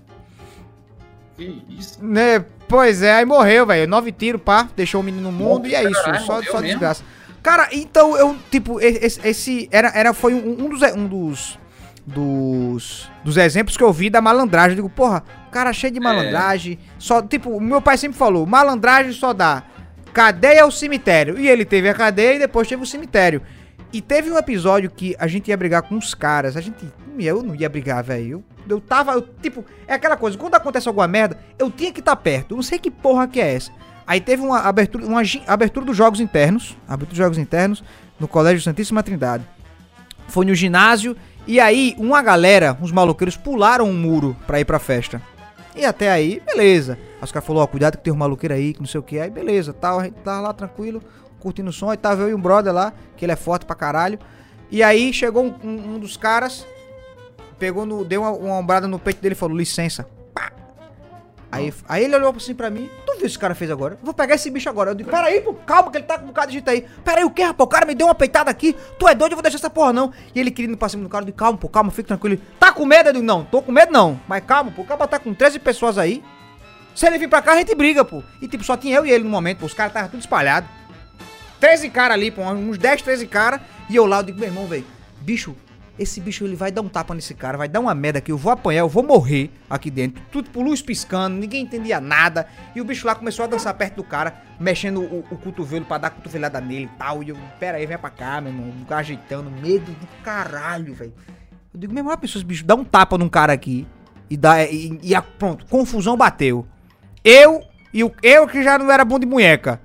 Que 1.40 1.64
isso? 1.70 1.98
Né, 2.04 2.44
Pois 2.68 3.02
é, 3.02 3.14
aí 3.14 3.26
morreu, 3.26 3.66
velho. 3.66 3.88
Nove 3.88 4.12
tiros, 4.12 4.42
pá, 4.42 4.70
deixou 4.76 5.02
o 5.02 5.04
menino 5.04 5.32
no 5.32 5.32
mundo 5.32 5.68
e 5.68 5.74
é 5.74 5.84
isso, 5.84 6.04
Caralho, 6.04 6.24
só, 6.24 6.34
morreu 6.36 6.52
só 6.52 6.58
mesmo? 6.60 6.68
desgraça. 6.68 7.04
Cara, 7.42 7.68
então 7.72 8.16
eu, 8.16 8.36
tipo, 8.52 8.80
esse, 8.80 9.20
esse 9.28 9.70
era, 9.72 9.92
era, 9.96 10.14
foi 10.14 10.36
um, 10.36 10.66
um 10.66 10.70
dos, 10.70 10.82
um 10.94 11.08
dos, 11.08 11.60
dos, 12.06 13.10
dos 13.24 13.38
exemplos 13.38 13.76
que 13.76 13.84
eu 13.84 13.92
vi 13.92 14.10
da 14.10 14.22
malandragem. 14.22 14.72
Eu 14.72 14.76
digo, 14.76 14.90
porra, 14.90 15.24
cara 15.50 15.74
cheio 15.74 15.92
de 15.92 16.00
malandragem, 16.00 16.78
só, 17.00 17.24
tipo, 17.24 17.60
meu 17.60 17.82
pai 17.82 17.98
sempre 17.98 18.20
falou, 18.20 18.46
malandragem 18.46 19.14
só 19.14 19.34
dá 19.34 19.64
cadeia 20.14 20.66
ou 20.66 20.72
cemitério. 20.72 21.40
E 21.40 21.50
ele 21.50 21.66
teve 21.66 21.90
a 21.90 21.94
cadeia 21.94 22.36
e 22.36 22.40
depois 22.40 22.68
teve 22.68 22.84
o 22.84 22.86
cemitério. 22.86 23.42
E 23.92 24.02
teve 24.02 24.32
um 24.32 24.38
episódio 24.38 24.90
que 24.90 25.16
a 25.18 25.28
gente 25.28 25.48
ia 25.48 25.58
brigar 25.58 25.82
com 25.82 25.96
uns 25.96 26.14
caras, 26.14 26.56
a 26.56 26.62
gente, 26.62 26.88
eu 27.18 27.42
não 27.42 27.56
ia 27.56 27.68
brigar, 27.68 28.04
velho. 28.04 28.44
Eu, 28.68 28.76
eu 28.76 28.80
tava, 28.80 29.14
eu, 29.14 29.22
tipo, 29.42 29.66
é 29.88 29.94
aquela 29.96 30.16
coisa, 30.16 30.38
quando 30.38 30.54
acontece 30.54 30.88
alguma 30.88 31.08
merda, 31.08 31.40
eu 31.58 31.72
tinha 31.72 31.92
que 31.92 32.00
estar 32.00 32.16
perto. 32.16 32.52
Eu 32.52 32.58
não 32.58 32.64
sei 32.64 32.78
que 32.78 32.92
porra 32.92 33.28
que 33.28 33.42
é 33.42 33.56
essa. 33.56 33.72
Aí 34.06 34.22
teve 34.22 34.42
uma 34.42 34.60
abertura, 34.60 35.06
uma 35.06 35.22
abertura 35.48 35.86
dos 35.86 35.96
jogos 35.98 36.20
internos, 36.20 36.78
abertura 36.88 37.10
dos 37.10 37.18
jogos 37.18 37.38
internos 37.38 37.84
no 38.20 38.28
Colégio 38.28 38.62
Santíssima 38.62 39.04
Trindade. 39.04 39.44
Foi 40.28 40.46
no 40.46 40.54
ginásio 40.54 41.16
e 41.48 41.60
aí 41.60 41.96
uma 41.98 42.22
galera, 42.22 42.78
uns 42.82 42.92
maloqueiros 42.92 43.38
pularam 43.38 43.86
um 43.86 43.94
muro 43.94 44.36
pra 44.46 44.60
ir 44.60 44.66
pra 44.66 44.80
festa. 44.80 45.22
E 45.76 45.86
até 45.86 46.12
aí, 46.12 46.42
beleza. 46.46 46.98
Os 47.22 47.32
caras 47.32 47.46
falaram, 47.46 47.64
ó, 47.64 47.68
cuidado 47.68 47.98
que 47.98 48.04
tem 48.04 48.14
um 48.14 48.18
maloqueiro 48.18 48.54
aí, 48.54 48.74
que 48.74 48.80
não 48.80 48.88
sei 48.88 49.00
o 49.00 49.04
que. 49.04 49.20
Aí 49.20 49.30
beleza, 49.30 49.74
tal, 49.74 50.00
a 50.00 50.04
gente 50.04 50.16
tava 50.16 50.42
lá 50.42 50.54
tranquilo, 50.54 51.02
curtindo 51.40 51.70
o 51.70 51.74
som. 51.74 51.92
E 51.94 51.98
tava 51.98 52.22
eu 52.24 52.30
e 52.30 52.34
um 52.34 52.40
brother 52.42 52.74
lá, 52.74 52.94
que 53.18 53.26
ele 53.26 53.32
é 53.32 53.36
forte 53.36 53.66
pra 53.66 53.76
caralho. 53.76 54.20
E 54.72 54.84
aí 54.84 55.12
chegou 55.14 55.44
um, 55.44 55.56
um- 55.64 55.96
um 55.96 56.00
dos 56.00 56.16
caras, 56.18 56.66
pegou 57.58 57.86
no. 57.86 58.06
deu 58.06 58.22
uma, 58.22 58.32
uma 58.32 58.56
ombrada 58.58 58.88
no 58.88 59.00
peito 59.00 59.22
dele 59.22 59.34
e 59.34 59.38
falou, 59.38 59.58
licença. 59.58 60.08
Pá. 60.34 60.52
Aí, 61.52 61.74
aí 61.88 62.04
ele 62.04 62.16
olhou 62.16 62.32
assim 62.38 62.54
pra 62.54 62.70
mim, 62.70 62.88
tu 63.06 63.12
viu 63.14 63.16
o 63.16 63.20
que 63.22 63.26
esse 63.26 63.40
cara 63.40 63.56
fez 63.56 63.72
agora? 63.72 63.98
Vou 64.04 64.14
pegar 64.14 64.36
esse 64.36 64.52
bicho 64.52 64.70
agora. 64.70 64.92
Eu 64.92 64.96
digo, 64.96 65.10
peraí, 65.10 65.42
pô, 65.42 65.56
calma, 65.56 65.90
que 65.90 65.98
ele 65.98 66.06
tá 66.06 66.20
com 66.20 66.26
um 66.26 66.28
bocado 66.28 66.52
de 66.52 66.60
gente 66.60 66.70
aí. 66.70 66.86
Peraí, 67.04 67.24
o 67.24 67.32
que, 67.32 67.42
rapaz? 67.42 67.66
O 67.66 67.68
cara 67.68 67.88
me 67.88 67.96
deu 67.96 68.06
uma 68.06 68.14
peitada 68.14 68.52
aqui. 68.52 68.76
Tu 69.00 69.08
é 69.08 69.16
doido, 69.16 69.32
eu 69.32 69.36
vou 69.38 69.42
deixar 69.42 69.58
essa 69.58 69.70
porra 69.70 69.92
não. 69.92 70.14
E 70.36 70.40
ele 70.40 70.52
querendo 70.52 70.74
ir 70.74 70.78
pra 70.78 70.88
cima 70.88 71.02
do 71.02 71.10
cara, 71.10 71.24
eu 71.24 71.26
digo, 71.26 71.38
calma, 71.38 71.58
pô, 71.58 71.68
calma, 71.68 71.90
fica 71.90 72.10
tranquilo. 72.10 72.36
Ele, 72.36 72.44
Tá 72.60 72.72
com 72.72 72.86
medo? 72.86 73.10
Eu 73.10 73.14
digo, 73.14 73.26
não, 73.26 73.44
tô 73.44 73.64
com 73.64 73.72
medo 73.72 73.92
não. 73.92 74.20
Mas 74.28 74.44
calma, 74.46 74.70
pô, 74.72 74.84
o 74.84 74.86
cara 74.86 75.08
tá 75.08 75.18
com 75.18 75.34
13 75.34 75.58
pessoas 75.58 75.98
aí. 75.98 76.24
Se 76.94 77.08
ele 77.08 77.18
vir 77.18 77.28
pra 77.28 77.42
cá, 77.42 77.54
a 77.54 77.56
gente 77.58 77.74
briga, 77.74 78.06
pô. 78.06 78.22
E 78.40 78.48
tipo, 78.48 78.64
só 78.64 78.78
tinha 78.78 78.98
eu 78.98 79.06
e 79.06 79.12
ele 79.12 79.24
no 79.24 79.30
momento, 79.32 79.58
pô. 79.60 79.66
Os 79.66 79.74
caras 79.74 79.90
estavam 79.90 80.10
tudo 80.12 80.20
espalhados. 80.20 80.70
13 81.60 81.90
caras 81.90 82.16
ali, 82.16 82.32
pô, 82.32 82.42
uns 82.44 82.78
10, 82.78 83.02
13 83.02 83.28
caras. 83.28 83.62
E 83.90 83.96
eu 83.96 84.06
lá, 84.06 84.20
eu 84.20 84.24
digo, 84.24 84.40
meu 84.40 84.48
irmão, 84.48 84.66
velho, 84.68 84.86
bicho, 85.22 85.56
esse 85.98 86.22
bicho 86.22 86.46
ele 86.46 86.56
vai 86.56 86.72
dar 86.72 86.82
um 86.82 86.88
tapa 86.88 87.14
nesse 87.14 87.34
cara, 87.34 87.58
vai 87.58 87.68
dar 87.68 87.82
uma 87.82 87.94
merda 87.94 88.20
aqui, 88.20 88.32
eu 88.32 88.38
vou 88.38 88.52
apanhar, 88.54 88.80
eu 88.80 88.88
vou 88.88 89.04
morrer 89.04 89.52
aqui 89.70 89.92
dentro. 89.92 90.22
Tudo 90.32 90.50
por 90.50 90.64
luz 90.64 90.82
piscando, 90.82 91.36
ninguém 91.38 91.64
entendia 91.64 92.00
nada. 92.00 92.48
E 92.74 92.80
o 92.80 92.86
bicho 92.86 93.06
lá 93.06 93.14
começou 93.16 93.44
a 93.44 93.48
dançar 93.50 93.74
perto 93.74 93.96
do 93.96 94.04
cara, 94.04 94.34
mexendo 94.60 95.02
o, 95.02 95.26
o 95.30 95.38
cotovelo 95.38 95.84
pra 95.84 95.98
dar 95.98 96.10
cotovelada 96.12 96.62
nele 96.62 96.86
e 96.86 96.98
tal. 96.98 97.22
E 97.22 97.30
eu, 97.30 97.38
pera 97.60 97.78
aí, 97.78 97.86
vem 97.86 97.98
pra 97.98 98.10
cá, 98.10 98.40
meu 98.40 98.54
irmão. 98.54 98.74
Ajeitando, 98.90 99.52
medo 99.52 99.92
do 99.92 100.08
caralho, 100.24 100.94
velho. 100.94 101.14
Eu 101.74 101.80
digo, 101.80 101.94
meu 101.94 102.00
irmão, 102.02 102.14
a 102.14 102.18
pessoa, 102.18 102.40
esse 102.40 102.46
bicho 102.46 102.64
dá 102.66 102.76
um 102.76 102.86
tapa 102.86 103.18
num 103.18 103.28
cara 103.30 103.52
aqui 103.52 103.86
e 104.30 104.38
dá. 104.38 104.64
E, 104.64 104.98
e 105.04 105.14
a- 105.14 105.22
pronto, 105.22 105.66
confusão 105.66 106.16
bateu. 106.16 106.66
Eu 107.26 107.62
e 107.94 108.04
o. 108.06 108.12
Eu 108.24 108.48
que 108.48 108.64
já 108.64 108.78
não 108.78 108.90
era 108.90 109.04
bom 109.04 109.20
de 109.20 109.26
munheca. 109.26 109.82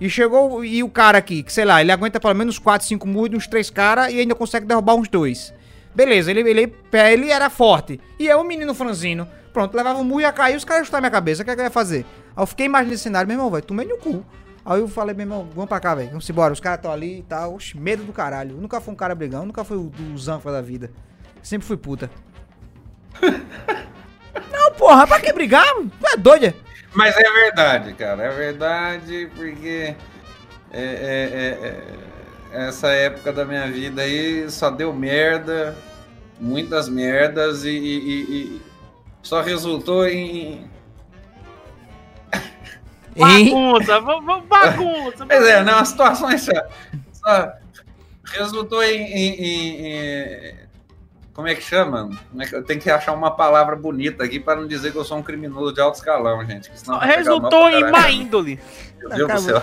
E 0.00 0.10
chegou 0.10 0.64
e 0.64 0.82
o 0.82 0.88
cara 0.88 1.18
aqui, 1.18 1.42
que 1.42 1.52
sei 1.52 1.64
lá, 1.64 1.80
ele 1.80 1.92
aguenta 1.92 2.18
pelo 2.18 2.34
menos 2.34 2.58
4, 2.58 2.86
5 2.86 3.06
murros 3.06 3.30
de 3.30 3.36
uns 3.36 3.46
3 3.46 3.70
caras 3.70 4.12
e 4.12 4.18
ainda 4.18 4.34
consegue 4.34 4.66
derrubar 4.66 4.94
uns 4.94 5.08
dois. 5.08 5.54
Beleza, 5.94 6.30
ele, 6.30 6.40
ele, 6.40 6.74
ele 6.92 7.30
era 7.30 7.48
forte. 7.48 8.00
E 8.18 8.26
eu, 8.26 8.40
um 8.40 8.44
menino 8.44 8.74
franzino. 8.74 9.28
Pronto, 9.52 9.76
levava 9.76 10.00
um 10.00 10.04
murro 10.04 10.20
e 10.20 10.24
ia 10.24 10.32
cair, 10.32 10.56
os 10.56 10.64
caras 10.64 10.86
chutaram 10.86 11.02
minha 11.02 11.10
cabeça. 11.12 11.42
O 11.42 11.44
que, 11.44 11.50
é 11.52 11.54
que 11.54 11.60
eu 11.60 11.64
ia 11.64 11.70
fazer? 11.70 12.04
Aí 12.36 12.42
eu 12.42 12.46
fiquei 12.46 12.66
imaginando 12.66 12.94
esse 12.94 13.04
cenário, 13.04 13.28
meu 13.28 13.36
irmão, 13.36 13.50
vai, 13.50 13.62
tomei 13.62 13.86
no 13.86 13.96
cu. 13.98 14.24
Aí 14.66 14.80
eu 14.80 14.88
falei, 14.88 15.14
meu 15.14 15.24
irmão, 15.24 15.48
vamos 15.54 15.68
pra 15.68 15.78
cá, 15.78 15.94
velho. 15.94 16.08
Vamos 16.08 16.28
embora. 16.28 16.52
Os 16.52 16.58
caras 16.58 16.78
estão 16.78 16.90
ali 16.90 17.18
e 17.18 17.22
tal. 17.22 17.54
Oxe, 17.54 17.78
medo 17.78 18.02
do 18.02 18.12
caralho. 18.12 18.56
Eu 18.56 18.60
nunca 18.60 18.80
fui 18.80 18.92
um 18.92 18.96
cara 18.96 19.14
brigão, 19.14 19.46
nunca 19.46 19.62
fui 19.62 19.76
o, 19.76 19.92
o 20.12 20.18
zanfa 20.18 20.50
da 20.50 20.60
vida. 20.60 20.90
Sempre 21.42 21.66
fui 21.66 21.76
puta. 21.76 22.10
Não, 24.50 24.72
porra, 24.72 25.06
pra 25.06 25.20
que 25.20 25.32
brigar? 25.32 25.66
Tu 25.74 26.06
é 26.12 26.16
doida? 26.16 26.54
Mas 26.94 27.16
é 27.16 27.22
verdade, 27.30 27.92
cara. 27.94 28.22
É 28.22 28.30
verdade, 28.30 29.28
porque 29.34 29.94
é, 30.72 30.80
é, 30.82 30.82
é, 30.82 32.56
é, 32.56 32.66
essa 32.68 32.88
época 32.88 33.32
da 33.32 33.44
minha 33.44 33.66
vida 33.70 34.02
aí 34.02 34.48
só 34.50 34.70
deu 34.70 34.92
merda, 34.92 35.76
muitas 36.40 36.88
merdas, 36.88 37.64
e, 37.64 37.70
e- 37.70 38.22
e- 38.56 38.62
só 39.22 39.40
resultou 39.42 40.06
em. 40.06 40.68
Bagunça, 43.16 44.00
bagunça. 44.00 45.26
Pois 45.26 45.46
é, 45.46 45.62
não, 45.62 45.78
as 45.78 45.88
situações 45.88 46.42
só, 46.42 46.52
só 47.12 47.52
resultou 48.24 48.82
em, 48.82 49.00
em- 49.02 49.34
em- 49.40 49.86
em- 49.86 50.54
Como 51.34 51.48
é 51.48 51.54
que 51.54 51.60
chama? 51.62 52.08
Como 52.30 52.42
é 52.42 52.46
que- 52.46 52.54
eu 52.54 52.62
tenho 52.62 52.80
que 52.80 52.88
achar 52.88 53.12
uma 53.12 53.30
palavra 53.30 53.74
bonita 53.74 54.22
aqui 54.24 54.38
para 54.38 54.60
não 54.60 54.68
dizer 54.68 54.92
que 54.92 54.98
eu 54.98 55.04
sou 55.04 55.18
um 55.18 55.22
criminoso 55.22 55.74
de 55.74 55.80
alto 55.80 55.96
escalão, 55.96 56.44
gente. 56.46 56.70
Resultou 57.16 57.68
em 57.68 57.90
má 57.90 58.10
índole. 58.10 58.60
Meu 59.00 59.08
Deus 59.10 59.32
do 59.32 59.38
céu. 59.40 59.62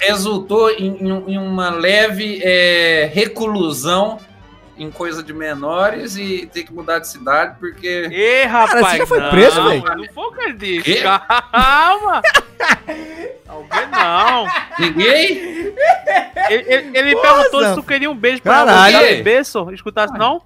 Resultou 0.00 0.70
em, 0.70 0.96
em 1.28 1.38
uma 1.38 1.68
leve 1.70 2.40
é, 2.42 3.10
reclusão 3.12 4.18
em 4.76 4.90
coisa 4.90 5.22
de 5.22 5.32
menores 5.32 6.16
e 6.16 6.48
ter 6.52 6.62
que 6.64 6.72
mudar 6.72 6.98
de 6.98 7.08
cidade 7.08 7.56
porque. 7.60 8.08
Ê, 8.10 8.44
rapaz. 8.44 8.86
você 8.86 8.96
já 8.98 9.06
foi 9.06 9.20
não, 9.20 9.30
preso, 9.30 9.62
velho? 9.68 9.84
Não 9.84 10.06
foi 10.12 10.24
o 10.52 10.56
que? 10.82 11.02
Calma. 11.02 12.22
Talvez 13.46 13.90
não. 13.90 14.46
Ninguém? 14.78 15.38
Ele, 16.48 16.64
ele- 16.74 16.98
ele 16.98 17.16
perguntou 17.16 17.64
se 17.64 17.74
tu 17.74 17.82
queria 17.82 18.10
um 18.10 18.16
beijo 18.16 18.42
pra 18.42 18.52
Caralho. 18.64 18.96
você 18.98 19.16
beber, 19.16 19.44
só. 19.44 19.70
Escutasse, 19.70 20.14
não? 20.14 20.42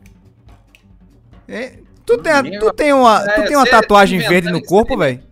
É, 1.49 1.75
tu, 2.05 2.19
tem, 2.19 2.59
tu 2.59 2.73
tem 2.73 2.93
uma, 2.93 3.21
tu 3.21 3.31
É, 3.31 3.43
tem 3.47 3.57
uma 3.57 3.65
cê 3.65 3.71
tatuagem 3.71 4.19
verde 4.19 4.51
no 4.51 4.62
corpo, 4.62 4.97
velho? 4.97 5.23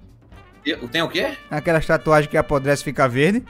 Eu- 0.64 0.88
Tem 0.88 1.02
o 1.02 1.08
quê? 1.08 1.32
Aquelas 1.50 1.84
tatuagens 1.84 2.30
que 2.30 2.36
apodrece 2.38 2.80
e 2.82 2.84
fica 2.84 3.06
verde. 3.08 3.44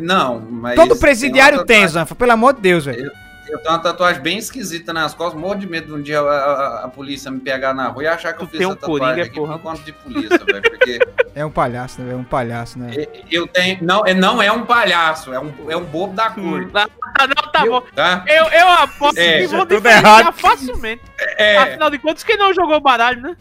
Não, 0.00 0.40
mas. 0.40 0.76
Todo 0.76 0.90
tem 0.90 0.98
presidiário 1.00 1.58
tem, 1.58 1.66
tatuagem- 1.78 1.88
Zanfa, 1.88 2.14
pelo 2.14 2.32
amor 2.32 2.54
de 2.54 2.60
Deus, 2.60 2.84
velho. 2.84 3.10
Eu 3.48 3.58
tenho 3.58 3.74
uma 3.74 3.78
tatuagem 3.78 4.22
bem 4.22 4.38
esquisita 4.38 4.92
nas 4.92 5.12
costas, 5.14 5.38
morro 5.40 5.56
de 5.56 5.68
medo 5.68 5.88
de 5.88 5.92
um 5.92 6.00
dia 6.02 6.20
a, 6.20 6.24
a- 6.24 6.84
a 6.84 6.88
polícia 6.88 7.30
me 7.30 7.40
pegar 7.40 7.74
na 7.74 7.88
rua 7.88 8.04
e 8.04 8.06
achar 8.06 8.32
que 8.32 8.38
Tu 8.38 8.44
eu 8.44 8.48
fiz 8.48 8.58
tem 8.58 8.66
essa 8.66 8.72
um 8.74 8.78
tatuagem 8.80 9.06
coringa, 9.08 9.22
aqui 9.26 9.34
porra. 9.36 9.52
por 9.58 9.62
conta 9.62 9.82
de 9.82 9.92
polícia, 9.92 10.38
velho. 10.38 10.62
Porque 10.62 10.98
É 11.36 11.44
um 11.44 11.50
palhaço, 11.50 12.00
né? 12.00 12.12
É 12.12 12.16
um 12.16 12.24
palhaço, 12.24 12.78
né? 12.78 12.90
eu 13.30 13.46
tenho. 13.46 13.78
Não, 13.82 14.06
é- 14.06 14.14
não 14.14 14.40
é 14.42 14.50
um 14.52 14.64
palhaço, 14.64 15.32
é 15.34 15.38
um, 15.40 15.52
é 15.68 15.76
um 15.76 15.84
bobo 15.84 16.14
da 16.14 16.30
cor, 16.30 16.70
Ah, 16.74 17.26
não, 17.26 17.52
tá 17.52 17.66
bom. 17.66 17.80
tá? 17.94 18.24
Eu, 18.26 18.44
eu 18.46 18.68
aposto 18.68 19.18
É, 19.18 19.40
que 19.40 19.46
vão 19.48 19.66
diferenciar 19.66 20.32
facilmente. 20.32 21.02
É, 21.18 21.58
Afinal 21.58 21.90
de 21.90 21.98
contas, 21.98 22.22
quem 22.24 22.36
não 22.38 22.52
jogou 22.54 22.80
baralho, 22.80 23.20
né? 23.20 23.36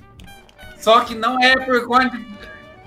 só 0.77 0.99
que 1.01 1.15
não 1.15 1.41
é 1.41 1.55
por 1.57 1.85
conta 1.87 2.09
de. 2.17 2.33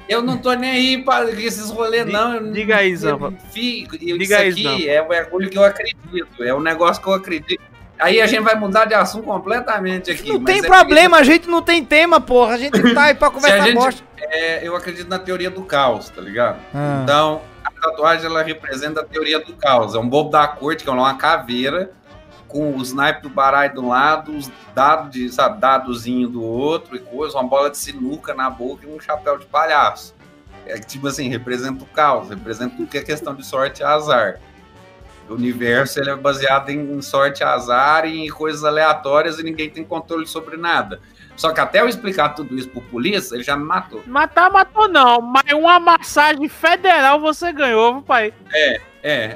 Eu 0.09 0.23
não 0.23 0.38
tô 0.38 0.53
nem 0.55 0.71
aí 0.71 1.03
para 1.05 1.31
esses 1.31 1.69
rolês, 1.71 2.07
não. 2.07 2.53
Diga 2.53 2.77
aí, 2.77 2.95
Zampa. 2.95 3.33
Fi- 3.53 3.87
eu- 4.03 4.16
Diga 4.19 4.45
isso 4.45 4.59
aí, 4.59 4.66
aqui 4.77 4.85
Zampa. 4.85 4.90
é 4.92 5.03
o 5.03 5.09
bagulho 5.09 5.51
que 5.51 5.59
eu 5.59 5.64
acredito, 5.64 6.42
é 6.45 6.55
um 6.55 6.61
negócio 6.61 7.03
que 7.03 7.09
eu 7.09 7.14
acredito. 7.14 7.62
Aí 7.99 8.21
a 8.21 8.27
gente 8.27 8.42
vai 8.42 8.55
mudar 8.55 8.85
de 8.85 8.95
assunto 8.95 9.25
completamente 9.25 10.11
aqui. 10.11 10.29
Não 10.29 10.44
tem 10.44 10.59
é 10.59 10.63
problema, 10.63 11.17
a 11.17 11.23
gente 11.23 11.48
não 11.48 11.63
tem 11.63 11.83
tema, 11.85 12.21
porra. 12.21 12.54
A 12.54 12.59
gente 12.59 12.94
tá 12.94 13.04
aí 13.04 13.15
pra 13.15 13.31
conversar 13.33 13.65
gente- 13.65 13.75
bosta. 13.75 14.02
porque, 14.11 14.25
é, 14.35 14.61
eu 14.69 14.77
acredito 14.77 15.09
na 15.09 15.19
teoria 15.19 15.50
do 15.50 15.63
caos, 15.63 16.11
tá 16.11 16.21
ligado? 16.21 16.59
Ah. 16.75 17.00
Então, 17.02 17.40
a 17.65 17.71
tatuagem 17.71 18.27
ela 18.27 18.42
representa 18.42 19.00
a 19.00 19.04
teoria 19.04 19.38
do 19.40 19.54
caos. 19.54 19.94
É 19.94 19.98
um 19.98 20.07
bobo 20.09 20.29
da 20.31 20.46
corte, 20.46 20.85
que 20.85 20.90
é 20.90 20.92
uma 20.92 21.15
caveira, 21.15 21.90
com 22.49 22.77
os 22.77 22.92
naipes 22.92 23.23
do 23.23 23.31
baralho 23.31 23.73
de 23.73 23.81
um 23.81 23.88
lado, 23.88 24.37
os 24.37 24.51
dados 24.75 25.11
de, 25.11 25.29
sabe, 25.31 25.61
dadozinho 25.61 26.29
do 26.29 26.42
outro 26.42 26.97
e 26.97 26.99
coisa, 26.99 27.37
uma 27.37 27.49
bola 27.49 27.71
de 27.71 27.79
sinuca 27.79 28.35
na 28.35 28.49
boca 28.49 28.87
e 28.87 28.90
um 28.90 29.01
chapéu 29.01 29.38
de 29.38 29.47
palhaço. 29.47 30.15
É 30.67 30.79
que, 30.79 30.87
tipo 30.87 31.07
assim, 31.07 31.29
representa 31.29 31.85
o 31.85 31.87
caos, 31.87 32.29
representa 32.29 32.77
tudo 32.77 32.88
que 32.88 32.99
é 32.99 33.03
questão 33.03 33.35
de 33.35 33.44
sorte 33.44 33.83
e 33.83 33.85
azar. 33.85 34.40
O 35.29 35.35
universo 35.35 35.99
ele 36.01 36.11
é 36.11 36.17
baseado 36.17 36.71
em 36.71 37.03
sorte, 37.03 37.42
azar 37.42 38.07
e 38.07 38.27
em 38.27 38.29
coisas 38.29 38.65
aleatórias 38.65 39.38
e 39.38 39.42
ninguém 39.42 39.69
tem 39.69 39.85
controle 39.85 40.27
sobre 40.27 40.57
nada. 40.57 41.01
Só 41.37 41.53
que 41.53 41.61
até 41.61 41.81
eu 41.81 41.88
explicar 41.88 42.31
tudo 42.31 42.57
isso 42.57 42.69
pro 42.69 42.81
polícia, 42.81 43.35
ele 43.35 43.42
já 43.42 43.57
me 43.57 43.65
matou. 43.65 44.03
Matar, 44.07 44.51
matou 44.51 44.88
não. 44.88 45.21
Mas 45.21 45.53
uma 45.53 45.79
massagem 45.79 46.49
federal 46.49 47.21
você 47.21 47.53
ganhou, 47.53 48.01
pai? 48.03 48.33
É, 48.55 48.81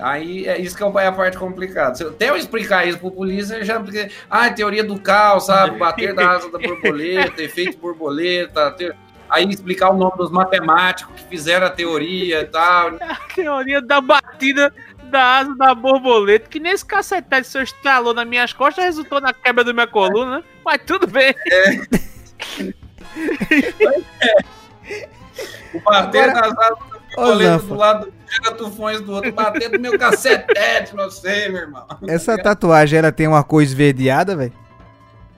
aí 0.02 0.48
é 0.48 0.58
isso 0.60 0.76
que 0.76 0.82
é 0.82 1.06
a 1.06 1.12
parte 1.12 1.36
complicada. 1.38 1.94
Se 1.94 2.02
eu, 2.02 2.10
até 2.10 2.30
eu 2.30 2.36
explicar 2.36 2.86
isso 2.86 2.98
pro 2.98 3.10
polícia, 3.10 3.64
já. 3.64 3.78
Porque, 3.78 4.10
ah, 4.28 4.50
teoria 4.50 4.82
do 4.82 4.98
caos, 5.00 5.46
sabe? 5.46 5.78
Bater 5.78 6.14
da 6.14 6.30
asa 6.30 6.50
da 6.50 6.58
borboleta, 6.58 7.40
efeito 7.42 7.78
borboleta. 7.78 8.70
te- 8.72 8.92
Aí 9.28 9.48
explicar 9.48 9.90
o 9.90 9.96
nome 9.96 10.16
dos 10.16 10.28
matemáticos 10.30 11.14
que 11.14 11.28
fizeram 11.28 11.66
a 11.68 11.70
teoria 11.70 12.40
e 12.40 12.44
tal. 12.46 12.96
A 13.00 13.14
teoria 13.32 13.80
da 13.80 14.00
batida 14.00 14.72
da 15.04 15.38
asa 15.38 15.54
da 15.56 15.72
borboleta, 15.74 16.48
que 16.48 16.58
nesse 16.58 16.84
cacetete 16.84 17.46
senhor 17.46 17.62
estralou 17.64 18.12
nas 18.12 18.26
minhas 18.26 18.52
costas 18.52 18.84
resultou 18.84 19.20
na 19.20 19.32
quebra 19.32 19.62
da 19.62 19.72
minha 19.72 19.86
coluna, 19.86 20.38
né? 20.38 20.44
Mas 20.64 20.80
tudo 20.84 21.06
bem. 21.06 21.32
O 25.74 25.80
bater 25.80 26.30
Agora- 26.30 26.50
das 26.52 26.58
asas 26.58 26.78
do 26.78 26.96
Ô, 27.16 27.24
borboleta 27.26 27.58
do 27.58 27.74
lado, 27.74 28.12
tira 28.30 28.54
tufões 28.54 29.00
do 29.00 29.12
outro, 29.12 29.32
bater 29.32 29.70
no 29.70 29.78
meu 29.78 29.98
cacetete, 29.98 30.94
não 30.94 31.10
sei, 31.10 31.48
meu 31.48 31.62
irmão. 31.62 31.86
Essa 32.08 32.38
tatuagem, 32.38 32.98
ela 32.98 33.12
tem 33.12 33.26
uma 33.26 33.42
cor 33.44 33.62
esverdeada, 33.62 34.36
velho? 34.36 34.52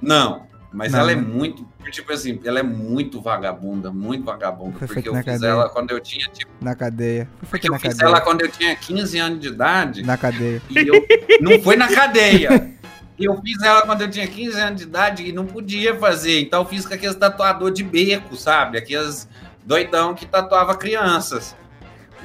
Não, 0.01 0.47
mas 0.73 0.93
Não, 0.93 1.01
ela 1.01 1.13
é 1.13 1.17
né? 1.17 1.23
muito, 1.23 1.67
tipo 1.91 2.13
assim, 2.13 2.41
ela 2.45 2.59
é 2.59 2.63
muito 2.63 3.21
vagabunda, 3.21 3.91
muito 3.91 4.25
vagabunda, 4.25 4.79
Foi 4.79 4.87
porque 4.89 5.09
eu 5.09 5.15
fiz 5.15 5.25
cadeia. 5.25 5.51
ela 5.51 5.69
quando 5.69 5.91
eu 5.91 6.01
tinha, 6.01 6.27
tipo, 6.29 6.51
Na 6.61 6.75
cadeia. 6.75 7.29
Foi 7.43 7.49
porque 7.59 7.69
eu 7.71 7.79
fiz 7.79 7.95
cadeia. 7.95 8.09
ela 8.09 8.21
quando 8.21 8.41
eu 8.43 8.49
tinha 8.51 8.75
15 8.75 9.19
anos 9.19 9.41
de 9.41 9.49
idade, 9.49 10.03
Na 10.03 10.17
cadeia. 10.17 10.61
e 10.71 10.79
eu, 10.89 11.07
não 11.41 11.61
foi 11.63 11.77
na 11.77 11.89
cadeia. 11.89 12.73
E 13.19 13.25
eu 13.25 13.41
fiz 13.43 13.63
ela 13.63 13.83
quando 13.83 14.01
eu 14.03 14.11
tinha 14.11 14.27
15 14.27 14.61
anos 14.61 14.81
de 14.81 14.87
idade 14.87 15.23
e 15.29 15.33
não 15.33 15.47
podia 15.47 15.95
fazer, 15.97 16.41
então 16.41 16.63
eu 16.63 16.67
fiz 16.67 16.85
com 16.87 16.95
aqueles 16.95 17.15
tatuador 17.15 17.71
de 17.71 17.85
beco, 17.85 18.35
sabe? 18.35 18.79
Aqueles 18.79 19.29
doidão 19.65 20.15
que 20.15 20.27
tatuava 20.27 20.75
crianças. 20.77 21.55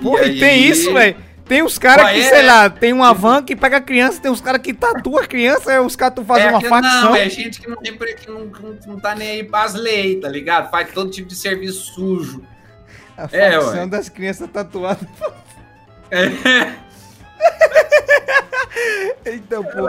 Pô, 0.01 0.17
e 0.19 0.21
aí- 0.23 0.39
tem 0.39 0.63
isso, 0.65 0.93
velho. 0.93 1.15
Tem 1.47 1.63
uns 1.63 1.77
caras 1.79 2.11
que, 2.11 2.19
é. 2.19 2.23
sei 2.29 2.43
lá, 2.43 2.69
tem 2.69 2.91
uma 2.91 3.13
van 3.13 3.41
que 3.41 3.55
pega 3.55 3.79
criança, 3.79 4.19
tem 4.21 4.29
uns 4.29 4.41
caras 4.41 4.61
que 4.61 4.73
tatua 4.73 5.21
a 5.23 5.25
criança, 5.27 5.71
aí 5.71 5.79
os 5.79 5.95
caras 5.95 6.15
tu 6.15 6.25
fazem 6.25 6.47
É 6.47 6.49
uma 6.49 6.59
que- 6.59 6.67
facção. 6.67 7.03
Não, 7.03 7.15
é 7.15 7.29
gente 7.29 7.61
que 7.61 7.69
não, 7.69 7.77
tem, 7.77 7.97
que 7.97 8.29
não, 8.29 8.51
não 8.85 8.99
tá 8.99 9.15
nem 9.15 9.29
aí 9.29 9.43
pras 9.45 9.73
leis, 9.73 10.19
tá 10.19 10.27
ligado? 10.27 10.69
Faz 10.69 10.91
todo 10.91 11.09
tipo 11.09 11.29
de 11.29 11.35
serviço 11.37 11.93
sujo. 11.93 12.43
A 13.17 13.29
É, 13.31 13.53
facção 13.53 13.79
ué. 13.79 13.87
das 13.87 14.09
crianças 14.09 14.49
tatuadas. 14.51 15.07
É. 16.11 16.73
Então, 19.25 19.63
pô. 19.63 19.83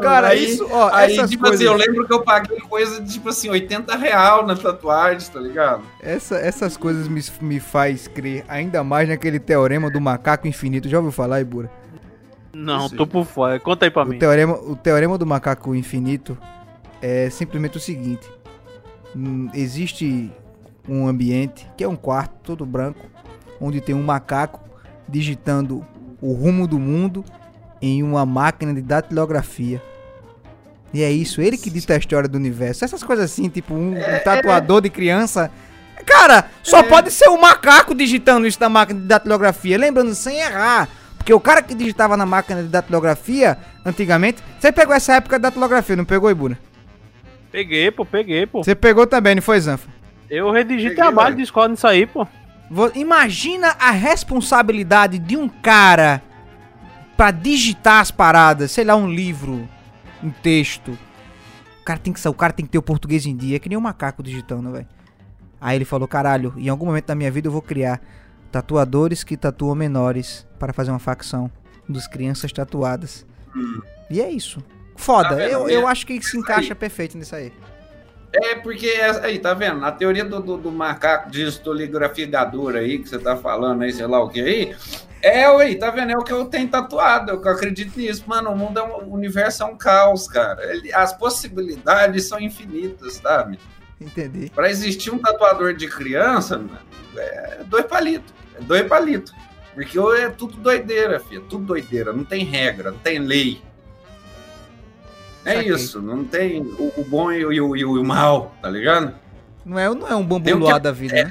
Cara, 0.00 0.28
aí, 0.28 0.44
isso, 0.44 0.66
ó, 0.70 0.88
aí, 0.92 1.12
essas 1.14 1.30
tipo 1.30 1.42
coisas. 1.42 1.60
assim, 1.60 1.68
eu 1.68 1.76
lembro 1.76 2.06
que 2.06 2.12
eu 2.12 2.22
paguei 2.22 2.60
coisa 2.60 3.00
de, 3.00 3.14
tipo 3.14 3.28
assim, 3.28 3.48
80 3.50 3.96
real 3.96 4.46
na 4.46 4.54
tatuagem, 4.54 5.28
tá 5.32 5.40
ligado? 5.40 5.82
Essa- 6.00 6.36
essas 6.36 6.76
coisas 6.76 7.08
me, 7.08 7.20
me 7.40 7.58
faz 7.58 8.06
crer 8.06 8.44
ainda 8.46 8.84
mais 8.84 9.08
naquele 9.08 9.40
teorema 9.40 9.90
do 9.90 10.00
macaco 10.00 10.46
infinito. 10.46 10.88
Já 10.88 10.98
ouviu 10.98 11.10
falar, 11.10 11.40
Ibura? 11.40 11.70
Não, 12.52 12.88
Sim. 12.88 12.96
tô 12.96 13.06
por 13.06 13.24
fora. 13.24 13.58
Conta 13.58 13.84
aí 13.86 13.90
pra 13.90 14.04
O 14.04 14.06
mim. 14.06 14.18
teorema, 14.18 14.54
o 14.54 14.76
teorema 14.76 15.18
do 15.18 15.26
macaco 15.26 15.74
infinito 15.74 16.38
é 17.02 17.28
simplesmente 17.30 17.76
o 17.76 17.80
seguinte: 17.80 18.28
Hum, 19.16 19.48
existe 19.54 20.30
um 20.88 21.08
ambiente 21.08 21.68
que 21.76 21.82
é 21.82 21.88
um 21.88 21.96
quarto 21.96 22.34
todo 22.44 22.64
branco, 22.66 23.00
onde 23.60 23.80
tem 23.80 23.94
um 23.94 24.02
macaco 24.04 24.60
digitando 25.08 25.84
o 26.24 26.32
rumo 26.32 26.66
do 26.66 26.78
mundo 26.78 27.22
em 27.82 28.02
uma 28.02 28.24
máquina 28.24 28.72
de 28.72 28.80
datilografia. 28.80 29.82
E 30.90 31.02
é 31.02 31.10
isso, 31.10 31.42
ele 31.42 31.58
que 31.58 31.68
dita 31.68 31.92
a 31.92 31.98
história 31.98 32.26
do 32.26 32.36
universo. 32.38 32.82
Essas 32.82 33.02
coisas 33.02 33.26
assim, 33.30 33.50
tipo 33.50 33.74
um, 33.74 33.90
um 33.92 34.18
tatuador 34.24 34.80
de 34.80 34.88
criança. 34.88 35.50
Cara, 36.06 36.46
só 36.62 36.82
pode 36.82 37.10
ser 37.10 37.28
o 37.28 37.38
macaco 37.38 37.94
digitando 37.94 38.46
isso 38.46 38.58
na 38.58 38.70
máquina 38.70 39.00
de 39.00 39.06
datilografia. 39.06 39.76
Lembrando, 39.76 40.14
sem 40.14 40.38
errar. 40.38 40.88
Porque 41.18 41.34
o 41.34 41.40
cara 41.40 41.60
que 41.60 41.74
digitava 41.74 42.16
na 42.16 42.24
máquina 42.24 42.62
de 42.62 42.68
datilografia, 42.68 43.58
antigamente. 43.84 44.42
Você 44.58 44.72
pegou 44.72 44.94
essa 44.94 45.16
época 45.16 45.36
de 45.36 45.42
datilografia, 45.42 45.96
não 45.96 46.04
pegou, 46.06 46.30
Ibura? 46.30 46.58
Peguei, 47.52 47.90
pô, 47.90 48.06
peguei, 48.06 48.46
pô. 48.46 48.62
Você 48.64 48.74
pegou 48.74 49.06
também, 49.06 49.34
não 49.34 49.42
foi, 49.42 49.60
Zanfa? 49.60 49.88
Eu 50.30 50.50
redigi 50.50 50.84
Peguei, 50.84 50.96
trabalho 50.96 51.28
velho. 51.28 51.36
de 51.36 51.42
escola 51.42 51.68
nisso 51.68 51.86
aí, 51.86 52.06
pô. 52.06 52.26
Imagina 52.94 53.76
a 53.78 53.90
responsabilidade 53.90 55.18
de 55.18 55.36
um 55.36 55.48
cara 55.48 56.22
pra 57.16 57.30
digitar 57.30 58.00
as 58.00 58.10
paradas, 58.10 58.70
sei 58.72 58.84
lá, 58.84 58.96
um 58.96 59.08
livro, 59.08 59.68
um 60.22 60.30
texto. 60.30 60.98
O 61.80 61.84
cara 61.84 61.98
tem 61.98 62.12
que, 62.12 62.28
o 62.28 62.34
cara 62.34 62.52
tem 62.52 62.64
que 62.64 62.72
ter 62.72 62.78
o 62.78 62.82
português 62.82 63.26
em 63.26 63.36
dia, 63.36 63.56
é 63.56 63.58
que 63.58 63.68
nem 63.68 63.76
um 63.78 63.80
macaco 63.82 64.22
digitando, 64.22 64.72
velho. 64.72 64.88
Aí 65.60 65.76
ele 65.76 65.84
falou: 65.84 66.08
"Caralho, 66.08 66.52
em 66.56 66.68
algum 66.68 66.86
momento 66.86 67.06
da 67.06 67.14
minha 67.14 67.30
vida 67.30 67.48
eu 67.48 67.52
vou 67.52 67.62
criar 67.62 68.00
tatuadores 68.50 69.22
que 69.22 69.36
tatuam 69.36 69.74
menores 69.74 70.46
para 70.58 70.72
fazer 70.72 70.90
uma 70.90 70.98
facção 70.98 71.50
dos 71.88 72.06
crianças 72.06 72.52
tatuadas". 72.52 73.26
E 74.10 74.20
é 74.20 74.30
isso. 74.30 74.62
Foda. 74.96 75.30
Tá 75.30 75.34
vendo? 75.36 75.48
eu, 75.50 75.68
eu 75.68 75.88
é- 75.88 75.90
acho 75.90 76.06
que 76.06 76.20
se 76.22 76.36
encaixa 76.38 76.74
perfeito 76.74 77.16
nisso 77.18 77.34
aí. 77.36 77.52
É 78.36 78.56
porque, 78.56 78.88
é- 78.88 79.24
aí, 79.24 79.38
tá 79.38 79.54
vendo? 79.54 79.84
A 79.84 79.92
teoria 79.92 80.24
do, 80.24 80.40
do, 80.40 80.56
do 80.56 80.72
macaco 80.72 81.30
de 81.30 81.42
estoligrafiador 81.46 82.74
aí, 82.76 82.98
que 82.98 83.08
você 83.08 83.18
tá 83.18 83.36
falando 83.36 83.82
aí, 83.82 83.92
sei 83.92 84.06
lá 84.06 84.22
o 84.22 84.28
que 84.28 84.40
aí, 84.40 84.76
é, 85.22 85.44
aí, 85.46 85.76
tá 85.76 85.90
vendo? 85.90 86.10
É 86.10 86.18
o 86.18 86.22
que 86.24 86.32
eu 86.32 86.44
tenho 86.46 86.68
tatuado, 86.68 87.30
eu 87.32 87.48
acredito 87.48 87.96
nisso. 87.98 88.24
Mano, 88.26 88.50
o 88.50 88.56
mundo 88.58 88.78
é 88.78 88.82
um, 88.82 89.04
o 89.08 89.14
universo 89.14 89.62
é 89.62 89.66
um 89.66 89.76
caos, 89.76 90.26
cara. 90.28 90.62
Ele- 90.74 90.92
as 90.92 91.12
possibilidades 91.16 92.26
são 92.28 92.40
infinitas, 92.40 93.14
sabe? 93.14 93.58
Entendi. 94.00 94.50
Pra 94.54 94.68
existir 94.68 95.10
um 95.12 95.18
tatuador 95.18 95.72
de 95.74 95.86
criança, 95.88 96.58
mano, 96.58 96.78
é 97.16 97.60
dois 97.64 97.86
palitos. 97.86 98.34
É 98.58 98.60
dois 98.62 98.82
palitos. 98.86 99.32
Porque 99.74 99.98
é 99.98 100.28
tudo 100.28 100.56
doideira, 100.58 101.18
filho. 101.20 101.42
Tudo 101.42 101.64
doideira. 101.64 102.12
Não 102.12 102.24
tem 102.24 102.44
regra, 102.44 102.90
não 102.90 102.98
tem 102.98 103.18
lei. 103.18 103.62
É 105.44 105.56
Saquei. 105.56 105.72
isso. 105.74 106.00
Não 106.00 106.24
tem 106.24 106.60
o, 106.60 106.92
o 106.96 107.04
bom 107.08 107.30
e 107.32 107.44
o, 107.44 107.52
e 107.52 107.60
o- 107.60 107.76
e 107.76 107.84
o 107.84 108.04
mal, 108.04 108.54
tá 108.62 108.68
ligado? 108.70 109.14
Não 109.64 109.78
é, 109.78 109.88
não 109.94 110.08
é 110.08 110.14
um 110.16 110.24
bambu 110.24 110.54
luar 110.56 110.78
da 110.80 110.92
vida, 110.92 111.24
né? 111.24 111.30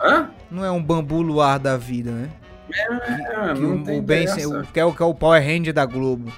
Hã? 0.00 0.30
Não 0.50 0.64
é 0.64 0.70
um 0.70 0.82
bambu 0.82 1.20
luar 1.22 1.58
da 1.58 1.76
vida, 1.76 2.10
né? 2.10 2.30
É, 2.72 3.54
Que 3.54 3.60
não 3.60 3.76
o, 3.76 3.84
tem 3.84 3.98
o 3.98 4.02
bem, 4.02 4.26
o, 4.28 4.34
que, 4.64 4.78
é 4.80 4.84
o, 4.84 4.92
que 4.92 5.02
é 5.02 5.06
o 5.06 5.14
Power 5.14 5.42
Ranger 5.42 5.72
da 5.72 5.84
Globo. 5.86 6.32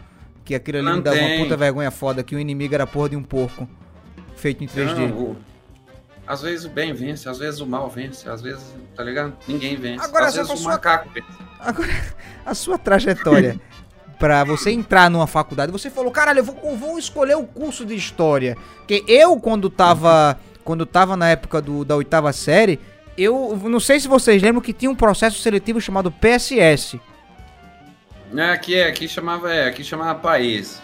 Que 0.45 0.55
aquilo 0.55 0.79
ali 0.79 0.87
Não 0.87 0.97
me 0.97 1.03
dava 1.03 1.17
uma 1.19 1.37
puta 1.43 1.57
vergonha 1.57 1.91
foda, 1.91 2.23
que 2.23 2.35
o 2.35 2.39
inimigo 2.39 2.75
era 2.75 2.87
porra 2.87 3.11
de 3.11 3.17
um 3.17 3.23
porco. 3.23 3.69
Feito 4.37 4.63
em 4.63 4.67
3D. 4.69 5.09
Não, 5.09 5.17
o- 5.17 5.37
Às 6.27 6.43
vezes 6.43 6.65
o 6.65 6.69
bem 6.71 6.93
vence, 6.95 7.29
às 7.29 7.39
vezes 7.39 7.61
o 7.61 7.67
mal 7.67 7.89
vence, 7.91 8.29
às 8.29 8.41
vezes, 8.41 8.63
tá 8.95 9.03
ligado? 9.03 9.35
Ninguém 9.49 9.77
vence. 9.77 10.05
Agora, 10.05 10.27
às 10.27 10.35
vezes 10.37 10.51
o 10.51 10.57
sua- 10.57 10.73
macaco 10.73 11.09
vence. 11.13 11.27
Agora, 11.59 11.91
a 12.47 12.55
sua 12.55 12.79
trajetória 12.79 13.59
pra 14.19 14.45
você 14.45 14.71
entrar 14.71 15.11
numa 15.11 15.27
faculdade, 15.27 15.71
você 15.71 15.89
falou, 15.89 16.11
caralho, 16.11 16.41
eu 16.41 16.45
vou, 16.45 16.59
eu 16.65 16.77
vou 16.77 16.99
escolher 16.99 17.37
o 17.37 17.45
curso 17.45 17.85
de 17.85 17.95
história. 17.95 18.57
Porque 18.79 19.05
eu, 19.07 19.37
quando 19.39 19.71
tava, 19.71 20.39
quando 20.65 20.85
tava 20.85 21.17
na 21.17 21.29
época 21.29 21.63
do, 21.63 21.85
da 21.85 21.95
oitava 21.97 22.33
série, 22.33 22.81
eu 23.17 23.59
não 23.65 23.81
sei 23.81 23.99
se 23.99 24.07
vocês 24.07 24.43
lembram 24.43 24.61
que 24.61 24.73
tinha 24.73 24.91
um 24.91 24.95
processo 24.95 25.41
seletivo 25.41 25.81
chamado 25.81 26.11
PSS. 26.11 27.01
É, 28.37 28.51
aqui, 28.51 28.75
é, 28.75 28.87
aqui 28.87 29.09
chamava, 29.09 29.53
é, 29.53 29.69
aqui 29.69 29.83
chamava 29.83 30.19
país. 30.19 30.81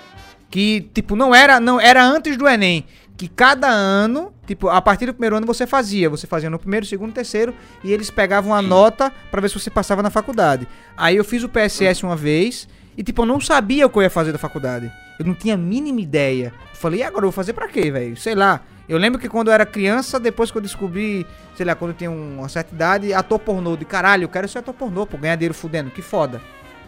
Que, 0.51 0.89
tipo, 0.95 1.15
não 1.15 1.35
era, 1.35 1.61
não 1.61 1.81
era 1.81 2.03
antes 2.05 2.37
do 2.37 2.49
Enem. 2.49 2.85
Que 3.17 3.29
cada 3.29 3.69
ano, 3.69 4.33
tipo, 4.47 4.69
a 4.69 4.81
partir 4.83 5.07
do 5.07 5.13
primeiro 5.13 5.37
ano 5.37 5.47
você 5.47 5.67
fazia. 5.67 6.09
Você 6.11 6.27
fazia 6.27 6.51
no 6.51 6.59
primeiro, 6.59 6.87
segundo, 6.87 7.13
terceiro. 7.13 7.55
E 7.83 7.93
eles 7.93 8.11
pegavam 8.11 8.55
a 8.55 8.61
Sim. 8.61 8.69
nota 8.69 9.13
pra 9.31 9.41
ver 9.41 9.49
se 9.49 9.59
você 9.59 9.71
passava 9.71 10.03
na 10.03 10.11
faculdade. 10.11 10.67
Aí 10.97 11.17
eu 11.17 11.25
fiz 11.25 11.43
o 11.45 11.49
PSS 11.49 12.05
uma 12.05 12.17
vez. 12.17 12.67
E, 12.97 13.03
tipo, 13.03 13.23
eu 13.23 13.27
não 13.27 13.41
sabia 13.41 13.87
o 13.87 13.91
que 13.91 13.99
eu 13.99 14.03
ia 14.03 14.11
fazer 14.11 14.33
da 14.33 14.39
faculdade. 14.39 14.91
Eu 15.19 15.25
não 15.25 15.35
tinha 15.35 15.55
a 15.55 15.59
mínima 15.59 16.01
ideia. 16.01 16.53
Eu 16.71 16.77
falei, 16.77 17.01
e 17.01 17.03
agora 17.03 17.25
eu 17.25 17.31
vou 17.31 17.33
fazer 17.33 17.53
pra 17.53 17.69
quê, 17.69 17.91
velho? 17.91 18.17
Sei 18.17 18.35
lá. 18.35 18.61
Eu 18.89 18.99
lembro 18.99 19.19
que 19.19 19.29
quando 19.29 19.49
eu 19.49 19.55
era 19.55 19.65
criança, 19.65 20.21
depois 20.21 20.51
que 20.51 20.59
eu 20.59 20.63
descobri, 20.63 21.27
sei 21.57 21.65
lá, 21.65 21.75
quando 21.75 21.93
eu 21.93 21.97
tinha 21.97 22.11
uma 22.11 22.49
certa 22.49 22.75
idade, 22.75 23.15
ator 23.15 23.39
pornô. 23.39 23.77
De 23.77 23.85
caralho, 23.85 24.25
eu 24.25 24.29
quero 24.29 24.47
ser 24.47 24.59
ator 24.59 24.75
pornô, 24.75 25.07
pô, 25.07 25.17
ganhar 25.17 25.37
dinheiro 25.37 25.55
fudendo. 25.55 25.91
Que 25.91 26.03
foda. 26.03 26.41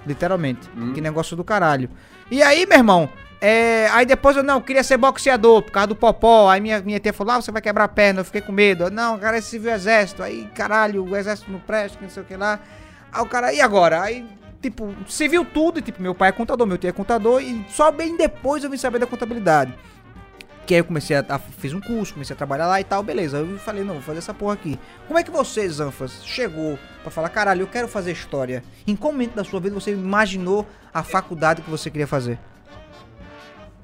Literalmente. 0.06 0.68
Hum. 0.76 0.92
Que 0.92 1.00
negócio 1.00 1.36
do 1.36 1.42
caralho. 1.42 1.88
E 2.30 2.42
aí, 2.42 2.66
meu 2.66 2.78
irmão, 2.78 3.08
é, 3.40 3.88
aí 3.92 4.06
depois 4.06 4.36
eu 4.36 4.42
não, 4.42 4.60
queria 4.60 4.82
ser 4.82 4.96
boxeador 4.96 5.62
por 5.62 5.70
causa 5.70 5.88
do 5.88 5.96
popó. 5.96 6.50
Aí 6.50 6.60
minha, 6.60 6.80
minha 6.80 7.00
tia 7.00 7.12
falou: 7.12 7.34
ah, 7.34 7.40
você 7.40 7.50
vai 7.50 7.62
quebrar 7.62 7.84
a 7.84 7.88
perna. 7.88 8.20
Eu 8.20 8.24
fiquei 8.24 8.40
com 8.40 8.52
medo. 8.52 8.84
Eu, 8.84 8.90
não, 8.90 9.18
cara, 9.18 9.38
é 9.38 9.40
civil 9.40 9.72
exército. 9.72 10.22
Aí, 10.22 10.48
caralho, 10.54 11.04
o 11.04 11.16
exército 11.16 11.50
não 11.50 11.60
presta, 11.60 11.98
não 12.00 12.10
sei 12.10 12.22
o 12.22 12.26
que 12.26 12.36
lá. 12.36 12.60
Aí 13.12 13.22
o 13.22 13.26
cara, 13.26 13.52
e 13.52 13.60
agora? 13.60 14.02
Aí, 14.02 14.26
tipo, 14.60 14.94
se 15.06 15.28
viu 15.28 15.44
tudo. 15.44 15.78
E, 15.78 15.82
tipo, 15.82 16.02
meu 16.02 16.14
pai 16.14 16.28
é 16.30 16.32
contador, 16.32 16.66
meu 16.66 16.78
tio 16.78 16.88
é 16.88 16.92
contador. 16.92 17.40
E 17.42 17.64
só 17.68 17.90
bem 17.90 18.16
depois 18.16 18.64
eu 18.64 18.70
vim 18.70 18.76
saber 18.76 18.98
da 18.98 19.06
contabilidade. 19.06 19.74
Que 20.66 20.74
aí 20.74 20.80
eu 20.80 20.84
comecei 20.84 21.16
a, 21.16 21.24
a- 21.28 21.38
Fiz 21.38 21.72
um 21.72 21.80
curso, 21.80 22.12
comecei 22.14 22.34
a 22.34 22.36
trabalhar 22.36 22.66
lá 22.66 22.80
e 22.80 22.84
tal, 22.84 23.02
beleza. 23.02 23.38
Aí 23.38 23.48
eu 23.48 23.58
falei, 23.58 23.84
não, 23.84 23.94
vou 23.94 24.02
fazer 24.02 24.18
essa 24.18 24.34
porra 24.34 24.54
aqui. 24.54 24.78
Como 25.06 25.18
é 25.18 25.22
que 25.22 25.30
você, 25.30 25.68
Zanfas, 25.68 26.24
chegou 26.24 26.76
pra 27.02 27.10
falar, 27.10 27.28
caralho, 27.28 27.62
eu 27.62 27.66
quero 27.68 27.86
fazer 27.86 28.10
história? 28.12 28.64
Em 28.86 28.96
qual 28.96 29.12
momento 29.12 29.34
da 29.34 29.44
sua 29.44 29.60
vida 29.60 29.74
você 29.74 29.92
imaginou 29.92 30.66
a 30.92 31.02
faculdade 31.04 31.62
que 31.62 31.70
você 31.70 31.88
queria 31.88 32.06
fazer? 32.06 32.38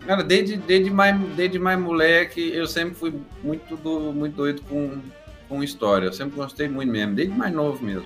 Cara, 0.05 0.25
desde, 0.25 0.57
desde, 0.57 0.91
mais, 0.91 1.17
desde 1.37 1.59
mais 1.61 1.79
moleque, 1.79 2.53
eu 2.53 2.67
sempre 2.67 2.95
fui 2.97 3.15
muito, 3.45 3.77
do, 3.77 4.13
muito 4.13 4.35
doido 4.35 4.61
com, 4.63 4.99
com 5.49 5.63
história. 5.63 6.07
Eu 6.07 6.13
sempre 6.13 6.35
gostei 6.35 6.69
muito 6.69 6.91
mesmo, 6.91 7.15
desde 7.15 7.33
mais 7.33 7.53
novo 7.55 7.85
mesmo. 7.85 8.05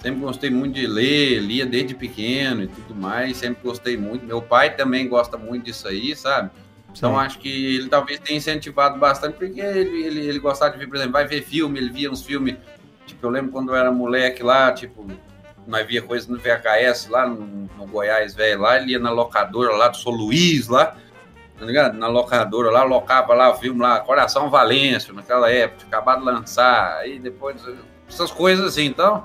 Sempre 0.00 0.20
gostei 0.20 0.50
muito 0.50 0.74
de 0.74 0.86
ler, 0.86 1.40
lia 1.40 1.66
desde 1.66 1.94
pequeno 1.94 2.62
e 2.62 2.68
tudo 2.68 2.94
mais. 2.94 3.36
Sempre 3.36 3.62
gostei 3.62 3.96
muito. 3.96 4.24
Meu 4.24 4.40
pai 4.40 4.76
também 4.76 5.08
gosta 5.08 5.36
muito 5.36 5.64
disso 5.64 5.88
aí, 5.88 6.14
sabe? 6.14 6.50
Então 6.90 7.12
Sim. 7.12 7.20
acho 7.20 7.38
que 7.38 7.76
ele 7.76 7.88
talvez 7.88 8.18
tenha 8.20 8.38
incentivado 8.38 8.98
bastante, 8.98 9.36
porque 9.36 9.60
ele, 9.60 10.04
ele, 10.04 10.26
ele 10.26 10.38
gostava 10.38 10.72
de 10.72 10.78
ver, 10.78 10.86
por 10.86 10.96
exemplo, 10.96 11.12
vai 11.12 11.26
ver 11.26 11.42
filme, 11.42 11.78
ele 11.78 11.90
via 11.90 12.10
uns 12.10 12.22
filmes. 12.22 12.56
Tipo, 13.06 13.26
eu 13.26 13.30
lembro 13.30 13.50
quando 13.50 13.70
eu 13.70 13.76
era 13.76 13.90
moleque 13.90 14.42
lá, 14.42 14.72
tipo, 14.72 15.06
nós 15.66 15.86
via 15.86 16.00
coisas 16.00 16.28
no 16.28 16.38
VHS 16.38 17.08
lá, 17.08 17.26
no, 17.26 17.68
no 17.76 17.86
Goiás, 17.86 18.34
velho, 18.34 18.62
lá, 18.62 18.78
ele 18.78 18.92
ia 18.92 18.98
na 18.98 19.10
locadora 19.10 19.74
lá 19.76 19.88
do 19.88 19.96
Sou 19.96 20.12
Luiz, 20.12 20.68
lá, 20.68 20.96
tá 21.58 21.64
ligado? 21.64 21.96
Na 21.96 22.08
locadora 22.08 22.70
lá, 22.70 22.82
locava 22.84 23.34
lá, 23.34 23.54
filme 23.54 23.80
lá, 23.80 24.00
Coração 24.00 24.48
Valência, 24.48 25.12
naquela 25.12 25.50
época, 25.50 25.84
acabado 25.86 26.20
de 26.20 26.24
lançar, 26.24 26.96
aí 26.98 27.18
depois, 27.18 27.62
essas 28.08 28.30
coisas 28.30 28.64
assim, 28.64 28.86
então, 28.86 29.24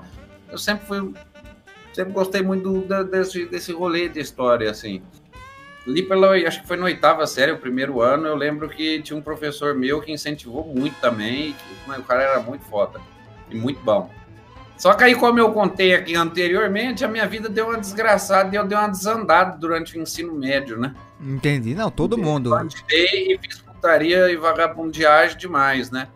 eu 0.54 0.58
sempre 0.58 0.86
fui, 0.86 1.12
sempre 1.92 2.12
gostei 2.12 2.42
muito 2.42 2.80
do, 2.80 3.04
desse, 3.04 3.44
desse 3.46 3.72
rolê 3.72 4.08
de 4.08 4.20
história, 4.20 4.70
assim. 4.70 5.02
Ali 5.86 6.02
pela, 6.02 6.32
acho 6.32 6.62
que 6.62 6.68
foi 6.68 6.76
na 6.76 6.84
oitava 6.84 7.26
série, 7.26 7.52
o 7.52 7.58
primeiro 7.58 8.00
ano, 8.00 8.26
eu 8.26 8.36
lembro 8.36 8.68
que 8.68 9.02
tinha 9.02 9.18
um 9.18 9.20
professor 9.20 9.74
meu 9.74 10.00
que 10.00 10.12
incentivou 10.12 10.64
muito 10.64 10.98
também, 11.00 11.52
que, 11.52 11.90
o 11.90 12.02
cara 12.04 12.22
era 12.22 12.40
muito 12.40 12.64
foda 12.64 13.00
e 13.50 13.56
muito 13.56 13.80
bom. 13.80 14.10
Só 14.78 14.94
que 14.94 15.04
aí, 15.04 15.14
como 15.14 15.38
eu 15.38 15.52
contei 15.52 15.94
aqui 15.94 16.14
anteriormente, 16.14 17.04
a 17.04 17.08
minha 17.08 17.26
vida 17.26 17.48
deu 17.48 17.68
uma 17.68 17.78
desgraçada 17.78 18.54
e 18.54 18.58
eu 18.58 18.66
dei 18.66 18.76
uma 18.76 18.88
desandada 18.88 19.56
durante 19.56 19.96
o 19.96 20.02
ensino 20.02 20.34
médio, 20.34 20.78
né? 20.78 20.94
Entendi. 21.20 21.74
Não, 21.74 21.90
todo 21.90 22.18
mundo. 22.18 22.56
Eu 22.56 22.68
e 22.90 23.38
fiz 23.40 23.60
putaria 23.60 24.30
e 24.30 24.36
vagabundeagem 24.36 25.36
demais, 25.36 25.90
né? 25.90 26.08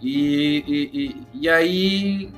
E, 0.00 0.64
e, 0.66 0.90
e, 0.92 1.42
e, 1.42 1.48
aí 1.48 2.32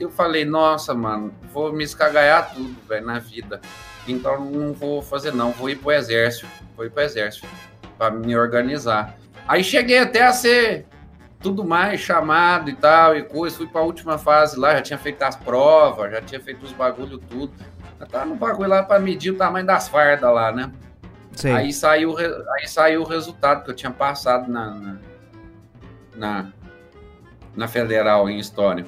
eu 0.00 0.10
falei, 0.10 0.44
nossa, 0.44 0.94
mano, 0.94 1.32
vou 1.52 1.72
me 1.72 1.84
escagaiar 1.84 2.54
tudo, 2.54 2.74
velho, 2.88 3.04
na 3.04 3.18
vida. 3.18 3.60
Então 4.08 4.42
não 4.42 4.72
vou 4.72 5.02
fazer 5.02 5.32
não, 5.32 5.52
vou 5.52 5.68
ir 5.68 5.76
pro 5.76 5.92
exército. 5.92 6.48
Vou 6.74 6.86
ir 6.86 6.90
pro 6.90 7.02
exército 7.02 7.46
para 7.98 8.10
me 8.10 8.34
organizar. 8.34 9.14
Aí 9.46 9.62
cheguei 9.62 9.98
até 9.98 10.22
a 10.22 10.32
ser 10.32 10.86
tudo 11.40 11.64
mais 11.64 12.00
chamado 12.00 12.70
e 12.70 12.74
tal, 12.74 13.14
e 13.14 13.22
coisa. 13.22 13.56
Fui 13.56 13.66
para 13.66 13.82
a 13.82 13.84
última 13.84 14.16
fase 14.16 14.58
lá, 14.58 14.74
já 14.74 14.82
tinha 14.82 14.98
feito 14.98 15.22
as 15.22 15.36
provas, 15.36 16.10
já 16.10 16.22
tinha 16.22 16.40
feito 16.40 16.64
os 16.64 16.72
bagulho 16.72 17.18
tudo. 17.18 17.52
Já 17.98 18.06
tava 18.06 18.24
no 18.24 18.36
bagulho 18.36 18.70
lá 18.70 18.82
para 18.82 18.98
medir 18.98 19.32
o 19.32 19.36
tamanho 19.36 19.66
das 19.66 19.86
fardas 19.86 20.32
lá, 20.32 20.50
né? 20.50 20.72
Sim. 21.32 21.52
Aí 21.52 21.72
saiu, 21.72 22.16
aí 22.18 22.66
saiu 22.66 23.02
o 23.02 23.04
resultado 23.04 23.64
que 23.64 23.70
eu 23.70 23.74
tinha 23.74 23.92
passado 23.92 24.50
na, 24.50 24.74
na, 24.74 24.96
na, 26.16 26.52
na 27.54 27.68
federal 27.68 28.28
em 28.28 28.38
história. 28.38 28.86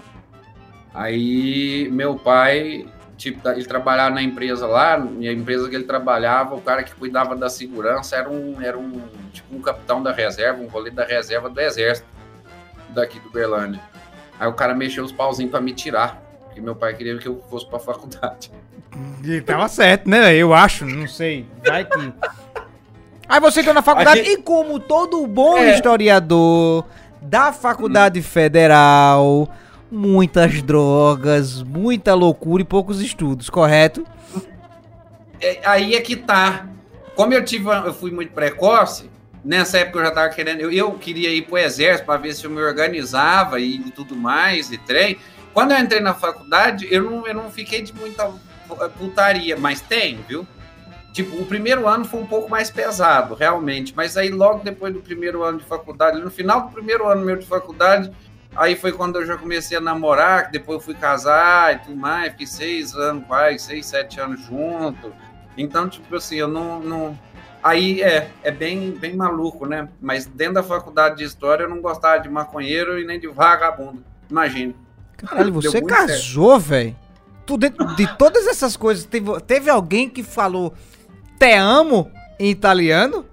Aí 0.95 1.89
meu 1.91 2.17
pai, 2.17 2.87
tipo, 3.17 3.49
ele 3.49 3.65
trabalhava 3.65 4.15
na 4.15 4.23
empresa 4.23 4.67
lá, 4.67 5.03
e 5.19 5.29
a 5.29 5.33
empresa 5.33 5.69
que 5.69 5.75
ele 5.75 5.85
trabalhava, 5.85 6.55
o 6.55 6.61
cara 6.61 6.83
que 6.83 6.95
cuidava 6.95 7.35
da 7.35 7.49
segurança 7.49 8.17
era 8.17 8.29
um, 8.29 8.61
era 8.61 8.79
um 8.79 9.01
tipo 9.33 9.57
um 9.57 9.61
capitão 9.61 10.03
da 10.03 10.13
reserva, 10.13 10.63
um 10.63 10.69
rolê 10.69 10.91
da 10.91 11.05
reserva 11.05 11.49
do 11.49 11.61
exército 11.61 12.07
daqui 12.91 13.19
do 13.19 13.31
Berlândia. 13.31 13.81
Aí 14.39 14.49
o 14.49 14.53
cara 14.53 14.75
mexeu 14.75 15.05
os 15.05 15.13
pauzinhos 15.13 15.51
pra 15.51 15.61
me 15.61 15.73
tirar, 15.73 16.21
porque 16.45 16.61
meu 16.61 16.77
pai 16.77 16.95
queria 16.95 17.17
que 17.17 17.29
eu 17.29 17.43
fosse 17.49 17.67
pra 17.67 17.79
faculdade. 17.79 18.51
E 19.25 19.41
tava 19.41 19.69
certo, 19.69 20.11
né? 20.11 20.35
Eu 20.35 20.53
acho, 20.53 20.85
não 20.85 21.09
sei. 21.09 21.47
Vai 21.65 21.85
que. 21.85 22.13
Aí 23.29 23.41
você 23.41 23.61
entrou 23.61 23.75
na 23.75 23.81
faculdade 23.81 24.23
gente... 24.23 24.33
e 24.33 24.43
como 24.43 24.79
todo 24.79 25.27
bom 25.27 25.57
é. 25.57 25.75
historiador 25.75 26.85
da 27.21 27.53
faculdade 27.53 28.21
hum. 28.21 28.23
federal, 28.23 29.49
muitas 29.93 30.63
drogas, 30.63 31.63
muita 31.63 32.15
loucura 32.15 32.63
e 32.63 32.65
poucos 32.65 33.01
estudos, 33.01 33.51
correto? 33.51 34.07
É, 35.41 35.61
aí 35.65 35.95
é 35.95 36.01
que 36.01 36.17
tá. 36.17 36.69
Como 37.15 37.35
eu 37.35 37.45
tive, 37.45 37.69
eu 37.69 37.93
fui 37.93 38.11
muito 38.11 38.33
precoce, 38.33 39.11
Nessa 39.45 39.79
época 39.79 39.99
eu 39.99 40.03
já 40.05 40.09
estava 40.11 40.29
querendo, 40.29 40.61
eu, 40.61 40.71
eu 40.71 40.93
queria 40.93 41.35
ir 41.35 41.43
para 41.43 41.55
o 41.55 41.59
exército 41.59 42.07
para 42.07 42.17
ver 42.17 42.33
se 42.33 42.45
eu 42.45 42.51
me 42.51 42.63
organizava 42.63 43.59
e 43.59 43.79
tudo 43.91 44.15
mais, 44.15 44.71
e 44.71 44.79
trem. 44.79 45.19
Quando 45.53 45.73
eu 45.73 45.79
entrei 45.79 46.01
na 46.01 46.15
faculdade, 46.15 46.87
eu 46.91 47.03
não, 47.03 47.27
eu 47.27 47.35
não 47.35 47.51
fiquei 47.51 47.83
de 47.83 47.93
muita 47.93 48.31
putaria, 48.97 49.57
mas 49.57 49.81
tem, 49.81 50.21
viu? 50.29 50.47
Tipo, 51.13 51.43
o 51.43 51.45
primeiro 51.45 51.89
ano 51.89 52.05
foi 52.05 52.21
um 52.21 52.27
pouco 52.27 52.49
mais 52.49 52.71
pesado, 52.71 53.35
realmente, 53.35 53.93
mas 53.95 54.17
aí 54.17 54.31
logo 54.31 54.63
depois 54.63 54.95
do 54.95 55.01
primeiro 55.01 55.43
ano 55.43 55.59
de 55.59 55.65
faculdade, 55.65 56.21
no 56.21 56.31
final 56.31 56.63
do 56.63 56.73
primeiro 56.73 57.07
ano 57.07 57.23
meu 57.25 57.37
de 57.37 57.45
faculdade, 57.45 58.11
aí 58.57 58.77
foi 58.77 58.93
quando 58.93 59.17
eu 59.17 59.27
já 59.27 59.37
comecei 59.37 59.77
a 59.77 59.81
namorar, 59.81 60.51
depois 60.51 60.79
eu 60.79 60.85
fui 60.85 60.95
casar 60.95 61.75
e 61.75 61.79
tudo 61.79 61.97
mais, 61.97 62.33
fiquei 62.33 62.47
seis 62.47 62.95
anos, 62.95 63.27
quase, 63.27 63.59
seis, 63.59 63.87
sete 63.87 64.21
anos 64.21 64.45
junto. 64.45 65.13
Então, 65.57 65.89
tipo 65.89 66.17
assim, 66.17 66.37
eu 66.37 66.49
não, 66.49 66.81
não 66.81 67.19
Aí 67.63 68.03
é, 68.03 68.29
é 68.43 68.51
bem, 68.51 68.91
bem 68.91 69.15
maluco, 69.15 69.67
né? 69.67 69.89
Mas 70.01 70.27
dentro 70.27 70.55
da 70.55 70.63
faculdade 70.65 71.19
de 71.19 71.25
história 71.25 71.63
eu 71.63 71.69
não 71.71 71.81
gostava 71.81 72.21
de 72.21 72.29
maconheiro 72.29 72.99
e 72.99 73.07
nem 73.07 73.21
de 73.21 73.29
vagabundo. 73.29 74.03
Imagine. 74.29 74.75
Caralho, 75.17 75.53
você 75.53 75.81
casou, 75.81 76.59
velho? 76.59 76.97
De 77.97 78.17
todas 78.17 78.47
essas 78.47 78.77
coisas, 78.77 79.05
teve, 79.05 79.41
teve 79.41 79.71
alguém 79.71 80.09
que 80.09 80.23
falou 80.23 80.75
te 81.39 81.55
amo 81.55 82.11
em 82.39 82.51
italiano? 82.51 83.25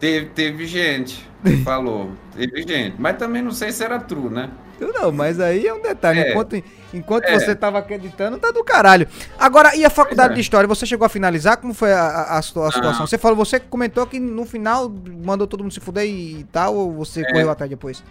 Teve, 0.00 0.26
teve 0.30 0.66
gente 0.66 1.28
que 1.44 1.58
falou. 1.62 2.10
Teve 2.34 2.62
gente. 2.62 2.96
Mas 2.98 3.18
também 3.18 3.42
não 3.42 3.52
sei 3.52 3.70
se 3.70 3.84
era 3.84 4.00
true, 4.00 4.30
né? 4.30 4.50
Não, 4.80 5.12
mas 5.12 5.38
aí 5.38 5.66
é 5.66 5.74
um 5.74 5.82
detalhe. 5.82 6.20
É. 6.20 6.30
Enquanto, 6.30 6.62
enquanto 6.94 7.24
é. 7.24 7.38
você 7.38 7.54
tava 7.54 7.78
acreditando, 7.78 8.38
tá 8.38 8.50
do 8.50 8.64
caralho. 8.64 9.06
Agora, 9.38 9.76
e 9.76 9.84
a 9.84 9.90
faculdade 9.90 10.32
é. 10.32 10.34
de 10.36 10.40
história? 10.40 10.66
Você 10.66 10.86
chegou 10.86 11.04
a 11.04 11.08
finalizar? 11.08 11.58
Como 11.58 11.74
foi 11.74 11.92
a, 11.92 12.00
a, 12.00 12.38
a 12.38 12.42
situação? 12.42 13.06
Você 13.06 13.18
falou, 13.18 13.36
você 13.36 13.60
comentou 13.60 14.06
que 14.06 14.18
no 14.18 14.46
final 14.46 14.90
mandou 15.22 15.46
todo 15.46 15.62
mundo 15.62 15.74
se 15.74 15.80
fuder 15.80 16.06
e 16.06 16.46
tal, 16.50 16.74
ou 16.74 16.92
você 16.92 17.20
é. 17.20 17.30
correu 17.30 17.50
até 17.50 17.68
depois? 17.68 18.02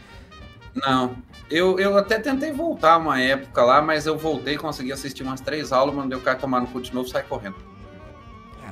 Não. 0.76 1.16
Eu, 1.50 1.80
eu 1.80 1.98
até 1.98 2.20
tentei 2.20 2.52
voltar 2.52 2.98
uma 2.98 3.20
época 3.20 3.64
lá, 3.64 3.82
mas 3.82 4.06
eu 4.06 4.16
voltei, 4.16 4.56
consegui 4.56 4.92
assistir 4.92 5.24
umas 5.24 5.42
três 5.42 5.72
aulas, 5.72 5.96
mandei 5.96 6.16
o 6.16 6.22
cara 6.22 6.38
tomar 6.38 6.62
no 6.62 6.68
cu 6.68 6.80
de 6.80 6.94
novo 6.94 7.08
e 7.08 7.12
sair 7.12 7.24
correndo. 7.24 7.56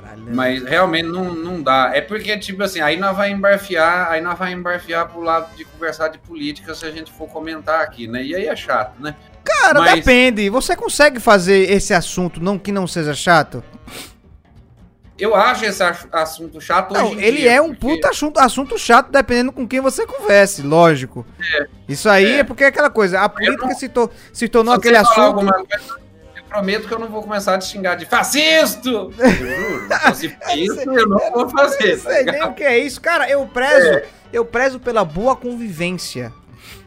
Caralho. 0.08 0.34
Mas 0.34 0.62
realmente 0.62 1.06
não, 1.06 1.34
não 1.34 1.62
dá. 1.62 1.90
É 1.94 2.00
porque, 2.00 2.36
tipo 2.38 2.62
assim, 2.62 2.80
aí 2.80 2.96
nós 2.96 3.16
vai 3.16 3.30
embarfiar, 3.30 4.10
aí 4.10 4.20
nós 4.20 4.38
vai 4.38 4.52
embarfiar 4.52 5.06
pro 5.08 5.20
lado 5.20 5.54
de 5.56 5.64
conversar 5.64 6.08
de 6.08 6.18
política 6.18 6.74
se 6.74 6.86
a 6.86 6.90
gente 6.90 7.12
for 7.12 7.28
comentar 7.28 7.82
aqui, 7.82 8.06
né? 8.06 8.22
E 8.24 8.34
aí 8.34 8.46
é 8.46 8.56
chato, 8.56 9.00
né? 9.00 9.14
Cara, 9.44 9.80
Mas... 9.80 9.96
depende. 9.96 10.48
Você 10.48 10.74
consegue 10.74 11.20
fazer 11.20 11.70
esse 11.70 11.92
assunto 11.92 12.40
não 12.40 12.58
que 12.58 12.72
não 12.72 12.86
seja 12.86 13.14
chato? 13.14 13.62
Eu 15.18 15.34
acho 15.34 15.64
esse 15.64 15.82
assunto 16.12 16.60
chato 16.60 16.94
não, 16.94 17.10
hoje 17.10 17.24
ele 17.24 17.38
dia, 17.38 17.54
é 17.54 17.60
um 17.60 17.74
porque... 17.74 17.96
puta 17.96 18.10
assunto, 18.10 18.38
assunto 18.38 18.78
chato 18.78 19.10
dependendo 19.10 19.50
com 19.50 19.66
quem 19.66 19.80
você 19.80 20.06
converse, 20.06 20.62
lógico. 20.62 21.26
É, 21.56 21.66
Isso 21.88 22.08
aí 22.08 22.34
é. 22.34 22.38
é. 22.38 22.44
porque 22.44 22.62
é 22.62 22.68
aquela 22.68 22.88
coisa, 22.88 23.20
a 23.20 23.28
política 23.28 23.66
não... 23.66 23.74
se, 23.74 23.88
to... 23.88 24.08
se 24.32 24.48
tornou 24.48 24.74
Se 24.74 24.78
aquele 24.78 24.96
assunto... 24.96 25.44
Coisa, 25.44 26.07
prometo 26.48 26.88
que 26.88 26.94
eu 26.94 26.98
não 26.98 27.08
vou 27.08 27.22
começar 27.22 27.54
a 27.54 27.58
te 27.58 27.66
xingar 27.66 27.94
de 27.94 28.06
fascista! 28.06 28.88
Eu 28.88 29.12
juro, 29.12 30.14
se 30.14 30.36
isso, 30.56 30.80
eu 30.90 31.08
não 31.08 31.32
vou 31.32 31.48
fazer. 31.50 31.92
Eu 31.92 31.96
não 31.96 32.02
sei 32.04 32.24
tá 32.24 32.32
nem 32.32 32.42
o 32.44 32.54
que 32.54 32.64
é 32.64 32.78
isso. 32.78 33.00
Cara, 33.00 33.28
eu 33.28 33.46
prezo, 33.46 33.88
é. 33.88 34.06
eu 34.32 34.44
prezo 34.44 34.80
pela 34.80 35.04
boa 35.04 35.36
convivência. 35.36 36.32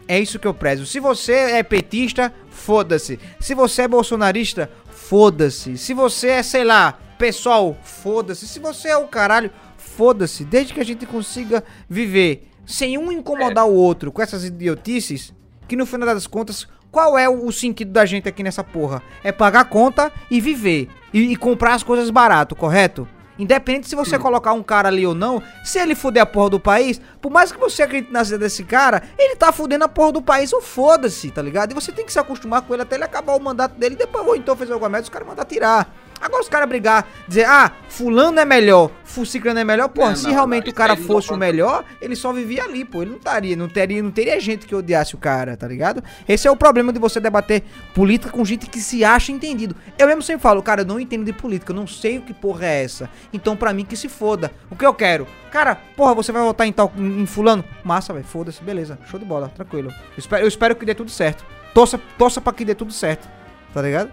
É 0.08 0.20
isso 0.20 0.40
que 0.40 0.48
eu 0.48 0.54
prezo. 0.54 0.86
Se 0.86 1.00
você 1.00 1.34
é 1.34 1.64
petista, 1.64 2.34
foda-se. 2.50 3.20
Se 3.40 3.54
você 3.54 3.84
é 3.84 3.88
bolsonarista, 3.88 4.70
foda-se. 4.90 5.78
Se 5.78 5.94
você 5.94 6.30
é, 6.30 6.44
sei 6.44 6.64
lá, 6.64 7.00
pessoal, 7.18 7.78
foda-se. 7.84 8.48
Se 8.48 8.60
você 8.60 8.90
é 8.90 8.98
o 8.98 9.08
caralho, 9.08 9.52
foda-se. 9.78 10.44
Desde 10.44 10.74
que 10.74 10.80
a 10.80 10.86
gente 10.86 11.06
consiga 11.06 11.64
viver 11.90 12.50
sem 12.66 12.98
um 12.98 13.12
incomodar 13.12 13.66
é. 13.66 13.70
o 13.70 13.74
outro 13.74 14.12
com 14.12 14.22
essas 14.22 14.46
idiotices, 14.46 15.34
que 15.68 15.76
no 15.76 15.86
final 15.86 16.14
das 16.14 16.28
contas 16.28 16.68
qual 16.92 17.18
é 17.18 17.30
o, 17.30 17.52
sentido 17.52 17.92
da 17.92 18.06
gente 18.06 18.28
aqui 18.28 18.44
nessa 18.44 18.64
porra? 18.64 19.02
É 19.24 19.32
pagar 19.32 19.66
conta 19.66 20.12
e 20.30 20.42
viver. 20.42 20.90
E, 21.14 21.32
e 21.32 21.36
comprar 21.36 21.74
as 21.74 21.84
coisas 21.84 22.10
barato, 22.10 22.56
correto? 22.56 23.08
Independente 23.40 23.88
se 23.88 23.96
você 23.96 24.20
colocar 24.20 24.54
um 24.54 24.62
cara 24.62 24.90
ali 24.90 25.08
ou 25.08 25.16
não, 25.16 25.42
se 25.64 25.80
ele 25.80 25.96
fuder 25.96 26.22
a 26.22 26.26
porra 26.26 26.52
do 26.52 26.60
país, 26.60 27.02
por 27.20 27.32
mais 27.32 27.52
que 27.52 27.60
você 27.60 27.82
acredite 27.82 28.14
na 28.14 28.22
vida 28.22 28.38
desse 28.38 28.64
cara, 28.64 29.02
ele 29.18 29.36
tá 29.36 29.52
fudendo 29.52 29.86
a 29.86 29.88
porra 29.88 30.12
do 30.12 30.22
país 30.22 30.54
ou 30.54 30.62
foda-se, 30.62 31.32
tá 31.32 31.42
ligado? 31.42 31.72
E 31.72 31.74
você 31.74 31.92
tem 31.92 32.06
que 32.06 32.14
se 32.14 32.20
acostumar 32.20 32.62
com 32.62 32.74
ele 32.74 32.84
até 32.84 32.96
ele 32.96 33.04
acabar 33.04 33.36
o 33.36 33.40
mandato 33.40 33.80
dele, 33.80 33.96
depois 33.96 34.28
ou 34.28 34.36
então 34.36 34.56
fazer 34.56 34.74
alguma 34.74 34.90
merda, 34.90 35.06
os 35.06 35.10
caras 35.10 35.28
mandar 35.28 35.46
tirar. 35.46 35.92
Agora 36.22 36.42
os 36.42 36.50
caras 36.50 36.70
brigar, 36.70 37.08
dizer, 37.28 37.46
ah, 37.46 37.72
fulano 37.90 38.40
é 38.40 38.46
melhor, 38.46 38.92
Fuciclano 39.04 39.60
é 39.60 39.64
melhor, 39.64 39.90
pô, 39.90 40.08
é, 40.08 40.16
se 40.16 40.26
não, 40.26 40.32
realmente 40.32 40.66
não, 40.66 40.72
o 40.72 40.76
cara 40.76 40.96
fosse 40.96 41.34
o 41.34 41.38
melhor, 41.38 41.84
ele 42.00 42.16
só 42.16 42.32
vivia 42.32 42.64
ali, 42.64 42.86
pô, 42.86 43.02
ele 43.02 43.12
não 43.12 43.18
estaria, 43.18 43.56
não 43.56 43.68
teria, 43.68 44.02
não 44.02 44.12
teria 44.12 44.40
gente 44.40 44.66
que 44.66 44.74
odiasse 44.74 45.16
o 45.16 45.18
cara, 45.18 45.58
tá 45.58 45.68
ligado? 45.68 46.04
Esse 46.28 46.48
é 46.48 46.52
o 46.52 46.56
problema 46.56 46.94
de 46.94 47.00
você 47.00 47.20
debater 47.20 47.64
política 47.94 48.32
com 48.32 48.46
gente 48.46 48.68
que 48.68 48.80
se 48.80 49.04
acha 49.04 49.32
entendido. 49.32 49.76
Eu 49.98 50.08
mesmo 50.08 50.22
sempre 50.22 50.42
falo, 50.42 50.62
cara, 50.62 50.82
eu 50.82 50.86
não 50.86 51.00
entendo 51.00 51.26
de 51.26 51.34
política, 51.34 51.72
eu 51.72 51.76
não 51.76 51.88
sei 51.88 52.20
o 52.20 52.22
que 52.22 52.34
porra 52.34 52.68
é 52.68 52.84
essa. 52.84 53.10
Então 53.34 53.58
pra 53.58 53.74
mim 53.74 53.84
que 53.84 53.98
se 53.98 54.08
foda. 54.08 54.52
O 54.70 54.76
que 54.76 54.86
eu 54.86 54.94
quero? 54.94 55.28
Cara, 55.52 55.76
porra, 55.76 56.14
você 56.14 56.32
vai 56.32 56.42
votar 56.44 56.68
em 56.68 56.72
tal, 56.72 56.94
em 56.98 57.26
fulano? 57.26 57.66
Massa, 57.84 58.14
velho, 58.14 58.26
foda-se, 58.26 58.64
beleza, 58.64 58.98
show 59.10 59.20
de 59.20 59.26
bola, 59.26 59.50
tranquilo. 59.50 59.90
Eu 59.90 60.20
espero, 60.20 60.44
eu 60.44 60.48
espero 60.48 60.76
que 60.76 60.86
dê 60.86 60.96
tudo 60.96 61.12
certo. 61.12 61.44
Torça, 61.74 62.00
torça 62.18 62.40
pra 62.40 62.54
que 62.54 62.64
dê 62.64 62.76
tudo 62.76 62.94
certo, 62.94 63.28
tá 63.74 63.82
ligado? 63.82 64.12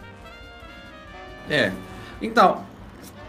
É, 1.49 1.73
então, 2.21 2.65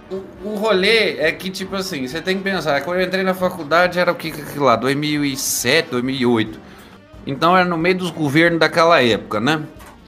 o, 0.10 0.24
o 0.44 0.56
rolê 0.56 1.18
é 1.20 1.32
que, 1.32 1.50
tipo 1.50 1.76
assim, 1.76 2.08
você 2.08 2.22
tem 2.22 2.38
que 2.38 2.44
pensar, 2.44 2.82
quando 2.82 3.00
eu 3.00 3.06
entrei 3.06 3.24
na 3.24 3.34
faculdade 3.34 4.00
era 4.00 4.12
o 4.12 4.16
que, 4.16 4.32
que 4.32 4.60
lá, 4.60 4.76
2007, 4.76 5.90
2008. 5.92 6.60
Então 7.28 7.56
era 7.56 7.68
no 7.68 7.78
meio 7.78 7.98
dos 7.98 8.10
governos 8.12 8.60
daquela 8.60 9.02
época, 9.04 9.40
né? 9.40 9.64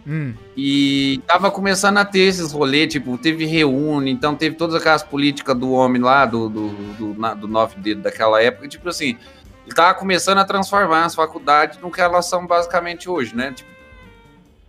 Hum. 0.07 0.33
E 0.57 1.21
tava 1.27 1.51
começando 1.51 1.97
a 1.97 2.05
ter 2.05 2.21
esses 2.21 2.51
rolês, 2.51 2.91
tipo, 2.91 3.17
teve 3.17 3.45
reúne, 3.45 4.09
então 4.09 4.35
teve 4.35 4.55
todas 4.55 4.75
aquelas 4.75 5.03
políticas 5.03 5.55
do 5.55 5.71
homem 5.71 6.01
lá, 6.01 6.25
do, 6.25 6.49
do, 6.49 6.69
do, 6.97 7.19
na- 7.19 7.35
do 7.35 7.47
nove 7.47 7.75
dedos 7.79 8.03
daquela 8.03 8.41
época, 8.41 8.67
tipo 8.67 8.89
assim, 8.89 9.17
ele 9.65 9.75
tava 9.75 9.93
começando 9.93 10.39
a 10.39 10.43
transformar 10.45 11.05
as 11.05 11.13
faculdades 11.13 11.79
no 11.79 11.91
que 11.91 12.01
elas 12.01 12.25
são 12.27 12.47
basicamente 12.47 13.07
hoje, 13.07 13.35
né? 13.35 13.51
Tipo, 13.51 13.69
pra 13.69 13.77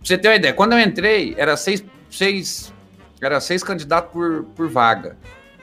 você 0.03 0.17
ter 0.17 0.27
uma 0.27 0.35
ideia, 0.35 0.53
quando 0.53 0.73
eu 0.73 0.79
entrei, 0.79 1.33
era 1.35 1.57
seis, 1.57 1.83
seis, 2.11 2.71
era 3.25 3.39
seis 3.39 3.63
candidatos 3.63 4.11
por, 4.11 4.43
por 4.55 4.69
vaga 4.69 5.17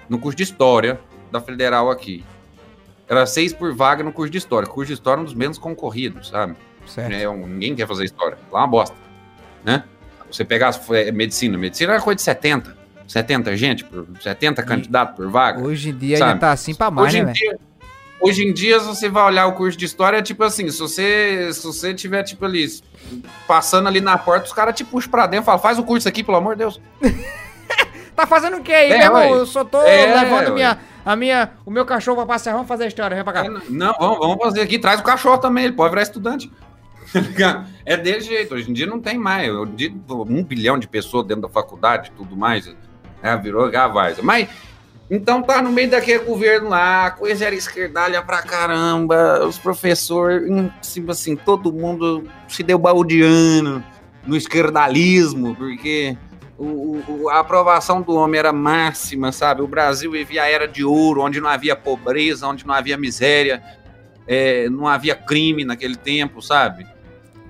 no 0.08 0.18
curso 0.18 0.36
de 0.36 0.42
História 0.42 1.00
da 1.30 1.40
Federal 1.40 1.90
aqui. 1.90 2.24
Era 3.08 3.26
seis 3.26 3.52
por 3.52 3.74
vaga 3.74 4.02
no 4.04 4.12
curso 4.12 4.30
de 4.30 4.38
História. 4.38 4.68
O 4.68 4.72
curso 4.72 4.88
de 4.88 4.94
História 4.94 5.20
é 5.20 5.22
um 5.22 5.24
dos 5.24 5.34
menos 5.34 5.58
concorridos, 5.58 6.28
sabe? 6.28 6.56
Certo. 6.86 7.12
É, 7.12 7.26
ninguém 7.46 7.74
quer 7.74 7.86
fazer 7.86 8.04
história. 8.04 8.38
Lá 8.50 8.60
é 8.60 8.62
uma 8.62 8.68
bosta. 8.68 8.96
Né? 9.64 9.84
Você 10.30 10.44
pegar 10.44 10.78
é, 10.90 11.10
medicina, 11.12 11.58
medicina 11.58 11.92
era 11.92 12.02
coisa 12.02 12.16
de 12.16 12.22
70. 12.22 12.78
70 13.06 13.56
gente, 13.56 13.84
por 13.84 14.06
70 14.20 14.62
candidatos 14.62 15.16
por 15.16 15.28
vaga. 15.28 15.60
Hoje 15.60 15.90
em 15.90 15.96
dia 15.96 16.18
Sabe? 16.18 16.32
já 16.32 16.38
tá 16.38 16.52
assim 16.52 16.74
pra 16.74 16.90
mais, 16.92 17.08
Hoje 17.08 17.22
né, 17.22 17.30
em, 17.30 17.32
dia, 17.32 17.58
hoje 18.20 18.44
em 18.44 18.54
dia, 18.54 18.78
se 18.78 18.86
você 18.86 19.08
vai 19.08 19.24
olhar 19.24 19.48
o 19.48 19.54
curso 19.54 19.76
de 19.76 19.84
história, 19.84 20.18
é 20.18 20.22
tipo 20.22 20.44
assim, 20.44 20.70
se 20.70 20.78
você, 20.78 21.52
se 21.52 21.64
você 21.64 21.92
tiver, 21.92 22.22
tipo 22.22 22.44
ali, 22.44 22.68
passando 23.48 23.88
ali 23.88 24.00
na 24.00 24.16
porta, 24.16 24.46
os 24.46 24.52
caras 24.52 24.76
te 24.76 24.84
puxam 24.84 25.10
pra 25.10 25.26
dentro 25.26 25.42
e 25.42 25.46
falam, 25.46 25.60
faz 25.60 25.76
o 25.76 25.82
curso 25.82 26.08
aqui, 26.08 26.22
pelo 26.22 26.36
amor 26.36 26.54
de 26.54 26.60
Deus. 26.60 26.80
Tá 28.20 28.26
fazendo 28.26 28.58
o 28.58 28.60
que 28.60 28.70
aí, 28.70 28.92
É, 28.92 28.98
meu 28.98 29.06
irmão? 29.06 29.34
Eu 29.38 29.46
só 29.46 29.64
tô 29.64 29.80
É, 29.80 30.22
levando 30.22 30.52
minha, 30.52 30.78
a 31.06 31.16
minha, 31.16 31.52
o 31.64 31.70
meu 31.70 31.86
cachorro 31.86 32.18
pra 32.18 32.26
passear. 32.26 32.52
Vamos 32.52 32.68
fazer 32.68 32.84
a 32.84 32.86
história, 32.88 33.14
vem 33.14 33.24
pra 33.24 33.32
cá. 33.32 33.44
Não, 33.70 33.94
vamos, 33.98 34.18
vamos 34.18 34.36
fazer 34.44 34.60
aqui, 34.60 34.78
traz 34.78 35.00
o 35.00 35.02
cachorro 35.02 35.38
também, 35.38 35.64
ele 35.64 35.72
pode 35.72 35.90
virar 35.90 36.02
estudante. 36.02 36.50
Tá 37.36 37.64
é 37.84 37.96
desse 37.96 38.28
jeito, 38.28 38.54
hoje 38.54 38.70
em 38.70 38.74
dia 38.74 38.86
não 38.86 39.00
tem 39.00 39.18
mais. 39.18 39.48
Em 39.48 39.74
dia, 39.74 39.92
um 40.08 40.44
bilhão 40.44 40.78
de 40.78 40.86
pessoas 40.86 41.26
dentro 41.26 41.42
da 41.42 41.48
faculdade 41.48 42.10
e 42.10 42.16
tudo 42.16 42.36
mais. 42.36 42.72
É, 43.22 43.34
virou 43.36 43.68
gavaz. 43.70 44.18
Mas, 44.22 44.48
então 45.10 45.42
tá 45.42 45.60
no 45.62 45.72
meio 45.72 45.90
daquele 45.90 46.20
governo 46.22 46.68
lá, 46.68 47.06
a 47.06 47.10
coisa 47.10 47.46
era 47.46 47.54
esquerdalha 47.54 48.22
pra 48.22 48.42
caramba, 48.42 49.44
os 49.44 49.58
professores, 49.58 50.48
em 50.48 50.70
cima 50.82 51.12
assim, 51.12 51.34
todo 51.34 51.72
mundo 51.72 52.28
se 52.46 52.62
deu 52.62 52.78
baldeando 52.78 53.82
no 54.24 54.36
esquerdalismo, 54.36 55.56
porque 55.56 56.16
o- 56.64 57.22
o- 57.22 57.28
a 57.30 57.40
aprovação 57.40 58.02
do 58.02 58.14
homem 58.14 58.38
era 58.38 58.52
máxima, 58.52 59.32
sabe? 59.32 59.62
O 59.62 59.66
Brasil 59.66 60.10
vivia 60.10 60.42
a 60.42 60.48
era 60.48 60.68
de 60.68 60.84
ouro, 60.84 61.22
onde 61.22 61.40
não 61.40 61.48
havia 61.48 61.74
pobreza, 61.74 62.46
onde 62.46 62.66
não 62.66 62.74
havia 62.74 62.96
miséria, 62.96 63.62
é, 64.26 64.68
não 64.68 64.86
havia 64.86 65.14
crime 65.14 65.64
naquele 65.64 65.96
tempo, 65.96 66.42
sabe? 66.42 66.86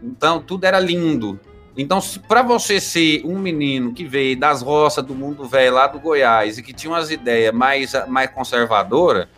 Então 0.02 0.40
tudo 0.40 0.64
era 0.64 0.78
lindo. 0.78 1.38
Então, 1.76 1.98
para 2.26 2.42
você 2.42 2.80
ser 2.80 3.22
um 3.24 3.38
menino 3.38 3.92
que 3.92 4.04
veio 4.04 4.38
das 4.38 4.60
roças 4.60 5.04
do 5.04 5.14
mundo 5.14 5.44
velho 5.48 5.74
lá 5.74 5.86
do 5.86 6.00
Goiás 6.00 6.58
e 6.58 6.62
que 6.62 6.72
tinha 6.72 6.92
umas 6.92 7.10
ideias 7.10 7.54
mais, 7.54 7.92
mais 8.08 8.30
conservadoras, 8.30 9.28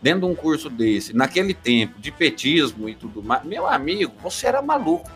dentro 0.00 0.20
de 0.20 0.26
um 0.26 0.34
curso 0.34 0.70
desse, 0.70 1.14
naquele 1.14 1.52
tempo, 1.54 1.98
de 1.98 2.10
petismo 2.10 2.88
e 2.88 2.94
tudo 2.94 3.22
mais, 3.22 3.44
meu 3.44 3.66
amigo, 3.66 4.12
você 4.22 4.46
era 4.46 4.62
maluco. 4.62 5.10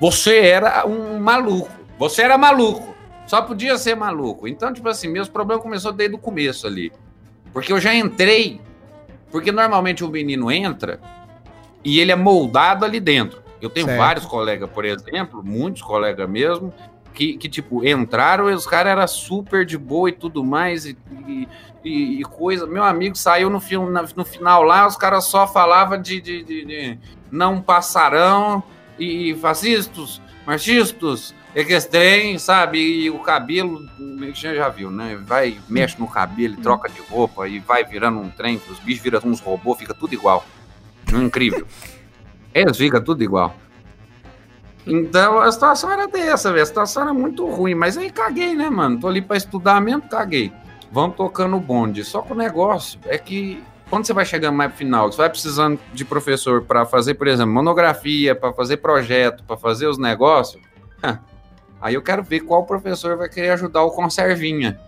Você 0.00 0.36
era 0.38 0.86
um 0.86 1.18
maluco. 1.20 1.70
Você 1.98 2.22
era 2.22 2.36
maluco. 2.36 2.91
Só 3.32 3.40
podia 3.40 3.78
ser 3.78 3.94
maluco. 3.94 4.46
Então, 4.46 4.70
tipo 4.74 4.86
assim, 4.90 5.08
meus 5.08 5.26
problemas 5.26 5.62
começaram 5.62 5.96
desde 5.96 6.14
o 6.14 6.18
começo 6.18 6.66
ali. 6.66 6.92
Porque 7.50 7.72
eu 7.72 7.80
já 7.80 7.94
entrei. 7.94 8.60
Porque 9.30 9.50
normalmente 9.50 10.04
o 10.04 10.08
menino 10.08 10.52
entra 10.52 11.00
e 11.82 11.98
ele 11.98 12.12
é 12.12 12.14
moldado 12.14 12.84
ali 12.84 13.00
dentro. 13.00 13.42
Eu 13.58 13.70
tenho 13.70 13.86
Certo. 13.86 13.98
vários 13.98 14.26
colegas, 14.26 14.68
por 14.68 14.84
exemplo, 14.84 15.42
muitos 15.42 15.80
colegas 15.80 16.28
mesmo, 16.28 16.74
que, 17.14 17.38
que 17.38 17.48
tipo, 17.48 17.82
entraram 17.82 18.50
e 18.50 18.52
os 18.52 18.66
caras 18.66 18.92
eram 18.92 19.08
super 19.08 19.64
de 19.64 19.78
boa 19.78 20.10
e 20.10 20.12
tudo 20.12 20.44
mais, 20.44 20.84
e, 20.84 20.94
e, 21.26 21.48
e- 22.20 22.24
coisa. 22.24 22.66
Meu 22.66 22.84
amigo 22.84 23.16
saiu 23.16 23.48
no, 23.48 23.60
fil- 23.60 23.88
na- 23.88 24.04
no 24.14 24.26
final 24.26 24.62
lá, 24.62 24.86
os 24.86 24.98
caras 24.98 25.24
só 25.24 25.46
falavam 25.46 25.98
de, 25.98 26.20
de, 26.20 26.42
de- 26.44 26.64
de 26.66 26.98
não 27.30 27.62
passarão 27.62 28.62
e 28.98 29.34
fascistas, 29.36 30.20
machistas, 30.46 31.34
equestrem, 31.54 32.38
sabe? 32.38 32.78
E 32.78 33.10
o 33.10 33.18
cabelo, 33.18 33.86
você 34.18 34.54
já 34.54 34.68
viu, 34.68 34.90
né? 34.90 35.16
Vai, 35.24 35.58
mexe 35.68 35.98
no 35.98 36.08
cabelo, 36.08 36.54
e 36.54 36.56
troca 36.56 36.88
de 36.88 37.00
roupa 37.00 37.46
e 37.46 37.58
vai 37.58 37.84
virando 37.84 38.20
um 38.20 38.30
trem, 38.30 38.60
os 38.70 38.78
bichos 38.78 39.02
viram 39.02 39.20
uns 39.24 39.40
robôs, 39.40 39.78
fica 39.78 39.94
tudo 39.94 40.14
igual. 40.14 40.44
Incrível. 41.12 41.66
Eles 42.54 42.76
ficam 42.76 43.02
tudo 43.02 43.22
igual. 43.22 43.54
Então 44.86 45.38
a 45.38 45.50
situação 45.50 45.90
era 45.90 46.06
dessa, 46.08 46.50
velho. 46.50 46.62
A 46.62 46.66
situação 46.66 47.04
era 47.04 47.14
muito 47.14 47.46
ruim, 47.46 47.74
mas 47.74 47.96
aí 47.96 48.10
caguei, 48.10 48.54
né, 48.54 48.68
mano? 48.68 48.98
Tô 49.00 49.08
ali 49.08 49.22
pra 49.22 49.36
estudar 49.36 49.80
mesmo, 49.80 50.02
caguei. 50.02 50.52
Vamos 50.90 51.16
tocando 51.16 51.56
o 51.56 51.60
bonde. 51.60 52.04
Só 52.04 52.20
que 52.20 52.32
o 52.32 52.36
negócio 52.36 52.98
é 53.06 53.16
que 53.16 53.62
quando 53.88 54.06
você 54.06 54.12
vai 54.12 54.24
chegando 54.24 54.56
mais 54.56 54.70
pro 54.70 54.78
final, 54.78 55.10
você 55.10 55.18
vai 55.18 55.30
precisando 55.30 55.78
de 55.92 56.04
professor 56.04 56.62
para 56.62 56.84
fazer, 56.84 57.14
por 57.14 57.28
exemplo, 57.28 57.52
monografia, 57.52 58.34
para 58.34 58.52
fazer 58.52 58.78
projeto, 58.78 59.44
para 59.44 59.56
fazer 59.56 59.86
os 59.86 59.98
negócios. 59.98 60.62
Aí 61.82 61.94
eu 61.94 62.02
quero 62.02 62.22
ver 62.22 62.40
qual 62.40 62.64
professor 62.64 63.16
vai 63.16 63.28
querer 63.28 63.50
ajudar 63.50 63.82
o 63.82 63.90
conservinha, 63.90 64.80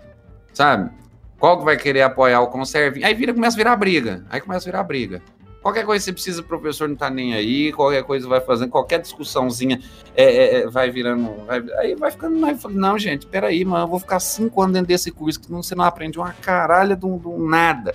sabe? 0.53 0.91
Qual 1.39 1.59
que 1.59 1.65
vai 1.65 1.77
querer 1.77 2.03
apoiar 2.03 2.41
o 2.41 2.47
conservinha? 2.47 3.07
Aí 3.07 3.13
vira, 3.15 3.35
começa 3.35 3.57
a 3.57 3.59
virar 3.59 3.77
briga. 3.77 4.25
Aí 4.31 4.41
começa 4.41 4.65
a 4.67 4.71
virar 4.71 4.83
briga. 4.85 5.21
Qualquer 5.61 5.85
coisa 5.85 6.01
que 6.03 6.05
você 6.05 6.13
precisa, 6.13 6.41
o 6.43 6.45
professor 6.45 6.89
não 6.89 6.95
tá 6.95 7.09
nem 7.11 7.35
aí, 7.35 7.73
qualquer 7.73 8.05
coisa 8.05 8.29
vai 8.29 8.39
fazendo, 8.41 8.69
qualquer 8.71 9.01
discussãozinha 9.01 9.81
é, 10.15 10.25
é, 10.25 10.55
é, 10.61 10.67
vai 10.69 10.91
virando. 10.91 11.45
vai- 11.47 11.65
aí 11.79 11.95
vai 11.95 12.11
ficando. 12.11 12.45
Aí 12.45 12.55
fala, 12.55 12.75
não, 12.75 12.99
gente, 12.99 13.27
peraí, 13.27 13.65
mano, 13.65 13.85
eu 13.85 13.89
vou 13.89 13.99
ficar 13.99 14.21
cinco 14.21 14.61
anos 14.63 14.75
dentro 14.75 14.89
desse 14.89 15.11
curso 15.11 15.41
que 15.41 15.51
não- 15.51 15.63
você 15.63 15.75
não 15.75 15.85
aprende 15.85 16.19
uma 16.19 16.33
caralha 16.35 16.99
um 17.03 17.47
nada. 17.49 17.95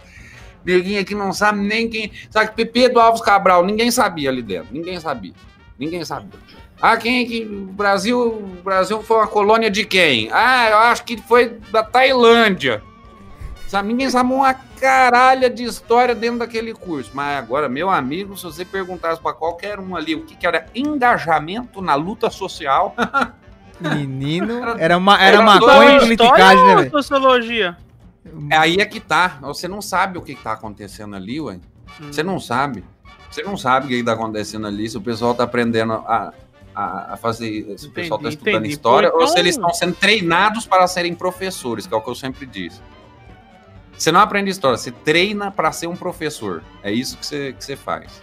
Neguinho 0.66 1.00
aqui 1.00 1.16
não 1.16 1.32
sabe 1.32 1.60
nem 1.62 1.88
quem. 1.88 2.12
Sabe, 2.30 2.52
Pepe 2.56 2.90
do 2.90 3.00
Alves 3.00 3.22
Cabral, 3.22 3.66
ninguém 3.66 3.90
sabia 3.92 4.30
ali 4.30 4.42
dentro. 4.42 4.68
Ninguém 4.74 5.00
sabia. 5.00 5.34
Ninguém 5.78 6.04
sabia. 6.04 6.40
Ah, 6.82 6.98
quem 6.98 7.22
é 7.22 7.26
que. 7.26 7.44
O 7.44 7.66
Brasil, 7.74 8.20
o 8.20 8.62
Brasil 8.64 9.02
foi 9.04 9.18
uma 9.18 9.28
colônia 9.28 9.70
de 9.70 9.86
quem? 9.86 10.30
Ah, 10.32 10.70
eu 10.70 10.78
acho 10.78 11.04
que 11.04 11.18
foi 11.18 11.58
da 11.72 11.84
Tailândia. 11.84 12.82
Sabe, 13.68 13.90
ninguém 13.90 14.10
sabe 14.10 14.34
uma 14.34 14.54
caralha 14.54 15.48
de 15.50 15.64
história 15.64 16.16
dentro 16.16 16.40
daquele 16.40 16.74
curso. 16.74 17.12
Mas 17.14 17.38
agora, 17.38 17.70
meu 17.70 17.90
amigo, 17.90 18.36
se 18.36 18.44
você 18.44 18.66
perguntasse 18.66 19.22
para 19.22 19.34
qualquer 19.34 19.80
um 19.80 19.96
ali 19.96 20.16
o 20.16 20.26
que, 20.26 20.36
que 20.36 20.48
era 20.48 20.66
engajamento 20.74 21.80
na 21.80 21.94
luta 21.94 22.32
social, 22.32 22.96
Menino, 23.80 24.60
era, 24.78 24.98
uma, 24.98 25.22
era 25.22 25.38
Era 25.38 25.42
maconha 25.42 25.96
e 25.96 26.00
politicagem, 26.00 26.66
né, 26.66 26.76
velho? 26.76 26.92
sociologia? 26.92 27.78
aí 28.52 28.78
é 28.78 28.86
que 28.86 29.00
tá. 29.00 29.38
Você 29.42 29.68
não 29.68 29.82
sabe 29.82 30.18
o 30.18 30.22
que, 30.22 30.36
que 30.36 30.44
tá 30.44 30.52
acontecendo 30.54 31.16
ali, 31.16 31.40
ué. 31.40 31.60
Você 32.00 32.22
não 32.22 32.40
sabe. 32.40 32.84
Você 33.32 33.44
não 33.44 33.56
sabe 33.56 33.86
o 33.86 33.90
que 33.90 33.96
está 33.96 34.14
acontecendo 34.14 34.68
ali, 34.68 34.90
se 34.90 34.98
o 34.98 35.02
pessoal 35.02 35.32
está 35.32 35.44
aprendendo 35.44 35.94
a, 35.94 36.34
a, 36.74 37.14
a 37.14 37.18
fazer. 37.18 37.78
Se 37.78 37.88
o 37.88 37.92
pessoal 37.92 38.20
está 38.20 38.30
estudando 38.30 38.56
entendi. 38.56 38.70
história, 38.74 39.12
Pô, 39.12 39.18
ou 39.20 39.28
se 39.28 39.32
então- 39.34 39.44
eles 39.44 39.56
estão 39.56 39.74
sendo 39.74 39.96
treinados 39.96 40.66
para 40.66 40.86
serem 40.88 41.14
professores, 41.16 41.86
que 41.88 41.94
é 41.94 41.98
o 41.98 42.02
que 42.02 42.10
eu 42.10 42.16
sempre 42.16 42.46
disse. 42.46 42.82
Você 43.98 44.12
não 44.12 44.22
aprende 44.22 44.50
história, 44.50 44.78
você 44.78 44.92
treina 44.92 45.52
para 45.52 45.72
ser 45.74 45.88
um 45.88 45.96
professor. 45.96 46.64
É 46.82 46.92
isso 46.92 47.18
que 47.18 47.26
você, 47.26 47.52
que 47.54 47.64
você 47.66 47.76
faz. 47.76 48.22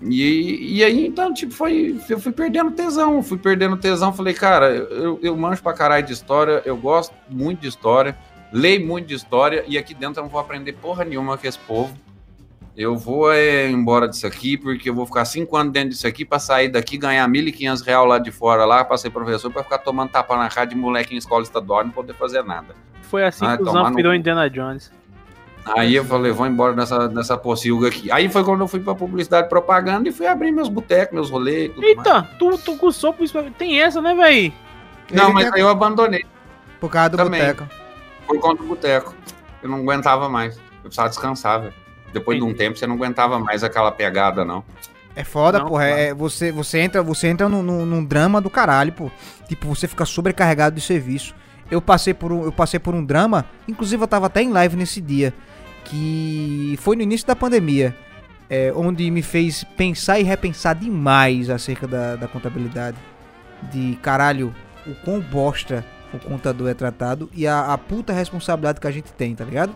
E, 0.00 0.76
e 0.76 0.84
aí, 0.84 1.06
então, 1.06 1.32
tipo, 1.34 1.52
foi. 1.52 1.98
Eu 2.08 2.20
fui 2.20 2.30
perdendo 2.30 2.70
tesão, 2.70 3.22
fui 3.22 3.38
perdendo 3.38 3.76
tesão. 3.76 4.12
Falei, 4.12 4.32
cara, 4.34 4.68
eu, 4.70 5.18
eu 5.22 5.36
manjo 5.36 5.62
pra 5.62 5.72
caralho 5.72 6.06
de 6.06 6.12
história, 6.12 6.62
eu 6.64 6.76
gosto 6.76 7.12
muito 7.28 7.60
de 7.60 7.68
história, 7.68 8.16
leio 8.52 8.86
muito 8.86 9.06
de 9.06 9.14
história, 9.14 9.64
e 9.66 9.76
aqui 9.76 9.94
dentro 9.94 10.20
eu 10.20 10.24
não 10.24 10.30
vou 10.30 10.40
aprender 10.40 10.74
porra 10.74 11.04
nenhuma 11.04 11.36
com 11.36 11.46
esse 11.46 11.58
povo. 11.58 11.96
Eu 12.78 12.96
vou 12.96 13.32
é, 13.32 13.68
embora 13.68 14.06
disso 14.08 14.24
aqui, 14.24 14.56
porque 14.56 14.88
eu 14.88 14.94
vou 14.94 15.04
ficar 15.04 15.24
cinco 15.24 15.56
anos 15.56 15.72
dentro 15.72 15.88
disso 15.90 16.06
aqui 16.06 16.24
pra 16.24 16.38
sair 16.38 16.68
daqui, 16.68 16.96
ganhar 16.96 17.28
1.500 17.28 17.84
real 17.84 18.04
lá 18.04 18.20
de 18.20 18.30
fora, 18.30 18.64
lá, 18.64 18.84
pra 18.84 18.96
ser 18.96 19.10
professor, 19.10 19.50
pra 19.50 19.64
ficar 19.64 19.78
tomando 19.78 20.10
tapa 20.10 20.36
na 20.36 20.48
cara 20.48 20.64
de 20.64 20.76
moleque 20.76 21.12
em 21.12 21.18
escola 21.18 21.42
estadual 21.42 21.80
e 21.82 21.86
não 21.86 21.90
poder 21.90 22.14
fazer 22.14 22.44
nada. 22.44 22.76
Foi 23.02 23.24
assim 23.24 23.44
Ah, 23.44 23.56
que 23.56 23.64
o 23.64 23.66
no 23.72 23.94
virou 23.96 24.12
cu. 24.12 24.16
Indiana 24.18 24.48
Jones. 24.48 24.92
Aí 25.76 25.92
eu 25.96 26.04
falei, 26.04 26.30
vou 26.30 26.46
embora 26.46 26.72
nessa, 26.76 27.08
nessa 27.08 27.36
pocilga 27.36 27.88
aqui. 27.88 28.12
Aí 28.12 28.28
foi 28.28 28.44
quando 28.44 28.60
eu 28.60 28.68
fui 28.68 28.78
pra 28.78 28.94
publicidade 28.94 29.46
e 29.46 29.50
propaganda 29.50 30.08
e 30.08 30.12
fui 30.12 30.28
abrir 30.28 30.52
meus 30.52 30.68
botecos, 30.68 31.12
meus 31.12 31.30
rolês. 31.30 31.72
Tudo 31.74 31.80
mais. 31.82 31.96
Eita, 31.98 32.22
tu, 32.38 32.56
tu 32.58 32.76
cursou 32.76 33.12
por 33.12 33.24
isso. 33.24 33.42
Tem 33.58 33.80
essa, 33.82 34.00
né, 34.00 34.14
véi? 34.14 34.54
Não, 35.12 35.24
Ele 35.24 35.32
mas 35.34 35.44
quer- 35.46 35.54
aí 35.56 35.60
eu 35.62 35.68
abandonei 35.68 36.24
Por 36.78 36.90
causa 36.90 37.10
do 37.10 37.16
também. 37.16 37.40
boteco. 37.40 37.66
por 38.24 38.38
conta 38.38 38.62
do 38.62 38.68
boteco. 38.68 39.12
Eu 39.62 39.68
não 39.68 39.78
aguentava 39.78 40.28
mais. 40.28 40.56
Eu 40.56 40.62
precisava 40.84 41.08
descansar, 41.08 41.60
velho. 41.62 41.74
Depois 42.12 42.38
de 42.38 42.44
um 42.44 42.48
Entendi. 42.48 42.58
tempo, 42.64 42.78
você 42.78 42.86
não 42.86 42.94
aguentava 42.96 43.38
mais 43.38 43.62
aquela 43.62 43.92
pegada, 43.92 44.44
não. 44.44 44.64
É 45.14 45.24
foda, 45.24 45.58
Não, 45.58 45.66
porra. 45.66 45.86
claro. 45.88 46.00
É, 46.00 46.14
você, 46.14 46.52
você 46.52 46.78
entra, 46.78 47.02
você 47.02 47.26
entra 47.28 47.48
num, 47.48 47.62
num- 47.62 47.84
num 47.84 48.04
drama 48.04 48.40
do 48.40 48.48
caralho, 48.48 48.92
pô. 48.92 49.10
Tipo, 49.48 49.66
você 49.68 49.88
fica 49.88 50.04
sobrecarregado 50.04 50.76
de 50.76 50.80
serviço. 50.80 51.34
Eu 51.70 51.82
passei 51.82 52.14
por 52.14 52.32
um, 52.32 52.44
eu 52.44 52.52
passei 52.52 52.78
por 52.80 52.94
um 52.94 53.04
drama, 53.04 53.44
inclusive 53.66 54.02
eu 54.02 54.06
tava 54.08 54.26
até 54.26 54.40
em 54.42 54.50
live 54.50 54.76
nesse 54.76 55.00
dia, 55.00 55.34
que 55.84 56.78
foi 56.80 56.96
no 56.96 57.02
início 57.02 57.26
da 57.26 57.36
pandemia, 57.36 57.94
é, 58.48 58.72
onde 58.74 59.10
me 59.10 59.20
fez 59.22 59.64
pensar 59.76 60.18
e 60.18 60.22
repensar 60.22 60.74
demais 60.74 61.50
acerca 61.50 61.86
da, 61.86 62.16
da 62.16 62.28
contabilidade. 62.28 62.96
de 63.72 63.98
caralho, 64.00 64.54
o 64.86 64.94
quão 65.04 65.20
bosta 65.20 65.84
o 66.14 66.18
contador 66.18 66.68
é 66.68 66.74
tratado 66.74 67.28
e 67.34 67.46
a, 67.46 67.72
a 67.72 67.76
puta 67.76 68.12
responsabilidade 68.12 68.80
que 68.80 68.86
a 68.86 68.90
gente 68.90 69.12
tem, 69.12 69.34
tá 69.34 69.44
ligado? 69.44 69.74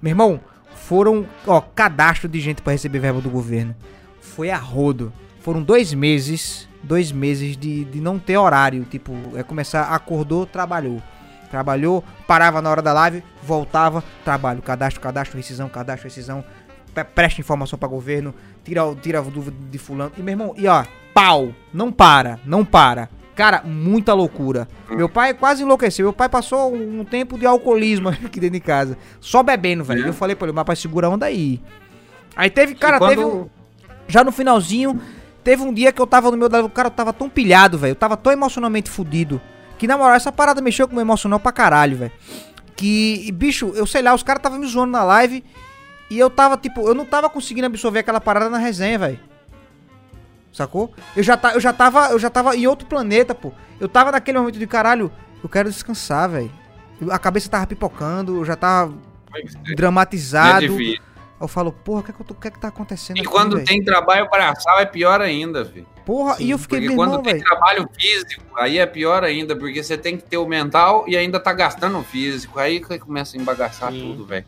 Meu 0.00 0.10
irmão, 0.10 0.40
foram, 0.86 1.26
ó, 1.46 1.60
cadastro 1.60 2.28
de 2.28 2.40
gente 2.40 2.60
pra 2.62 2.72
receber 2.72 2.98
verba 2.98 3.20
do 3.20 3.30
governo. 3.30 3.74
Foi 4.20 4.50
a 4.50 4.56
rodo. 4.56 5.12
Foram 5.40 5.62
dois 5.62 5.92
meses, 5.94 6.68
dois 6.82 7.10
meses 7.12 7.56
de, 7.56 7.84
de 7.84 8.00
não 8.00 8.18
ter 8.18 8.36
horário. 8.36 8.84
Tipo, 8.84 9.12
é 9.36 9.42
começar, 9.42 9.84
acordou, 9.84 10.46
trabalhou. 10.46 11.02
Trabalhou, 11.50 12.02
parava 12.26 12.62
na 12.62 12.70
hora 12.70 12.80
da 12.80 12.92
live, 12.94 13.22
voltava, 13.42 14.02
trabalho. 14.24 14.62
Cadastro, 14.62 15.00
cadastro, 15.00 15.36
rescisão, 15.36 15.68
cadastro, 15.68 16.04
rescisão. 16.08 16.44
Pre- 16.94 17.04
Presta 17.04 17.40
informação 17.40 17.78
pra 17.78 17.88
governo, 17.88 18.34
tira, 18.64 18.82
tira 19.00 19.18
a 19.18 19.22
dúvida 19.22 19.56
de 19.70 19.78
fulano. 19.78 20.12
E 20.16 20.22
meu 20.22 20.32
irmão, 20.32 20.54
e 20.56 20.66
ó, 20.66 20.84
pau, 21.12 21.52
não 21.72 21.92
para, 21.92 22.38
não 22.44 22.64
para. 22.64 23.08
Cara, 23.34 23.62
muita 23.64 24.12
loucura. 24.12 24.68
Meu 24.90 25.08
pai 25.08 25.32
quase 25.32 25.62
enlouqueceu. 25.62 26.04
Meu 26.04 26.12
pai 26.12 26.28
passou 26.28 26.74
um 26.74 27.02
tempo 27.04 27.38
de 27.38 27.46
alcoolismo 27.46 28.08
aqui 28.24 28.38
dentro 28.38 28.50
de 28.54 28.60
casa. 28.60 28.98
Só 29.20 29.42
bebendo, 29.42 29.82
velho. 29.82 30.04
É. 30.04 30.08
Eu 30.08 30.12
falei 30.12 30.36
pra 30.36 30.46
ele, 30.46 30.54
mas 30.54 30.64
pai, 30.64 30.76
segura 30.76 31.06
a 31.06 31.10
onda 31.10 31.26
aí. 31.26 31.60
Aí 32.36 32.50
teve, 32.50 32.74
cara, 32.74 32.98
quando- 32.98 33.10
teve 33.10 33.24
um, 33.24 33.48
Já 34.06 34.22
no 34.22 34.32
finalzinho, 34.32 35.00
teve 35.42 35.62
um 35.62 35.72
dia 35.72 35.92
que 35.92 36.00
eu 36.02 36.06
tava 36.06 36.30
no 36.30 36.36
meu. 36.36 36.48
O 36.64 36.68
cara 36.68 36.90
tava 36.90 37.12
tão 37.12 37.28
pilhado, 37.28 37.78
velho. 37.78 37.92
Eu 37.92 37.96
tava 37.96 38.16
tão 38.16 38.32
emocionalmente 38.32 38.90
fudido. 38.90 39.40
Que 39.78 39.86
na 39.86 39.96
moral, 39.96 40.14
essa 40.14 40.30
parada 40.30 40.60
mexeu 40.60 40.86
com 40.86 40.92
o 40.92 40.96
meu 40.96 41.02
emocional 41.02 41.40
pra 41.40 41.52
caralho, 41.52 41.96
velho. 41.96 42.12
Que, 42.76 43.24
e, 43.26 43.32
bicho, 43.32 43.72
eu 43.74 43.86
sei 43.86 44.02
lá, 44.02 44.14
os 44.14 44.22
caras 44.22 44.42
tava 44.42 44.58
me 44.58 44.66
zoando 44.66 44.92
na 44.92 45.02
live. 45.04 45.42
E 46.10 46.18
eu 46.18 46.28
tava, 46.28 46.56
tipo, 46.58 46.86
eu 46.86 46.94
não 46.94 47.06
tava 47.06 47.30
conseguindo 47.30 47.66
absorver 47.66 48.00
aquela 48.00 48.20
parada 48.20 48.50
na 48.50 48.58
resenha, 48.58 48.98
velho. 48.98 49.18
Sacou? 50.52 50.92
Eu 51.16 51.22
já, 51.22 51.36
ta, 51.36 51.54
eu 51.54 51.60
já 51.60 51.72
tava. 51.72 52.08
Eu 52.10 52.18
já 52.18 52.28
tava 52.28 52.54
em 52.56 52.66
outro 52.66 52.86
planeta, 52.86 53.34
pô. 53.34 53.52
Eu 53.80 53.88
tava 53.88 54.12
naquele 54.12 54.38
momento 54.38 54.58
de 54.58 54.66
caralho, 54.66 55.10
eu 55.42 55.48
quero 55.48 55.70
descansar, 55.70 56.28
velho. 56.28 56.50
A 57.10 57.18
cabeça 57.18 57.48
tava 57.48 57.66
pipocando, 57.66 58.36
eu 58.36 58.44
já 58.44 58.54
tava 58.54 58.92
É 59.34 59.74
dramatizado. 59.74 60.60
difícil. 60.68 61.00
eu 61.40 61.48
falo, 61.48 61.72
porra, 61.72 62.00
o 62.00 62.02
que, 62.04 62.10
é 62.10 62.14
que, 62.14 62.22
tô- 62.24 62.34
que 62.34 62.46
é 62.48 62.50
que 62.52 62.58
tá 62.60 62.68
acontecendo 62.68 63.16
E 63.16 63.20
aqui, 63.20 63.28
quando 63.28 63.56
velho? 63.56 63.66
tem 63.66 63.82
trabalho 63.82 64.28
braçal 64.30 64.78
é 64.78 64.84
pior 64.86 65.20
ainda, 65.20 65.64
filho. 65.64 65.86
Porra, 66.06 66.36
e 66.38 66.50
eu 66.50 66.58
fiquei 66.58 66.80
Porque 66.80 66.94
quando 66.94 67.10
irmão, 67.12 67.22
tem 67.22 67.38
trabalho 67.40 67.88
físico, 67.98 68.42
aí 68.56 68.78
é 68.78 68.86
pior 68.86 69.24
ainda, 69.24 69.56
porque 69.56 69.82
você 69.82 69.96
tem 69.98 70.16
que 70.16 70.22
ter 70.24 70.36
o 70.36 70.46
mental 70.46 71.04
e 71.08 71.16
ainda 71.16 71.40
tá 71.40 71.52
gastando 71.52 71.98
o 71.98 72.04
físico. 72.04 72.58
Aí 72.60 72.78
que 72.80 72.98
começa 73.00 73.36
a 73.36 73.40
embagaçar 73.40 73.90
Sim. 73.90 74.00
tudo, 74.00 74.24
velho. 74.26 74.44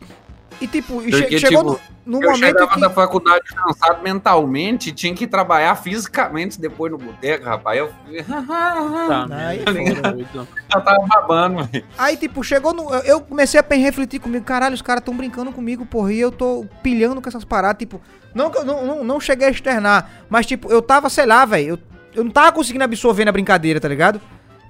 E 0.61 0.67
tipo, 0.67 1.01
e 1.01 1.11
Porque, 1.11 1.37
che- 1.37 1.47
chegou 1.47 1.75
tipo, 1.75 1.81
no, 2.05 2.19
no 2.19 2.23
Eu 2.25 2.31
momento 2.31 2.53
chegava 2.59 2.73
que... 2.73 2.79
da 2.79 2.89
faculdade 2.89 3.43
cansado 3.53 4.01
mentalmente, 4.01 4.91
tinha 4.93 5.13
que 5.13 5.27
trabalhar 5.27 5.75
fisicamente 5.75 6.59
depois 6.61 6.91
no 6.91 6.97
boteco, 6.97 7.45
rapaz. 7.45 7.77
Eu 7.77 7.91
Tá, 8.27 9.23
Aí 9.23 9.27
né? 9.29 9.55
é 9.57 10.01
Tá 10.01 10.11
doido. 10.11 10.47
já 10.71 10.81
tava 10.81 11.05
babando, 11.07 11.63
velho. 11.65 11.85
Aí, 11.97 12.17
tipo, 12.17 12.43
chegou 12.43 12.73
no. 12.73 12.89
eu- 12.93 13.01
Eu 13.15 13.21
comecei 13.21 13.59
a 13.59 13.75
refletir 13.75 14.19
comigo, 14.19 14.43
caralho, 14.45 14.73
os 14.75 14.81
caras 14.81 15.03
tão 15.03 15.15
brincando 15.15 15.51
comigo, 15.51 15.85
porra, 15.85 16.11
e 16.13 16.19
eu 16.19 16.31
tô 16.31 16.65
pilhando 16.81 17.21
com 17.21 17.29
essas 17.29 17.43
paradas, 17.45 17.77
tipo. 17.79 18.01
Não 18.33 18.49
que 18.49 18.57
eu 18.57 18.65
não, 18.65 18.85
não, 18.85 19.03
não 19.03 19.19
cheguei 19.19 19.47
a 19.47 19.51
externar, 19.51 20.09
mas, 20.29 20.45
tipo, 20.45 20.69
eu 20.71 20.81
tava, 20.81 21.09
sei 21.09 21.25
lá, 21.25 21.45
velho. 21.45 21.69
Eu, 21.69 21.79
eu 22.15 22.23
não 22.23 22.31
tava 22.31 22.51
conseguindo 22.51 22.83
absorver 22.83 23.25
na 23.25 23.31
brincadeira, 23.31 23.79
tá 23.79 23.87
ligado? 23.87 24.19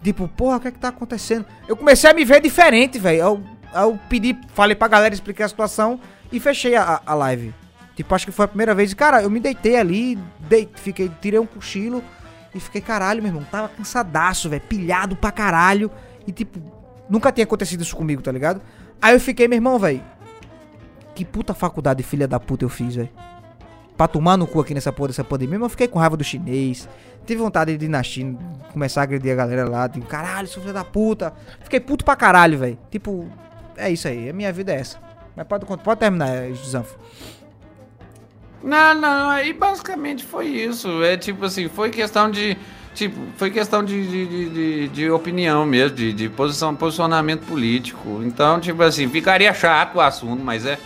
Tipo, 0.03 0.27
porra, 0.27 0.57
o 0.57 0.59
que 0.59 0.67
é 0.67 0.71
que 0.71 0.77
tá 0.77 0.89
acontecendo? 0.89 1.45
Eu 1.67 1.75
comecei 1.75 2.07
a 2.09 2.13
me 2.13 2.23
ver 2.23 2.39
diferente, 2.39 2.99
velho. 2.99 3.43
Eu, 3.75 3.99
pedi, 4.09 4.37
falei 4.53 4.75
pra 4.75 4.87
galera 4.87 5.13
explicar 5.13 5.45
a 5.45 5.49
situação 5.49 5.99
e 6.31 6.39
fechei 6.39 6.75
a, 6.75 7.01
a 7.05 7.13
live. 7.13 7.53
Tipo, 7.95 8.13
acho 8.13 8.25
que 8.25 8.31
foi 8.31 8.45
a 8.45 8.47
primeira 8.47 8.73
vez. 8.73 8.91
E, 8.91 8.95
cara, 8.95 9.21
eu 9.21 9.29
me 9.29 9.39
deitei 9.39 9.77
ali, 9.77 10.17
dei, 10.39 10.69
fiquei, 10.75 11.09
tirei 11.21 11.39
um 11.39 11.45
cochilo 11.45 12.03
e 12.53 12.59
fiquei, 12.59 12.81
caralho, 12.81 13.21
meu 13.21 13.29
irmão, 13.29 13.43
tava 13.49 13.69
cansadaço, 13.69 14.49
velho, 14.49 14.61
pilhado 14.61 15.15
pra 15.15 15.31
caralho. 15.31 15.91
E, 16.27 16.31
tipo, 16.31 16.59
nunca 17.09 17.31
tinha 17.31 17.43
acontecido 17.43 17.81
isso 17.81 17.95
comigo, 17.95 18.21
tá 18.21 18.31
ligado? 18.31 18.61
Aí 19.01 19.13
eu 19.13 19.19
fiquei, 19.19 19.47
meu 19.47 19.57
irmão, 19.57 19.77
velho, 19.77 20.03
que 21.13 21.23
puta 21.23 21.53
faculdade 21.53 22.03
filha 22.03 22.27
da 22.27 22.39
puta 22.39 22.65
eu 22.65 22.69
fiz, 22.69 22.95
velho. 22.95 23.09
Pra 23.95 24.07
tomar 24.07 24.35
no 24.35 24.45
cu 24.45 24.59
aqui 24.59 24.73
nessa 24.73 24.91
porra 24.91 25.07
dessa 25.09 25.23
pandemia, 25.23 25.57
eu 25.57 25.69
fiquei 25.69 25.87
com 25.87 25.99
raiva 25.99 26.17
do 26.17 26.23
chinês. 26.23 26.87
Tive 27.25 27.41
vontade 27.41 27.77
de 27.77 27.85
ir 27.85 27.89
na 27.89 28.03
China, 28.03 28.37
começar 28.73 29.01
a 29.01 29.03
agredir 29.03 29.31
a 29.31 29.35
galera 29.35 29.67
lá. 29.67 29.87
Tipo, 29.87 30.05
caralho, 30.05 30.47
seu 30.47 30.61
filho 30.61 30.73
da 30.73 30.83
puta. 30.83 31.33
Fiquei 31.61 31.79
puto 31.79 32.03
pra 32.03 32.15
caralho, 32.15 32.59
velho. 32.59 32.77
Tipo, 32.91 33.29
é 33.77 33.91
isso 33.91 34.07
aí. 34.07 34.29
A 34.29 34.33
minha 34.33 34.51
vida 34.51 34.71
é 34.73 34.77
essa. 34.79 34.99
Mas 35.35 35.45
pode, 35.47 35.65
pode 35.65 35.99
terminar, 35.99 36.29
Zanfo. 36.53 36.97
Não, 38.63 38.95
não, 38.95 39.29
aí 39.29 39.53
basicamente 39.53 40.23
foi 40.23 40.47
isso. 40.47 41.03
É 41.03 41.15
tipo 41.17 41.45
assim, 41.45 41.67
foi 41.67 41.89
questão 41.89 42.29
de. 42.31 42.57
Tipo, 42.95 43.19
foi 43.35 43.51
questão 43.51 43.83
de, 43.83 44.07
de, 44.07 44.49
de, 44.49 44.87
de- 44.87 45.09
opinião 45.11 45.65
mesmo, 45.65 45.97
de, 45.97 46.13
de 46.13 46.29
posição, 46.29 46.73
posicionamento 46.73 47.45
político. 47.45 48.21
Então, 48.23 48.57
tipo 48.59 48.81
assim, 48.81 49.09
ficaria 49.09 49.53
chato 49.53 49.95
o 49.95 50.01
assunto, 50.01 50.41
mas 50.41 50.65
é. 50.65 50.79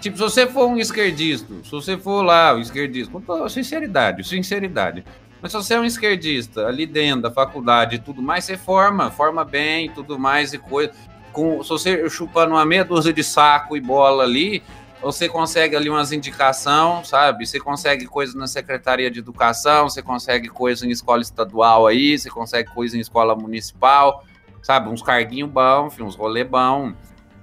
Tipo, 0.00 0.16
se 0.16 0.22
você 0.24 0.46
for 0.48 0.66
um 0.66 0.76
esquerdista, 0.78 1.54
se 1.62 1.70
você 1.70 1.96
for 1.96 2.22
lá, 2.22 2.52
o 2.54 2.60
esquerdista, 2.60 3.12
com 3.12 3.20
toda 3.20 3.48
sinceridade, 3.48 4.26
sinceridade. 4.26 5.04
Mas 5.40 5.52
se 5.52 5.56
você 5.56 5.74
é 5.74 5.80
um 5.80 5.84
esquerdista 5.84 6.66
ali 6.66 6.84
dentro 6.86 7.22
da 7.22 7.30
faculdade 7.30 7.96
e 7.96 7.98
tudo 8.00 8.20
mais, 8.20 8.44
você 8.44 8.56
forma, 8.56 9.10
forma 9.12 9.44
bem 9.44 9.88
tudo 9.90 10.18
mais 10.18 10.52
e 10.52 10.58
coisa. 10.58 10.92
Com, 11.32 11.62
se 11.62 11.68
você 11.70 12.08
chupando 12.10 12.54
uma 12.54 12.64
meia 12.64 12.84
dúzia 12.84 13.12
de 13.12 13.24
saco 13.24 13.76
e 13.76 13.80
bola 13.80 14.24
ali, 14.24 14.62
você 15.02 15.28
consegue 15.28 15.74
ali 15.74 15.90
umas 15.90 16.12
indicação, 16.12 17.04
sabe? 17.04 17.44
Você 17.44 17.58
consegue 17.58 18.06
coisa 18.06 18.38
na 18.38 18.46
Secretaria 18.46 19.10
de 19.10 19.18
Educação, 19.18 19.88
você 19.88 20.00
consegue 20.00 20.48
coisa 20.48 20.86
em 20.86 20.90
escola 20.90 21.20
estadual 21.20 21.86
aí, 21.86 22.16
você 22.16 22.30
consegue 22.30 22.70
coisa 22.72 22.96
em 22.96 23.00
escola 23.00 23.34
municipal, 23.34 24.24
sabe? 24.62 24.88
Uns 24.88 25.02
carguinhos 25.02 25.50
bons, 25.50 25.98
uns 25.98 26.14
rolê 26.14 26.44
bom. 26.44 26.92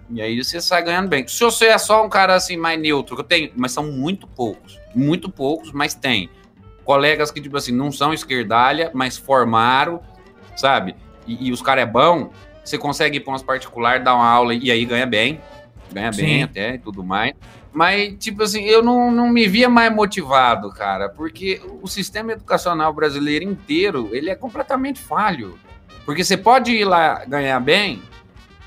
E 0.09 0.21
aí 0.21 0.41
você 0.41 0.61
sai 0.61 0.83
ganhando 0.83 1.09
bem. 1.09 1.27
Se 1.27 1.43
você 1.43 1.65
é 1.65 1.77
só 1.77 2.03
um 2.03 2.09
cara 2.09 2.33
assim 2.33 2.55
mais 2.55 2.79
neutro, 2.79 3.15
que 3.15 3.21
eu 3.21 3.25
tenho, 3.25 3.51
mas 3.55 3.73
são 3.73 3.91
muito 3.91 4.25
poucos, 4.25 4.79
muito 4.95 5.29
poucos, 5.29 5.71
mas 5.71 5.93
tem 5.93 6.29
colegas 6.85 7.29
que 7.29 7.41
tipo 7.41 7.57
assim 7.57 7.71
não 7.71 7.91
são 7.91 8.13
esquerdalha, 8.13 8.89
mas 8.93 9.17
formaram, 9.17 10.01
sabe? 10.55 10.95
E, 11.27 11.49
e 11.49 11.51
os 11.51 11.61
caras 11.61 11.83
é 11.83 11.85
bom, 11.85 12.31
você 12.69 12.77
consegue 12.77 13.17
ir 13.17 13.19
para 13.21 13.31
umas 13.31 13.43
particular, 13.43 13.99
dar 13.99 14.15
uma 14.15 14.27
aula 14.27 14.53
e 14.53 14.71
aí 14.71 14.85
ganha 14.85 15.05
bem, 15.05 15.41
ganha 15.91 16.11
Sim. 16.13 16.21
bem 16.21 16.43
até 16.43 16.75
e 16.75 16.77
tudo 16.77 17.03
mais. 17.03 17.33
Mas, 17.71 18.15
tipo 18.17 18.43
assim, 18.43 18.63
eu 18.63 18.81
não, 18.81 19.11
não 19.11 19.29
me 19.29 19.47
via 19.47 19.69
mais 19.69 19.93
motivado, 19.93 20.71
cara, 20.71 21.07
porque 21.07 21.61
o 21.81 21.87
sistema 21.87 22.31
educacional 22.31 22.91
brasileiro 22.91 23.45
inteiro, 23.45 24.09
ele 24.11 24.29
é 24.29 24.35
completamente 24.35 24.99
falho. 24.99 25.57
Porque 26.05 26.23
você 26.23 26.35
pode 26.35 26.71
ir 26.71 26.85
lá 26.85 27.23
ganhar 27.25 27.59
bem, 27.59 28.01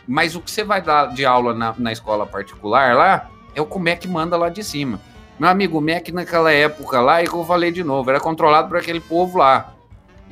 mas 0.07 0.37
o 0.37 0.41
que 0.41 0.51
você 0.51 0.63
vai 0.63 0.81
dar 0.81 1.07
de 1.07 1.25
aula 1.25 1.53
na, 1.53 1.75
na 1.77 1.93
escola 1.93 2.27
particular 2.27 2.95
lá, 2.95 3.29
é 3.55 3.61
o 3.61 3.67
que 3.67 3.77
o 3.77 3.81
MEC 3.81 4.07
manda 4.07 4.37
lá 4.37 4.49
de 4.49 4.63
cima. 4.63 5.01
Meu 5.39 5.49
amigo, 5.49 5.79
o 5.79 5.81
MEC 5.81 6.13
naquela 6.13 6.53
época 6.53 7.01
lá, 7.01 7.23
e 7.23 7.27
que 7.27 7.35
eu 7.35 7.45
falei 7.45 7.73
de 7.73 7.83
novo, 7.83 8.09
era 8.09 8.21
controlado 8.21 8.69
por 8.69 8.79
aquele 8.79 9.01
povo 9.01 9.39
lá. 9.39 9.72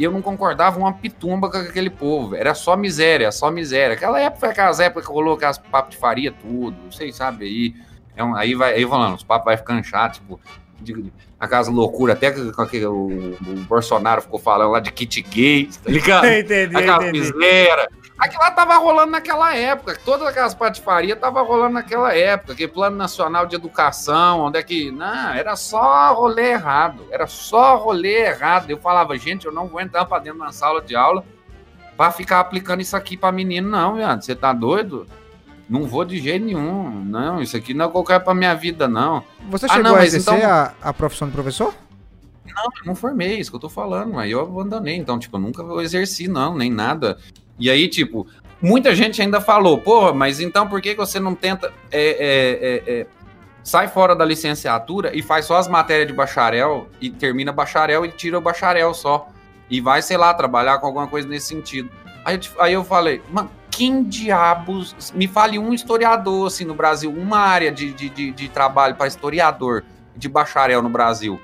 E 0.01 0.05
eu 0.05 0.11
não 0.11 0.23
concordava 0.23 0.79
uma 0.79 0.95
pitumba 0.95 1.51
com 1.51 1.59
aquele 1.59 1.91
povo. 1.91 2.35
Era 2.35 2.55
só 2.55 2.75
miséria, 2.75 3.31
só 3.31 3.51
miséria. 3.51 3.93
Aquela 3.93 4.19
época 4.19 4.49
aquelas 4.49 4.81
épocas 4.81 5.07
que 5.07 5.13
rolou 5.13 5.35
aquelas 5.35 5.59
papos 5.59 5.91
de 5.95 6.01
faria, 6.01 6.33
tudo. 6.33 6.75
Vocês 6.91 7.15
sabem 7.15 7.47
aí. 7.47 7.75
É 8.17 8.25
um- 8.25 8.35
aí 8.35 8.55
vai 8.55 8.73
aí 8.73 8.89
falando, 8.89 9.17
os 9.17 9.23
papos 9.23 9.45
vai 9.45 9.59
ficando 9.59 9.85
chato, 9.85 10.15
tipo, 10.15 10.41
de, 10.81 10.95
de, 10.95 11.13
aquelas 11.39 11.69
loucuras, 11.69 12.17
até 12.17 12.31
que, 12.31 12.51
com 12.51 12.63
aquele- 12.63 12.87
o, 12.87 13.37
o 13.47 13.55
Bolsonaro 13.69 14.23
ficou 14.23 14.39
falando 14.41 14.71
lá 14.71 14.81
de 14.81 14.91
kit 14.91 15.21
gay, 15.21 15.69
tá 15.85 15.91
ligado? 15.91 16.25
entendi, 16.33 16.75
Aquela 16.75 17.13
miséria. 17.13 17.89
Aquilo 18.21 18.43
lá 18.43 18.51
tava 18.51 18.77
rolando 18.77 19.13
naquela 19.13 19.57
época. 19.57 19.99
Todas 20.05 20.29
aquelas 20.29 20.55
patifarias 20.55 21.19
tava 21.19 21.41
rolando 21.43 21.75
naquela 21.75 22.15
época. 22.15 22.53
Aquele 22.53 22.69
plano 22.71 22.97
nacional 22.97 23.47
de 23.47 23.55
educação, 23.57 24.41
onde 24.41 24.59
é 24.59 24.63
que. 24.63 24.91
Não, 24.91 25.31
era 25.33 25.57
só 25.57 26.13
rolê 26.13 26.51
errado. 26.53 27.07
Era 27.11 27.27
só 27.27 27.77
rolê 27.77 28.27
errado. 28.27 28.69
Eu 28.71 28.79
falava, 28.79 29.17
gente, 29.17 29.47
eu 29.47 29.53
não 29.53 29.67
vou 29.67 29.81
entrar 29.81 30.05
pra 30.05 30.19
dentro 30.19 30.39
de 30.39 30.45
uma 30.45 30.53
sala 30.53 30.83
de 30.83 30.95
aula 30.95 31.25
pra 31.97 32.11
ficar 32.13 32.41
aplicando 32.41 32.81
isso 32.83 32.97
aqui 32.97 33.17
pra 33.17 33.33
menino, 33.33 33.69
não, 33.71 33.95
viado. 33.95 34.23
Você 34.23 34.35
tá 34.35 34.53
doido? 34.53 35.07
Não 35.69 35.85
vou 35.87 36.05
de 36.05 36.19
jeito 36.19 36.45
nenhum. 36.45 36.91
Não, 37.05 37.41
isso 37.41 37.57
aqui 37.57 37.73
não 37.73 37.87
é 37.87 37.89
qualquer 37.89 38.19
pra 38.21 38.35
minha 38.35 38.55
vida, 38.55 38.87
não. 38.89 39.23
Você 39.49 39.67
Ah, 39.67 39.69
chegou 39.75 39.85
não, 39.93 39.95
a 39.97 40.05
exercer 40.05 40.35
então- 40.35 40.51
a, 40.51 40.73
a 40.83 40.93
profissão 40.93 41.29
de 41.29 41.33
professor? 41.35 41.73
Eu 42.81 42.87
não 42.87 42.95
formei, 42.95 43.39
isso 43.39 43.51
que 43.51 43.57
eu 43.57 43.61
tô 43.61 43.69
falando, 43.69 44.15
mas 44.15 44.31
eu 44.31 44.41
abandonei. 44.41 44.97
Então, 44.97 45.19
tipo, 45.19 45.37
eu 45.37 45.41
nunca 45.41 45.63
exerci, 45.83 46.29
não, 46.29 46.57
nem 46.57 46.71
nada. 46.71 47.19
E 47.59 47.71
aí, 47.71 47.89
tipo, 47.89 48.27
muita 48.61 48.95
gente 48.95 49.21
ainda 49.21 49.41
falou, 49.41 49.79
porra, 49.79 50.13
mas 50.13 50.41
então 50.41 50.69
por 50.69 50.81
que 50.81 50.91
que 50.95 50.97
você 51.01 51.21
não 51.21 51.35
tenta. 51.35 51.73
é, 51.91 52.01
é, 52.01 52.93
é, 52.95 53.01
é, 53.01 53.07
sai 53.63 53.89
fora 53.89 54.17
da 54.17 54.25
licenciatura 54.25 55.15
e 55.17 55.23
faz 55.23 55.45
só 55.45 55.57
as 55.57 55.69
matérias 55.69 56.09
de 56.09 56.15
bacharel 56.15 56.89
e 57.01 57.11
termina 57.11 57.53
bacharel 57.53 58.05
e 58.05 58.11
tira 58.11 58.39
o 58.39 58.41
bacharel 58.41 58.95
só. 58.95 59.29
E 59.69 59.81
vai, 59.81 60.03
sei 60.03 60.17
lá, 60.17 60.33
trabalhar 60.35 60.79
com 60.79 60.87
alguma 60.87 61.07
coisa 61.07 61.29
nesse 61.29 61.47
sentido. 61.49 61.91
Aí 62.25 62.35
eu, 62.35 62.41
te- 62.41 62.51
aí 62.59 62.73
eu 62.73 62.83
falei, 62.85 63.23
mano, 63.31 63.51
quem 63.71 64.03
diabos. 64.03 65.13
Me 65.15 65.29
fale 65.29 65.59
um 65.59 65.73
historiador, 65.73 66.47
assim, 66.49 66.65
no 66.65 66.75
Brasil, 66.75 67.11
uma 67.11 67.39
área 67.39 67.71
de, 67.71 67.93
de, 67.93 68.09
de, 68.09 68.33
de 68.33 68.49
trabalho 68.49 68.97
para 68.97 69.07
historiador 69.07 69.85
de 70.17 70.29
bacharel 70.29 70.83
no 70.83 70.89
Brasil. 70.89 71.41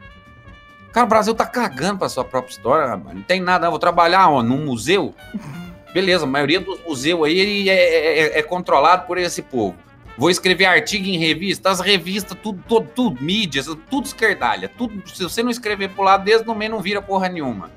Cara, 0.93 1.07
o 1.07 1.09
Brasil 1.09 1.34
tá 1.34 1.45
cagando 1.45 1.99
pra 1.99 2.09
sua 2.09 2.24
própria 2.24 2.53
história, 2.53 2.87
rapaz. 2.89 3.14
Não 3.14 3.22
tem 3.22 3.41
nada. 3.41 3.66
Eu 3.66 3.70
vou 3.70 3.78
trabalhar 3.78 4.28
ó, 4.30 4.43
num 4.43 4.64
museu. 4.64 5.14
Beleza, 5.93 6.24
a 6.24 6.28
maioria 6.28 6.61
dos 6.61 6.78
museus 6.84 7.24
aí 7.24 7.39
ele 7.39 7.70
é, 7.70 8.18
é- 8.37 8.39
é 8.39 8.43
controlado 8.43 9.07
por 9.07 9.16
esse 9.18 9.41
povo. 9.43 9.74
Vou 10.18 10.30
escrever 10.30 10.64
artigo 10.64 11.07
em 11.07 11.18
revista, 11.18 11.70
as 11.70 11.80
revistas, 11.80 12.37
tudo, 12.43 12.62
tudo, 12.66 12.89
tudo 12.95 13.22
mídias, 13.22 13.66
tudo 13.91 14.07
esquerdalha. 14.07 14.70
Tudo, 14.76 15.07
se 15.09 15.22
você 15.22 15.43
não 15.43 15.51
escrever 15.51 15.91
pro 15.91 16.03
lado 16.03 16.24
deles, 16.24 16.45
no 16.45 16.55
meio 16.55 16.70
não 16.70 16.80
vira 16.80 17.03
porra 17.03 17.28
nenhuma. 17.28 17.70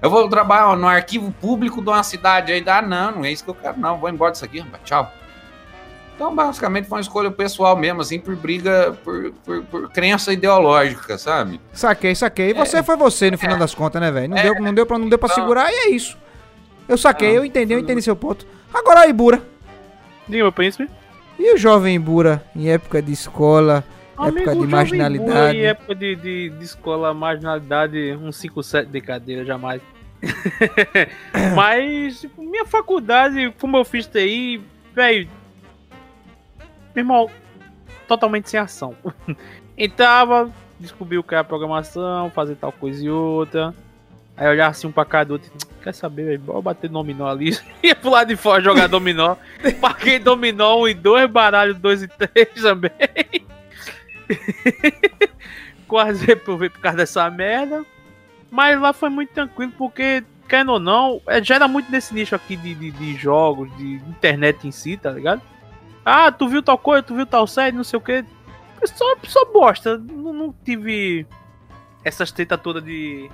Eu 0.00 0.08
vou 0.10 0.28
trabalhar 0.28 0.68
ó, 0.68 0.76
no 0.76 0.86
arquivo 0.88 1.30
público 1.32 1.80
de 1.82 1.88
uma 1.88 2.02
cidade 2.02 2.52
aí. 2.52 2.62
Ah, 2.66 2.80
não, 2.82 3.12
não 3.16 3.24
é 3.24 3.32
isso 3.32 3.44
que 3.44 3.50
eu 3.50 3.54
quero, 3.54 3.78
não. 3.78 3.98
Vou 3.98 4.08
embora 4.08 4.32
disso 4.32 4.44
aqui, 4.44 4.60
rapaz. 4.60 4.82
Tchau. 4.84 5.12
Então, 6.14 6.34
basicamente, 6.34 6.88
foi 6.88 6.98
uma 6.98 7.02
escolha 7.02 7.30
pessoal 7.30 7.76
mesmo, 7.76 8.00
assim, 8.00 8.20
por 8.20 8.36
briga, 8.36 8.96
por, 9.02 9.32
por, 9.44 9.64
por 9.64 9.90
crença 9.90 10.32
ideológica, 10.32 11.18
sabe? 11.18 11.60
Saquei, 11.72 12.14
saquei. 12.14 12.50
E 12.50 12.54
você 12.54 12.82
foi 12.84 12.96
você 12.96 13.30
no 13.30 13.38
final 13.38 13.58
das 13.58 13.74
contas, 13.74 14.00
né, 14.00 14.12
velho? 14.12 14.28
Não, 14.28 14.40
deu, 14.40 14.54
não, 14.60 14.74
deu 14.74 14.86
pra, 14.86 14.98
não 14.98 15.08
deu 15.08 15.18
pra 15.18 15.28
segurar 15.28 15.72
e 15.72 15.74
é 15.74 15.90
isso. 15.90 16.16
Eu 16.88 16.96
saquei, 16.96 17.30
Não. 17.30 17.36
eu 17.36 17.44
entendi, 17.44 17.72
eu 17.72 17.78
entendi 17.78 18.00
seu 18.02 18.14
ponto. 18.14 18.46
Agora 18.72 19.00
aí, 19.00 19.10
Ibura. 19.10 19.42
Diga, 20.28 20.44
meu 20.44 20.52
príncipe. 20.52 20.88
E 21.38 21.52
o 21.52 21.56
jovem 21.56 21.96
Ibura, 21.96 22.44
em 22.54 22.70
época 22.70 23.02
de 23.02 23.12
escola, 23.12 23.82
época 24.12 24.28
Amigo, 24.28 24.50
de 24.50 24.54
Jovem 24.54 24.68
marginalidade? 24.68 25.58
Em 25.58 25.62
época 25.62 25.94
de, 25.94 26.14
de, 26.14 26.50
de 26.50 26.64
escola, 26.64 27.12
marginalidade, 27.12 28.12
um 28.12 28.30
5-7 28.30 28.86
de 28.86 29.00
cadeira, 29.00 29.44
jamais. 29.44 29.82
Mas, 31.56 32.20
tipo, 32.20 32.42
minha 32.42 32.64
faculdade, 32.64 33.52
como 33.60 33.76
eu 33.76 33.84
fiz 33.84 34.06
TI, 34.06 34.60
velho. 34.94 35.28
Meu 36.94 37.02
irmão, 37.02 37.30
totalmente 38.06 38.50
sem 38.50 38.60
ação. 38.60 38.94
Entrava, 39.76 40.50
descobri 40.78 41.18
o 41.18 41.22
que 41.22 41.34
era 41.34 41.42
programação, 41.42 42.30
fazer 42.30 42.56
tal 42.56 42.72
coisa 42.72 43.04
e 43.04 43.10
outra. 43.10 43.74
Aí 44.36 44.46
eu 44.46 44.50
olhava 44.50 44.70
assim 44.70 44.86
um 44.86 44.92
pra 44.92 45.04
cada 45.04 45.32
outro. 45.32 45.50
Quer 45.82 45.94
saber, 45.94 46.24
velho? 46.24 46.40
Bora 46.40 46.62
bater 46.62 46.90
dominó 46.90 47.28
ali. 47.28 47.56
Ia 47.82 47.94
pro 47.94 48.10
lado 48.10 48.28
de 48.28 48.36
fora 48.36 48.62
jogar 48.62 48.88
dominó. 48.88 49.36
Paguei 49.80 50.18
dominó 50.18 50.80
1 50.82 50.88
e 50.88 50.94
2, 50.94 51.30
baralho 51.30 51.74
2 51.74 52.02
e 52.02 52.08
3 52.08 52.48
também. 52.54 52.90
Quase 55.86 56.24
reprovei 56.24 56.68
por 56.68 56.80
causa 56.80 56.98
dessa 56.98 57.30
merda. 57.30 57.84
Mas 58.50 58.80
lá 58.80 58.92
foi 58.92 59.08
muito 59.08 59.30
tranquilo, 59.30 59.72
porque, 59.76 60.22
querendo 60.48 60.72
ou 60.72 60.80
não, 60.80 61.20
é, 61.26 61.42
já 61.42 61.56
era 61.56 61.66
muito 61.66 61.90
nesse 61.90 62.14
nicho 62.14 62.36
aqui 62.36 62.56
de, 62.56 62.74
de, 62.74 62.90
de 62.92 63.16
jogos, 63.16 63.68
de 63.76 63.94
internet 64.08 64.66
em 64.66 64.70
si, 64.70 64.96
tá 64.96 65.10
ligado? 65.10 65.42
Ah, 66.04 66.30
tu 66.30 66.48
viu 66.48 66.62
tal 66.62 66.76
coisa, 66.78 67.02
tu 67.02 67.14
viu 67.14 67.24
tal 67.26 67.46
série, 67.46 67.76
não 67.76 67.84
sei 67.84 67.96
o 67.98 68.02
que. 68.02 68.24
Só, 68.84 69.16
só 69.24 69.44
bosta. 69.46 69.96
Não, 69.96 70.32
não 70.32 70.54
tive 70.64 71.26
essas 72.04 72.30
treta 72.30 72.58
toda 72.58 72.80
de. 72.82 73.30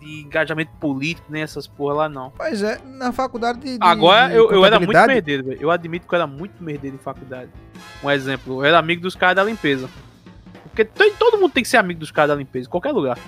de 0.00 0.20
engajamento 0.20 0.70
político, 0.78 1.26
nem 1.30 1.42
essas 1.42 1.66
porra 1.66 1.94
lá, 1.94 2.08
não. 2.08 2.30
Pois 2.36 2.62
é, 2.62 2.78
na 2.84 3.10
faculdade 3.12 3.60
de. 3.60 3.78
Agora 3.80 4.28
de 4.28 4.34
eu, 4.34 4.50
eu 4.50 4.64
era 4.64 4.78
muito 4.78 4.92
merdeiro, 5.06 5.44
velho. 5.44 5.58
Eu 5.62 5.70
admito 5.70 6.06
que 6.06 6.14
eu 6.14 6.16
era 6.16 6.26
muito 6.26 6.62
merdeiro 6.62 6.96
em 6.96 6.98
faculdade. 7.00 7.50
Um 8.04 8.10
exemplo, 8.10 8.60
eu 8.60 8.64
era 8.66 8.78
amigo 8.78 9.00
dos 9.02 9.14
caras 9.16 9.36
da 9.36 9.44
limpeza. 9.44 9.88
Porque 10.64 10.84
to- 10.84 11.14
todo 11.18 11.38
mundo 11.38 11.52
tem 11.52 11.62
que 11.62 11.68
ser 11.68 11.78
amigo 11.78 11.98
dos 12.00 12.10
caras 12.10 12.28
da 12.30 12.36
limpeza, 12.36 12.68
em 12.68 12.70
qualquer 12.70 12.92
lugar. 12.92 13.18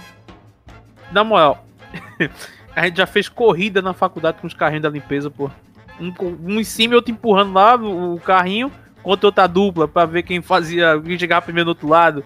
Na 1.10 1.24
moral, 1.24 1.64
a 2.76 2.84
gente 2.86 2.98
já 2.98 3.06
fez 3.06 3.28
corrida 3.28 3.80
na 3.82 3.92
faculdade 3.94 4.38
com 4.40 4.46
os 4.46 4.54
carrinhos 4.54 4.82
da 4.82 4.90
limpeza, 4.90 5.30
pô. 5.30 5.50
Um, 6.00 6.12
um 6.54 6.60
em 6.60 6.64
cima 6.64 6.94
e 6.94 6.96
outro 6.96 7.12
empurrando 7.12 7.52
lá 7.52 7.76
o, 7.76 8.14
o 8.14 8.20
carrinho 8.20 8.72
contra 9.02 9.26
outra 9.26 9.46
dupla 9.46 9.86
pra 9.86 10.04
ver 10.06 10.22
quem 10.22 10.40
fazia, 10.40 11.00
quem 11.04 11.18
chegava 11.18 11.42
primeiro 11.42 11.66
do 11.66 11.68
outro 11.70 11.88
lado. 11.88 12.24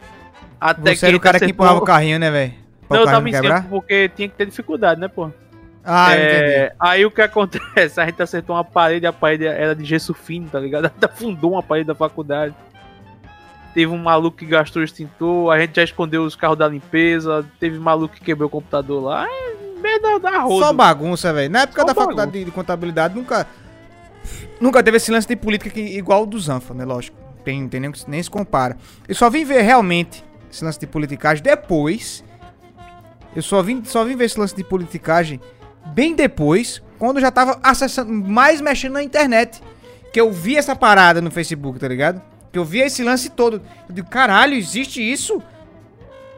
Até 0.61 0.95
Você 0.95 1.07
era 1.07 1.16
o 1.16 1.20
cara 1.20 1.39
que 1.39 1.45
acertou- 1.45 1.64
empurrava 1.64 1.79
o 1.79 1.85
carrinho, 1.85 2.18
né, 2.18 2.31
velho? 2.31 2.55
Não, 2.89 2.99
eu 3.01 3.05
tava 3.07 3.29
em 3.29 3.33
cima 3.33 3.66
porque 3.68 4.09
tinha 4.11 4.29
que 4.29 4.35
ter 4.35 4.47
dificuldade, 4.47 5.01
né, 5.01 5.09
pô? 5.09 5.31
Ah, 5.85 6.14
entendi. 6.14 6.27
É, 6.31 6.75
aí 6.81 7.05
o 7.05 7.11
que 7.11 7.20
acontece? 7.20 8.01
A 8.01 8.07
gente 8.07 8.22
acertou 8.22 8.57
uma 8.57 8.64
parede, 8.64 9.07
a 9.07 9.12
parede 9.12 9.47
era 9.47 9.75
de 9.75 9.85
gesso 9.85 10.14
fino, 10.14 10.49
tá 10.49 10.59
ligado? 10.59 10.87
Até 10.97 11.07
afundou 11.07 11.53
uma 11.53 11.62
parede 11.62 11.87
da 11.87 11.95
faculdade. 11.95 12.55
Teve 13.75 13.93
um 13.93 13.99
maluco 13.99 14.37
que 14.37 14.47
gastou 14.47 14.81
o 14.83 14.85
extintor, 14.85 15.53
a 15.53 15.59
gente 15.61 15.75
já 15.77 15.83
escondeu 15.83 16.22
os 16.25 16.37
carros 16.37 16.57
da 16.57 16.68
limpeza, 16.68 17.45
teve 17.59 17.77
maluco 17.79 18.14
que 18.14 18.20
quebrou 18.22 18.47
o 18.47 18.51
computador 18.51 19.03
lá. 19.03 19.27
É 19.29 19.81
merda 19.83 20.18
da 20.20 20.39
roda. 20.39 20.66
Só 20.66 20.72
bagunça, 20.72 21.33
velho. 21.33 21.51
Na 21.51 21.62
época 21.62 21.81
Só 21.81 21.87
da 21.87 21.93
bagunça. 21.93 22.05
faculdade 22.16 22.33
de, 22.39 22.45
de 22.45 22.51
contabilidade, 22.51 23.14
nunca. 23.14 23.47
Nunca 24.61 24.83
teve 24.83 24.97
esse 24.97 25.11
lance 25.11 25.27
de 25.27 25.37
política 25.37 25.70
que, 25.70 25.81
igual 25.81 26.22
o 26.22 26.27
do 26.27 26.39
Zanfa, 26.39 26.75
né? 26.75 26.85
Lógico. 26.85 27.16
Tem, 27.45 27.68
tem 27.68 27.81
nem, 27.81 27.93
nem 28.09 28.22
se 28.22 28.31
compara. 28.31 28.77
Eu 29.07 29.14
só 29.14 29.29
vim 29.29 29.45
ver 29.45 29.62
realmente 29.62 30.25
esse 30.51 30.64
lance 30.64 30.79
de 30.79 30.87
politicagem 30.87 31.43
depois. 31.43 32.25
Eu 33.37 33.43
só 33.43 33.62
vim, 33.62 33.85
só 33.85 34.05
vim 34.05 34.16
ver 34.16 34.25
esse 34.25 34.39
lance 34.39 34.55
de 34.55 34.64
politicagem 34.64 35.41
bem 35.87 36.14
depois, 36.14 36.83
quando 36.99 37.16
eu 37.16 37.20
já 37.20 37.31
tava 37.31 37.59
acessando, 37.62 38.12
mais 38.12 38.61
mexendo 38.61 38.95
na 38.95 39.03
internet. 39.03 39.61
Que 40.12 40.20
eu 40.20 40.33
vi 40.33 40.57
essa 40.57 40.77
parada 40.77 41.20
no 41.20 41.31
Facebook, 41.31 41.79
tá 41.79 41.89
ligado? 41.89 42.22
Que 42.53 42.59
eu 42.59 42.64
vi 42.64 42.81
esse 42.81 43.03
lance 43.03 43.29
todo. 43.29 43.61
Eu 43.89 43.95
digo, 43.95 44.09
caralho, 44.09 44.55
existe 44.55 45.03
isso? 45.03 45.43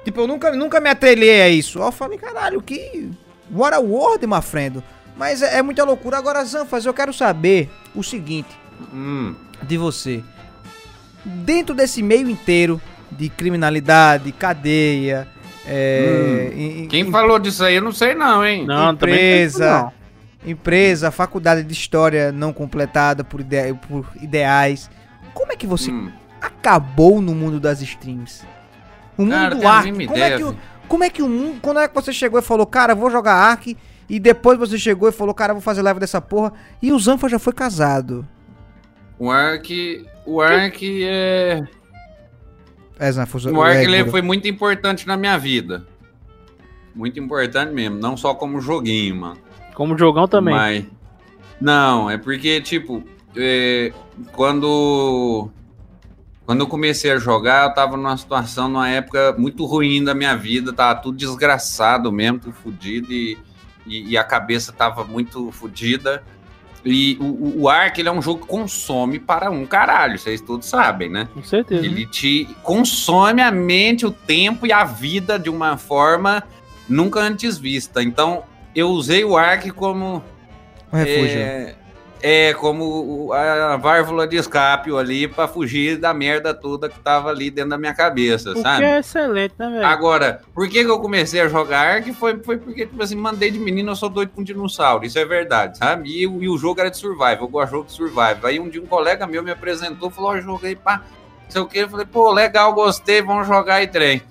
Tipo, 0.03 0.22
eu 0.22 0.26
nunca, 0.26 0.51
nunca 0.53 0.80
me 0.80 0.89
atrelhei 0.89 1.43
a 1.43 1.49
isso. 1.49 1.80
Aí 1.80 1.89
eu 1.89 1.93
falei, 1.93 2.18
caralho, 2.18 2.62
que. 2.62 3.11
What 3.53 3.74
a 3.74 3.80
world, 3.80 4.26
my 4.26 4.41
friend. 4.41 4.82
Mas 5.17 5.43
é, 5.43 5.59
é 5.59 5.62
muita 5.62 5.85
loucura. 5.85 6.19
Agora, 6.19 6.45
Zanfas, 6.45 6.85
eu 6.85 6.93
quero 6.95 7.12
saber 7.12 7.71
o 7.95 8.03
seguinte 8.03 8.51
Hum. 8.93 9.35
de 9.62 9.77
você. 9.79 10.23
Dentro 11.25 11.75
desse 11.75 12.03
meio 12.03 12.29
inteiro 12.29 12.81
de 13.11 13.29
criminalidade, 13.29 14.31
cadeia, 14.33 15.27
é, 15.67 16.53
em- 16.55 16.83
em- 16.85 16.89
Quem 16.89 17.11
falou 17.11 17.39
disso 17.39 17.64
aí, 17.64 17.77
eu 17.77 17.83
não 17.83 17.93
sei 17.93 18.14
não, 18.14 18.45
hein? 18.45 18.64
Não, 18.67 18.95
também 18.95 19.14
não 19.14 19.23
empresa, 19.23 19.71
não. 20.45 20.51
empresa, 20.51 21.11
faculdade 21.11 21.62
de 21.64 21.73
história 21.73 22.31
não 22.31 22.53
completada 22.53 23.25
por, 23.25 23.41
ide- 23.41 23.75
por 23.89 24.07
ideais. 24.21 24.91
Como 25.35 25.53
é 25.53 25.57
que 25.57 25.67
você 25.67 25.91
Hum. 25.91 26.11
acabou 26.41 27.21
no 27.21 27.35
mundo 27.35 27.59
das 27.59 27.81
streams? 27.81 28.43
O 29.17 29.23
mundo 29.23 29.61
Cara, 29.61 29.69
Ark. 29.69 29.91
Como 30.07 30.19
é, 30.19 30.37
que 30.37 30.43
o, 30.43 30.47
velho. 30.49 30.59
como 30.89 31.05
é 31.05 31.11
que 31.11 31.23
o 31.23 31.29
mundo. 31.29 31.59
Quando 31.62 31.81
é 31.81 31.89
que 31.89 31.95
você 31.95 32.12
chegou 32.12 32.39
e 32.39 32.43
falou, 32.43 32.67
cara, 32.67 32.95
vou 32.95 33.11
jogar 33.11 33.33
Ark? 33.35 33.77
E 34.09 34.21
depois 34.21 34.59
você 34.59 34.79
chegou 34.79 35.09
e 35.09 35.13
falou, 35.13 35.35
cara, 35.35 35.53
vou 35.53 35.63
fazer 35.63 35.83
live 35.83 36.01
dessa 36.01 36.21
porra. 36.21 36.53
E 36.81 36.93
o 36.93 36.99
Zanfa 36.99 37.29
já 37.29 37.39
foi 37.39 37.53
casado. 37.53 38.27
O 39.19 39.31
Ark. 39.31 40.07
O 40.25 40.41
Ark 40.41 41.05
é. 41.05 41.63
É, 42.99 43.13
Zanfa, 43.13 43.51
O 43.51 43.63
Ark 43.63 43.79
é, 43.79 43.85
ele 43.85 44.11
foi 44.11 44.23
muito 44.23 44.47
importante 44.47 45.07
na 45.07 45.17
minha 45.17 45.37
vida. 45.37 45.87
Muito 46.95 47.19
importante 47.19 47.73
mesmo. 47.73 47.99
Não 47.99 48.17
só 48.17 48.35
como 48.35 48.61
joguinho, 48.61 49.17
mano. 49.17 49.39
Como 49.75 49.99
jogão 49.99 50.29
também. 50.29 50.55
Mas. 50.55 50.87
Não, 51.61 52.11
é 52.11 52.17
porque, 52.17 52.61
tipo, 52.61 53.03
é, 53.37 53.93
quando. 54.33 55.51
Quando 56.45 56.61
eu 56.61 56.69
comecei 56.69 57.11
a 57.11 57.19
jogar, 57.19 57.69
eu 57.69 57.75
tava 57.75 57.97
numa 57.97 58.17
situação, 58.17 58.69
numa 58.69 58.89
época 58.89 59.35
muito 59.37 59.65
ruim 59.67 60.05
da 60.05 60.15
minha 60.15 60.37
vida, 60.37 60.73
tava 60.73 61.01
tudo 61.01 61.19
desgraçado 61.19 62.13
mesmo, 62.13 62.39
tudo 62.39 62.53
fudido, 62.53 63.13
e, 63.13 63.37
e, 63.87 64.11
e 64.11 64.18
a 64.18 64.24
cabeça 64.24 64.72
tava 64.72 65.05
muito 65.05 65.51
fodida. 65.53 66.22
E 66.84 67.16
o, 67.20 67.24
o, 67.24 67.62
o 67.62 67.68
Ark, 67.68 68.01
ele 68.01 68.09
é 68.09 68.12
um 68.12 68.22
jogo 68.22 68.43
que 68.43 68.47
consome 68.47 69.18
para 69.18 69.51
um 69.51 69.66
caralho, 69.66 70.18
vocês 70.18 70.41
todos 70.41 70.68
sabem, 70.68 71.09
né? 71.11 71.28
Com 71.34 71.43
certeza. 71.43 71.84
Ele 71.84 72.07
te 72.07 72.49
consome 72.62 73.43
a 73.43 73.51
mente, 73.51 74.07
o 74.07 74.11
tempo 74.11 74.66
e 74.66 74.72
a 74.72 74.84
vida 74.84 75.39
de 75.39 75.51
uma 75.51 75.76
forma 75.76 76.45
nunca 76.89 77.20
antes 77.20 77.59
vista. 77.59 78.03
Então, 78.03 78.45
eu 78.74 78.91
usei 78.91 79.24
o 79.24 79.37
Ark 79.37 79.70
como 79.72 80.22
Um 80.93 80.97
refúgio. 80.97 81.39
é, 81.39 81.74
é, 82.23 82.55
como 82.55 83.33
a 83.33 83.77
válvula 83.77 84.27
de 84.27 84.37
escape 84.37 84.91
ali 84.97 85.29
pra 85.29 85.47
fugir 85.47 85.97
da 85.99 86.12
merda 86.14 86.53
toda 86.55 86.89
que 86.89 86.99
tava 87.01 87.29
ali 87.31 87.51
dentro 87.51 87.71
da 87.71 87.79
minha 87.79 87.95
cabeça, 87.95 88.51
O 88.51 88.55
que 88.55 88.61
sabe? 88.62 88.85
é 88.85 88.99
excelente, 88.99 89.55
né, 89.59 89.69
velho? 89.71 89.87
Agora, 89.87 90.41
por 90.55 90.69
que, 90.69 90.85
que 90.85 90.91
eu 90.91 90.99
comecei 90.99 91.41
a 91.41 91.49
jogar 91.49 91.97
Ark? 91.97 92.12
Foi, 92.14 92.43
foi 92.43 92.57
porque, 92.59 92.87
tipo 92.87 93.03
assim, 93.03 93.17
mandei 93.17 93.51
de 93.51 93.59
menino, 93.59 93.91
eu 93.93 93.97
sou 93.97 94.09
doido 94.09 94.33
com 94.35 94.43
dinossauro. 94.43 95.05
Isso 95.05 95.19
é 95.19 95.25
verdade, 95.25 95.79
sabe? 95.79 96.09
E, 96.11 96.27
o- 96.27 96.43
e 96.43 96.49
o 96.49 96.57
jogo 96.57 96.81
era 96.81 96.91
de 96.91 96.97
survival, 96.97 97.37
eu 97.43 97.49
gosto 97.49 97.67
de 97.67 97.73
jogo 97.73 97.87
de 97.87 97.93
survival. 97.93 98.39
Aí 98.45 98.59
um 98.59 98.69
dia 98.69 98.83
um 98.83 98.87
colega 98.87 99.27
meu 99.27 99.43
me 99.43 99.51
apresentou, 99.51 100.11
falou, 100.11 100.31
ó, 100.33 100.41
joguei, 100.41 100.75
pá, 100.75 101.03
não 101.45 101.51
sei 101.51 101.61
o 101.61 101.67
que. 101.67 101.79
Eu 101.79 101.89
falei, 101.89 102.07
pô, 102.07 102.33
legal, 102.33 102.73
gostei, 102.73 103.23
vamos 103.23 103.47
jogar 103.47 103.77
aí, 103.77 103.87
trem. 103.87 104.23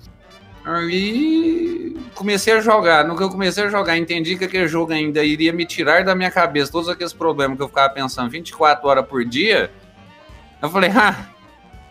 Aí 0.66 1.96
comecei 2.14 2.52
a 2.54 2.60
jogar. 2.60 3.04
No 3.04 3.16
que 3.16 3.22
eu 3.22 3.30
comecei 3.30 3.64
a 3.64 3.68
jogar, 3.68 3.96
entendi 3.96 4.36
que 4.36 4.44
aquele 4.44 4.66
jogo 4.66 4.92
ainda 4.92 5.22
iria 5.22 5.52
me 5.52 5.64
tirar 5.64 6.04
da 6.04 6.14
minha 6.14 6.30
cabeça 6.30 6.72
todos 6.72 6.88
aqueles 6.88 7.12
problemas 7.12 7.56
que 7.56 7.62
eu 7.62 7.68
ficava 7.68 7.92
pensando 7.92 8.28
24 8.30 8.86
horas 8.88 9.06
por 9.06 9.24
dia. 9.24 9.70
Eu 10.60 10.68
falei, 10.68 10.90
ah, 10.90 11.26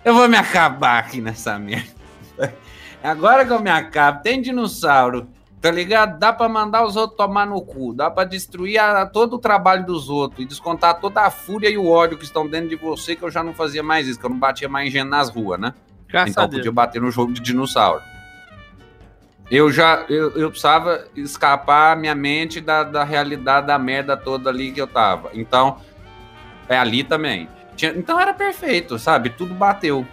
eu 0.04 0.14
vou 0.14 0.28
me 0.28 0.38
acabar 0.38 1.00
aqui 1.00 1.22
nessa 1.22 1.58
merda. 1.58 1.90
Agora 3.04 3.46
que 3.46 3.54
eu 3.54 3.60
me 3.62 3.70
acabo, 3.70 4.24
tem 4.24 4.42
dinossauro, 4.42 5.28
tá 5.62 5.70
ligado? 5.70 6.18
Dá 6.20 6.34
pra 6.34 6.50
mandar 6.50 6.84
os 6.84 6.96
outros 6.96 7.16
tomar 7.18 7.46
no 7.46 7.62
cu, 7.62 7.94
dá 7.94 8.10
pra 8.10 8.24
destruir 8.24 8.80
a- 8.80 9.06
todo 9.06 9.36
o 9.36 9.40
trabalho 9.40 9.86
dos 9.86 10.10
outros 10.10 10.44
e 10.44 10.46
descontar 10.48 11.00
toda 11.00 11.22
a 11.22 11.30
fúria 11.30 11.70
e 11.70 11.78
o 11.78 11.88
ódio 11.88 12.18
que 12.18 12.24
estão 12.26 12.48
dentro 12.48 12.70
de 12.70 12.76
você, 12.76 13.16
que 13.16 13.22
eu 13.24 13.30
já 13.30 13.44
não 13.44 13.54
fazia 13.54 13.84
mais 13.84 14.08
isso, 14.08 14.20
que 14.20 14.26
eu 14.26 14.30
não 14.32 14.40
batia 14.40 14.68
mais 14.68 14.92
gente 14.92 15.08
nas 15.08 15.30
ruas, 15.30 15.60
né? 15.60 15.74
Graças 16.10 16.32
então 16.32 16.44
a 16.44 16.48
podia 16.50 16.72
bater 16.72 17.00
no 17.00 17.12
jogo 17.12 17.32
de 17.32 17.42
dinossauro. 17.42 18.02
Eu 19.50 19.72
já 19.72 20.06
eu, 20.10 20.32
eu 20.32 20.50
precisava 20.50 21.06
escapar 21.16 21.96
minha 21.96 22.16
mente 22.16 22.60
da, 22.60 22.84
da 22.84 23.04
realidade 23.04 23.68
da 23.68 23.78
merda 23.78 24.18
toda 24.18 24.50
ali 24.50 24.72
que 24.72 24.82
eu 24.82 24.88
tava. 24.88 25.30
Então, 25.34 25.78
é 26.68 26.78
ali 26.78 27.04
também. 27.04 27.48
Tinha, 27.76 27.92
então 27.92 28.20
era 28.20 28.34
perfeito, 28.34 28.98
sabe? 28.98 29.30
Tudo 29.30 29.54
bateu. 29.54 30.06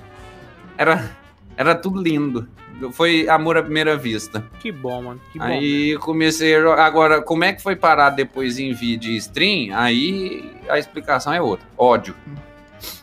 Era, 0.76 1.10
era 1.56 1.74
tudo 1.74 2.00
lindo. 2.00 2.48
Foi 2.92 3.28
amor 3.28 3.56
à 3.56 3.62
primeira 3.62 3.96
vista. 3.96 4.44
Que 4.58 4.72
bom, 4.72 5.02
mano. 5.02 5.20
Que 5.32 5.38
bom. 5.38 5.44
Aí 5.44 5.96
comecei 5.98 6.56
a. 6.56 6.84
Agora, 6.84 7.22
como 7.22 7.44
é 7.44 7.52
que 7.52 7.62
foi 7.62 7.76
parar 7.76 8.10
depois 8.10 8.58
em 8.58 8.72
vídeo 8.72 9.12
e 9.12 9.16
stream? 9.16 9.76
Aí 9.76 10.50
a 10.68 10.78
explicação 10.78 11.32
é 11.32 11.40
outra. 11.40 11.66
Ódio. 11.76 12.14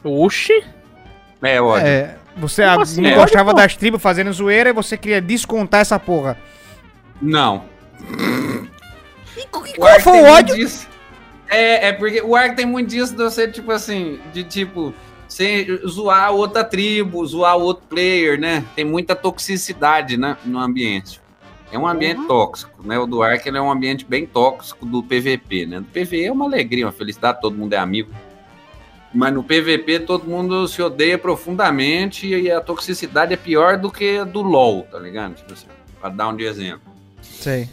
Oxi. 0.04 0.64
É 1.42 1.62
ódio. 1.62 1.88
É, 1.88 2.18
você 2.38 2.64
ah, 2.64 2.82
assim? 2.82 3.02
não 3.02 3.10
É. 3.10 3.16
gostava 3.16 3.54
das 3.54 3.76
tribos 3.76 4.02
fazendo 4.02 4.32
zoeira 4.32 4.70
e 4.70 4.74
você 4.74 4.98
queria 4.98 5.22
descontar 5.22 5.82
essa 5.82 6.00
porra. 6.00 6.38
Não. 7.22 7.66
E, 9.38 9.42
e 9.42 9.76
qual 9.78 10.00
foi 10.00 10.22
o 10.22 10.26
ódio? 10.26 10.56
disso. 10.56 10.88
É, 11.50 11.88
é 11.90 11.94
porque 11.94 12.22
o 12.22 12.36
Ark 12.36 12.56
tem 12.56 12.66
muito 12.66 12.90
disso 12.90 13.12
de 13.16 13.24
você, 13.24 13.48
tipo 13.48 13.72
assim, 13.72 14.20
de 14.32 14.44
tipo, 14.44 14.94
você 15.28 15.66
zoar 15.88 16.32
outra 16.32 16.64
tribo, 16.64 17.26
zoar 17.26 17.58
outro 17.58 17.84
player, 17.90 18.40
né? 18.40 18.64
Tem 18.76 18.86
muita 18.86 19.16
toxicidade, 19.16 20.16
né, 20.16 20.38
no 20.46 20.60
ambiente. 20.60 21.20
É 21.72 21.78
um 21.78 21.88
ambiente 21.88 22.20
Uhum. 22.22 22.28
tóxico, 22.28 22.82
né? 22.84 22.98
O 23.00 23.06
do 23.06 23.22
Ark 23.22 23.48
ele 23.48 23.58
é 23.58 23.62
um 23.62 23.72
ambiente 23.72 24.06
bem 24.06 24.26
tóxico 24.26 24.86
do 24.86 25.04
PVP, 25.04 25.66
né? 25.68 25.80
Do 25.80 25.86
PVE 25.86 26.26
é 26.26 26.32
uma 26.32 26.46
alegria, 26.46 26.86
uma 26.86 26.92
felicidade, 26.92 27.42
todo 27.42 27.56
mundo 27.58 27.74
é 27.74 27.78
amigo. 27.78 28.12
Mas 29.14 29.34
no 29.34 29.44
PVP 29.44 30.02
todo 30.02 30.28
mundo 30.28 30.68
se 30.68 30.82
odeia 30.82 31.18
profundamente 31.18 32.28
e 32.28 32.52
a 32.52 32.62
toxicidade 32.62 33.34
é 33.34 33.38
pior 33.38 33.78
do 33.78 33.92
que 33.92 34.20
a 34.20 34.24
do 34.24 34.42
LoL, 34.42 34.84
tá 34.84 35.00
ligado? 35.00 35.34
Tipo 35.36 35.54
assim, 35.54 35.68
pra 36.00 36.10
dar 36.10 36.28
um 36.28 36.36
de 36.36 36.44
exemplo. 36.44 36.94
Sei. 37.22 37.68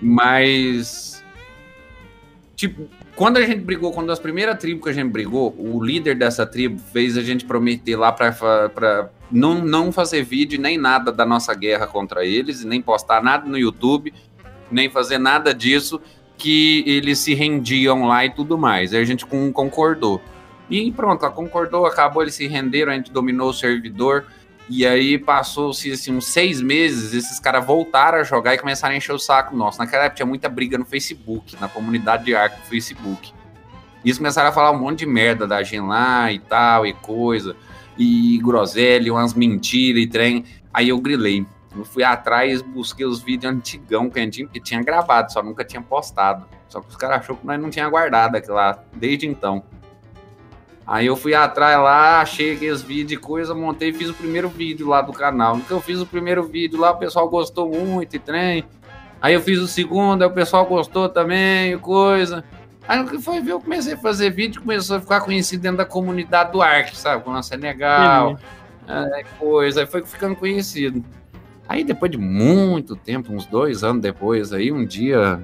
Mas. 0.00 1.22
Tipo, 2.56 2.88
quando 3.14 3.36
a 3.36 3.42
gente 3.42 3.60
brigou, 3.60 3.92
quando 3.92 4.10
as 4.10 4.18
primeiras 4.18 4.58
tribos 4.58 4.84
que 4.84 4.90
a 4.90 4.92
gente 4.92 5.10
brigou, 5.10 5.54
o 5.58 5.82
líder 5.82 6.16
dessa 6.16 6.46
tribo 6.46 6.80
fez 6.92 7.16
a 7.16 7.22
gente 7.22 7.44
prometer 7.44 7.96
lá 7.96 8.10
pra, 8.10 8.32
pra 8.68 9.10
não, 9.30 9.54
não 9.64 9.92
fazer 9.92 10.22
vídeo 10.22 10.60
nem 10.60 10.78
nada 10.78 11.12
da 11.12 11.26
nossa 11.26 11.54
guerra 11.54 11.86
contra 11.86 12.24
eles, 12.24 12.64
nem 12.64 12.80
postar 12.80 13.22
nada 13.22 13.46
no 13.46 13.58
YouTube, 13.58 14.14
nem 14.70 14.88
fazer 14.88 15.18
nada 15.18 15.52
disso, 15.52 16.00
que 16.36 16.84
eles 16.86 17.18
se 17.18 17.34
rendiam 17.34 18.06
lá 18.06 18.24
e 18.24 18.30
tudo 18.30 18.56
mais. 18.56 18.94
Aí 18.94 19.00
a 19.00 19.04
gente 19.04 19.26
concordou. 19.26 20.20
E 20.68 20.90
pronto, 20.92 21.24
ela 21.24 21.34
concordou, 21.34 21.86
acabou, 21.86 22.22
eles 22.22 22.34
se 22.34 22.46
renderam, 22.46 22.92
a 22.92 22.94
gente 22.96 23.12
dominou 23.12 23.50
o 23.50 23.54
servidor. 23.54 24.26
E 24.68 24.86
aí 24.86 25.18
passou-se 25.18 25.92
assim, 25.92 26.16
uns 26.16 26.26
seis 26.26 26.62
meses, 26.62 27.12
esses 27.12 27.38
caras 27.38 27.64
voltaram 27.66 28.18
a 28.18 28.22
jogar 28.22 28.54
e 28.54 28.58
começaram 28.58 28.94
a 28.94 28.96
encher 28.96 29.12
o 29.12 29.18
saco 29.18 29.54
nosso. 29.54 29.78
Naquela 29.78 30.04
época 30.04 30.16
tinha 30.16 30.26
muita 30.26 30.48
briga 30.48 30.78
no 30.78 30.86
Facebook, 30.86 31.54
na 31.60 31.68
comunidade 31.68 32.24
de 32.24 32.34
Ark 32.34 32.56
do 32.56 32.66
Facebook. 32.66 33.32
E 34.02 34.08
eles 34.08 34.16
começaram 34.16 34.48
a 34.48 34.52
falar 34.52 34.70
um 34.70 34.78
monte 34.78 35.00
de 35.00 35.06
merda 35.06 35.46
da 35.46 35.62
gente 35.62 35.86
lá 35.86 36.32
e 36.32 36.38
tal, 36.38 36.86
e 36.86 36.94
coisa, 36.94 37.54
e 37.98 38.38
groselha, 38.42 39.12
umas 39.12 39.34
mentiras 39.34 40.02
e 40.02 40.06
trem. 40.06 40.44
Aí 40.72 40.88
eu 40.88 40.98
grilei. 40.98 41.46
Eu 41.76 41.84
fui 41.84 42.04
atrás, 42.04 42.62
busquei 42.62 43.04
os 43.04 43.20
vídeos 43.20 43.52
antigão 43.52 44.08
que 44.08 44.18
a 44.18 44.22
gente 44.22 44.46
tinha 44.60 44.82
gravado, 44.82 45.32
só 45.32 45.42
nunca 45.42 45.64
tinha 45.64 45.82
postado. 45.82 46.46
Só 46.68 46.80
que 46.80 46.88
os 46.88 46.96
caras 46.96 47.20
achou 47.20 47.36
que 47.36 47.46
nós 47.46 47.60
não 47.60 47.68
tinha 47.68 47.88
guardado 47.88 48.36
aquilo 48.36 48.54
lá, 48.54 48.78
desde 48.94 49.26
então. 49.26 49.62
Aí 50.86 51.06
eu 51.06 51.16
fui 51.16 51.34
atrás 51.34 51.78
lá, 51.78 52.20
achei 52.20 52.54
aqueles 52.54 52.82
vídeos 52.82 53.12
e 53.12 53.16
coisa, 53.16 53.54
montei 53.54 53.88
e 53.88 53.92
fiz 53.92 54.10
o 54.10 54.14
primeiro 54.14 54.48
vídeo 54.48 54.86
lá 54.86 55.00
do 55.00 55.12
canal. 55.12 55.58
Que 55.60 55.70
eu 55.70 55.80
fiz 55.80 56.00
o 56.00 56.06
primeiro 56.06 56.42
vídeo 56.42 56.78
lá, 56.78 56.90
o 56.90 56.98
pessoal 56.98 57.28
gostou 57.28 57.70
muito 57.70 58.14
e 58.14 58.18
trem. 58.18 58.64
Aí 59.20 59.32
eu 59.32 59.40
fiz 59.40 59.58
o 59.58 59.66
segundo, 59.66 60.22
aí 60.22 60.28
o 60.28 60.32
pessoal 60.32 60.66
gostou 60.66 61.08
também 61.08 61.72
e 61.72 61.78
coisa. 61.78 62.44
Aí 62.86 63.02
no 63.02 63.08
que 63.08 63.18
foi 63.18 63.40
ver, 63.40 63.52
eu 63.52 63.60
comecei 63.60 63.94
a 63.94 63.96
fazer 63.96 64.28
vídeo, 64.30 64.60
começou 64.60 64.98
a 64.98 65.00
ficar 65.00 65.22
conhecido 65.22 65.62
dentro 65.62 65.78
da 65.78 65.86
comunidade 65.86 66.52
do 66.52 66.60
Ark, 66.60 66.94
sabe? 66.94 67.22
Como 67.22 67.34
nossa 67.34 67.54
é 67.54 67.56
legal, 67.56 68.38
é, 68.86 69.24
coisa, 69.38 69.80
aí 69.80 69.86
foi 69.86 70.04
ficando 70.04 70.36
conhecido. 70.36 71.02
Aí 71.66 71.82
depois 71.82 72.10
de 72.10 72.18
muito 72.18 72.94
tempo, 72.94 73.32
uns 73.32 73.46
dois 73.46 73.82
anos 73.82 74.02
depois, 74.02 74.52
aí 74.52 74.70
um 74.70 74.84
dia 74.84 75.40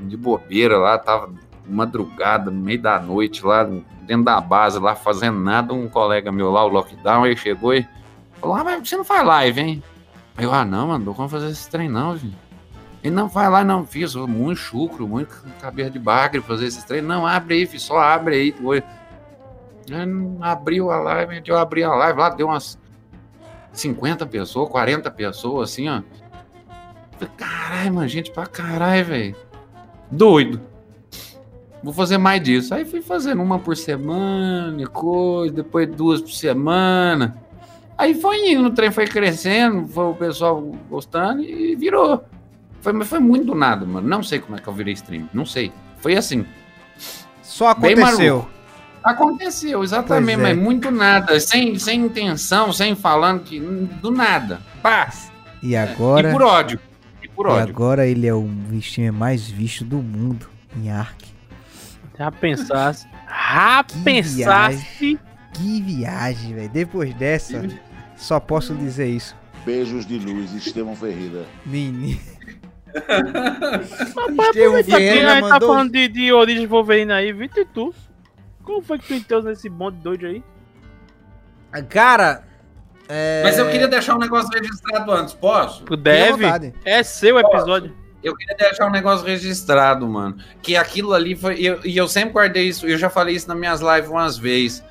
de 0.00 0.16
bobeira 0.16 0.78
lá, 0.78 0.96
tava 0.96 1.30
madrugada, 1.68 2.50
no 2.50 2.60
meio 2.60 2.80
da 2.80 2.98
noite 2.98 3.44
lá, 3.44 3.68
dentro 4.04 4.24
da 4.24 4.40
base 4.40 4.78
lá, 4.78 4.94
fazendo 4.94 5.38
nada, 5.40 5.72
um 5.72 5.88
colega 5.88 6.30
meu 6.30 6.50
lá, 6.50 6.64
o 6.64 6.68
Lockdown, 6.68 7.26
ele 7.26 7.36
chegou 7.36 7.74
e 7.74 7.86
falou, 8.40 8.56
ah, 8.56 8.64
mas 8.64 8.88
você 8.88 8.96
não 8.96 9.04
faz 9.04 9.26
live, 9.26 9.60
hein? 9.60 9.82
Eu, 10.38 10.52
ah, 10.52 10.64
não, 10.64 10.88
mano, 10.88 11.04
não 11.04 11.14
como 11.14 11.28
fazer 11.28 11.48
esse 11.48 11.68
trem 11.68 11.88
não, 11.88 12.18
filho. 12.18 12.34
Ele 13.02 13.14
não 13.14 13.28
vai 13.28 13.50
lá, 13.50 13.62
não, 13.62 13.86
fiz, 13.86 14.14
muito 14.14 14.58
chucro, 14.58 15.06
muito 15.06 15.44
cabeça 15.60 15.90
de 15.90 15.98
bagre 15.98 16.40
fazer 16.40 16.66
esses 16.66 16.82
treinos. 16.84 17.06
Não, 17.06 17.26
abre 17.26 17.56
aí, 17.56 17.66
filho, 17.66 17.80
só 17.80 17.98
abre 17.98 18.34
aí. 18.34 18.82
Não 19.86 20.38
Abriu 20.42 20.90
a 20.90 20.98
live, 20.98 21.42
eu 21.46 21.58
abri 21.58 21.84
a 21.84 21.94
live 21.94 22.18
lá, 22.18 22.30
deu 22.30 22.46
umas 22.46 22.78
50 23.72 24.24
pessoas, 24.26 24.70
40 24.70 25.10
pessoas, 25.10 25.70
assim, 25.70 25.88
ó. 25.88 26.00
Caralho, 27.36 27.94
mano, 27.94 28.08
gente 28.08 28.30
pra 28.30 28.46
caralho, 28.46 29.04
velho. 29.04 29.36
Doido. 30.10 30.73
Vou 31.84 31.92
fazer 31.92 32.16
mais 32.16 32.42
disso. 32.42 32.74
Aí 32.74 32.86
fui 32.86 33.02
fazendo 33.02 33.42
uma 33.42 33.58
por 33.58 33.76
semana, 33.76 34.82
e 34.82 34.86
coisa, 34.86 35.52
depois 35.54 35.86
duas 35.86 36.22
por 36.22 36.32
semana. 36.32 37.36
Aí 37.98 38.14
foi 38.14 38.52
indo, 38.52 38.68
o 38.68 38.70
trem 38.70 38.90
foi 38.90 39.06
crescendo, 39.06 39.86
foi 39.86 40.06
o 40.06 40.14
pessoal 40.14 40.62
gostando 40.88 41.42
e 41.42 41.76
virou. 41.76 42.24
Foi, 42.80 42.94
mas 42.94 43.06
foi 43.06 43.18
muito 43.18 43.44
do 43.44 43.54
nada, 43.54 43.84
mano. 43.84 44.08
Não 44.08 44.22
sei 44.22 44.38
como 44.38 44.56
é 44.56 44.60
que 44.60 44.66
eu 44.66 44.72
virei 44.72 44.94
stream. 44.94 45.28
Não 45.34 45.44
sei. 45.44 45.70
Foi 45.98 46.16
assim. 46.16 46.46
Só 47.42 47.68
aconteceu. 47.68 48.48
Aconteceu, 49.02 49.84
exatamente, 49.84 50.40
é. 50.40 50.42
mas 50.42 50.56
muito 50.56 50.90
nada. 50.90 51.38
Sem, 51.38 51.78
sem 51.78 52.00
intenção, 52.00 52.72
sem 52.72 52.94
falando 52.94 53.42
que. 53.42 53.60
Do 53.60 54.10
nada. 54.10 54.62
Pá! 54.82 55.12
E 55.62 55.76
agora, 55.76 56.30
E 56.30 56.32
por 56.32 56.42
ódio. 56.42 56.80
E 57.22 57.28
por 57.28 57.46
e 57.46 57.50
ódio. 57.50 57.74
agora 57.74 58.06
ele 58.06 58.26
é 58.26 58.32
o 58.32 58.48
streamer 58.72 59.12
mais 59.12 59.46
visto 59.46 59.84
do 59.84 59.98
mundo 59.98 60.48
em 60.74 60.90
Ark. 60.90 61.33
Já 62.18 62.30
pensasse. 62.30 63.06
Já 63.28 63.84
Que 63.88 63.98
pensasse. 64.00 65.18
Que 65.52 65.82
viagem, 65.82 66.54
velho. 66.54 66.68
Depois 66.68 67.14
dessa, 67.14 67.62
só 68.16 68.40
posso 68.40 68.74
dizer 68.74 69.06
isso. 69.06 69.36
Beijos 69.64 70.04
de 70.06 70.18
luz, 70.18 70.52
Estevão 70.52 70.94
Ferreira. 70.96 71.44
Menino. 71.64 72.20
Rapaz, 72.94 74.48
Estevão 74.48 74.84
Ferreira 74.84 75.32
a 75.32 75.34
gente 75.36 75.42
tá 75.44 75.48
mandou- 75.48 75.68
falando 75.68 75.92
de, 75.92 76.08
de 76.08 76.32
origem 76.32 76.66
Wolverine 76.66 77.12
aí, 77.12 77.32
Vitor 77.32 77.62
e 77.62 77.66
tu. 77.66 77.94
Como 78.62 78.82
foi 78.82 78.98
que 78.98 79.06
tu 79.08 79.14
entrou 79.14 79.42
nesse 79.42 79.68
bonde 79.68 79.98
doido 79.98 80.26
aí? 80.26 80.42
Cara, 81.88 82.44
é... 83.08 83.42
Mas 83.44 83.58
eu 83.58 83.68
queria 83.70 83.88
deixar 83.88 84.14
um 84.14 84.18
negócio 84.18 84.48
registrado 84.54 85.10
antes, 85.12 85.34
posso? 85.34 85.84
Deve. 85.96 86.72
É 86.84 87.02
seu 87.02 87.38
episódio. 87.38 87.94
Eu 88.24 88.34
queria 88.34 88.56
deixar 88.56 88.86
um 88.86 88.90
negócio 88.90 89.26
registrado, 89.26 90.08
mano. 90.08 90.38
Que 90.62 90.76
aquilo 90.76 91.12
ali 91.12 91.36
foi. 91.36 91.60
E 91.84 91.96
eu, 91.96 92.08
sempre 92.08 92.32
guardei 92.32 92.66
isso, 92.66 92.86
eu 92.86 92.96
já 92.96 93.10
falei 93.10 93.36
isso 93.36 93.46
nas 93.46 93.58
minhas 93.58 93.82
lives 93.82 94.08
umas 94.08 94.38
vezes. 94.38 94.82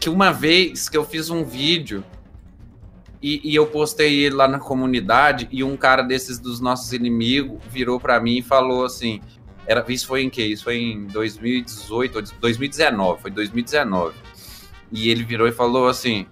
Que 0.00 0.08
uma 0.08 0.32
vez 0.32 0.88
que 0.88 0.96
eu 0.96 1.04
fiz 1.04 1.28
um 1.28 1.44
vídeo 1.44 2.02
e, 3.22 3.52
e 3.52 3.54
eu 3.54 3.66
postei 3.66 4.20
ele 4.20 4.36
lá 4.36 4.48
na 4.48 4.58
comunidade, 4.58 5.48
e 5.50 5.62
um 5.62 5.76
cara 5.76 6.02
desses 6.02 6.38
dos 6.38 6.60
nossos 6.60 6.92
inimigos 6.94 7.60
virou 7.68 8.00
pra 8.00 8.18
mim 8.18 8.38
e 8.38 8.42
falou 8.42 8.86
assim. 8.86 9.20
Era, 9.66 9.84
isso 9.86 10.06
foi 10.06 10.22
em 10.22 10.30
que? 10.30 10.42
Isso 10.42 10.64
foi 10.64 10.78
em 10.78 11.06
2018 11.08 12.16
ou 12.16 12.22
2019, 12.40 13.20
foi 13.20 13.30
2019. 13.30 14.16
E 14.90 15.10
ele 15.10 15.24
virou 15.24 15.46
e 15.46 15.52
falou 15.52 15.88
assim: 15.88 16.26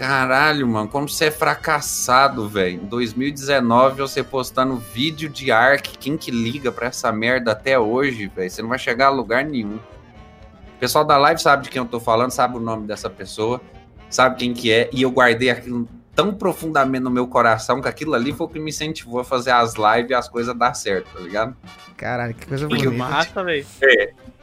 Caralho, 0.00 0.66
mano, 0.66 0.88
como 0.88 1.06
você 1.06 1.26
é 1.26 1.30
fracassado, 1.30 2.48
velho. 2.48 2.76
Em 2.76 2.86
2019, 2.86 4.00
você 4.00 4.24
postando 4.24 4.78
vídeo 4.78 5.28
de 5.28 5.52
Ark, 5.52 5.98
quem 5.98 6.16
que 6.16 6.30
liga 6.30 6.72
pra 6.72 6.86
essa 6.86 7.12
merda 7.12 7.52
até 7.52 7.78
hoje, 7.78 8.26
velho? 8.34 8.50
Você 8.50 8.62
não 8.62 8.70
vai 8.70 8.78
chegar 8.78 9.08
a 9.08 9.10
lugar 9.10 9.44
nenhum. 9.44 9.76
O 9.76 10.78
pessoal 10.80 11.04
da 11.04 11.18
live 11.18 11.38
sabe 11.38 11.64
de 11.64 11.68
quem 11.68 11.82
eu 11.82 11.86
tô 11.86 12.00
falando, 12.00 12.30
sabe 12.30 12.56
o 12.56 12.60
nome 12.60 12.86
dessa 12.86 13.10
pessoa, 13.10 13.60
sabe 14.08 14.36
quem 14.36 14.54
que 14.54 14.72
é, 14.72 14.88
e 14.90 15.02
eu 15.02 15.10
guardei 15.10 15.50
aquilo 15.50 15.86
tão 16.14 16.32
profundamente 16.32 17.04
no 17.04 17.10
meu 17.10 17.26
coração 17.26 17.82
que 17.82 17.86
aquilo 17.88 18.14
ali 18.14 18.32
foi 18.32 18.46
o 18.46 18.48
que 18.48 18.58
me 18.58 18.70
incentivou 18.70 19.20
a 19.20 19.24
fazer 19.24 19.50
as 19.50 19.74
lives 19.74 20.12
e 20.12 20.14
as 20.14 20.30
coisas 20.30 20.56
dar 20.56 20.72
certo, 20.72 21.12
tá 21.12 21.20
ligado? 21.20 21.54
Caralho, 21.98 22.32
que 22.32 22.46
coisa 22.46 22.66
Que 22.66 22.86
bonita. 22.86 23.04
massa, 23.04 23.44
velho. 23.44 23.66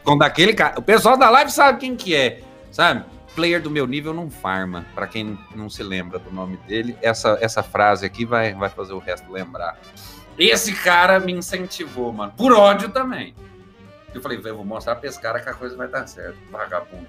Quando 0.04 0.22
aquele 0.22 0.54
cara. 0.54 0.78
O 0.78 0.84
pessoal 0.84 1.18
da 1.18 1.32
live 1.32 1.50
sabe 1.50 1.80
quem 1.80 1.96
que 1.96 2.14
é, 2.16 2.42
sabe? 2.72 3.17
Player 3.38 3.62
do 3.62 3.70
meu 3.70 3.86
nível 3.86 4.16
não 4.16 4.32
farma. 4.32 4.84
Pra 4.96 5.06
quem 5.06 5.38
não 5.56 5.70
se 5.70 5.84
lembra 5.84 6.18
do 6.18 6.32
nome 6.32 6.58
dele, 6.68 6.98
essa, 7.04 7.38
essa 7.40 7.62
frase 7.62 8.04
aqui 8.04 8.26
vai, 8.26 8.54
vai 8.56 8.68
fazer 8.68 8.94
o 8.94 8.98
resto 9.00 9.32
lembrar. 9.32 9.78
Esse 10.40 10.74
cara 10.74 11.20
me 11.20 11.32
incentivou, 11.34 12.12
mano. 12.12 12.34
Por 12.36 12.52
ódio 12.52 12.90
também. 12.90 13.36
Eu 14.12 14.20
falei, 14.22 14.40
"Véi, 14.40 14.52
eu 14.52 14.56
vou 14.56 14.66
mostrar 14.66 14.96
pra 14.96 15.08
esse 15.08 15.22
cara 15.22 15.40
que 15.40 15.48
a 15.48 15.54
coisa 15.54 15.76
vai 15.78 15.88
dar 15.88 16.08
certo. 16.08 16.36
Vagabundo. 16.52 17.06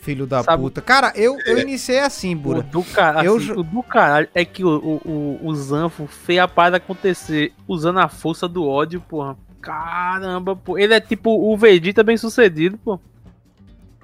Filho 0.00 0.26
da 0.26 0.44
Sabe- 0.44 0.62
puta. 0.62 0.80
Cara, 0.80 1.12
eu, 1.16 1.36
eu 1.44 1.58
iniciei 1.58 1.98
assim, 1.98 2.34
O 2.34 2.38
Bura. 2.38 2.62
do, 2.62 2.84
cara, 2.84 3.24
Eu 3.24 3.36
assim, 3.36 3.50
o 3.52 3.62
do 3.64 3.82
caralho 3.82 4.28
é 4.32 4.44
que 4.44 4.62
o, 4.64 4.68
o, 4.68 5.00
o, 5.42 5.46
o 5.48 5.54
Zanfo 5.56 6.06
fez 6.06 6.38
a 6.38 6.46
parada 6.46 6.76
acontecer 6.76 7.52
usando 7.66 7.98
a 7.98 8.08
força 8.08 8.46
do 8.46 8.64
ódio, 8.64 9.00
porra. 9.00 9.36
Caramba, 9.60 10.54
pô. 10.54 10.78
Ele 10.78 10.94
é 10.94 11.00
tipo 11.00 11.30
o 11.30 11.56
Vegeta 11.56 12.04
bem 12.04 12.16
sucedido, 12.16 12.78
pô. 12.78 13.00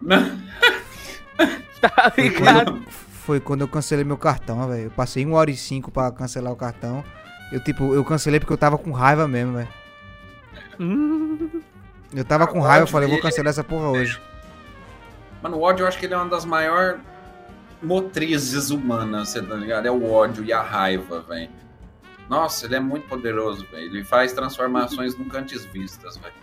Tá 1.81 2.11
Foi 2.15 2.25
ligado? 2.29 2.73
quando, 2.73 2.91
foi 2.91 3.41
quando 3.41 3.61
eu 3.63 3.69
cancelei 3.69 4.05
meu 4.05 4.19
cartão, 4.19 4.69
velho. 4.69 4.85
Eu 4.85 4.91
passei 4.91 5.25
1 5.25 5.33
hora 5.33 5.51
e 5.51 5.57
5 5.57 5.91
pra 5.91 6.11
cancelar 6.13 6.53
o 6.53 6.57
cartão. 6.57 7.03
Eu, 7.51 7.59
tipo, 7.63 7.95
eu 7.95 8.05
cancelei 8.05 8.39
porque 8.39 8.53
eu 8.53 8.59
tava 8.59 8.77
com 8.77 8.91
raiva 8.93 9.27
mesmo, 9.27 9.55
velho. 9.55 9.69
Hum, 10.79 11.49
Eu 12.15 12.25
tava 12.25 12.47
com 12.47 12.61
raiva, 12.61 12.83
eu 12.85 12.87
falei, 12.87 13.07
eu 13.09 13.13
vou 13.13 13.21
cancelar 13.21 13.51
essa 13.51 13.65
porra 13.65 13.89
hoje. 13.89 14.21
Mano, 15.43 15.57
o 15.57 15.63
ódio 15.63 15.85
eu 15.85 15.89
acho 15.89 15.99
que 15.99 16.07
ele 16.07 16.13
é 16.15 16.17
uma 16.17 16.29
das 16.29 16.45
maiores 16.45 17.01
motrizes 17.83 18.69
humanas, 18.71 19.31
você 19.31 19.41
tá 19.43 19.55
ligado? 19.55 19.87
É 19.87 19.91
o 19.91 20.11
ódio 20.13 20.45
e 20.45 20.53
a 20.53 20.61
raiva, 20.61 21.23
velho. 21.23 21.51
Nossa, 22.29 22.67
ele 22.67 22.77
é 22.77 22.81
muito 22.81 23.09
poderoso, 23.09 23.67
velho. 23.73 23.87
Ele 23.87 24.05
faz 24.05 24.33
transformações 24.33 25.17
nunca 25.17 25.39
antes 25.39 25.65
vistas, 25.65 26.17
velho. 26.19 26.35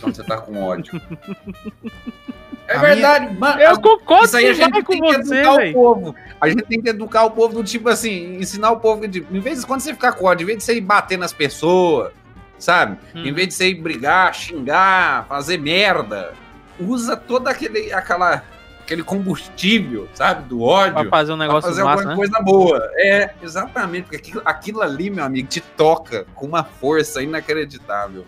Quando 0.00 0.16
você 0.16 0.24
tá 0.24 0.38
com 0.40 0.62
ódio. 0.62 0.92
É 2.66 2.76
A 2.76 2.80
verdade, 2.80 3.34
mano. 3.38 3.60
eu 3.60 3.80
concordo 3.80 4.24
Isso 4.26 4.36
aí 4.36 4.46
a 4.48 4.52
gente 4.52 4.82
com 4.82 4.92
tem 4.92 5.00
que 5.02 5.12
você, 5.24 5.34
educar 5.36 5.52
o 5.52 5.56
velho. 5.56 5.72
povo. 5.74 6.14
A 6.40 6.48
gente 6.48 6.62
tem 6.64 6.80
que 6.82 6.88
educar 6.90 7.24
o 7.24 7.30
povo 7.30 7.54
do 7.54 7.64
tipo 7.64 7.88
assim, 7.88 8.36
ensinar 8.36 8.70
o 8.70 8.78
povo 8.78 9.06
de, 9.08 9.26
em 9.30 9.40
vez 9.40 9.60
de 9.60 9.66
quando 9.66 9.80
você 9.80 9.92
ficar 9.92 10.12
com 10.12 10.26
ódio, 10.26 10.44
em 10.44 10.46
vez 10.46 10.58
de 10.58 10.64
você 10.64 10.74
ir 10.76 10.80
bater 10.82 11.16
nas 11.18 11.32
pessoas, 11.32 12.12
sabe? 12.58 12.98
Hum. 13.14 13.24
Em 13.24 13.32
vez 13.32 13.48
de 13.48 13.54
você 13.54 13.68
ir 13.70 13.74
brigar, 13.74 14.34
xingar, 14.34 15.26
fazer 15.26 15.58
merda, 15.58 16.32
usa 16.78 17.16
todo 17.16 17.48
aquele 17.48 17.92
aquela 17.92 18.42
aquele 18.80 19.02
combustível, 19.02 20.08
sabe, 20.14 20.48
do 20.48 20.62
ódio. 20.62 20.94
Pra 20.94 21.10
fazer 21.10 21.32
um 21.32 21.36
Pra 21.36 21.46
negócio 21.46 21.68
fazer 21.70 21.82
massa, 21.84 22.02
alguma 22.08 22.10
né? 22.10 22.16
coisa 22.16 22.40
boa. 22.44 22.90
É, 22.96 23.30
exatamente, 23.42 24.04
porque 24.04 24.16
aquilo, 24.16 24.42
aquilo 24.44 24.80
ali, 24.82 25.10
meu 25.10 25.24
amigo, 25.24 25.46
te 25.48 25.60
toca 25.60 26.24
com 26.34 26.46
uma 26.46 26.64
força 26.64 27.22
inacreditável. 27.22 28.24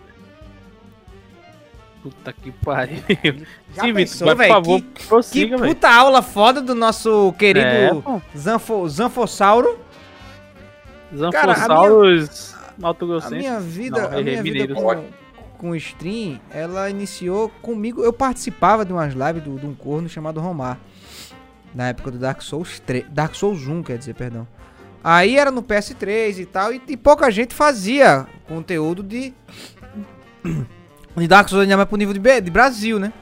Puta 2.02 2.32
que 2.32 2.50
pariu. 2.50 3.02
Já 3.74 3.82
Sim, 3.84 3.92
Vitor, 3.92 3.94
pensou, 3.94 4.26
mas, 4.28 4.36
por 4.36 4.48
favor, 4.48 4.80
Que, 4.80 4.86
que 4.88 5.06
prossiga, 5.06 5.56
velho. 5.58 5.74
puta 5.74 5.90
aula 5.90 6.22
foda 6.22 6.60
do 6.62 6.74
nosso 6.74 7.28
É, 7.34 7.38
querido 7.38 8.02
pô. 8.02 8.20
Zanfo, 8.36 8.88
Zanfossauro. 8.88 9.78
Cara, 11.32 11.52
a 11.52 11.54
Zanfossauros 11.56 12.54
Mato 12.78 13.18
A 13.22 13.30
minha 13.30 13.60
vida, 13.60 14.00
Não, 14.02 14.10
a 14.10 14.20
é 14.20 14.22
minha 14.22 14.42
vida 14.42 14.74
com, 14.74 15.04
com 15.58 15.76
stream, 15.76 16.40
ela 16.50 16.88
iniciou 16.88 17.50
comigo. 17.60 18.02
Eu 18.02 18.12
participava 18.12 18.84
de 18.86 18.92
umas 18.92 19.12
lives 19.12 19.42
de 19.42 19.66
um 19.66 19.74
corno 19.74 20.08
chamado 20.08 20.40
Romar. 20.40 20.78
Na 21.74 21.88
época 21.88 22.10
do 22.10 22.18
Dark 22.18 22.40
Souls 22.40 22.80
3. 22.80 23.04
Dark 23.10 23.34
Souls 23.34 23.66
1, 23.66 23.82
quer 23.82 23.98
dizer, 23.98 24.14
perdão. 24.14 24.48
Aí 25.04 25.36
era 25.36 25.50
no 25.50 25.62
PS3 25.62 26.38
e 26.38 26.46
tal, 26.46 26.72
e, 26.72 26.80
e 26.88 26.96
pouca 26.96 27.30
gente 27.30 27.54
fazia 27.54 28.26
conteúdo 28.48 29.02
de. 29.02 29.34
De 31.16 31.28
Dark 31.28 31.48
Souls 31.48 31.62
ainda 31.62 31.76
mais 31.76 31.88
pro 31.88 31.98
nível 31.98 32.14
de, 32.14 32.40
de 32.40 32.50
Brasil, 32.50 32.98
né? 32.98 33.12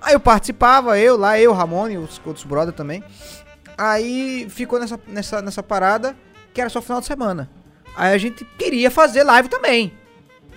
Aí 0.00 0.14
eu 0.14 0.20
participava, 0.20 0.98
eu 0.98 1.16
lá, 1.16 1.38
eu, 1.38 1.52
Ramon 1.52 1.88
e 1.88 1.98
os 1.98 2.20
outros 2.24 2.44
brother 2.44 2.72
também. 2.72 3.02
Aí 3.76 4.46
ficou 4.50 4.78
nessa, 4.78 4.98
nessa, 5.06 5.42
nessa 5.42 5.62
parada 5.62 6.16
que 6.52 6.60
era 6.60 6.70
só 6.70 6.80
final 6.80 7.00
de 7.00 7.06
semana. 7.06 7.48
Aí 7.96 8.14
a 8.14 8.18
gente 8.18 8.44
queria 8.44 8.90
fazer 8.90 9.22
live 9.24 9.48
também. 9.48 9.92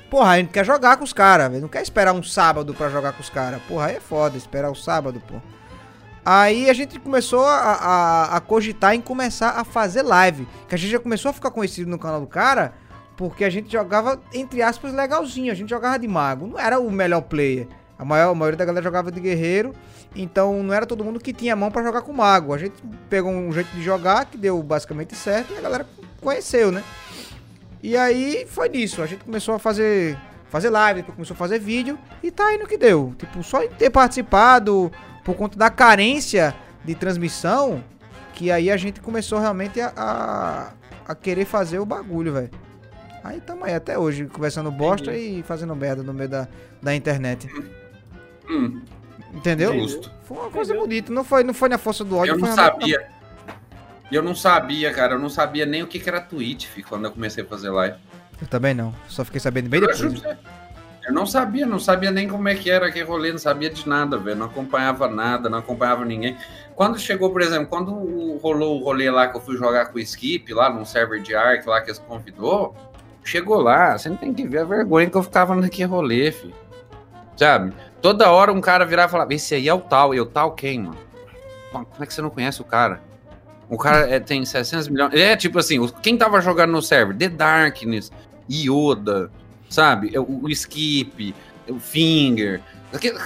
Porra, 0.10 0.32
a 0.32 0.38
gente 0.38 0.50
quer 0.50 0.66
jogar 0.66 0.98
com 0.98 1.04
os 1.04 1.14
caras. 1.14 1.52
Não 1.62 1.68
quer 1.68 1.82
esperar 1.82 2.14
um 2.14 2.22
sábado 2.22 2.74
pra 2.74 2.90
jogar 2.90 3.14
com 3.14 3.22
os 3.22 3.30
caras. 3.30 3.62
Porra, 3.64 3.88
aí 3.88 3.96
é 3.96 4.00
foda 4.00 4.38
esperar 4.38 4.70
o 4.70 4.76
sábado, 4.76 5.22
pô. 5.28 5.36
Aí 6.24 6.70
a 6.70 6.74
gente 6.74 7.00
começou 7.00 7.46
a, 7.46 7.56
a, 7.56 8.38
a 8.38 8.40
cogitar 8.42 8.94
em 8.94 9.02
começar 9.02 9.52
a 9.52 9.64
fazer 9.64 10.04
live. 10.04 10.48
Que 10.68 10.76
a 10.76 10.78
gente 10.78 10.92
já 10.92 11.00
começou 11.00 11.30
a 11.30 11.34
ficar 11.34 11.50
conhecido 11.50 11.90
no 11.90 11.98
canal 11.98 12.20
do 12.20 12.28
cara 12.28 12.74
porque 13.16 13.44
a 13.44 13.50
gente 13.50 13.72
jogava, 13.72 14.22
entre 14.34 14.62
aspas, 14.62 14.94
legalzinho. 14.94 15.52
A 15.52 15.56
gente 15.56 15.70
jogava 15.70 16.00
de 16.00 16.08
mago. 16.08 16.48
Não 16.48 16.60
era 16.60 16.80
o 16.80 16.92
melhor 16.92 17.22
player. 17.22 17.68
A, 17.98 18.06
maior, 18.06 18.32
a 18.32 18.36
maioria 18.36 18.58
da 18.58 18.66
galera 18.66 18.84
jogava 18.84 19.12
de 19.12 19.20
guerreiro. 19.20 19.74
Então 20.16 20.62
não 20.64 20.74
era 20.74 20.86
todo 20.86 21.04
mundo 21.04 21.20
que 21.20 21.32
tinha 21.32 21.56
mão 21.56 21.72
pra 21.72 21.84
jogar 21.84 22.02
com 22.02 22.12
mago. 22.12 22.54
A 22.54 22.58
gente 22.58 22.76
pegou 23.10 23.32
um 23.32 23.52
jeito 23.52 23.70
de 23.72 23.82
jogar 23.82 24.26
que 24.26 24.38
deu 24.38 24.62
basicamente 24.62 25.16
certo 25.16 25.54
e 25.54 25.58
a 25.58 25.62
galera 25.62 25.86
conheceu, 26.20 26.72
né? 26.72 26.84
E 27.82 27.96
aí 27.96 28.46
foi 28.48 28.70
nisso. 28.70 29.02
A 29.02 29.06
gente 29.06 29.24
começou 29.24 29.56
a 29.56 29.60
fazer 29.60 30.18
fazer 30.50 30.70
live, 30.70 31.04
começou 31.04 31.34
a 31.34 31.38
fazer 31.38 31.60
vídeo 31.60 31.98
e 32.22 32.30
tá 32.30 32.48
aí 32.48 32.58
no 32.58 32.68
que 32.68 32.78
deu. 32.78 33.14
Tipo, 33.18 33.42
só 33.42 33.66
ter 33.68 33.90
participado 33.90 34.92
por 35.24 35.36
conta 35.36 35.58
da 35.58 35.70
carência 35.70 36.54
de 36.84 36.94
transmissão 36.94 37.82
que 38.34 38.52
aí 38.52 38.72
a 38.72 38.78
gente 38.78 39.00
começou 39.00 39.40
realmente 39.40 39.80
a, 39.80 39.94
a, 39.96 40.72
a 41.08 41.16
querer 41.16 41.46
fazer 41.46 41.80
o 41.80 41.86
bagulho, 41.86 42.34
velho. 42.34 42.50
Aí 43.24 43.40
tamo 43.40 43.66
aí 43.66 43.74
até 43.74 43.98
hoje, 43.98 44.26
conversando 44.26 44.72
bosta 44.72 45.14
e 45.16 45.44
fazendo 45.44 45.76
merda 45.76 46.02
no 46.02 46.14
meio 46.14 46.30
da, 46.30 46.48
da 46.82 46.96
internet. 46.96 47.48
Hum, 48.50 48.82
Entendeu? 49.34 49.74
justo. 49.74 50.12
Foi 50.24 50.38
uma 50.38 50.50
coisa 50.50 50.74
bonita. 50.74 51.12
Não 51.12 51.24
foi, 51.24 51.44
não 51.44 51.54
foi 51.54 51.70
na 51.70 51.78
força 51.78 52.04
do 52.04 52.18
ódio. 52.18 52.34
Eu 52.34 52.40
não 52.40 52.54
sabia. 52.54 53.08
Eu 54.12 54.22
não 54.22 54.36
sabia, 54.36 54.92
cara. 54.92 55.14
Eu 55.14 55.20
não 55.20 55.30
sabia 55.30 55.66
nem 55.66 55.84
o 55.84 55.88
que 55.88 56.00
que 56.00 56.10
era 56.10 56.20
Twitch 56.20 56.66
fi, 56.66 56.84
quando 56.84 57.06
eu 57.06 57.12
comecei 57.12 57.44
a 57.44 57.48
fazer 57.48 57.70
live. 57.70 57.98
Eu 58.42 58.48
também 58.48 58.74
não. 58.74 58.94
Só 59.08 59.24
fiquei 59.24 59.40
sabendo 59.40 59.70
bem 59.70 59.82
Eu 59.82 59.88
depois. 59.88 60.22
Eu 61.04 61.14
não 61.14 61.26
sabia, 61.26 61.66
não 61.66 61.80
sabia 61.80 62.12
nem 62.12 62.28
como 62.28 62.48
é 62.48 62.54
que 62.54 62.70
era 62.70 62.88
aquele 62.88 63.06
rolê, 63.06 63.32
não 63.32 63.40
sabia 63.40 63.72
de 63.72 63.88
nada, 63.90 64.18
velho. 64.18 64.38
Não 64.38 64.46
acompanhava 64.46 65.08
nada, 65.08 65.50
não 65.50 65.58
acompanhava 65.58 66.06
ninguém. 66.06 66.38
Quando 66.76 67.00
chegou, 67.00 67.32
por 67.32 67.42
exemplo, 67.42 67.68
quando 67.68 67.92
rolou 68.38 68.80
o 68.80 68.84
rolê 68.84 69.10
lá 69.10 69.28
que 69.28 69.36
eu 69.36 69.42
fui 69.42 69.58
jogar 69.58 69.88
com 69.88 69.98
o 69.98 70.00
Skip, 70.00 70.54
lá 70.54 70.70
num 70.70 70.86
server 70.86 71.20
de 71.22 71.36
Ark 71.36 71.68
lá 71.68 71.82
que 71.82 71.90
eles 71.90 72.00
convidou, 72.00 72.76
chegou 73.24 73.60
lá, 73.62 73.98
você 73.98 74.10
não 74.10 74.18
tem 74.18 74.34
que 74.34 74.48
ver 74.48 74.60
a 74.60 74.66
vergonha 74.66 75.10
que 75.10 75.18
eu 75.18 75.24
ficava 75.24 75.56
naquele 75.56 75.90
rolê, 75.90 76.32
filho. 76.32 76.54
Sabe? 77.36 77.74
Toda 78.02 78.30
hora 78.30 78.52
um 78.52 78.62
cara 78.62 78.86
virava 78.86 79.10
e 79.10 79.12
falava, 79.12 79.34
esse 79.34 79.56
aí 79.56 79.68
é 79.68 79.74
o 79.74 79.80
tal, 79.80 80.14
e 80.14 80.18
eu 80.18 80.26
tal 80.26 80.52
quem, 80.54 80.80
mano? 80.80 80.98
Como 81.72 81.88
é 82.00 82.06
que 82.06 82.14
você 82.14 82.22
não 82.22 82.30
conhece 82.30 82.62
o 82.62 82.66
cara? 82.66 83.02
O 83.70 83.78
cara 83.78 84.10
é, 84.10 84.20
tem 84.20 84.44
600 84.44 84.90
milhões. 84.90 85.14
É 85.14 85.36
tipo 85.38 85.58
assim, 85.58 85.88
quem 86.02 86.18
tava 86.18 86.42
jogando 86.42 86.72
no 86.72 86.82
server? 86.82 87.16
The 87.16 87.30
Darkness, 87.30 88.12
Yoda, 88.52 89.32
sabe? 89.70 90.12
O, 90.20 90.44
o 90.44 90.50
Skip, 90.50 91.34
o 91.70 91.80
Finger. 91.80 92.62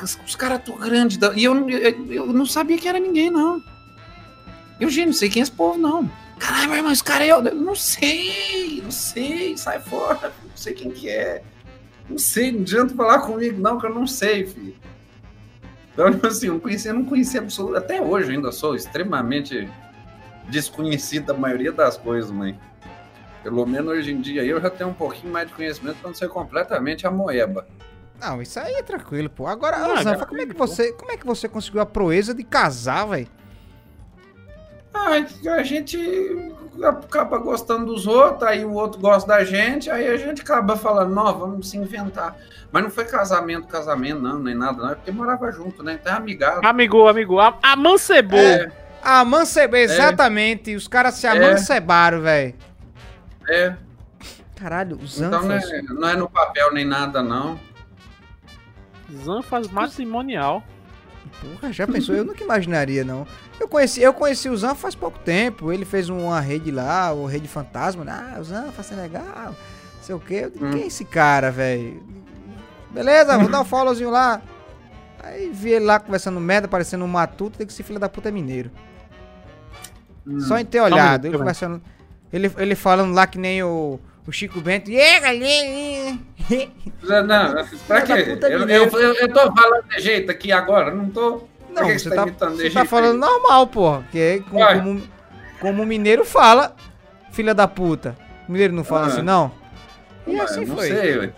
Os, 0.03 0.35
caras 0.35 0.61
tão 0.63 0.77
grandes. 0.77 1.17
E 1.35 1.43
eu, 1.43 1.55
não- 1.55 1.67
eu, 1.67 2.11
eu 2.11 2.25
não 2.27 2.45
sabia 2.45 2.77
que 2.77 2.87
era 2.87 2.99
ninguém, 2.99 3.31
não. 3.31 3.59
Eu, 4.79 4.89
gente, 4.89 5.07
não 5.07 5.13
sei 5.13 5.29
quem 5.29 5.39
é 5.39 5.43
esse 5.43 5.51
povo, 5.51 5.79
não. 5.79 6.09
Caralho, 6.39 6.83
mas 6.83 6.93
esse 6.93 7.03
cara 7.03 7.23
é 7.25 7.27
eu. 7.31 7.43
eu 7.43 7.55
Não 7.55 7.75
sei, 7.75 8.81
não 8.83 8.91
sei, 8.91 9.57
sai 9.57 9.79
fora. 9.79 10.31
Não 10.43 10.55
sei 10.55 10.73
quem 10.73 10.91
que 10.91 11.09
é. 11.09 11.41
Não 12.09 12.17
sei, 12.17 12.51
não 12.51 12.61
adianta 12.61 12.93
falar 12.95 13.19
comigo, 13.19 13.59
não, 13.59 13.79
que 13.79 13.85
eu 13.87 13.93
não 13.93 14.05
sei, 14.05 14.45
filho. 14.45 14.75
Então, 15.93 16.07
assim, 16.29 16.47
eu 16.47 16.53
não 16.53 16.59
conhecia, 16.59 16.91
eu 16.91 16.95
não 16.95 17.05
conhecia 17.05 17.39
absolutamente. 17.39 17.85
Até 17.93 18.01
hoje 18.01 18.31
ainda 18.31 18.51
sou 18.51 18.75
extremamente 18.75 19.67
desconhecido 20.49 21.27
da 21.27 21.33
maioria 21.33 21.71
das 21.71 21.97
coisas, 21.97 22.29
mãe. 22.29 22.59
Pelo 23.41 23.65
menos 23.65 23.91
hoje 23.93 24.11
em 24.11 24.21
dia 24.21 24.43
eu 24.43 24.59
já 24.59 24.69
tenho 24.69 24.89
um 24.89 24.93
pouquinho 24.93 25.31
mais 25.31 25.47
de 25.47 25.53
conhecimento 25.53 25.97
pra 25.97 26.09
não 26.09 26.15
ser 26.15 26.27
completamente 26.29 27.05
a 27.07 27.11
moeba. 27.11 27.65
Não, 28.19 28.41
isso 28.41 28.59
aí 28.59 28.73
é 28.73 28.81
tranquilo, 28.83 29.29
pô. 29.29 29.45
Agora, 29.45 29.77
Ah, 29.77 29.93
ô, 29.93 29.95
Zanfa, 29.97 30.19
já 30.19 30.25
como 30.25 30.41
é 30.41 30.45
que 30.45 30.53
você, 30.53 30.91
como 30.93 31.11
é 31.11 31.17
que 31.17 31.25
você 31.25 31.47
conseguiu 31.47 31.81
a 31.81 31.85
proeza 31.85 32.33
de 32.33 32.43
casar, 32.43 33.05
velho? 33.07 33.27
Ah, 34.97 35.53
a 35.55 35.63
gente 35.63 35.97
acaba 36.81 37.37
gostando 37.37 37.85
dos 37.85 38.07
outros, 38.07 38.43
aí 38.43 38.63
o 38.63 38.71
outro 38.73 38.99
gosta 38.99 39.27
da 39.27 39.43
gente, 39.43 39.89
aí 39.89 40.07
a 40.07 40.15
gente 40.17 40.41
acaba 40.41 40.77
falando, 40.77 41.13
não, 41.13 41.37
vamos 41.37 41.69
se 41.69 41.77
inventar. 41.77 42.35
Mas 42.71 42.83
não 42.83 42.89
foi 42.89 43.05
casamento, 43.05 43.67
casamento, 43.67 44.21
não, 44.21 44.39
nem 44.39 44.55
nada, 44.55 44.81
não, 44.81 44.91
é 44.91 44.95
porque 44.95 45.11
morava 45.11 45.51
junto, 45.51 45.83
né? 45.83 45.97
Então 46.01 46.13
é 46.13 46.15
amigável. 46.15 46.61
Amigo, 46.67 47.07
amigo, 47.07 47.39
a- 47.39 47.57
amancebou. 47.61 48.39
É, 48.39 49.23
mancebe, 49.25 49.77
exatamente. 49.79 50.75
Os 50.75 50.87
caras 50.87 51.13
se 51.15 51.27
amancebaram, 51.27 52.21
velho. 52.21 52.55
é. 53.49 53.75
Caralho, 54.55 54.97
os 54.97 55.19
Então 55.21 55.43
não 55.43 55.53
é, 55.55 55.81
não 55.89 56.09
é 56.09 56.15
no 56.15 56.29
papel 56.29 56.73
nem 56.73 56.85
nada, 56.85 57.21
não. 57.21 57.59
Zanfas 59.23 59.67
matrimonial. 59.67 60.63
Porra, 61.41 61.71
já 61.71 61.85
pensou? 61.85 62.15
Eu 62.15 62.23
nunca 62.23 62.43
imaginaria, 62.43 63.03
não. 63.03 63.27
Eu 63.59 63.67
conheci, 63.67 64.01
eu 64.01 64.13
conheci 64.13 64.49
o 64.49 64.57
Zanfa 64.57 64.75
faz 64.75 64.95
pouco 64.95 65.17
tempo. 65.19 65.71
Ele 65.71 65.85
fez 65.85 66.09
uma 66.09 66.39
rede 66.39 66.71
lá, 66.71 67.13
o 67.13 67.25
Rede 67.25 67.47
Fantasma. 67.47 68.03
né? 68.03 68.33
Ah, 68.35 68.39
o 68.39 68.43
Zanfa, 68.43 68.93
é 68.93 68.97
legal. 68.97 69.23
Não 69.47 70.03
sei 70.03 70.15
o 70.15 70.19
quê. 70.19 70.41
Eu 70.43 70.49
digo, 70.49 70.65
Hum. 70.65 70.71
Quem 70.71 70.83
é 70.83 70.87
esse 70.87 71.05
cara, 71.05 71.51
velho? 71.51 72.03
Beleza, 72.91 73.37
vou 73.37 73.49
dar 73.49 73.61
um 73.61 73.65
followzinho 73.65 74.09
lá. 74.09 74.41
Aí 75.23 75.49
vi 75.51 75.71
ele 75.71 75.85
lá 75.85 75.99
conversando 75.99 76.39
merda, 76.39 76.67
parecendo 76.67 77.03
um 77.03 77.07
matuto. 77.07 77.57
Tem 77.57 77.65
que 77.65 77.73
esse 77.73 77.83
filho 77.83 77.99
da 77.99 78.07
puta 78.07 78.29
é 78.29 78.31
mineiro. 78.31 78.69
Só 80.47 80.57
em 80.57 80.65
ter 80.65 80.81
olhado. 80.81 81.25
ele 81.27 81.37
conversando. 81.37 81.81
Ele, 82.31 82.51
ele 82.57 82.75
falando 82.75 83.13
lá 83.13 83.25
que 83.27 83.37
nem 83.37 83.63
o, 83.63 83.99
o 84.27 84.31
Chico 84.31 84.59
Bento. 84.59 84.89
E 84.91 84.99
aí, 84.99 85.19
galerinha? 85.19 86.19
Não, 87.03 87.65
pra 87.87 88.01
quê? 88.01 88.37
Eu, 88.41 88.59
mineiro. 88.59 88.85
eu, 88.85 88.99
eu, 88.99 89.13
eu 89.15 89.33
tô 89.33 89.53
falando 89.53 89.83
de 89.89 89.99
jeito 90.01 90.31
aqui 90.31 90.51
agora, 90.51 90.93
não 90.93 91.09
tô. 91.09 91.47
Não, 91.75 91.89
você 91.89 92.09
tá, 92.09 92.15
tá 92.15 92.21
imitando 92.23 92.55
você 92.57 92.69
tá 92.69 92.85
falando 92.85 93.19
normal, 93.19 93.67
porra. 93.67 94.07
Que 94.11 94.19
é 94.19 94.39
como, 94.39 94.65
como, 94.81 95.01
como 95.59 95.83
o 95.83 95.85
mineiro 95.85 96.23
fala, 96.25 96.75
filha 97.31 97.53
da 97.53 97.67
puta. 97.67 98.15
O 98.47 98.51
mineiro 98.51 98.73
não 98.73 98.83
fala 98.83 99.05
Ah. 99.05 99.07
assim, 99.07 99.21
não? 99.21 99.51
E 100.27 100.39
Ah, 100.39 100.43
assim 100.43 100.65
não 100.65 100.75
foi. 100.75 100.87
sei, 100.87 101.17
ué. 101.17 101.33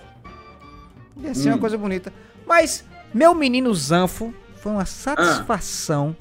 E 1.24 1.28
assim 1.28 1.48
é 1.48 1.52
uma 1.52 1.58
Hum. 1.58 1.60
coisa 1.60 1.78
bonita. 1.78 2.14
Mas, 2.46 2.86
meu 3.14 3.34
menino 3.34 3.74
Zanfo, 3.74 4.34
foi 4.62 4.72
uma 4.72 4.86
satisfação 4.86 6.16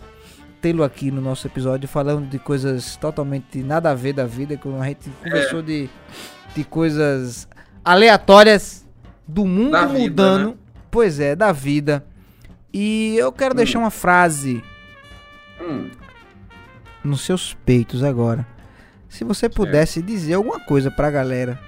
tê-lo 0.60 0.82
aqui 0.82 1.10
no 1.10 1.20
nosso 1.20 1.46
episódio, 1.46 1.86
falando 1.88 2.26
de 2.28 2.38
coisas 2.38 2.96
totalmente 2.96 3.62
nada 3.62 3.90
a 3.90 3.94
ver 3.94 4.14
da 4.14 4.24
vida, 4.26 4.56
quando 4.56 4.80
a 4.80 4.86
gente 4.86 5.08
conversou 5.22 5.62
de, 5.62 5.88
de 6.54 6.64
coisas 6.64 7.46
aleatórias 7.84 8.84
do 9.28 9.44
mundo 9.44 9.70
Da 9.72 9.86
vida, 9.86 9.98
mudando. 10.00 10.48
né? 10.50 10.54
Pois 10.90 11.20
é, 11.20 11.36
da 11.36 11.52
vida. 11.52 12.04
E 12.78 13.16
eu 13.16 13.32
quero 13.32 13.54
Hum. 13.54 13.56
deixar 13.56 13.78
uma 13.78 13.90
frase 13.90 14.62
Hum, 15.58 15.90
nos 17.02 17.22
seus 17.22 17.54
peitos 17.54 18.04
agora. 18.04 18.46
Se 19.08 19.24
você 19.24 19.48
pudesse 19.48 20.02
dizer 20.02 20.34
alguma 20.34 20.60
coisa 20.60 20.90
pra 20.90 21.10
galera, 21.10 21.58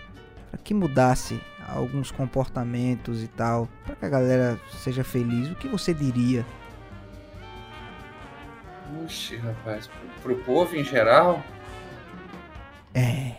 pra 0.51 0.59
que 0.63 0.75
mudasse 0.75 1.41
alguns 1.67 2.11
comportamentos 2.11 3.23
e 3.23 3.27
tal, 3.29 3.67
pra 3.87 3.97
que 3.97 4.05
a 4.05 4.09
galera 4.11 4.61
seja 4.83 5.03
feliz, 5.03 5.51
o 5.51 5.55
que 5.55 5.67
você 5.67 5.95
diria? 5.95 6.45
Oxi, 9.03 9.37
rapaz. 9.37 9.87
Pro, 10.23 10.35
pro 10.35 10.45
povo 10.45 10.77
em 10.77 10.85
geral? 10.85 11.43
É. 12.93 13.33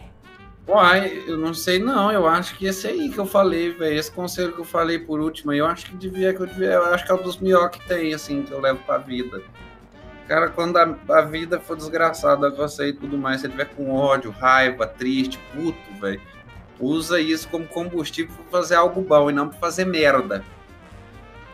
Uai, 0.70 1.24
eu 1.26 1.36
não 1.36 1.52
sei 1.52 1.80
não, 1.80 2.12
eu 2.12 2.28
acho 2.28 2.56
que 2.56 2.68
esse 2.68 2.86
aí 2.86 3.10
que 3.10 3.18
eu 3.18 3.26
falei, 3.26 3.72
velho, 3.74 3.98
esse 3.98 4.12
conselho 4.12 4.54
que 4.54 4.60
eu 4.60 4.66
falei 4.66 5.00
por 5.00 5.20
último, 5.20 5.52
eu 5.52 5.66
acho 5.66 5.88
que 5.88 5.96
devia, 5.98 6.32
que 6.32 6.42
eu 6.42 6.46
devia, 6.46 6.74
eu 6.74 6.86
acho 6.94 7.04
que 7.04 7.12
é 7.12 7.16
um 7.16 7.24
dos 7.24 7.38
melhores 7.40 7.76
que 7.76 7.88
tem, 7.88 8.14
assim, 8.14 8.44
que 8.44 8.52
eu 8.52 8.62
levo 8.62 8.80
pra 8.86 9.00
vida. 9.00 9.42
Cara, 10.28 10.50
quando 10.50 10.78
a, 10.78 10.96
a 11.10 11.22
vida 11.24 11.60
for 11.60 11.76
desgraçada 11.76 12.52
com 12.52 12.58
você 12.58 12.90
e 12.90 12.94
tudo 12.94 13.18
mais, 13.18 13.42
você 13.42 13.50
tiver 13.50 13.66
com 13.66 13.90
ódio, 13.96 14.30
raiva, 14.30 14.86
triste, 14.86 15.40
puto, 15.56 15.76
velho, 16.00 16.22
usa 16.80 17.20
isso 17.20 17.48
como 17.50 17.66
combustível 17.66 18.36
pra 18.36 18.60
fazer 18.60 18.76
algo 18.76 19.02
bom 19.02 19.28
e 19.28 19.34
não 19.34 19.50
pra 19.50 19.58
fazer 19.58 19.86
merda. 19.86 20.44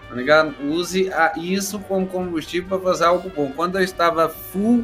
Tá 0.09 0.13
ligado? 0.15 0.53
Use 0.61 1.11
a- 1.13 1.31
isso 1.37 1.79
como 1.79 2.05
combustível 2.05 2.67
pra 2.67 2.91
fazer 2.91 3.05
algo 3.05 3.29
bom. 3.29 3.49
Quando 3.55 3.77
eu 3.77 3.83
estava 3.83 4.27
full 4.27 4.83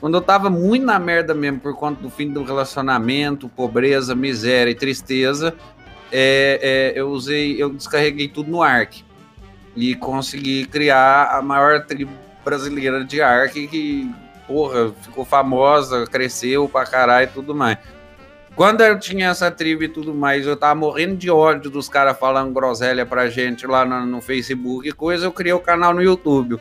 quando 0.00 0.14
eu 0.14 0.20
tava 0.20 0.48
muito 0.48 0.84
na 0.84 0.98
merda 0.98 1.34
mesmo 1.34 1.60
por 1.60 1.74
conta 1.74 2.00
do 2.00 2.10
fim 2.10 2.30
do 2.30 2.42
relacionamento, 2.42 3.48
pobreza, 3.48 4.14
miséria 4.14 4.70
e 4.70 4.74
tristeza, 4.74 5.54
é, 6.12 6.92
é, 6.94 7.00
eu 7.00 7.08
usei, 7.08 7.60
eu 7.60 7.70
descarreguei 7.70 8.28
tudo 8.28 8.50
no 8.50 8.62
Ark 8.62 9.04
e 9.76 9.94
consegui 9.94 10.66
criar 10.66 11.36
a 11.36 11.42
maior 11.42 11.84
tribo 11.84 12.12
brasileira 12.44 13.04
de 13.04 13.20
Ark 13.20 13.66
que, 13.66 14.10
porra, 14.46 14.92
ficou 15.02 15.24
famosa, 15.24 16.06
cresceu 16.06 16.68
pra 16.68 16.84
caralho 16.84 17.28
e 17.28 17.32
tudo 17.32 17.54
mais. 17.54 17.78
Quando 18.54 18.80
eu 18.80 18.98
tinha 18.98 19.28
essa 19.28 19.50
tribo 19.50 19.84
e 19.84 19.88
tudo 19.88 20.12
mais, 20.12 20.46
eu 20.46 20.56
tava 20.56 20.74
morrendo 20.74 21.16
de 21.16 21.30
ódio 21.30 21.70
dos 21.70 21.88
caras 21.88 22.18
falando 22.18 22.52
groselha 22.52 23.06
pra 23.06 23.28
gente 23.28 23.66
lá 23.66 23.84
no, 23.84 24.04
no 24.04 24.20
Facebook 24.20 24.88
e 24.88 24.92
coisa, 24.92 25.26
eu 25.26 25.32
criei 25.32 25.52
o 25.52 25.60
canal 25.60 25.94
no 25.94 26.02
YouTube. 26.02 26.58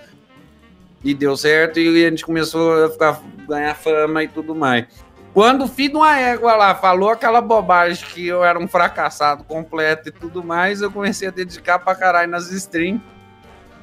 E 1.04 1.14
deu 1.14 1.38
certo 1.38 1.80
e 1.80 2.06
a 2.06 2.10
gente 2.10 2.26
começou 2.26 2.86
a 2.86 2.90
ficar, 2.90 3.22
ganhar 3.48 3.74
fama 3.76 4.24
e 4.24 4.28
tudo 4.28 4.54
mais. 4.56 4.86
Quando 5.34 5.66
o 5.66 5.68
filho 5.68 5.92
de 5.92 5.98
uma 5.98 6.18
égua 6.20 6.56
lá 6.56 6.74
falou 6.76 7.10
aquela 7.12 7.40
bobagem 7.42 8.04
que 8.08 8.26
eu 8.28 8.44
era 8.44 8.58
um 8.58 8.68
fracassado 8.68 9.44
completo 9.44 10.10
e 10.10 10.12
tudo 10.12 10.44
mais, 10.44 10.82
eu 10.82 10.92
comecei 10.92 11.28
a 11.28 11.32
dedicar 11.32 11.78
pra 11.80 11.94
caralho 11.94 12.30
nas 12.32 12.52
streams 12.52 13.02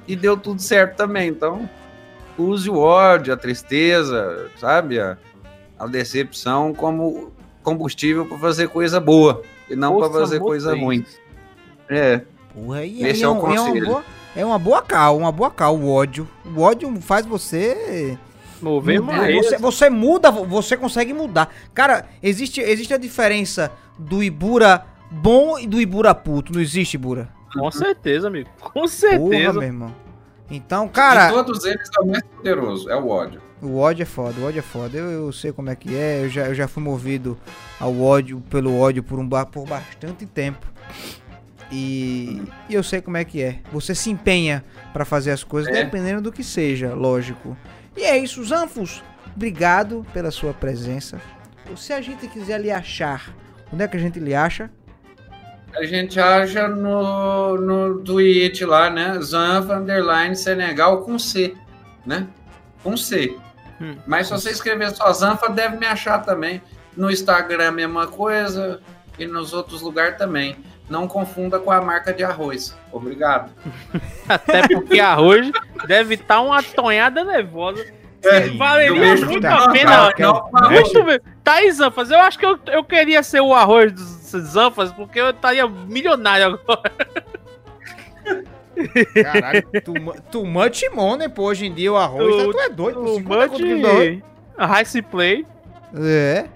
e 0.09 0.17
deu 0.17 0.37
tudo 0.37 0.61
certo 0.61 0.97
também. 0.97 1.29
Então, 1.29 1.69
use 2.37 2.69
o 2.69 2.77
ódio, 2.79 3.33
a 3.33 3.37
tristeza, 3.37 4.51
sabe? 4.59 4.99
A, 4.99 5.17
a 5.79 5.87
decepção 5.87 6.75
como 6.75 7.33
combustível 7.63 8.27
pra 8.27 8.37
fazer 8.37 8.69
coisa 8.69 8.99
boa 8.99 9.43
e 9.71 9.77
não 9.77 9.97
pra 9.97 10.07
Ouça 10.09 10.19
fazer 10.21 10.41
coisa 10.41 10.75
ruim. 10.75 11.07
É, 11.89 12.23
Porra, 12.53 12.85
e 12.85 13.05
Esse 13.05 13.23
é 13.25 13.29
o 13.29 13.33
um- 13.33 13.39
uma 13.41 13.49
conselho. 13.57 13.87
boa, 13.87 14.05
é 14.37 14.45
uma 14.45 14.59
boa 14.59 14.83
cal, 14.83 15.17
uma 15.17 15.33
boa 15.33 15.51
cal, 15.51 15.77
o 15.77 15.91
ódio. 15.91 16.29
O 16.45 16.61
ódio 16.61 17.01
faz 17.01 17.25
você 17.27 18.19
Mover 18.65 19.03
mais. 19.03 19.37
Você, 19.37 19.59
você 19.59 19.91
muda, 19.91 20.31
você 20.31 20.77
consegue 20.77 21.13
mudar. 21.13 21.53
Cara, 21.75 22.07
existe, 22.23 22.61
existe 22.61 22.95
a 22.95 22.99
diferença 22.99 23.71
do 23.99 24.23
Ibura 24.23 24.87
bom 25.11 25.59
e 25.59 25.67
do 25.67 25.81
Ibura 25.81 26.15
puto. 26.15 26.53
Não 26.53 26.61
existe, 26.61 26.95
Ibura? 26.95 27.29
Com 27.53 27.71
certeza, 27.71 28.29
amigo. 28.29 28.49
Com 28.61 28.73
Porra, 28.73 28.89
certeza. 28.89 29.53
meu 29.53 29.63
irmão. 29.63 29.95
Então, 30.51 30.87
de 30.87 30.93
cara, 30.93 31.31
todos 31.31 31.65
eles 31.65 31.89
é 31.97 32.01
o 32.01 32.07
mais 32.07 32.23
poderoso, 32.23 32.91
é 32.91 32.97
o 32.97 33.09
ódio. 33.09 33.41
o 33.63 33.79
ódio 33.79 34.03
é 34.03 34.07
foda, 34.07 34.41
o 34.41 34.47
ódio 34.47 34.59
é 34.59 34.63
foda. 34.63 34.97
Eu, 34.97 35.11
eu 35.11 35.33
sei 35.33 35.53
como 35.53 35.71
é 35.71 35.77
que 35.77 35.95
é, 35.95 36.25
eu 36.25 36.29
já, 36.29 36.47
eu 36.47 36.55
já 36.55 36.69
fui 36.69 36.83
movido 36.83 37.39
ao 37.81 37.99
ódio, 38.01 38.43
pelo 38.51 38.79
ódio 38.79 39.03
por, 39.03 39.19
um, 39.19 39.29
por 39.29 39.67
bastante 39.67 40.27
tempo. 40.27 40.67
E, 41.73 42.43
e 42.69 42.75
eu 42.75 42.83
sei 42.83 43.01
como 43.01 43.17
é 43.17 43.25
que 43.25 43.43
é. 43.43 43.59
Você 43.73 43.95
se 43.95 44.11
empenha 44.11 44.65
pra 44.93 45.05
fazer 45.05 45.31
as 45.31 45.43
coisas, 45.43 45.75
É. 45.75 45.85
dependendo 45.85 46.21
do 46.23 46.33
que 46.33 46.45
seja, 46.45 46.95
lógico. 46.95 47.57
E 47.97 48.03
é 48.05 48.17
isso, 48.19 48.45
Zanfos. 48.45 49.03
Obrigado 49.35 50.07
pela 50.13 50.31
sua 50.31 50.53
presença. 50.53 51.21
Se 51.77 51.93
a 51.93 52.01
gente 52.01 52.29
quiser 52.29 52.61
lhe 52.61 52.71
achar, 52.71 53.35
onde 53.73 53.83
é 53.83 53.89
que 53.89 53.97
a 53.97 54.01
gente 54.01 54.21
lhe 54.21 54.35
acha? 54.35 54.71
A 55.75 55.85
gente 55.85 56.21
acha 56.21 56.69
no, 56.69 57.57
no 57.57 57.99
tweet 58.05 58.65
lá, 58.65 58.91
né? 58.91 59.19
Zanfa 59.21 59.77
Underline 59.77 60.37
Senegal 60.37 61.03
com 61.03 61.19
C, 61.19 61.55
né? 62.07 62.29
Com 62.83 62.97
C. 62.97 63.37
Hum. 63.81 63.97
Mas 64.07 64.29
se 64.29 64.33
você 64.33 64.51
escrever 64.51 64.93
só 64.93 65.13
Zanfa, 65.13 65.49
deve 65.49 65.77
me 65.79 65.87
achar 65.87 66.21
também. 66.21 66.63
No 66.97 67.11
Instagram, 67.11 67.69
a 67.69 67.73
mesma 67.73 68.07
coisa. 68.07 68.81
E 69.19 69.27
nos 69.27 69.53
outros 69.53 69.81
lugares 69.83 70.17
também. 70.17 70.57
Não 70.89 71.09
confunda 71.09 71.59
com 71.59 71.71
a 71.71 71.81
marca 71.81 72.13
de 72.13 72.23
arroz. 72.23 72.77
Obrigado. 72.93 73.51
Até 74.29 74.69
porque 74.69 75.01
arroz 75.01 75.51
deve 75.87 76.15
estar 76.15 76.41
uma 76.43 76.63
tonhada 76.63 77.25
nervosa. 77.25 77.85
É, 78.23 78.41
Valeria 78.57 79.17
muito 79.17 79.47
a 79.47 79.71
pena. 79.71 80.13
não, 80.19 80.51
Não. 80.53 80.71
Muito 80.71 81.03
bem. 81.05 81.21
Thaís 81.43 81.77
Zanfas, 81.77 82.11
eu 82.11 82.19
acho 82.21 82.39
que 82.39 82.47
eu, 82.47 82.59
eu 82.69 82.83
queria 82.85 83.23
ser 83.23 83.41
o 83.41 83.53
arroz 83.55 83.93
dos 83.93 84.31
Zanfas, 84.51 84.93
porque 84.93 85.21
eu 85.21 85.31
estaria 85.31 85.67
milionário 85.69 86.47
agora. 86.47 86.91
Caralho, 89.23 89.63
too, 89.85 89.95
too 90.31 90.45
much 90.47 90.83
money, 90.93 91.29
pô. 91.29 91.45
Hoje 91.45 91.67
em 91.67 91.75
dia 91.75 91.93
o 91.93 91.97
arroz, 91.97 92.45
Tu- 92.45 92.51
tu 92.53 92.61
é 92.61 92.69
doido. 92.69 93.03
O 93.05 93.15
50 93.17 93.49
conto 93.49 93.63
de 93.63 93.87
arroz. 93.87 94.19
a 94.57 94.67
Rice 94.79 95.03
Play. 95.03 95.47
É. 95.97 96.47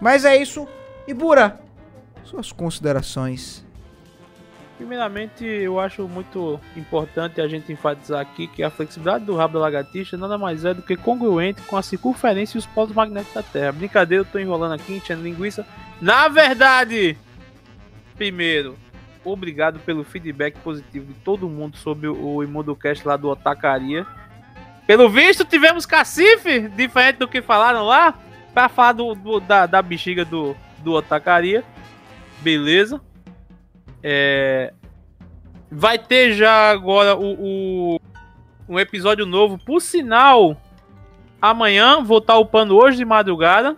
Mas 0.00 0.24
é 0.24 0.36
isso. 0.36 0.66
Ibura, 1.06 1.58
suas 2.24 2.52
considerações. 2.52 3.64
Primeiramente, 4.76 5.44
eu 5.44 5.78
acho 5.78 6.08
muito 6.08 6.60
importante 6.76 7.40
a 7.40 7.46
gente 7.46 7.72
enfatizar 7.72 8.20
aqui 8.20 8.48
que 8.48 8.62
a 8.62 8.70
flexibilidade 8.70 9.24
do 9.24 9.36
rabo 9.36 9.54
da 9.54 9.60
lagartixa 9.60 10.16
nada 10.16 10.36
mais 10.36 10.64
é 10.64 10.74
do 10.74 10.82
que 10.82 10.96
congruente 10.96 11.62
com 11.62 11.76
a 11.76 11.82
circunferência 11.82 12.56
e 12.56 12.58
os 12.58 12.66
polos 12.66 12.92
magnéticos 12.92 13.34
da 13.34 13.42
Terra. 13.42 13.70
Brincadeira, 13.72 14.22
eu 14.22 14.26
tô 14.28 14.38
enrolando 14.38 14.72
aqui, 14.74 14.94
enchendo 14.96 15.22
linguiça. 15.22 15.64
Na 16.00 16.26
verdade, 16.26 17.16
primeiro, 18.16 18.76
obrigado 19.24 19.78
pelo 19.78 20.02
feedback 20.02 20.58
positivo 20.58 21.06
de 21.06 21.14
todo 21.20 21.48
mundo 21.48 21.76
sobre 21.76 22.08
o 22.08 22.42
ImundoCast 22.42 23.06
lá 23.06 23.16
do 23.16 23.28
Otacaria. 23.28 24.04
Pelo 24.88 25.08
visto, 25.08 25.44
tivemos 25.44 25.86
cacife, 25.86 26.68
diferente 26.68 27.16
do 27.18 27.28
que 27.28 27.40
falaram 27.40 27.84
lá, 27.84 28.18
pra 28.52 28.68
falar 28.68 28.92
do, 28.92 29.14
do- 29.14 29.40
da, 29.40 29.66
da 29.66 29.80
bexiga 29.80 30.24
do, 30.24 30.54
do 30.78 30.92
Otacaria. 30.94 31.62
Beleza. 32.44 33.00
É, 34.02 34.72
vai 35.70 35.98
ter 35.98 36.34
já 36.34 36.70
agora 36.70 37.16
o, 37.16 37.94
o- 37.96 38.00
um 38.68 38.78
episódio 38.78 39.24
novo. 39.24 39.58
Por 39.64 39.80
sinal, 39.80 40.60
amanhã 41.40 42.02
vou 42.04 42.18
estar 42.18 42.36
upando 42.38 42.76
hoje 42.76 42.98
de 42.98 43.04
madrugada. 43.04 43.74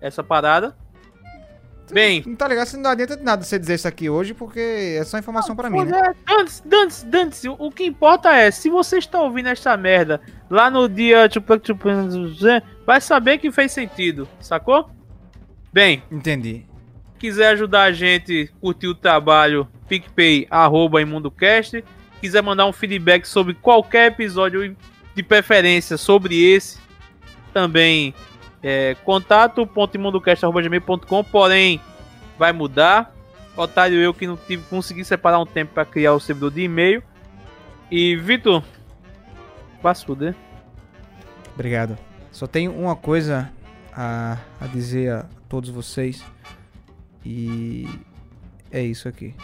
Essa 0.00 0.24
parada. 0.24 0.74
Bem, 1.92 2.22
Não 2.26 2.34
tá 2.34 2.48
ligado? 2.48 2.66
Você 2.68 2.76
não 2.78 2.90
adianta 2.90 3.16
de 3.18 3.22
nada 3.22 3.44
você 3.44 3.58
dizer 3.58 3.74
isso 3.74 3.86
aqui 3.86 4.08
hoje, 4.08 4.32
porque 4.32 4.96
é 4.98 5.04
só 5.04 5.18
informação 5.18 5.54
pra 5.54 5.68
mim, 5.68 5.84
né? 5.84 5.98
é, 5.98 6.14
Dane-se, 6.26 6.66
dane-se, 6.66 7.06
dane-se. 7.06 7.48
O 7.50 7.70
que 7.70 7.84
importa 7.84 8.32
é, 8.34 8.50
se 8.50 8.70
você 8.70 8.96
está 8.96 9.20
ouvindo 9.20 9.48
esta 9.50 9.76
merda 9.76 10.18
lá 10.48 10.70
no 10.70 10.88
dia. 10.88 11.28
Vai 12.86 12.98
saber 13.00 13.36
que 13.38 13.52
fez 13.52 13.72
sentido, 13.72 14.26
sacou? 14.40 14.88
Bem, 15.70 16.02
Entendi. 16.10 16.64
Quiser 17.22 17.48
ajudar 17.50 17.84
a 17.84 17.92
gente, 17.92 18.50
curtir 18.60 18.88
o 18.88 18.94
trabalho, 18.96 19.68
PicPay, 19.88 20.48
arroba 20.50 21.00
ImundoCast. 21.00 21.84
Quiser 22.20 22.42
mandar 22.42 22.66
um 22.66 22.72
feedback 22.72 23.24
sobre 23.26 23.54
qualquer 23.54 24.10
episódio 24.10 24.76
de 25.14 25.22
preferência 25.22 25.96
sobre 25.96 26.42
esse, 26.42 26.80
também 27.54 28.12
é 28.60 28.96
contato.imundocast.gmail.com, 29.04 31.24
porém 31.24 31.80
vai 32.36 32.52
mudar. 32.52 33.14
Otário 33.56 33.98
eu 33.98 34.12
que 34.12 34.26
não 34.26 34.36
tive, 34.36 34.64
consegui 34.68 35.04
separar 35.04 35.38
um 35.38 35.46
tempo 35.46 35.74
para 35.74 35.84
criar 35.84 36.14
o 36.14 36.20
servidor 36.20 36.50
de 36.50 36.62
e-mail. 36.62 37.04
E 37.88 38.16
Vitor, 38.16 38.64
se 39.94 40.04
fuder. 40.04 40.34
Obrigado. 41.54 41.96
Só 42.32 42.48
tenho 42.48 42.72
uma 42.72 42.96
coisa 42.96 43.48
a, 43.92 44.38
a 44.60 44.66
dizer 44.66 45.12
a 45.12 45.24
todos 45.48 45.70
vocês. 45.70 46.24
E 47.24 47.88
é 48.70 48.82
isso 48.82 49.08
aqui. 49.08 49.34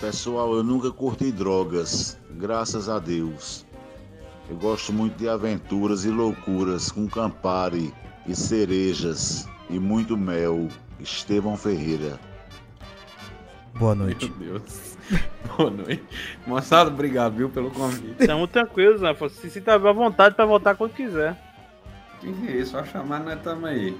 Pessoal, 0.00 0.54
eu 0.54 0.62
nunca 0.62 0.90
curti 0.90 1.32
drogas, 1.32 2.18
graças 2.32 2.88
a 2.88 2.98
Deus. 2.98 3.64
Eu 4.48 4.56
gosto 4.56 4.92
muito 4.92 5.16
de 5.16 5.28
aventuras 5.28 6.04
e 6.04 6.10
loucuras 6.10 6.90
com 6.92 7.08
Campari 7.08 7.92
e 8.26 8.34
cerejas 8.34 9.48
e 9.68 9.78
muito 9.78 10.16
mel. 10.16 10.68
Estevão 11.00 11.56
Ferreira. 11.56 12.18
Boa 13.74 13.94
noite. 13.94 14.32
Meu 14.38 14.58
Deus. 14.58 14.96
Boa 15.56 15.70
noite. 15.70 16.04
Moçada, 16.46 16.90
obrigado, 16.90 17.34
viu, 17.34 17.48
pelo 17.50 17.70
convite. 17.70 18.26
Tamo 18.26 18.46
tranquilos, 18.46 19.00
né? 19.00 19.14
Se 19.30 19.50
sinta 19.50 19.74
à 19.74 19.78
vontade 19.78 20.34
pra 20.34 20.44
voltar 20.44 20.74
quando 20.74 20.92
quiser. 20.92 21.36
É 22.26 22.52
isso? 22.56 22.72
Só 22.72 22.84
chamar, 22.84 23.20
nós 23.20 23.36
estamos 23.38 23.68
aí. 23.68 23.96